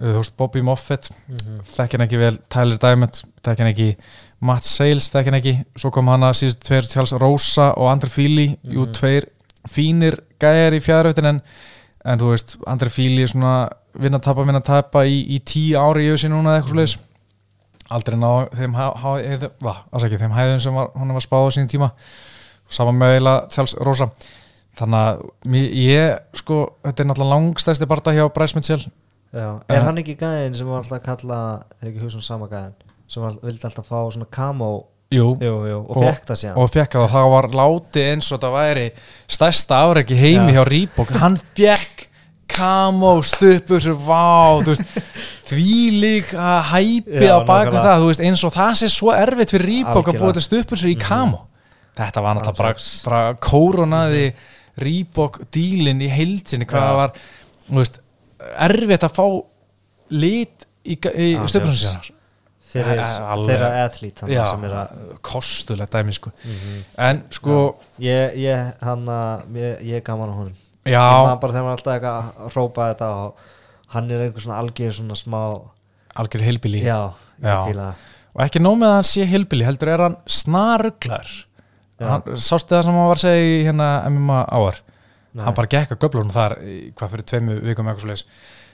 uh, 0.00 0.22
Bobby 0.36 0.62
Moffett, 0.62 1.10
Mhm. 1.28 1.60
þekk 1.76 1.92
hann 1.98 2.06
ekki 2.06 2.18
vel 2.18 2.38
Tyler 2.48 2.78
Diamond, 2.78 3.22
þekk 3.44 3.58
hann 3.58 3.72
ekki 3.74 3.96
Matt 4.40 4.64
Sales, 4.64 5.10
þekk 5.12 5.24
hann 5.30 5.40
ekki 5.40 5.54
svo 5.76 5.90
kom 5.92 6.08
hann 6.08 6.20
að 6.26 6.38
síðust 6.40 6.62
tveir 6.64 6.88
Charles 6.88 7.12
Rosa 7.20 7.72
og 7.76 7.90
Andri 7.92 8.08
Fíli, 8.10 8.46
jú, 8.64 8.86
Mhm. 8.86 8.92
tveir 8.92 9.24
fínir 9.68 10.16
gæjar 10.40 10.72
í 10.72 10.80
fjæðaröftin 10.80 11.26
en, 11.26 11.42
en 12.04 12.18
þú 12.18 12.30
veist, 12.32 12.56
Andri 12.66 12.88
Fíli 12.88 13.22
er 13.22 13.28
svona 13.28 13.68
vinna 13.98 14.18
að 14.18 14.22
tapa, 14.22 14.44
vinna 14.44 14.60
að 14.60 14.64
tapa 14.64 15.04
í, 15.04 15.20
í 15.36 15.40
tíu 15.44 15.76
ári 15.76 16.06
í 16.08 16.12
össi 16.14 16.28
núna 16.30 16.56
eða 16.56 16.62
eitthvað 16.62 16.74
svoleiðis 16.74 16.98
aldrei 17.90 18.16
ná 18.16 18.48
þeim, 18.54 18.72
va, 19.60 19.74
ekki, 20.06 20.18
þeim 20.18 20.32
hæðum 20.32 20.60
sem 20.62 20.74
var, 20.74 20.88
hún 20.96 21.12
var 21.12 21.20
spáð 21.20 21.46
á 21.46 21.50
sín 21.56 21.68
tíma 21.68 21.90
saman 22.70 22.94
með 23.00 23.16
eiginlega 23.18 23.50
Charles 23.50 23.74
Rosa 23.82 24.10
þannig 24.78 25.00
að 25.00 25.74
ég 25.74 26.18
sko, 26.40 26.60
þetta 26.84 27.00
er 27.04 27.08
náttúrulega 27.10 27.34
langstæsti 27.34 27.86
barða 27.90 28.14
hjá 28.16 28.28
Bryce 28.34 28.54
Mitchell 28.58 28.84
Já, 29.32 29.60
Eh. 29.68 29.76
er 29.76 29.82
hann 29.86 29.98
ekki 29.98 30.16
gæðin 30.18 30.56
sem 30.58 30.66
var 30.66 30.80
alltaf 30.82 30.98
að 30.98 31.04
kalla 31.06 31.62
er 31.82 31.88
ekki 31.92 32.02
hugsun 32.02 32.22
sama 32.22 32.46
gæðin 32.50 32.72
sem 33.06 33.22
var, 33.22 33.32
vildi 33.42 33.64
alltaf 33.64 33.86
fá 33.86 33.98
svona 34.10 34.26
camo 34.30 34.86
Jú, 35.10 35.36
jú, 35.42 35.54
jú, 35.66 35.78
og, 35.88 35.96
Og- 35.96 36.02
fekk 36.06 36.24
það 36.26 36.36
síðan 36.40 36.56
og 36.62 36.70
fekk 36.70 36.94
að 36.94 37.08
það 37.10 37.30
var 37.30 37.46
látið 37.60 38.04
eins 38.12 38.32
og 38.32 38.40
það 38.40 38.52
væri 38.54 38.90
stærsta 39.28 39.74
áreiki 39.86 40.14
heimi 40.18 40.52
Já. 40.52 40.60
hjá 40.60 40.64
Reebok 40.70 41.08
hann 41.18 41.36
fekk 41.36 42.06
camo 42.50 43.22
stupur 43.22 43.80
svo 43.82 43.94
vá 43.94 44.62
því 45.50 46.00
lík 46.02 46.30
að 46.34 46.62
hæpi 46.70 47.22
Já, 47.26 47.38
á 47.38 47.46
baka 47.46 47.70
nákvæmlega. 47.70 47.82
það 47.86 48.00
þú 48.02 48.06
veist, 48.10 48.20
eins 48.26 48.44
og 48.46 48.52
það 48.54 48.72
sé 48.80 48.88
svo 48.90 49.12
erfitt 49.14 49.50
fyrir 49.54 49.66
Reebok 49.66 50.06
að. 50.06 50.14
Mhm. 50.14 50.20
búa 50.20 50.32
þetta 50.32 50.46
stupur 50.46 50.76
svo 50.78 50.88
í 50.90 50.98
camo 50.98 51.40
þetta 51.96 52.22
var 52.22 52.34
náttúrulega 52.34 52.56
bara, 52.58 52.74
bara 53.04 53.34
kóronaði 53.34 54.32
Reebok 54.78 55.40
dílin 55.52 56.00
í 56.02 56.08
heildsinni 56.08 56.66
hvað 56.70 56.86
það 56.86 56.96
var 57.00 57.12
veist, 57.70 58.00
erfitt 58.56 59.06
að 59.06 59.16
fá 59.18 59.26
lit 60.10 60.66
í, 60.84 60.96
í 60.96 61.30
Ja, 61.34 61.44
alveg. 63.34 63.50
þeirra 63.50 63.68
já, 64.30 64.44
sem 64.50 64.64
er 64.64 64.74
að 64.78 65.00
kostulegt 65.26 65.90
dæmi 65.96 66.12
sko. 66.14 66.30
Mhm. 66.44 66.82
en 66.98 67.22
sko, 67.34 67.56
ég, 67.98 68.36
ég, 68.38 68.74
hann 68.86 69.06
að 69.06 69.56
ég, 69.58 69.80
ég 69.90 70.04
gaman 70.06 70.30
á 70.30 70.34
honum. 70.38 70.54
Ég 70.86 70.94
bara 71.40 71.52
þegar 71.52 71.66
maður 71.66 71.76
alltaf 71.78 71.94
eitthvað 71.96 72.30
að 72.46 72.54
rópa 72.56 72.86
þetta 72.94 73.08
og 73.24 73.34
hann 73.94 74.10
er 74.10 74.22
einhver 74.24 74.40
svona 74.40 74.60
algjör 74.62 74.92
svona 74.96 75.18
smá 75.18 75.40
algjör 76.16 76.42
heilbili 76.46 76.80
já, 76.82 77.12
ég 77.42 77.74
Já. 77.74 77.94
og 78.34 78.42
ekki 78.44 78.62
nóg 78.62 78.78
með 78.78 78.88
að 78.88 78.94
hann 78.94 79.08
sé 79.10 79.26
heilbili 79.26 79.64
heldur 79.66 79.88
er 79.88 80.04
hann 80.06 80.16
snaruglar. 80.26 81.26
Hann, 82.00 82.22
sástu 82.36 82.74
það 82.74 82.86
sem 82.86 82.96
hann 82.96 83.10
var 83.10 83.20
að 83.20 83.24
segja 83.26 83.50
í 83.50 83.58
hérna 83.66 83.90
MMA 84.10 84.40
áar 84.48 84.80
Nei. 85.30 85.44
hann 85.44 85.54
bara 85.54 85.70
gekk 85.70 85.92
að 85.94 86.00
göflunum 86.06 86.32
þar 86.34 86.56
hvað 86.98 87.12
fyrir 87.12 87.28
tveimu 87.32 87.58
vikum 87.68 87.90
eitthvað 87.92 88.16
svo 88.22 88.30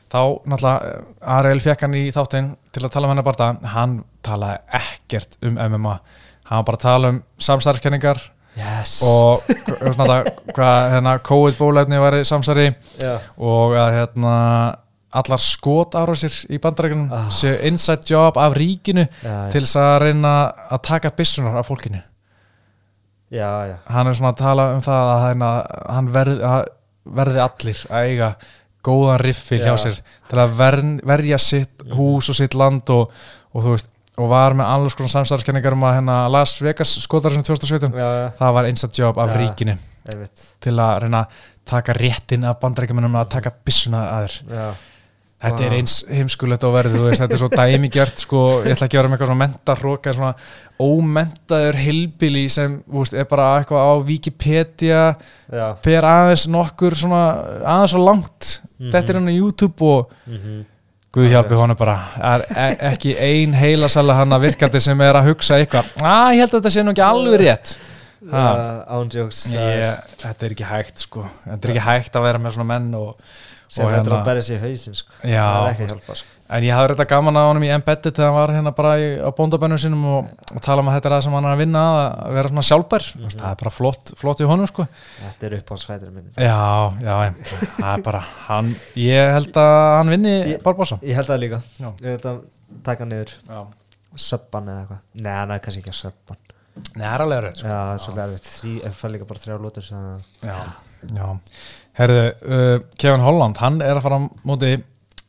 þá 0.07 0.20
náttúrulega 0.47 0.94
Ariel 1.36 1.61
fekk 1.61 1.82
hann 1.82 1.98
í 1.98 2.05
þáttinn 2.15 2.53
til 2.73 2.85
að 2.86 2.93
tala 2.94 3.09
um 3.09 3.12
hennar 3.12 3.27
barða 3.27 3.48
hann 3.74 3.98
talaði 4.24 4.62
ekkert 4.78 5.36
um 5.43 5.59
MMA 5.59 5.98
hann 6.53 6.65
bara 6.69 6.81
tala 6.81 7.11
um 7.11 7.23
samstarfskenningar 7.43 8.23
yes. 8.57 9.01
og 9.05 9.43
hvað 10.55 10.90
hérna 10.94 11.19
COVID 11.27 11.59
bólefni 11.59 11.98
var 12.01 12.16
samsari 12.24 12.70
já, 13.03 13.16
og 13.36 13.74
að 13.77 13.93
hérna 13.98 14.35
allar 15.16 15.40
skotárásir 15.40 16.35
í 16.53 16.59
bandarækjunum 16.62 17.11
Ah. 17.12 17.28
séu 17.31 17.57
inside 17.66 18.07
job 18.09 18.39
af 18.39 18.55
ríkinu 18.57 19.07
já, 19.23 19.51
til 19.51 19.65
þess 19.65 19.77
að 19.81 19.98
reyna 20.07 20.53
að 20.70 20.82
taka 20.82 21.11
byssunar 21.11 21.57
af 21.59 21.66
fólkinu 21.69 22.01
já, 23.31 23.51
já, 23.70 23.77
hann 23.90 24.11
er 24.11 24.19
svona 24.19 24.32
að 24.35 24.43
tala 24.43 24.69
um 24.74 24.85
það 24.85 25.11
að 25.15 25.24
hérna, 25.27 25.51
hann 25.97 26.12
verð, 26.15 26.44
að 26.47 26.62
verði 27.16 27.43
allir 27.43 27.82
að 27.90 28.12
eiga 28.12 28.31
góðan 28.86 29.20
riffil 29.23 29.61
hjá 29.62 29.73
Já. 29.74 29.82
sér 29.82 30.01
til 30.31 30.40
að 30.43 30.55
vern, 30.61 30.97
verja 31.07 31.39
sitt 31.43 31.85
hús 31.97 32.31
og 32.31 32.39
sitt 32.39 32.55
land 32.59 32.90
og, 32.94 33.12
og 33.53 33.65
þú 33.65 33.74
veist 33.74 33.93
og 34.16 34.31
var 34.31 34.55
með 34.57 34.70
alls 34.73 34.97
konar 34.97 35.12
samstarfskenningar 35.12 35.74
um 35.77 35.85
að 35.85 35.98
hérna, 35.98 36.16
Las 36.32 36.55
Vegas 36.65 36.94
skotar 37.05 37.35
sem 37.35 37.44
2017 37.44 37.93
já, 37.93 38.09
það 38.39 38.55
var 38.57 38.69
inside 38.70 38.97
job 38.97 39.19
af 39.20 39.35
ríkinu. 39.36 39.77
til 40.62 40.77
að 40.78 41.03
reyna 41.03 41.24
að 41.27 41.40
taka 41.66 41.97
réttin 41.98 42.47
af 42.47 42.61
bandarækjumunum 42.62 43.19
að 43.19 43.32
taka 43.35 43.53
byssuna 43.66 44.05
að 44.15 44.28
þér 44.28 44.85
þetta 45.43 45.65
er 45.67 45.73
Vá. 45.75 45.79
eins 45.79 45.97
heimskulegt 46.09 46.65
og 46.65 46.77
verð 46.77 46.95
veist, 47.05 47.21
þetta 47.23 47.37
er 47.37 47.43
svo 47.43 47.51
dæmigjört 47.53 48.23
sko, 48.25 48.45
ég 48.65 48.77
ætla 48.77 48.89
ekki 48.89 48.97
að 48.97 49.03
vera 49.03 49.11
með 49.11 49.17
eitthvað 49.17 49.33
svona 49.33 49.43
mentarhróka 49.45 50.15
svona 50.17 50.35
ómentaður 50.87 51.81
heilbili 51.81 52.47
sem 52.53 52.79
veist, 52.93 53.17
er 53.17 53.29
bara 53.29 53.51
eitthvað 53.59 53.85
á 53.85 53.95
Wikipedia 54.07 55.03
já. 55.53 55.67
fer 55.85 56.09
aðeins 56.09 56.47
nokkur 56.53 56.97
svona 56.97 57.27
aðeins 57.61 57.93
svo 57.97 58.07
langt. 58.07 58.55
Mhm. 58.79 58.91
þetta 58.93 59.13
er 59.13 59.21
á 59.21 59.33
YouTube 59.33 59.83
og 59.85 60.17
mhm. 60.27 60.65
Guð 61.17 61.31
hjálpi 61.33 61.57
honum 61.57 61.77
bara. 61.81 61.95
Er 62.21 62.43
e 62.53 62.65
ekki 62.91 63.15
ein 63.17 63.55
heilasala 63.57 64.19
hann 64.19 64.35
að 64.37 64.51
virkandi 64.51 64.83
sem 64.85 65.01
er 65.01 65.17
að 65.17 65.31
hugsa 65.31 65.57
eitthvað. 65.57 65.87
Að 66.05 66.33
ég 66.35 66.43
held 66.43 66.51
að 66.51 66.59
þetta 66.59 66.73
sé 66.75 66.83
nú 66.85 66.93
ekki 66.93 67.05
alveg 67.07 67.39
rétt. 67.41 67.73
Ha. 68.33 68.43
Án 68.93 69.13
jokes. 69.15 69.47
Það 69.49 69.71
er- 69.71 69.81
ég, 69.81 70.11
þetta 70.21 70.47
er 70.47 70.55
ekki 70.57 70.67
hægt 70.69 71.05
sko. 71.07 71.25
Þetta 71.47 71.69
er 71.69 71.73
ekki 71.73 71.87
hægt 71.87 72.19
að 72.21 72.27
vera 72.27 72.43
með 72.43 72.57
svona 72.59 72.69
menn 72.69 72.95
og, 72.99 73.17
sem 73.68 73.84
og 73.86 73.90
þetta 73.93 74.02
hérna- 74.05 74.20
að 74.20 74.24
berja 74.30 74.43
sér 74.47 74.56
í 74.56 74.62
hausinn 74.66 74.94
sko. 74.94 75.12
Já, 75.24 75.44
það 75.47 75.66
er 75.66 75.72
ekki 75.74 75.84
að 75.86 75.93
hjálpa 75.94 76.16
sko. 76.20 76.32
En 76.48 76.62
ég 76.62 76.70
hafði 76.76 76.94
þetta 76.94 77.06
gaman 77.10 77.34
að 77.40 77.47
honum 77.51 77.64
í 77.66 77.70
Embedded 77.74 78.14
þegar 78.14 78.28
hann 78.30 78.36
var 78.38 78.51
hérna 78.55 78.72
bara 78.78 78.90
í, 79.02 79.06
á 79.18 79.30
bóndabennum 79.34 79.78
sinum 79.82 80.05
og, 80.06 80.28
og 80.55 80.60
tala 80.62 80.80
um 80.84 80.86
að 80.93 80.94
þetta 81.01 81.09
er 81.10 81.14
það 81.16 81.22
sem 81.26 81.32
hann 81.34 81.44
er 81.48 81.55
að 81.56 81.62
vinna 81.64 81.80
að, 81.82 82.02
að 82.28 82.36
vera 82.38 82.48
svona 82.52 82.64
sjálfbær, 82.68 83.06
mm 83.16 83.24
Mhm. 83.26 83.32
það 83.40 83.51
er 83.51 83.59
bara 83.64 83.72
flott, 83.74 84.12
flott 84.20 84.40
í 84.40 84.47
honum 84.47 84.66
sko. 84.70 84.86
þetta 85.24 85.47
er 85.48 85.56
upp 85.59 85.72
á 85.72 85.76
svætir 85.82 86.12
minni 86.14 86.30
Já, 86.38 86.93
já, 87.02 87.16
em, 87.26 87.34
það 87.80 87.90
er 87.98 88.02
bara, 88.06 88.20
hann, 88.47 88.70
ég 88.94 89.32
held 89.34 89.52
að 89.59 89.97
hann 89.98 90.09
vinni 90.14 90.36
Barbosa. 90.62 91.01
ég 91.02 91.14
held 91.18 91.26
það 91.26 91.43
líka 91.43 91.62
Já. 91.82 91.90
ég 91.98 92.10
held 92.14 92.22
að 92.30 92.40
taka 92.84 93.05
niður 93.05 93.34
Já. 93.51 93.66
söpban 94.14 94.70
eða 94.70 94.80
eitthvað 94.86 95.01
nei, 95.26 95.32
hann 95.34 95.51
er 95.51 95.59
kannski 95.59 95.82
ekki 95.82 95.90
að 95.97 96.02
söpban 96.05 96.36
Nei, 96.94 97.06
það 97.09 97.14
er 97.16 97.22
alveg 97.24 97.43
rauð, 97.43 97.56
sko. 97.56 97.66
já, 97.66 97.78
það 98.06 98.18
er 98.22 98.86
erfitt 98.86 99.10
líka 99.16 99.26
bara 99.26 99.40
þrjá 99.40 99.59
lótur 99.59 99.86
Já, 100.47 100.56
já. 101.10 101.26
Herðu, 101.97 102.27
uh, 102.44 102.77
Kevin 103.01 103.24
Holland, 103.24 103.59
hann 103.62 103.81
er 103.85 103.97
að 103.97 104.05
fara 104.05 104.20
á 104.20 104.23
móti 104.47 104.74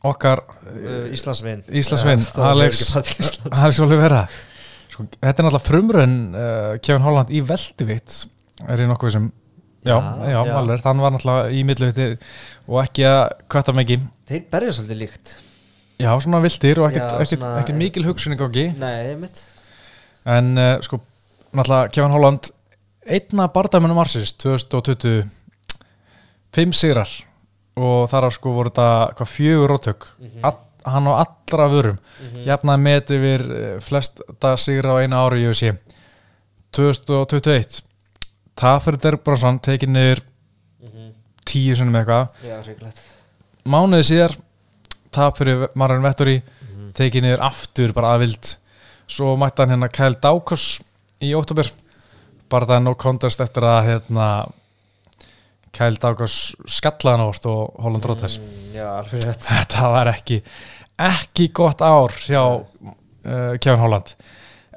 okkar 0.08 0.42
uh, 0.44 1.08
Íslandsvinn, 1.14 1.64
Já, 1.68 1.82
stóð 1.88 2.46
Alex. 2.50 2.84
Alex 3.48 3.80
Olivera. 3.84 4.22
Sko, 4.92 5.08
þetta 5.16 5.32
er 5.32 5.46
náttúrulega 5.46 5.64
frumrun 5.64 6.16
uh, 6.36 6.70
Kevin 6.84 7.06
Holland 7.06 7.32
í 7.32 7.42
veldivitt, 7.48 8.22
er 8.66 8.84
ég 8.84 8.90
nokkuð 8.90 9.14
sem 9.16 9.28
Já, 9.86 9.94
já, 10.26 10.32
Já, 10.34 10.54
alveg, 10.58 10.82
hann 10.84 11.00
var 11.00 11.12
náttúrulega 11.14 11.52
í 11.54 11.60
millivitti 11.64 12.08
og 12.66 12.80
ekki 12.82 13.04
að 13.08 13.20
kvötta 13.48 13.72
mikið 13.78 14.08
þeir 14.28 14.42
berja 14.52 14.74
svolítið 14.74 14.98
líkt. 15.04 15.36
Já, 16.02 16.10
svona 16.20 16.40
vildir 16.42 16.80
og 16.82 16.90
ekkert, 16.90 17.70
mikil 17.78 18.04
hugsun 18.06 18.34
í 18.34 18.38
gangi. 18.38 18.66
Nei, 18.76 19.14
mitt 19.18 19.46
en 20.28 20.52
uh, 20.58 20.76
sko, 20.84 21.00
náttúrulega 21.56 21.92
Kevin 21.94 22.14
Holland 22.14 22.50
einna 23.08 23.48
bardæmunum 23.52 24.00
arsins 24.02 24.34
2020 24.36 25.24
fimm 26.52 26.72
sigrar 26.72 27.08
og 27.78 28.08
þar 28.10 28.26
á 28.26 28.30
sko 28.34 28.52
voru 28.56 28.70
þetta 28.70 29.14
hvað 29.18 29.32
fjögur 29.34 29.68
rótök 29.70 30.06
Mhm. 30.18 30.44
All, 30.44 30.56
hann 30.84 31.06
á 31.06 31.12
allra 31.24 31.68
vörum 31.68 31.98
Mhm. 32.20 32.44
jafnaði 32.46 32.80
met 32.82 33.10
yfir 33.10 33.40
eh, 33.52 33.80
flesta 33.80 34.56
sigra 34.56 34.94
á 34.96 35.02
eina 35.02 35.16
ári 35.26 35.42
í 35.44 35.48
UFC 35.50 35.72
2021 36.72 37.82
Tafur 38.58 38.96
Derbronsson 38.98 39.60
tekið 39.62 39.88
niður 39.94 40.20
Mhm. 40.82 41.12
tíu 41.46 41.74
sinnum 41.76 41.94
eitthvað 41.94 42.28
já, 42.44 42.62
hryggilegt 42.62 43.02
mánuði 43.66 44.04
síðar 44.06 44.36
tap 45.10 45.36
fyrir 45.38 45.68
Marvin 45.74 46.02
Vettori 46.02 46.42
Mhm. 46.42 46.92
tekið 46.94 47.22
niður 47.22 47.40
aftur 47.40 47.92
bara 47.92 48.16
aðvild 48.18 48.56
svo 49.08 49.36
mætti 49.36 49.58
hann 49.62 49.70
hérna 49.70 49.88
Kyle 49.92 50.14
Dawkins 50.20 50.80
í 51.20 51.32
óttúber 51.34 51.70
bara 52.48 52.66
það 52.66 52.76
er 52.76 52.80
no 52.80 52.94
contest 52.94 53.40
eftir 53.40 53.62
að 53.62 53.84
hérna 53.86 54.52
Kyle 55.78 56.00
Dawkins 56.02 56.38
skallaðan 56.78 57.22
ávart 57.28 57.46
og 57.50 57.78
Holland 57.84 58.08
Rótæs 58.10 58.38
Mm, 58.42 58.74
já, 58.74 58.86
alveg 58.98 59.22
rétt. 59.28 59.46
Þetta 59.48 59.88
var 59.94 60.10
ekki 60.12 60.40
ekki 60.98 61.48
gott 61.54 61.80
ár 61.86 62.12
hjá 62.26 62.42
uh, 62.42 63.56
Kevin 63.62 63.80
Holland. 63.84 64.14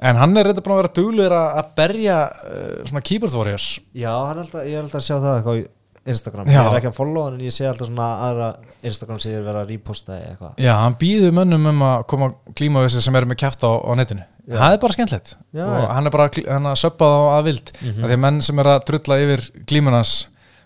En 0.02 0.18
hann 0.18 0.34
er 0.38 0.48
reynda 0.48 0.62
búin 0.62 0.74
að 0.76 0.80
vera 0.82 0.94
dugluður 0.96 1.34
að 1.38 1.68
berja 1.78 2.16
uh, 2.30 2.80
svona 2.88 3.02
keyboard 3.06 3.34
warriors. 3.38 3.68
Já, 3.94 4.10
alltaf, 4.14 4.64
ég 4.66 4.74
er 4.78 4.82
alltaf 4.86 4.98
að 5.02 5.06
sjá 5.08 5.16
það 5.18 5.36
eitthvað 5.36 5.62
á 5.62 5.70
Instagram, 6.02 6.48
Já. 6.50 6.56
ég 6.58 6.66
er 6.72 6.76
ekki 6.80 6.88
að 6.90 6.96
followa 6.96 7.28
hann 7.28 7.36
en 7.38 7.42
ég 7.46 7.54
sé 7.54 7.66
alltaf 7.70 7.86
svona 7.86 8.06
aðra 8.26 8.46
Instagram 8.90 9.20
síður 9.22 9.44
vera 9.46 9.60
að 9.62 9.68
reposta 9.70 10.16
eitthvað. 10.18 10.56
Já, 10.58 10.72
hann 10.80 10.96
býður 10.98 11.36
mönnum 11.36 11.68
um 11.70 11.84
að 11.86 12.00
koma 12.10 12.26
að 12.32 12.56
glíma 12.58 12.82
við 12.82 12.88
þessi 12.88 13.04
sem 13.06 13.18
eru 13.20 13.28
með 13.30 13.38
kæft 13.44 13.62
á, 13.62 13.70
á 13.70 13.92
netinu. 14.00 14.24
Já. 14.42 14.56
það 14.58 14.74
er 14.74 14.80
bara 14.82 14.96
skemmtilegt. 14.96 15.34
Og 15.62 15.84
hann 15.94 16.10
er 16.10 16.14
bara 16.16 16.26
hann 16.50 16.66
að 16.72 16.80
söppa 16.82 17.06
á 17.06 17.22
að 17.38 17.44
vild. 17.52 17.70
Mhm. 17.78 18.02
af 18.02 18.10
því 18.10 18.18
menn 18.24 18.40
sem 18.42 18.58
er 18.64 18.70
að 18.72 18.80
drulla 18.90 19.20
yfir 19.22 19.44
glímunans 19.70 20.14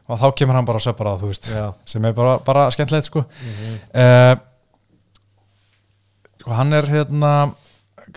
og 0.09 0.19
þá 0.20 0.27
kemur 0.39 0.55
hann 0.59 0.66
bara 0.69 0.78
að 0.78 0.87
söppa 0.89 1.07
á 1.11 1.19
þú 1.20 1.31
veist 1.33 1.49
já, 1.51 1.65
sem 1.85 2.05
er 2.05 2.12
bara, 2.16 2.37
bara 2.47 2.66
skemmtilegt 2.70 3.09
sko. 3.09 3.24
Mhm. 3.43 3.78
uh, 3.95 4.35
sko 6.41 6.55
hann 6.57 6.73
er 6.77 6.87
hérna 6.91 7.33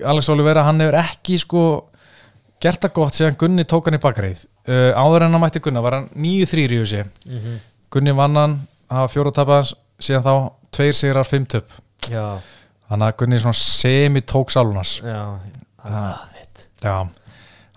Alex 0.06 0.30
Olivera 0.30 0.64
hann 0.68 0.80
hefur 0.84 1.00
ekki 1.02 1.40
sko 1.42 1.64
gert 2.62 2.82
það 2.84 2.94
gott 3.00 3.16
síðan 3.18 3.38
Gunni 3.40 3.64
tók 3.66 3.88
hann 3.88 3.98
í 3.98 4.02
bakreið. 4.04 4.46
Uh, 4.70 4.92
áður 5.00 5.26
en 5.26 5.34
hann 5.34 5.42
mætti 5.42 5.62
Gunna 5.64 5.82
var 5.82 5.96
hann 5.98 6.10
9-3 6.14 6.66
í 6.68 6.80
þessi 6.84 7.04
Mhm. 7.26 7.60
Gunni 7.90 8.14
vann 8.14 8.36
hann, 8.38 8.56
hafa 8.90 9.08
fjóra 9.14 9.32
tapans 9.34 9.74
síðan 10.00 10.24
þá 10.28 10.52
tveir 10.72 10.94
sigrar, 10.94 11.26
fimm 11.26 11.46
töp. 11.50 11.66
Já, 12.12 12.38
þannig 12.90 13.08
að 13.08 13.18
Gunni 13.18 13.40
svona 13.40 13.58
semi 13.58 14.22
tók 14.22 14.52
sálunas 14.54 15.00
já 15.02 15.40
það 15.82 16.20
veit. 16.36 16.68
Já, 16.84 17.08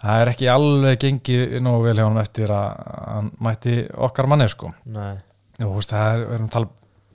það 0.03 0.21
er 0.23 0.31
ekki 0.33 0.49
alveg 0.53 1.01
gengið 1.07 1.57
nógu 1.65 1.85
vel 1.87 1.97
hjá 1.99 2.07
hann 2.09 2.23
eftir 2.23 2.53
að 2.55 2.87
hann 3.07 3.31
mætti 3.47 3.77
okkar 4.09 4.29
manni 4.31 4.49
sko. 4.51 4.73
Nei, 4.93 5.15
þú 5.61 5.73
veist, 5.77 5.93
það 5.95 6.09
er, 6.15 6.25
við 6.25 6.35
erum 6.39 6.49
að 6.49 6.57
tala, 6.57 6.71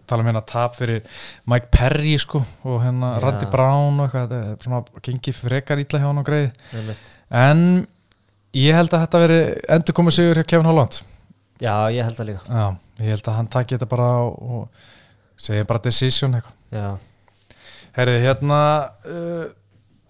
tala 0.07 0.23
um 0.23 0.29
hérna 0.31 0.43
tap 0.53 0.77
fyrir 0.79 1.19
Mike 1.51 1.69
Perry 1.73 2.15
sko 2.23 2.41
og 2.63 2.79
hérna 2.85 3.13
Já. 3.17 3.19
Randy 3.25 3.51
Brown 3.51 3.99
og 3.99 4.07
eitthvað, 4.07 4.31
þetta 4.31 4.55
er 4.55 4.69
svona 4.69 5.03
gengið 5.09 5.39
frekar 5.41 5.83
ítla 5.83 6.01
hjá 6.01 6.07
hann 6.09 6.23
og 6.23 6.27
greið. 6.29 6.63
Einmitt. 6.79 7.11
En 7.43 7.65
ég 8.57 8.79
held 8.79 8.95
að 8.95 9.03
þetta 9.05 9.23
veri 9.25 9.41
endur 9.77 9.97
komið 9.99 10.17
sigur 10.19 10.41
hjá 10.41 10.49
Kevin 10.53 10.71
Holland. 10.71 11.01
Já, 11.59 11.75
ég 11.91 12.05
held 12.05 12.17
það 12.19 12.31
líka. 12.31 12.47
Já, 12.47 12.65
ég 13.03 13.13
held 13.15 13.27
að 13.27 13.37
hann 13.41 13.51
taki 13.57 13.75
þetta 13.75 13.91
bara 13.91 14.09
og, 14.23 14.39
og 14.61 15.41
segja 15.41 15.67
bara 15.67 15.83
decision 15.83 16.37
eitthvað. 16.37 16.55
Já, 16.71 16.89
Herði, 17.97 18.17
hérna 18.21 18.57
uh, 19.09 19.45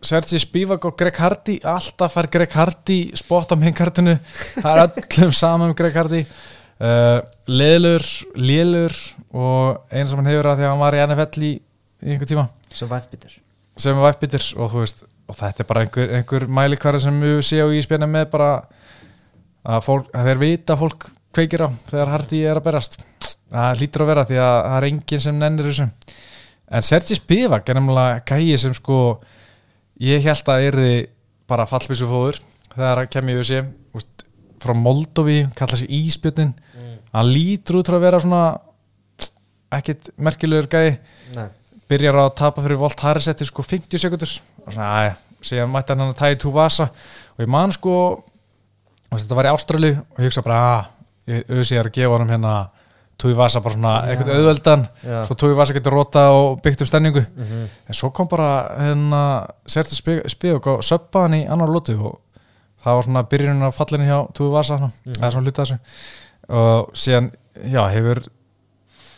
Sergi 0.03 0.39
Spivak 0.41 0.85
og 0.85 0.97
Greg 0.99 1.17
Hardy 1.17 1.57
alltaf 1.65 2.13
fær 2.13 2.29
Greg 2.31 2.53
Hardy 2.53 2.99
spott 3.17 3.51
á 3.51 3.55
minnkartinu 3.57 4.17
það 4.59 4.69
er 4.73 4.83
öllum 4.85 5.33
saman 5.33 5.73
um 5.73 5.77
Greg 5.77 5.97
Hardy. 5.97 6.21
Uh, 6.77 7.23
leðlur, 7.49 8.05
lélur 8.37 8.93
og 9.33 9.89
eins 9.89 10.13
sem 10.13 10.21
hann 10.21 10.29
hefur 10.29 10.51
að 10.51 10.61
því 10.61 10.67
að 10.67 10.71
hann 10.75 10.85
var 10.85 10.97
í 10.99 11.03
NFL 11.07 11.49
í, 11.49 11.51
í 12.05 12.13
einhver 12.13 12.29
tíma. 12.29 12.49
Sem 12.69 12.91
væfbitur 12.91 13.39
sem 13.81 13.99
væpbitir 14.01 14.45
og 14.57 14.71
þú 14.71 14.81
veist 14.83 15.03
og 15.27 15.35
þetta 15.37 15.63
er 15.63 15.69
bara 15.69 15.83
einhver, 15.83 16.11
einhver 16.17 16.47
mælikværi 16.49 17.01
sem 17.03 17.19
við 17.21 17.39
séu 17.45 17.69
í 17.75 17.81
spjörnum 17.83 18.13
með 18.15 18.29
bara 18.31 18.49
að, 19.67 19.81
fólk, 19.85 20.07
að 20.15 20.29
þeir 20.29 20.41
vita 20.41 20.75
að 20.75 20.83
fólk 20.83 21.07
kveikir 21.35 21.65
á 21.67 21.69
þegar 21.89 22.11
Hardy 22.13 22.39
er 22.47 22.59
að 22.59 22.65
berast. 22.69 22.97
Það 23.51 23.81
hlýtur 23.81 24.03
að 24.03 24.11
vera 24.11 24.25
því 24.29 24.39
að 24.43 24.53
það 24.55 24.77
er 24.77 24.87
enginn 24.87 25.23
sem 25.23 25.41
nennir 25.41 25.67
þessu. 25.67 25.87
En 26.67 26.85
Sergi 26.87 27.17
Spivak 27.19 27.67
er 27.67 27.77
nefnilega 27.77 28.23
gæi 28.27 28.57
sem 28.59 28.75
sko 28.75 29.01
ég 30.03 30.23
held 30.27 30.51
að 30.53 30.67
yrði 30.69 30.93
bara 31.49 31.67
fallbísu 31.69 32.07
fóður 32.09 32.39
þegar 32.73 33.07
kem 33.11 33.29
ég 33.31 33.39
við 33.39 33.49
sé 33.49 33.61
úst, 33.97 34.25
frá 34.61 34.73
Moldovi, 34.77 35.45
kalla 35.57 35.79
sig 35.79 35.89
Ísbjörnin 35.89 36.53
hann 37.13 37.31
lítur 37.31 37.79
út 37.79 37.89
frá 37.89 37.97
að 37.97 38.05
vera 38.05 38.21
svona 38.21 38.41
ekkit 39.77 40.11
merkilegur 40.21 40.69
gæði 40.71 40.97
Nei. 41.35 41.47
byrjar 41.89 42.19
að 42.21 42.35
tapa 42.39 42.63
fyrir 42.63 42.79
Volt 42.79 43.01
Harris 43.03 43.27
eftir 43.31 43.49
sko 43.49 43.65
50 43.65 44.01
sekundur 44.01 44.33
og 44.65 44.73
svona 44.73 44.89
aðja, 44.99 45.15
síðan 45.49 45.73
mætti 45.73 45.95
hann 45.95 46.05
að 46.07 46.19
tæði 46.21 46.39
Tuvasa 46.43 46.89
og 46.91 47.43
ég 47.43 47.51
man 47.51 47.73
sko 47.75 47.95
þetta 49.11 49.39
var 49.39 49.49
í 49.49 49.53
Ástrali 49.53 49.91
og 49.95 50.21
ég 50.21 50.29
hugsa 50.29 50.45
bara 50.45 50.61
að 50.67 51.33
ég 51.33 51.51
auðvitað 51.51 51.79
er 51.79 51.89
að 51.89 51.97
gefa 51.97 52.13
honum 52.15 52.33
hérna 52.35 52.53
Tuvasa 53.17 53.61
bara 53.65 53.73
svona 53.73 53.91
eitthvað 54.05 54.35
auðveldan. 54.37 54.83
Svo 55.25 55.35
Tuvasa 55.41 55.73
getur 55.73 55.95
rota 55.97 56.27
og 56.35 56.59
byggt 56.61 56.83
upp 56.85 56.89
stemningu. 56.91 57.23
Mhm. 57.35 57.63
en 57.89 57.93
svo 57.97 58.11
kom 58.13 58.27
bara 58.27 58.69
hérna 58.77 59.21
Sertur 59.65 60.21
Spíok 60.29 60.67
og 60.67 60.83
söppa 60.85 61.23
hann 61.25 61.33
í 61.33 61.47
annar 61.49 61.67
lótu 61.67 61.97
og 61.99 62.19
það 62.83 62.93
var 62.95 63.01
svona 63.07 63.23
byrjunin 63.23 63.65
á 63.65 63.69
fallinu 63.73 64.05
hjá 64.05 64.69
hann, 64.79 64.91
Mhm. 65.05 65.13
eða 65.21 65.31
svona 65.31 65.43
hluta 65.45 65.63
þessu. 65.65 65.79
Og 66.49 66.91
síðan, 66.93 67.31
já, 67.65 67.89
hefur 67.89 68.23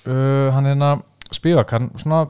uh, 0.08 0.52
hann 0.54 0.66
hérna 0.66 1.02
Spíok, 1.32 1.70
hann 1.72 1.92
svona 1.98 2.30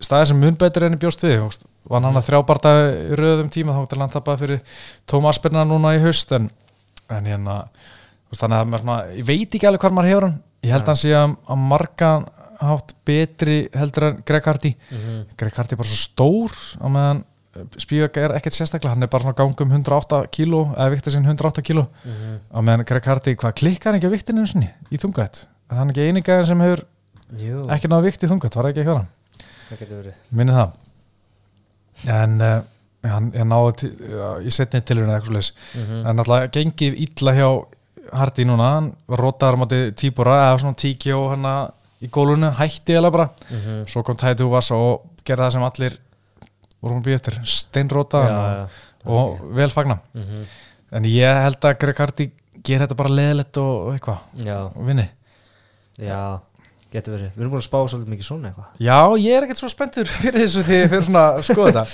staðið 0.00 0.26
sem 0.26 0.40
mun 0.40 0.54
betur 0.56 0.84
enn 0.84 0.94
í 0.94 0.98
bjóst 0.98 1.22
við. 1.22 1.40
Og 1.44 1.52
vann 1.88 2.02
hann 2.04 2.14
að 2.18 2.26
þrjábarta 2.28 2.74
í 3.12 3.16
röðum 3.16 3.48
tíma 3.50 3.72
þá 3.72 3.96
hann 3.96 4.10
tappaði 4.10 4.38
fyrir 4.38 4.60
Tómas 5.06 5.36
Asperna 5.38 5.64
núna 5.64 5.94
í 5.96 6.02
haust 6.02 6.32
en, 6.32 6.50
en 7.08 7.24
hérna 7.24 7.64
þannig 8.34 8.74
að 8.74 8.80
svona, 8.80 8.98
ég 9.16 9.24
veit 9.26 9.54
ekki 9.54 9.66
alveg 9.66 9.80
hvað 9.80 9.92
maður 9.96 10.08
hefur 10.10 10.26
hann 10.28 10.42
ég 10.62 10.70
held 10.74 10.82
að 10.82 10.92
hann 10.92 10.96
sé 11.02 11.12
að, 11.16 11.34
marga 11.56 12.10
hátt 12.60 12.94
betri 13.08 13.68
heldur 13.72 14.04
en 14.10 14.22
Greg 14.28 14.44
Hardy. 14.44 14.74
Mhm. 14.90 15.20
Greg 15.40 15.54
Hardy 15.56 15.72
er 15.74 15.80
bara 15.80 15.88
svo 15.88 16.00
stór 16.04 16.52
á 16.80 16.86
meðan 16.88 17.24
Spíak 17.82 18.14
er 18.16 18.30
ekkert 18.36 18.54
sérstaklega. 18.54 18.92
Hann 18.94 19.02
er 19.02 19.08
bara 19.10 19.24
svona 19.24 19.34
gangum 19.34 19.72
108 19.74 20.20
kíló 20.30 20.60
eða 20.76 20.90
vikta 20.92 21.10
sín 21.10 21.24
108 21.26 21.62
kíló. 21.66 21.88
Mhm. 22.04 22.36
á 22.54 22.58
meðan 22.62 22.84
Greg 22.86 23.04
Hardy, 23.04 23.34
hvað 23.34 23.54
klikkar 23.58 23.90
hann 23.92 23.98
ekki 24.00 24.06
á 24.06 24.14
viktinu 24.14 24.46
sinni 24.46 24.70
í 24.92 24.96
þungætt, 24.96 25.46
er 25.70 25.76
hann 25.76 25.90
ekki 25.90 26.06
eini 26.06 26.22
gæðin 26.22 26.46
sem 26.46 26.60
hefur 26.60 26.84
Jú, 27.36 27.66
ekki 27.68 27.88
náða 27.90 28.02
vikt 28.06 28.22
í 28.22 28.28
þungætt, 28.30 28.54
var 28.54 28.70
ekki 28.70 28.80
eitthvað 28.84 29.06
verið. 30.02 30.14
Minni 30.30 30.52
það. 30.52 30.72
En 32.10 32.40
uh, 32.40 32.62
hann, 33.06 33.32
hann 33.34 33.72
til, 33.76 33.90
uh, 34.14 34.38
í 34.42 34.50
setni 34.54 34.80
tilurinn 34.82 35.10
eða 35.10 35.20
eitthvað 35.20 35.36
slags 35.36 35.52
Mhm. 35.74 36.06
en 36.06 36.22
alltaf 36.22 36.50
gengið 36.54 36.96
illa 37.06 37.32
hjá 37.34 37.48
Hardy 38.12 38.44
núna, 38.48 38.68
hann 38.76 38.92
rotaður 39.08 39.56
á 39.56 39.60
móti 39.62 39.78
tíbúra 39.98 40.36
eða 40.50 40.60
svona 40.62 40.76
tíki 40.80 41.12
og 41.16 41.30
hann 41.34 41.46
í 42.02 42.08
gólunu, 42.08 42.50
hætti 42.56 42.94
eða 42.96 43.10
bara. 43.12 43.28
Mhm. 43.50 43.86
svo 43.86 44.02
kom 44.02 44.16
Tæti 44.16 44.42
Húvas 44.46 44.70
og 44.72 45.02
gerði 45.24 45.44
það 45.46 45.52
sem 45.52 45.62
allir 45.68 45.98
voru 46.82 46.94
hún 46.96 47.02
býð 47.04 47.14
eftir, 47.18 47.34
steinróta 47.44 48.22
Já, 48.24 48.68
og, 49.06 49.40
og 49.40 49.54
vel 49.54 49.68
fagna 49.70 49.98
Mhm. 50.14 50.44
en 50.92 51.04
ég 51.04 51.42
held 51.44 51.60
að 51.60 51.78
Greg 51.78 51.96
Hardy 51.98 52.30
ger 52.64 52.80
þetta 52.80 52.96
bara 52.96 53.08
leðilegt 53.10 53.56
og, 53.58 53.86
og 53.86 53.94
eitthvað 53.94 54.18
og 54.76 54.86
vinni. 54.86 55.08
Já, 56.00 56.40
getur 56.92 57.14
verið. 57.16 57.30
Við 57.34 57.42
erum 57.44 57.52
búin 57.54 57.60
að 57.62 57.66
spá 57.66 57.78
svolítið 57.92 58.12
mikið 58.14 58.26
svona 58.28 58.50
eitthvað. 58.50 58.68
Já, 58.86 58.98
ég 59.22 59.36
er 59.38 59.46
ekkert 59.46 59.60
svo 59.62 59.70
spenntur 59.72 60.10
fyrir 60.22 60.40
þessu 60.44 60.62
því 60.66 60.78
fyrir 60.92 61.04
svona 61.06 61.24
að 61.32 61.42
skoða 61.48 61.72
þetta. 61.72 61.84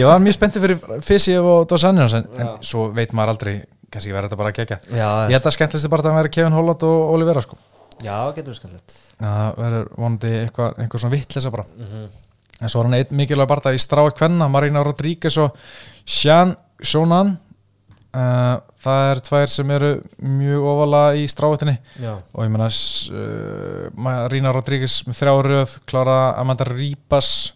Ég 0.00 0.10
var 0.10 0.22
mjög 0.24 0.36
spenntur 0.38 0.64
fyrir 0.66 1.02
Fissiev 1.06 1.48
og 1.52 1.66
Dos 1.72 1.84
Anjons 1.88 2.16
en, 2.18 2.26
en 2.42 2.50
svo 2.72 2.88
veit 2.96 3.14
maður 3.16 3.34
aldrei 3.34 3.54
kannski 3.92 4.12
verður 4.14 4.30
þetta 4.30 4.40
bara 4.42 4.52
að 4.52 4.58
gegja. 4.62 4.78
Já, 4.88 5.08
Ég 5.28 5.36
held 5.36 5.48
að 5.50 5.56
skemmtilegst 5.58 5.92
bara 5.92 6.08
að 6.12 6.18
vera 6.22 6.32
Kevin 6.38 6.56
Holland 6.56 6.84
og 6.88 7.14
Olivera 7.16 7.42
sko. 7.44 7.58
já 8.02 8.16
getur 8.34 8.52
verið 8.54 8.60
skallett 8.62 8.94
Það 9.22 9.58
verður 9.62 9.88
vonandi 10.00 10.30
eitthvað, 10.42 10.72
eitthvað 10.82 11.02
svona 11.04 11.16
vittlesa 11.16 11.50
bara. 11.54 11.66
Mhm. 11.78 12.06
En 12.62 12.70
svo 12.70 12.78
var 12.80 12.86
hann 12.88 12.94
einn 13.00 13.16
mikilvæg 13.18 13.48
barða 13.50 13.72
í 13.74 13.80
stráið 13.82 14.14
kvenna 14.18 14.46
Marina 14.50 14.82
Rodríguez 14.86 15.36
og 15.42 15.56
Sean 16.06 16.54
Shonan 16.82 17.32
uh, 18.14 18.56
Það 18.82 19.08
er 19.12 19.20
tvær 19.28 19.52
sem 19.52 19.72
eru 19.76 19.90
mjög 20.18 20.64
ofalega 20.72 21.20
í 21.20 21.26
stráitinni 21.30 21.76
Já, 22.02 22.16
og 22.18 22.42
ég 22.42 22.50
meina 22.50 22.66
uh, 22.66 23.84
Marina 23.94 24.54
Rodríguez 24.54 24.96
með 25.06 25.20
þrjá 25.20 25.34
röð 25.46 25.76
klára 25.86 26.18
Amanda 26.40 26.66
Ribas 26.66 27.52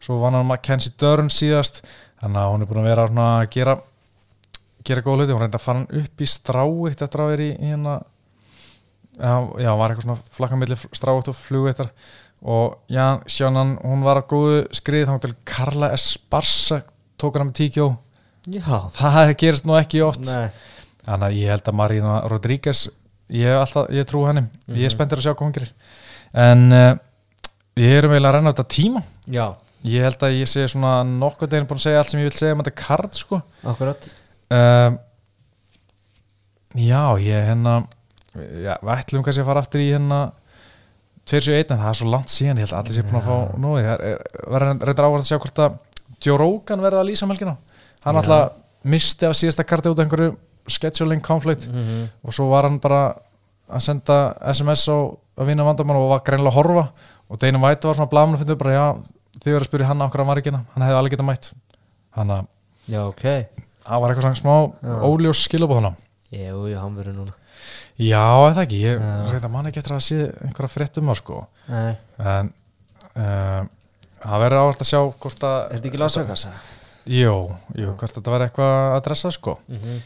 svo 0.00 0.16
vann 0.22 0.38
hann 0.38 0.48
Mackenzie 0.48 0.94
Dern 0.96 1.28
síðast. 1.28 1.82
Þannig 2.22 2.40
að 2.40 2.52
hún 2.54 2.64
er 2.64 2.70
búin 2.70 2.80
að 2.80 2.88
vera 2.88 3.06
að 3.10 3.46
gera 3.52 3.76
gera 4.86 5.04
góð 5.04 5.20
hluti, 5.20 5.34
hún 5.34 5.44
reyndi 5.44 5.58
að 5.58 5.64
fara 5.64 5.80
hann 5.82 6.00
upp 6.00 6.22
í 6.22 6.28
stráitt 6.28 7.04
eftir 7.04 7.22
að 7.22 7.30
vera 7.34 7.46
í, 7.46 7.50
hérna 7.68 7.96
já, 9.20 9.34
já, 9.60 9.70
var 9.76 9.92
eitthvað 9.92 10.06
svona 10.06 10.34
flakkamilli 10.36 10.78
stráitt 10.96 11.30
og 11.30 11.36
flugveitar 11.36 11.90
og 12.40 12.78
já, 12.88 13.20
sjánan, 13.28 13.76
hún 13.84 14.04
var 14.06 14.22
að 14.22 14.30
góðu 14.32 14.62
skrið 14.76 15.10
þá 15.10 15.16
til 15.24 15.32
Karla 15.48 15.90
Esparza 15.96 16.80
tók 17.20 17.36
hann 17.36 17.50
með 17.50 17.58
tíkjó 17.60 17.90
já 18.56 18.78
það 18.96 19.34
gerist 19.42 19.66
nú 19.68 19.76
ekki 19.80 20.02
oft. 20.06 20.20
Nei, 20.26 20.50
Þannig 21.06 21.26
að 21.30 21.36
ég 21.40 21.48
held 21.54 21.68
að 21.70 21.76
Marina 21.80 22.14
Rodríguez 22.28 22.80
ég, 23.32 23.54
alltaf, 23.56 23.86
ég 23.94 24.04
trú 24.06 24.24
henni. 24.28 24.42
Ég 24.68 24.84
er 24.84 24.90
Mhm. 24.90 24.94
spenntur 24.94 25.18
að 25.18 25.24
sjá 25.24 25.32
hvað 25.34 25.46
hún 25.46 25.54
gerir. 25.56 25.72
En 26.34 26.72
uh, 26.72 26.94
við 27.76 27.94
erum 27.98 28.12
eiginlega 28.12 28.30
að 28.30 28.36
renna 28.36 28.50
á 28.50 28.54
þetta 28.54 28.68
tíma. 28.76 29.02
Já, 29.26 29.46
ég 29.84 30.02
held 30.04 30.18
að 30.28 30.36
ég 30.40 30.48
sé 30.52 30.66
svona 30.68 31.02
nokkuð 31.04 31.48
deginn 31.50 31.66
búin 31.70 31.80
að 31.80 31.86
segja 31.86 31.98
allt 32.02 32.10
sem 32.10 32.20
ég 32.20 32.28
vil 32.28 32.36
segja 32.38 32.52
um 32.54 32.60
þetta 32.62 32.76
kard 32.82 33.14
sko. 33.16 33.40
Akkurat. 33.64 34.10
Uh, 34.50 34.98
já, 36.76 37.02
ég 37.18 37.48
hérna 37.48 37.74
já, 38.34 38.74
við 38.82 38.92
ætlum 38.98 39.24
kannski 39.26 39.42
að 39.42 39.48
fara 39.50 39.62
aftur 39.64 39.82
í 39.82 39.88
hérna 39.90 40.20
271 41.30 41.72
en 41.74 41.80
það 41.82 41.88
er 41.92 41.98
svo 42.00 42.10
langt 42.10 42.30
síðan 42.32 42.60
ég 42.60 42.66
held 42.68 42.74
að 42.76 42.80
allir 42.82 42.96
sé 42.96 43.02
búin 43.06 43.20
að 43.20 43.26
fá 43.30 43.58
nóði 43.62 43.82
það 43.86 44.04
er- 44.10 44.84
reyndar 44.86 45.06
áverð 45.08 45.24
að 45.24 45.30
sjá 45.30 45.38
hvort 45.42 45.62
að 45.64 45.78
Joe 46.20 46.36
Rogan 46.40 46.82
verða 46.84 47.00
að 47.02 47.08
lýsa 47.10 47.26
um 47.26 47.32
helgina 47.34 47.56
hann 48.04 48.14
Já. 48.14 48.18
alltaf 48.20 48.52
misti 48.84 49.26
af 49.26 49.34
síðasta 49.36 49.64
karti 49.64 49.88
út 49.92 49.98
af 49.98 50.06
einhverju 50.06 50.36
scheduling 50.70 51.20
conflict 51.22 51.66
Mhm. 51.68 52.08
og 52.24 52.32
svo 52.32 52.48
var 52.50 52.62
hann 52.68 52.78
bara 52.78 53.14
að 53.70 53.80
senda 53.80 54.34
SMS 54.52 54.88
á 54.88 54.96
að 55.38 55.46
vinna 55.46 55.64
vandamál 55.64 55.96
og 55.96 56.10
var 56.10 56.20
greinilega 56.20 56.50
að 56.52 56.58
horfa. 56.58 56.90
Og 57.30 57.38
Dana 57.38 57.58
White 57.58 57.86
var 57.86 57.94
svona 57.94 58.10
blamun 58.10 58.34
og 58.34 58.40
finnur 58.40 58.56
bara 58.58 58.70
já, 58.72 58.96
þið 59.40 59.52
verður 59.54 59.60
að 59.60 59.68
spyrja 59.70 59.86
hann 59.86 60.00
okkur 60.02 60.20
að 60.20 60.26
margina. 60.26 60.64
Hann 60.74 60.82
hefði 60.82 60.98
alveg 60.98 61.12
getað 61.14 61.28
mætt. 61.28 61.52
Hann 62.16 62.28
að 62.30 62.46
Já, 62.88 63.00
ok. 63.06 63.22
það 63.86 64.00
var 64.00 64.10
eitthvað 64.10 64.26
svona 64.26 64.40
smá 64.42 64.72
Já. 64.82 64.96
óljós 65.06 65.42
skilabóð 65.46 65.74
hana 65.80 65.94
Jú, 66.32 66.66
jú, 66.70 66.78
hann 66.78 66.96
verður 66.96 67.14
núna. 67.14 67.34
Já, 67.98 68.50
eða 68.50 68.64
ekki, 68.66 68.80
ég 68.82 68.98
Já. 69.00 69.30
reynda 69.30 69.48
mann 69.50 69.66
ekki 69.66 69.78
eftir 69.78 69.92
að 69.94 70.02
sé 70.02 70.18
einhverja 70.44 70.74
fréttum 70.74 71.10
á 71.10 71.14
sko. 71.14 71.46
Nei, 71.68 71.96
en 72.18 72.52
uh, 73.16 73.62
það 74.24 74.40
verður 74.44 74.60
áhvert 74.62 74.80
að 74.84 74.90
sjá 74.90 75.00
hvort 75.20 75.40
að 75.44 75.56
er 75.70 75.78
þetta 75.78 75.88
ekki 75.90 75.98
Las 75.98 76.16
Eða? 77.06 77.56
jú, 77.80 77.94
hvort 77.96 78.12
þetta 78.16 78.30
verður 78.34 78.48
eitthvað 78.48 78.74
að 78.96 79.00
dressa 79.06 79.30
sko 79.32 79.56
Mhm. 79.68 79.96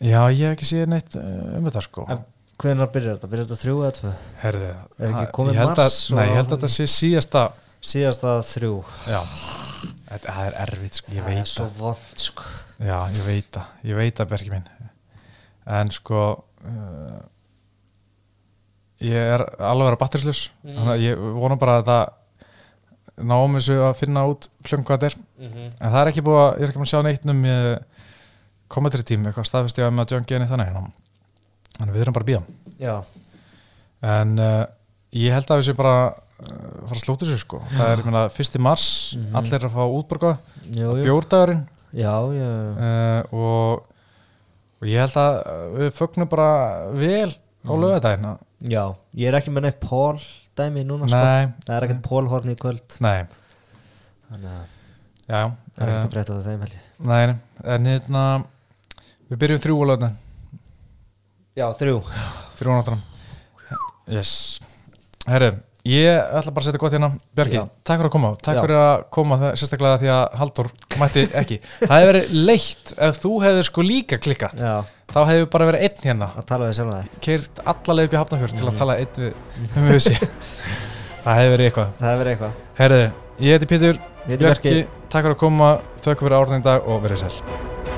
já, 0.00 0.20
ég 0.30 0.44
hef 0.46 0.54
ekki 0.58 0.68
séð 0.70 0.86
neitt 0.92 1.16
uh, 1.16 1.58
um 1.58 1.64
þetta 1.70 1.82
sko 1.88 2.06
En 2.08 2.24
Hvenær 2.54 2.86
byrjar 2.94 3.16
þetta? 3.18 3.26
Byrjar 3.32 3.46
þetta 3.48 3.62
þrjú 3.64 3.76
eða 3.82 3.94
tvö? 3.98 4.10
Herði, 4.44 4.68
Er 5.02 5.08
ekki 5.10 5.32
komið 5.34 5.56
mars 5.58 5.80
að, 5.82 6.16
nei, 6.16 6.26
ég 6.28 6.34
held 6.38 6.46
að 6.46 6.52
þetta 6.54 6.68
sé 6.70 6.84
síðasta 6.86 7.42
Síðasta 7.84 8.34
þrjú 8.46 8.76
Já, 9.10 9.20
þetta 10.12 10.34
það 10.38 10.46
er 10.46 10.54
erfitt 10.62 10.94
sko, 11.00 11.10
ég 11.12 11.24
Það 11.24 11.32
er 11.32 11.34
veit 11.40 11.50
svo 11.50 11.64
það 11.64 11.80
vond 11.82 12.22
sko 12.28 12.42
Já, 12.78 12.98
ég 13.10 13.26
veit 13.26 13.48
það, 13.58 13.66
ég 13.90 13.98
veit 13.98 14.14
það 14.20 14.30
Bergi 14.30 14.50
minn 14.54 14.68
En 15.66 15.90
sko 15.90 16.20
uh, 16.64 17.18
Ég 19.04 19.18
er 19.34 19.42
alveg 19.58 19.84
að 19.84 19.88
vera 19.90 20.00
batterislaus 20.04 20.44
Mm. 20.64 20.76
Þannig 20.78 20.94
að 20.94 21.02
ég 21.04 21.24
vona 21.42 21.56
bara 21.60 21.74
að 21.82 21.88
það 21.90 22.04
náum 23.22 23.54
þessu 23.58 23.76
að 23.86 23.96
finna 24.00 24.24
út 24.26 24.48
klung 24.66 24.84
hvað 24.84 24.98
þetta 25.04 25.06
er. 25.06 25.16
Mhm. 25.48 25.70
En 25.80 25.90
það 25.92 26.00
er 26.00 26.10
ekki 26.12 26.24
búið 26.26 26.40
að, 26.42 26.52
ég 26.58 26.62
er 26.62 26.68
ekki 26.72 26.80
búin 26.80 26.88
að 26.88 26.92
sjá 26.94 27.02
neitt 27.06 27.26
um 27.30 27.44
kommentri 28.74 29.04
tím, 29.06 29.24
eitthvað 29.28 29.46
staðfest 29.46 29.78
ég 29.78 29.86
að 29.86 29.92
með 29.94 30.04
að 30.06 30.12
John 30.14 30.24
Geni 30.26 30.46
þannig 30.50 30.66
hérna. 30.72 30.92
Þannig 31.78 31.94
við 31.94 32.02
erum 32.04 32.14
bara 32.14 32.24
að 32.24 32.30
býja 32.32 32.42
Já, 32.80 33.04
En 34.04 34.38
uh, 34.38 34.66
ég 35.16 35.32
held 35.32 35.46
að 35.50 35.62
séum 35.68 35.76
bara 35.78 35.94
uh, 36.10 36.88
fara 36.88 36.98
að 36.98 37.04
slóta 37.04 37.24
þessu 37.24 37.38
sko. 37.40 37.60
Það 37.72 37.90
er, 37.92 37.98
ég 38.02 38.04
meina, 38.04 38.24
fyrsti 38.34 38.60
mars, 38.60 38.86
Mhm. 39.16 39.36
allir 39.36 39.54
er 39.54 39.68
að 39.68 39.74
fá 39.78 39.84
jú 40.98 41.04
bjórdagurinn. 41.06 41.62
Já, 41.94 42.14
já. 42.34 42.50
Uh, 42.74 43.22
og, 43.32 43.84
og 44.82 44.88
ég 44.90 44.98
held 44.98 45.14
að 45.14 45.38
við 45.78 45.92
fögnum 45.94 46.28
bara 46.28 46.90
vel 46.92 47.30
á 47.30 47.70
Mhm. 47.70 47.80
lögadaginn 47.80 48.38
Já, 48.68 48.94
ég 49.14 49.28
er 49.28 49.38
ekki 49.40 49.52
með 49.52 49.62
neitt 49.62 49.80
pól 49.80 50.18
dæmi 50.60 50.84
núna 50.88 51.08
sko. 51.10 51.20
Það 51.66 51.74
er 51.76 51.86
ekkert 51.88 52.02
pólhorn 52.06 52.52
í 52.52 52.56
kvöld. 52.60 52.96
Nei, 53.04 53.24
Þannig 54.30 54.50
að 54.50 54.62
já, 55.28 55.40
það 55.74 55.80
er 55.84 55.92
ekkert 55.92 56.04
að 56.06 56.12
breyta 56.14 56.36
á 56.36 56.44
þeim 56.46 56.64
held 56.64 56.76
ég. 56.76 56.84
Nei, 57.10 57.34
en 57.76 57.88
hérna 57.90 58.22
við 59.30 59.40
byrjum 59.44 59.62
þrjú 59.64 59.76
á 59.80 59.84
lögadaginn 59.90 60.20
Já, 61.54 61.66
þrjú. 61.78 61.98
Þrjú 62.58 62.70
á 62.70 62.76
náttúrulega 62.80 63.10
Yes. 64.14 64.32
Herru, 65.24 65.52
ég 65.84 66.16
ætla 66.38 66.52
bara 66.54 66.62
að 66.64 66.66
setja 66.70 66.80
gott 66.80 66.94
hérna. 66.96 67.10
Bjarki, 67.36 67.58
Já. 67.58 67.64
takk 67.84 67.98
fyrir 68.00 68.08
að 68.08 68.14
koma. 68.14 68.30
Takk 68.40 68.56
Já. 68.56 68.60
fyrir 68.64 68.78
að 68.80 69.02
koma 69.16 69.36
það, 69.42 69.50
sérstaklega 69.60 69.98
því 70.00 70.10
að 70.14 70.36
Haldur 70.40 70.70
mætti 71.02 71.24
ekki. 71.42 71.58
Það 71.82 71.94
hefði 71.94 72.08
verið 72.12 72.32
leitt 72.48 72.94
ef 73.08 73.20
þú 73.20 73.32
hefði 73.44 73.64
sko 73.68 73.84
líka 73.84 74.18
klikkað. 74.24 74.54
Já, 74.64 74.74
þá 75.12 75.18
hefði 75.28 75.50
bara 75.56 75.68
verið 75.72 75.84
einn 75.88 76.06
hérna. 76.08 76.30
Að 76.40 76.46
tala 76.52 76.70
við 76.70 76.78
sjálf 76.78 76.94
það 76.94 77.20
keirt 77.28 77.62
alla 77.74 77.96
leið 77.98 78.08
upp 78.08 78.14
í 78.16 78.20
Hafnarfjörð 78.22 78.56
til 78.56 78.64
að 78.64 78.72
Mhm. 78.72 78.78
tala 78.78 78.96
einn 78.96 79.14
við 79.20 79.32
um 79.76 80.00
sé 80.00 80.14
það 81.24 81.38
hefði 81.38 81.52
verið 81.56 81.68
eitthvað. 81.70 81.92
Það 82.00 82.08
hefur 82.10 82.24
verið 82.24 82.34
eitthvað. 82.34 82.52
Herðu, 82.80 83.02
ég 83.40 83.52
heiti 83.58 83.70
Pétur. 83.74 83.94
Ég 84.24 84.30
heiti 84.32 84.44
Bjarki, 84.44 84.70
Bjarki 84.70 85.10
takk 85.10 85.24
fyrir 85.24 85.34
að 85.36 85.42
koma. 85.44 85.70
Þökk 86.04 86.24
fyrir 86.24 86.38
árðin 86.40 86.62
dag 86.64 86.88
og 86.88 87.02
verið 87.04 87.18
sæl 87.26 87.93